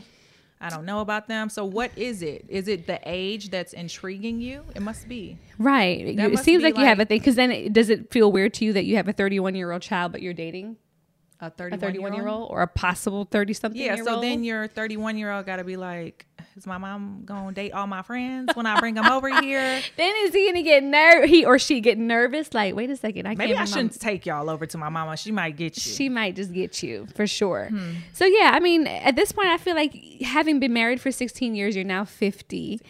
I 0.60 0.70
don't 0.70 0.84
know 0.84 1.00
about 1.00 1.28
them. 1.28 1.48
So 1.50 1.64
what 1.64 1.90
is 1.96 2.20
it? 2.22 2.44
Is 2.48 2.66
it 2.66 2.86
the 2.88 2.98
age 3.06 3.50
that's 3.50 3.72
intriguing 3.72 4.40
you? 4.40 4.64
It 4.74 4.82
must 4.82 5.08
be. 5.08 5.38
Right. 5.58 6.00
You- 6.00 6.20
it 6.32 6.38
seems 6.40 6.62
be 6.62 6.70
like, 6.70 6.76
you 6.78 6.84
have 6.84 6.98
a 6.98 7.04
thing. 7.04 7.18
Because 7.20 7.36
then 7.36 7.52
it, 7.52 7.72
does 7.72 7.90
it 7.90 8.10
feel 8.10 8.32
weird 8.32 8.54
to 8.54 8.64
you 8.64 8.72
that 8.72 8.84
you 8.84 8.96
have 8.96 9.06
a 9.08 9.12
31 9.12 9.54
year 9.54 9.70
old 9.70 9.82
child 9.82 10.10
but 10.12 10.20
you're 10.20 10.34
dating 10.34 10.76
A 11.40 11.46
a 11.46 11.50
31, 11.50 11.80
31 11.80 12.14
year 12.14 12.26
old 12.26 12.50
or 12.50 12.62
a 12.62 12.66
possible 12.66 13.24
30 13.24 13.52
something 13.52 13.80
Yeah, 13.80 13.94
year 13.94 14.04
so 14.04 14.14
old? 14.16 14.24
then 14.24 14.42
your 14.42 14.66
31 14.66 15.16
year 15.16 15.30
old 15.30 15.46
got 15.46 15.56
to 15.56 15.64
be 15.64 15.76
like, 15.76 16.26
is 16.56 16.66
my 16.66 16.78
mom 16.78 17.22
going 17.24 17.48
to 17.48 17.54
date 17.54 17.70
all 17.70 17.86
my 17.86 18.02
friends 18.02 18.50
when 18.54 18.66
I 18.66 18.80
bring 18.80 18.94
them 18.94 19.06
over 19.06 19.28
here? 19.40 19.80
Then 19.96 20.14
is 20.24 20.34
he 20.34 20.46
gonna 20.46 20.62
get 20.62 20.82
nervous? 20.82 21.30
He 21.30 21.44
or 21.44 21.58
she 21.58 21.80
get 21.80 21.96
nervous? 21.96 22.52
Like, 22.52 22.74
wait 22.74 22.90
a 22.90 22.96
second, 22.96 23.26
I 23.26 23.36
Maybe. 23.36 23.54
I 23.54 23.64
shouldn't 23.64 24.00
take 24.00 24.26
y'all 24.26 24.50
over 24.50 24.66
to 24.66 24.78
my 24.78 24.88
mama. 24.88 25.16
She 25.16 25.30
might 25.30 25.56
get 25.56 25.76
you. 25.76 25.92
She 25.92 26.08
might 26.08 26.34
just 26.34 26.52
get 26.52 26.82
you 26.82 27.06
for 27.14 27.26
sure. 27.28 27.68
Hmm. 27.70 27.92
So 28.12 28.24
yeah, 28.24 28.50
I 28.52 28.58
mean, 28.58 28.88
at 28.88 29.14
this 29.14 29.30
point, 29.30 29.48
I 29.48 29.58
feel 29.58 29.76
like 29.76 29.94
having 30.22 30.58
been 30.58 30.72
married 30.72 31.00
for 31.00 31.12
16 31.12 31.54
years, 31.54 31.76
you're 31.76 31.84
now 31.84 32.04
50. 32.04 32.80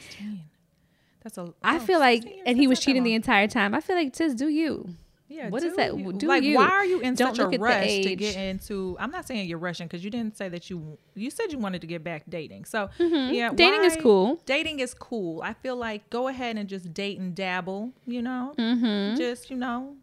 That's 1.22 1.36
a. 1.36 1.52
I 1.62 1.76
oh, 1.76 1.80
feel 1.80 1.98
like, 1.98 2.24
and 2.46 2.56
he 2.56 2.66
was 2.66 2.80
cheating 2.80 3.02
the 3.02 3.12
entire 3.12 3.48
time. 3.48 3.74
I 3.74 3.80
feel 3.80 3.96
like 3.96 4.14
just 4.14 4.38
do 4.38 4.48
you. 4.48 4.88
Yeah, 5.30 5.50
What 5.50 5.62
is 5.62 5.76
that? 5.76 5.96
you- 5.98 6.12
Do 6.14 6.26
like, 6.26 6.42
you. 6.42 6.56
why 6.56 6.68
are 6.68 6.84
you 6.86 7.00
in 7.00 7.14
Don't 7.14 7.36
such 7.36 7.38
a 7.38 7.44
look 7.44 7.54
at 7.54 7.60
the 7.60 7.64
rush 7.64 7.86
to 8.02 8.16
get 8.16 8.34
into? 8.36 8.96
I'm 8.98 9.10
not 9.10 9.26
saying 9.26 9.46
you're 9.48 9.58
rushing 9.58 9.86
because 9.86 10.02
you 10.02 10.10
didn't 10.10 10.36
say 10.38 10.48
that 10.48 10.70
you. 10.70 10.96
You 11.14 11.30
said 11.30 11.52
you 11.52 11.58
wanted 11.58 11.82
to 11.82 11.86
get 11.86 12.02
back 12.02 12.22
dating. 12.28 12.64
So 12.64 12.88
yeah, 12.98 13.04
Mm-hmm. 13.50 13.56
Dating 13.56 13.84
is 13.84 13.96
cool. 13.96 14.40
Dating 14.46 14.80
is 14.80 14.94
cool. 14.94 15.42
I 15.42 15.52
feel 15.52 15.76
like 15.76 16.08
go 16.10 16.28
ahead 16.28 16.56
and 16.56 16.68
just 16.68 16.94
date 16.94 17.18
and 17.18 17.34
dabble. 17.34 17.92
You 18.06 18.22
know, 18.22 18.54
Mm-hmm. 18.58 19.16
just 19.18 19.50
you 19.50 19.56
know, 19.56 19.96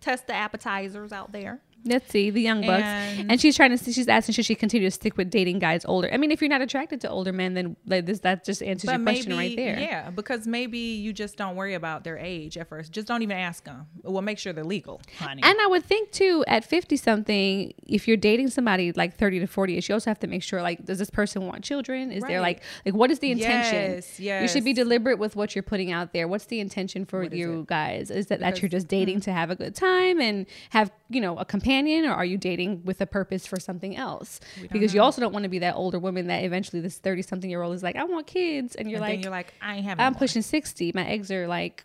test 0.00 0.26
the 0.26 0.34
appetizers 0.34 1.12
out 1.12 1.30
there. 1.32 1.60
Let's 1.84 2.10
see 2.10 2.30
the 2.30 2.42
young 2.42 2.60
bucks, 2.60 2.82
and, 2.82 3.30
And- 3.30 3.40
she's 3.40 3.56
trying 3.56 3.70
to. 3.70 3.78
see 3.78 3.92
She's 3.92 4.08
asking 4.08 4.34
should 4.34 4.46
she 4.46 4.54
continue 4.54 4.86
to 4.86 4.90
stick 4.90 5.16
with 5.16 5.30
dating 5.30 5.58
guys 5.58 5.84
older? 5.84 6.08
I 6.12 6.16
mean, 6.16 6.30
if 6.30 6.40
you're 6.40 6.50
not 6.50 6.60
attracted 6.60 7.00
to 7.02 7.10
older 7.10 7.32
men, 7.32 7.54
then 7.54 7.76
like 7.86 8.06
this, 8.06 8.20
that 8.20 8.44
just 8.44 8.62
answers 8.62 8.90
your 8.90 9.00
question 9.00 9.32
right 9.36 9.56
there. 9.56 9.78
yeah, 9.78 10.10
because 10.10 10.46
maybe 10.46 10.78
you 10.78 11.12
just 11.12 11.36
don't 11.36 11.56
worry 11.56 11.74
about 11.74 12.04
their 12.04 12.18
age 12.18 12.56
at 12.56 12.68
first. 12.68 12.92
Just 12.92 13.08
don't 13.08 13.22
even 13.22 13.36
ask 13.36 13.64
them. 13.64 13.86
Well, 14.02 14.22
make 14.22 14.38
sure 14.38 14.52
they're 14.52 14.64
legal, 14.64 15.00
honey. 15.18 15.42
And 15.42 15.58
I 15.60 15.66
would 15.66 15.84
think 15.84 16.12
too, 16.12 16.44
at 16.46 16.64
50 16.64 16.96
something, 16.96 17.72
if 17.86 18.06
you're 18.06 18.16
dating 18.16 18.50
somebody 18.50 18.92
like 18.92 19.16
30 19.16 19.40
to 19.40 19.46
40 19.46 19.78
ish, 19.78 19.88
you 19.88 19.94
also 19.94 20.10
have 20.10 20.20
to 20.20 20.26
make 20.26 20.42
sure 20.42 20.62
like, 20.62 20.84
does 20.84 20.98
this 20.98 21.10
person 21.10 21.46
want 21.46 21.64
children? 21.64 22.12
Is 22.12 22.22
there 22.24 22.40
like, 22.40 22.62
like 22.84 22.94
what 22.94 23.10
is 23.10 23.18
the 23.18 23.30
intention? 23.30 23.92
Yes, 23.92 24.20
yes. 24.20 24.42
You 24.42 24.48
should 24.48 24.64
be 24.64 24.72
deliberate 24.72 25.18
with 25.18 25.36
what 25.36 25.54
you're 25.54 25.62
putting 25.62 25.90
out 25.90 26.12
there. 26.12 26.28
What's 26.28 26.46
the 26.46 26.60
intention 26.60 27.04
for 27.06 27.22
What 27.22 27.32
is 27.32 27.38
you 27.38 27.60
it? 27.60 27.66
guys? 27.66 28.10
Is 28.10 28.26
that, 28.26 28.40
that 28.40 28.60
you're 28.62 28.68
just 28.68 28.88
dating 28.88 29.16
mm-hmm. 29.16 29.22
to 29.22 29.32
have 29.32 29.50
a 29.50 29.56
good 29.56 29.74
time 29.74 30.20
and 30.20 30.46
have, 30.70 30.90
you 31.10 31.20
know, 31.20 31.36
a 31.36 31.44
companion 31.44 32.04
or 32.06 32.12
are 32.12 32.24
you 32.24 32.38
dating 32.38 32.82
with 32.84 33.00
a 33.00 33.06
purpose 33.06 33.44
for 33.46 33.58
something 33.58 33.96
else? 33.96 34.38
Because 34.70 34.94
you 34.94 35.02
also 35.02 35.20
don't 35.20 35.32
want 35.32 35.42
to 35.42 35.48
be 35.48 35.58
that 35.58 35.74
older 35.74 35.98
woman 35.98 36.28
that 36.28 36.44
eventually 36.44 36.80
this 36.80 36.98
30 36.98 37.22
something 37.22 37.50
year 37.50 37.62
old 37.62 37.74
is 37.74 37.82
like, 37.82 37.96
I 37.96 38.04
want 38.04 38.26
kids. 38.28 38.76
And 38.76 38.88
you're 38.90 39.02
And 39.02 39.08
like, 39.14 39.22
you're 39.24 39.30
like, 39.32 39.52
I 39.60 39.76
ain't 39.76 39.84
having 39.84 40.04
I'm 40.04 40.12
one. 40.12 40.18
pushing 40.18 40.42
60. 40.42 40.92
My 40.94 41.04
eggs 41.06 41.30
are 41.32 41.48
like 41.48 41.84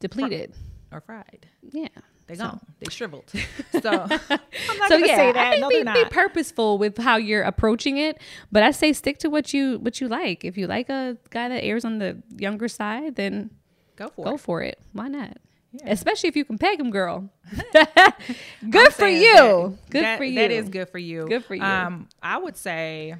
depleted. 0.00 0.54
or 0.90 1.00
fried. 1.00 1.46
Yeah. 1.70 1.88
They 2.26 2.34
So- 2.36 2.44
gone. 2.44 2.60
They 2.78 2.90
shriveled. 2.90 3.32
So 3.82 3.88
I'm 3.90 4.08
not 4.08 4.20
so 4.88 4.98
gonna 4.98 5.06
yeah, 5.06 5.16
say 5.16 5.28
I 5.30 5.32
that. 5.32 5.50
think 5.58 5.84
No, 5.86 5.94
be, 5.94 6.04
be 6.04 6.08
purposeful 6.10 6.76
with 6.78 6.98
how 6.98 7.16
you're 7.16 7.42
approaching 7.42 7.96
it. 7.96 8.20
But 8.52 8.62
I 8.62 8.70
say 8.70 8.92
stick 8.92 9.18
to 9.20 9.28
what 9.30 9.52
you 9.54 9.78
what 9.78 10.00
you 10.00 10.08
like. 10.08 10.44
If 10.44 10.56
you 10.58 10.66
like 10.66 10.88
a 10.90 11.16
guy 11.30 11.48
that 11.48 11.64
airs 11.64 11.84
on 11.84 11.98
the 11.98 12.22
younger 12.36 12.68
side, 12.68 13.16
then 13.16 13.50
Go 13.96 14.08
for 14.08 14.24
go 14.26 14.34
it. 14.34 14.40
for 14.40 14.62
it. 14.62 14.78
Why 14.92 15.08
not? 15.08 15.38
Yeah. 15.72 15.90
Especially 15.90 16.28
if 16.28 16.36
you 16.36 16.44
can 16.44 16.58
peg 16.58 16.78
him, 16.78 16.90
girl. 16.90 17.30
good 18.70 18.92
for 18.92 19.08
you. 19.08 19.34
that- 19.34 19.90
good 19.90 20.04
that- 20.04 20.18
for 20.18 20.24
you. 20.24 20.34
That 20.34 20.50
is 20.50 20.68
good 20.68 20.88
for 20.88 20.98
you. 20.98 21.26
Good 21.26 21.44
for 21.44 21.54
you. 21.54 21.62
Um, 21.62 22.08
I 22.22 22.36
would 22.38 22.56
say, 22.56 23.14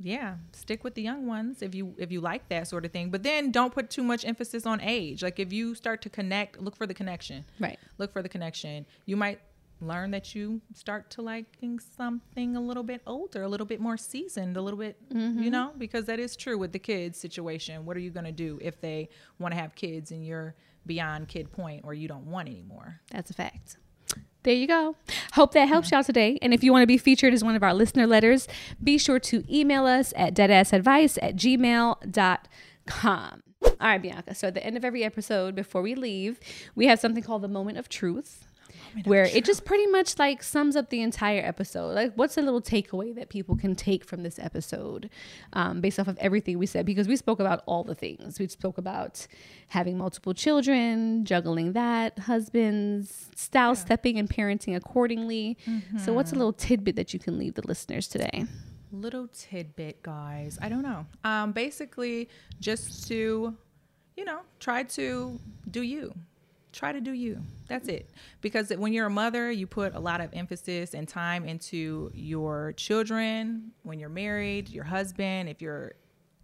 yeah, 0.00 0.36
stick 0.52 0.84
with 0.84 0.94
the 0.94 1.02
young 1.02 1.26
ones 1.26 1.60
if 1.60 1.74
you 1.74 1.94
if 1.98 2.12
you 2.12 2.20
like 2.20 2.48
that 2.50 2.68
sort 2.68 2.84
of 2.84 2.92
thing. 2.92 3.10
But 3.10 3.24
then 3.24 3.50
don't 3.50 3.72
put 3.74 3.90
too 3.90 4.02
much 4.04 4.24
emphasis 4.24 4.64
on 4.64 4.80
age. 4.80 5.22
Like 5.22 5.40
if 5.40 5.52
you 5.52 5.74
start 5.74 6.02
to 6.02 6.10
connect, 6.10 6.60
look 6.60 6.76
for 6.76 6.86
the 6.86 6.94
connection. 6.94 7.44
Right. 7.58 7.78
Look 7.98 8.12
for 8.12 8.22
the 8.22 8.28
connection. 8.28 8.86
You 9.06 9.16
might 9.16 9.40
learn 9.80 10.10
that 10.10 10.34
you 10.34 10.60
start 10.74 11.08
to 11.08 11.22
liking 11.22 11.78
something 11.96 12.56
a 12.56 12.60
little 12.60 12.82
bit 12.82 13.00
older, 13.06 13.42
a 13.42 13.48
little 13.48 13.66
bit 13.66 13.80
more 13.80 13.96
seasoned, 13.96 14.56
a 14.56 14.60
little 14.60 14.78
bit, 14.78 14.96
you 15.12 15.50
know, 15.50 15.72
because 15.78 16.04
that 16.06 16.18
is 16.18 16.34
true 16.34 16.58
with 16.58 16.72
the 16.72 16.80
kids 16.80 17.16
situation. 17.18 17.84
What 17.86 17.96
are 17.96 18.00
you 18.00 18.10
going 18.10 18.26
to 18.26 18.32
do 18.32 18.58
if 18.60 18.80
they 18.80 19.08
want 19.38 19.54
to 19.54 19.60
have 19.60 19.76
kids 19.76 20.10
and 20.10 20.26
you're 20.26 20.56
beyond 20.88 21.28
kid 21.28 21.52
point 21.52 21.82
or 21.84 21.94
you 21.94 22.08
don't 22.08 22.26
want 22.26 22.48
anymore? 22.48 23.00
That's 23.12 23.30
a 23.30 23.34
fact. 23.34 23.76
There 24.42 24.54
you 24.54 24.66
go. 24.66 24.96
Hope 25.34 25.52
that 25.52 25.68
helps 25.68 25.90
y'all 25.90 26.02
today. 26.02 26.38
And 26.40 26.54
if 26.54 26.64
you 26.64 26.72
want 26.72 26.82
to 26.82 26.86
be 26.86 26.98
featured 26.98 27.34
as 27.34 27.44
one 27.44 27.54
of 27.54 27.62
our 27.62 27.74
listener 27.74 28.06
letters, 28.06 28.48
be 28.82 28.98
sure 28.98 29.20
to 29.20 29.44
email 29.54 29.84
us 29.84 30.12
at 30.16 30.34
deadassadvice 30.34 31.18
at 31.20 31.36
gmail.com. 31.36 33.42
All 33.62 33.70
right, 33.80 34.02
Bianca. 34.02 34.34
So 34.34 34.48
at 34.48 34.54
the 34.54 34.64
end 34.64 34.76
of 34.76 34.84
every 34.84 35.04
episode, 35.04 35.54
before 35.54 35.82
we 35.82 35.94
leave, 35.94 36.40
we 36.74 36.86
have 36.86 36.98
something 36.98 37.22
called 37.22 37.42
the 37.42 37.48
moment 37.48 37.78
of 37.78 37.88
truth. 37.88 38.47
Where 39.04 39.24
it 39.24 39.44
just 39.44 39.64
pretty 39.64 39.86
much 39.86 40.18
like 40.18 40.42
sums 40.42 40.76
up 40.76 40.90
the 40.90 41.02
entire 41.02 41.40
episode. 41.44 41.94
Like, 41.94 42.14
what's 42.14 42.36
a 42.36 42.42
little 42.42 42.60
takeaway 42.60 43.14
that 43.14 43.28
people 43.28 43.56
can 43.56 43.74
take 43.74 44.04
from 44.04 44.22
this 44.22 44.38
episode 44.38 45.10
um, 45.52 45.80
based 45.80 45.98
off 45.98 46.08
of 46.08 46.18
everything 46.18 46.58
we 46.58 46.66
said? 46.66 46.86
Because 46.86 47.08
we 47.08 47.16
spoke 47.16 47.40
about 47.40 47.62
all 47.66 47.84
the 47.84 47.94
things. 47.94 48.38
We 48.38 48.48
spoke 48.48 48.78
about 48.78 49.26
having 49.68 49.98
multiple 49.98 50.34
children, 50.34 51.24
juggling 51.24 51.72
that, 51.72 52.18
husbands, 52.18 53.30
style 53.34 53.74
stepping 53.74 54.18
and 54.18 54.28
parenting 54.28 54.76
accordingly. 54.76 55.56
So, 55.98 56.12
what's 56.12 56.32
a 56.32 56.36
little 56.36 56.52
tidbit 56.52 56.96
that 56.96 57.12
you 57.12 57.18
can 57.20 57.38
leave 57.38 57.54
the 57.54 57.66
listeners 57.66 58.08
today? 58.08 58.44
little 58.90 59.28
tidbit 59.28 60.02
guys 60.02 60.58
i 60.62 60.68
don't 60.68 60.80
know 60.80 61.04
um 61.22 61.52
basically 61.52 62.26
just 62.58 63.06
to 63.06 63.54
you 64.16 64.24
know 64.24 64.40
try 64.60 64.82
to 64.82 65.38
do 65.70 65.82
you 65.82 66.14
try 66.72 66.92
to 66.92 67.00
do 67.00 67.12
you. 67.12 67.42
That's 67.68 67.88
it. 67.88 68.10
Because 68.40 68.70
when 68.70 68.92
you're 68.92 69.06
a 69.06 69.10
mother 69.10 69.50
you 69.50 69.66
put 69.66 69.94
a 69.94 70.00
lot 70.00 70.20
of 70.20 70.30
emphasis 70.32 70.94
and 70.94 71.08
time 71.08 71.44
into 71.44 72.10
your 72.14 72.72
children 72.76 73.72
when 73.82 73.98
you're 73.98 74.08
married 74.08 74.68
your 74.68 74.84
husband 74.84 75.48
if 75.48 75.62
you're 75.62 75.92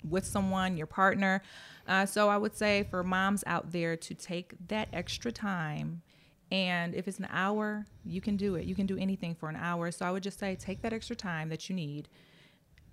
with 0.09 0.25
someone 0.25 0.77
your 0.77 0.87
partner. 0.87 1.43
Uh, 1.87 2.07
so 2.07 2.29
i 2.29 2.37
would 2.37 2.57
say 2.57 2.87
for 2.91 3.03
moms 3.03 3.45
out 3.47 3.71
there 3.73 3.97
to 3.97 4.15
take 4.15 4.55
that 4.69 4.89
extra 4.93 5.31
time 5.31 6.01
and 6.51 6.95
if 6.95 7.09
it's 7.09 7.19
an 7.19 7.29
hour 7.31 7.87
you 8.05 8.21
can 8.21 8.37
do 8.37 8.55
it. 8.55 8.65
You 8.65 8.75
can 8.75 8.87
do 8.87 8.97
anything 8.99 9.35
for 9.35 9.49
an 9.49 9.57
hour. 9.57 9.91
So 9.91 10.07
i 10.07 10.11
would 10.11 10.23
just 10.23 10.39
say 10.39 10.57
take 10.57 10.83
that 10.83 10.93
extra 10.93 11.17
time 11.17 11.49
that 11.49 11.69
you 11.69 11.75
need. 11.75 12.09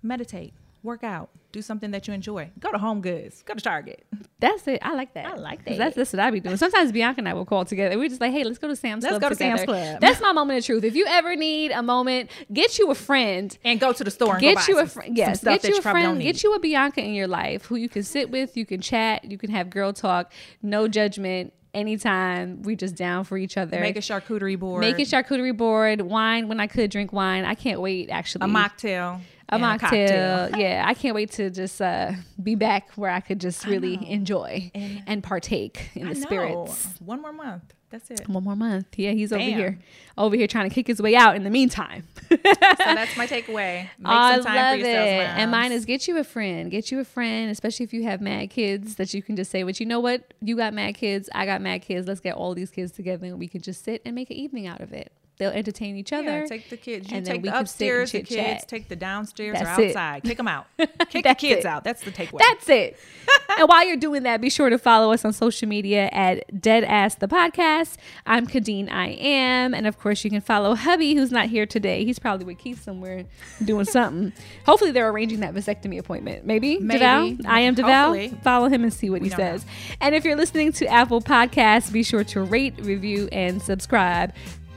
Meditate, 0.02 0.52
work 0.82 1.04
out, 1.04 1.30
do 1.52 1.62
something 1.62 1.92
that 1.92 2.08
you 2.08 2.14
enjoy. 2.14 2.50
Go 2.58 2.70
to 2.72 2.78
Home 2.78 3.00
Goods, 3.00 3.42
go 3.42 3.54
to 3.54 3.60
Target. 3.60 4.04
That's 4.40 4.66
it. 4.66 4.80
I 4.82 4.94
like 4.94 5.14
that. 5.14 5.26
I 5.26 5.34
like 5.36 5.64
that. 5.64 5.78
That's, 5.78 5.94
that's 5.94 6.12
what 6.12 6.20
I 6.20 6.30
be 6.30 6.40
doing. 6.40 6.56
Sometimes 6.56 6.90
Bianca 6.90 7.20
and 7.20 7.28
I 7.28 7.34
will 7.34 7.44
call 7.44 7.64
together. 7.64 7.96
We're 7.98 8.08
just 8.08 8.20
like, 8.20 8.32
hey, 8.32 8.42
let's 8.42 8.58
go 8.58 8.68
to 8.68 8.74
Sam's 8.74 9.04
Club. 9.04 9.12
Let's 9.12 9.22
go 9.22 9.28
to 9.28 9.34
Sam's. 9.34 9.64
Club. 9.64 10.00
That's 10.00 10.20
my 10.20 10.32
moment 10.32 10.58
of 10.58 10.64
truth. 10.64 10.82
If 10.82 10.96
you 10.96 11.06
ever 11.06 11.36
need 11.36 11.70
a 11.70 11.82
moment, 11.82 12.30
get 12.52 12.78
you 12.78 12.90
a 12.90 12.94
friend. 12.94 13.56
And 13.64 13.78
go 13.78 13.92
to 13.92 14.02
the 14.02 14.10
store 14.10 14.34
and 14.34 14.40
Get 14.40 14.66
you 14.66 14.80
a 14.80 14.86
friend. 14.86 15.16
Yes, 15.16 15.40
stuff 15.40 15.62
get 15.62 15.70
you 15.70 15.78
a 15.78 15.82
friend. 15.82 16.20
Get 16.20 16.42
you 16.42 16.54
a 16.54 16.58
Bianca 16.58 17.00
in 17.00 17.14
your 17.14 17.28
life 17.28 17.66
who 17.66 17.76
you 17.76 17.88
can 17.88 18.02
sit 18.02 18.30
with. 18.30 18.56
You 18.56 18.66
can 18.66 18.80
chat. 18.80 19.30
You 19.30 19.38
can 19.38 19.50
have 19.50 19.70
girl 19.70 19.92
talk. 19.92 20.32
No 20.62 20.88
judgment. 20.88 21.52
Anytime. 21.74 22.62
We 22.62 22.76
just 22.76 22.96
down 22.96 23.24
for 23.24 23.38
each 23.38 23.56
other. 23.56 23.80
Make 23.80 23.96
a 23.96 24.00
charcuterie 24.00 24.58
board. 24.58 24.80
Make 24.80 24.98
a 24.98 25.02
charcuterie 25.02 25.56
board. 25.56 26.02
Wine 26.02 26.48
when 26.48 26.60
I 26.60 26.66
could 26.66 26.90
drink 26.90 27.12
wine. 27.12 27.44
I 27.44 27.54
can't 27.54 27.80
wait. 27.80 28.10
Actually, 28.10 28.44
a 28.44 28.48
mocktail. 28.48 29.20
A 29.52 29.54
and 29.56 29.62
mocktail. 29.64 29.80
cocktail. 29.80 30.50
yeah, 30.58 30.84
I 30.86 30.94
can't 30.94 31.14
wait 31.14 31.30
to 31.32 31.50
just 31.50 31.80
uh, 31.80 32.12
be 32.42 32.54
back 32.54 32.90
where 32.96 33.10
I 33.10 33.20
could 33.20 33.40
just 33.40 33.66
really 33.66 34.10
enjoy 34.10 34.70
and, 34.74 35.22
partake 35.22 35.90
in 35.94 36.08
I 36.08 36.14
the 36.14 36.20
know. 36.20 36.26
spirits. 36.26 36.88
One 37.00 37.20
more 37.22 37.32
month. 37.32 37.74
That's 37.90 38.10
it. 38.10 38.26
One 38.26 38.44
more 38.44 38.56
month. 38.56 38.86
Yeah, 38.98 39.10
he's 39.10 39.34
over 39.34 39.42
here, 39.42 39.78
over 40.16 40.34
here 40.34 40.46
trying 40.46 40.66
to 40.66 40.74
kick 40.74 40.86
his 40.86 41.02
way 41.02 41.14
out. 41.14 41.36
In 41.36 41.44
the 41.44 41.50
meantime, 41.50 42.08
So 42.30 42.36
that's 42.44 43.16
my 43.18 43.26
takeaway. 43.26 43.82
Make 43.82 43.88
I 44.06 44.36
some 44.36 44.44
time 44.44 44.56
love 44.56 44.80
it. 44.80 44.86
And 44.86 45.50
mine 45.50 45.72
is 45.72 45.84
get 45.84 46.08
you 46.08 46.16
a 46.16 46.24
friend. 46.24 46.70
Get 46.70 46.90
you 46.90 47.00
a 47.00 47.04
friend, 47.04 47.50
especially 47.50 47.84
if 47.84 47.92
you 47.92 48.04
have 48.04 48.22
mad 48.22 48.48
kids 48.48 48.94
that 48.94 49.12
you 49.12 49.22
can 49.22 49.36
just 49.36 49.50
say, 49.50 49.62
"But 49.62 49.78
you 49.78 49.84
know 49.84 50.00
what? 50.00 50.32
You 50.40 50.56
got 50.56 50.72
mad 50.72 50.94
kids. 50.94 51.28
I 51.34 51.44
got 51.44 51.60
mad 51.60 51.82
kids. 51.82 52.08
Let's 52.08 52.20
get 52.20 52.34
all 52.34 52.54
these 52.54 52.70
kids 52.70 52.92
together, 52.92 53.26
and 53.26 53.38
we 53.38 53.46
can 53.46 53.60
just 53.60 53.84
sit 53.84 54.00
and 54.06 54.14
make 54.14 54.30
an 54.30 54.36
evening 54.38 54.66
out 54.66 54.80
of 54.80 54.94
it. 54.94 55.12
They'll 55.38 55.50
entertain 55.50 55.96
each 55.96 56.12
other. 56.12 56.40
Yeah, 56.40 56.46
take 56.46 56.68
the 56.68 56.76
kids. 56.76 57.10
You 57.10 57.16
and 57.16 57.26
take 57.26 57.42
we 57.42 57.48
the 57.48 57.58
upstairs, 57.58 58.12
the 58.12 58.22
kids. 58.22 58.64
Take 58.64 58.88
the 58.88 58.96
downstairs 58.96 59.58
That's 59.58 59.78
or 59.78 59.82
it. 59.82 59.88
outside. 59.88 60.22
Kick 60.22 60.36
them 60.36 60.46
out. 60.46 60.66
Kick 61.08 61.24
the 61.24 61.34
kids 61.34 61.64
it. 61.64 61.66
out. 61.66 61.84
That's 61.84 62.02
the 62.02 62.12
takeaway. 62.12 62.38
That's 62.38 62.68
it. 62.68 62.96
and 63.58 63.68
while 63.68 63.84
you're 63.84 63.96
doing 63.96 64.22
that, 64.24 64.40
be 64.40 64.50
sure 64.50 64.70
to 64.70 64.78
follow 64.78 65.12
us 65.12 65.24
on 65.24 65.32
social 65.32 65.68
media 65.68 66.08
at 66.12 66.60
Dead 66.60 66.84
Ass 66.84 67.16
the 67.16 67.26
Podcast. 67.28 67.96
I'm 68.26 68.46
Khadeen 68.46 68.90
I 68.92 69.08
am. 69.08 69.74
And 69.74 69.86
of 69.86 69.98
course, 69.98 70.22
you 70.22 70.30
can 70.30 70.42
follow 70.42 70.74
hubby, 70.74 71.14
who's 71.14 71.32
not 71.32 71.46
here 71.46 71.66
today. 71.66 72.04
He's 72.04 72.18
probably 72.18 72.44
with 72.46 72.58
Keith 72.58 72.82
somewhere 72.82 73.24
doing 73.64 73.84
something. 73.86 74.32
Hopefully, 74.66 74.92
they're 74.92 75.08
arranging 75.08 75.40
that 75.40 75.54
vasectomy 75.54 75.98
appointment. 75.98 76.44
Maybe? 76.44 76.78
Maybe. 76.78 77.00
DeVale? 77.00 77.38
I 77.46 77.60
am 77.60 77.74
DeVale. 77.74 78.28
Follow 78.42 78.68
him 78.68 78.82
and 78.84 78.92
see 78.92 79.10
what 79.10 79.22
he 79.22 79.28
don't 79.28 79.38
says. 79.38 79.66
And 80.00 80.14
if 80.14 80.24
you're 80.24 80.36
listening 80.36 80.72
to 80.74 80.86
Apple 80.86 81.20
Podcasts, 81.20 81.92
be 81.92 82.02
sure 82.02 82.22
to 82.24 82.42
rate, 82.42 82.74
review, 82.82 83.28
and 83.32 83.60
subscribe. 83.60 84.32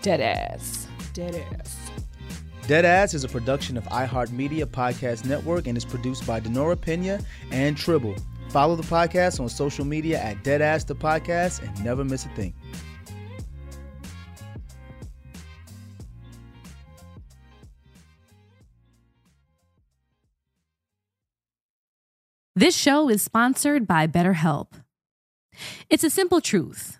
Dead 0.05 0.21
Ass. 0.21 0.87
Dead 1.15 1.33
ass. 1.33 1.89
Deadass 2.67 3.15
is 3.15 3.23
a 3.23 3.27
production 3.27 3.75
of 3.75 3.85
iHeartMedia 3.85 4.67
Podcast 4.67 5.25
Network 5.25 5.65
and 5.65 5.75
is 5.75 5.83
produced 5.83 6.27
by 6.27 6.39
Denora 6.39 6.79
Pena 6.79 7.19
and 7.49 7.75
Tribble. 7.75 8.13
Follow 8.49 8.75
the 8.75 8.83
podcast 8.83 9.39
on 9.39 9.49
social 9.49 9.83
media 9.83 10.21
at 10.21 10.43
Deadass 10.43 10.85
the 10.85 10.93
Podcast 10.93 11.67
and 11.67 11.83
never 11.83 12.03
miss 12.03 12.23
a 12.23 12.29
thing. 12.35 12.53
This 22.55 22.77
show 22.77 23.09
is 23.09 23.23
sponsored 23.23 23.87
by 23.87 24.05
BetterHelp. 24.05 24.67
It's 25.89 26.03
a 26.03 26.11
simple 26.11 26.41
truth. 26.41 26.99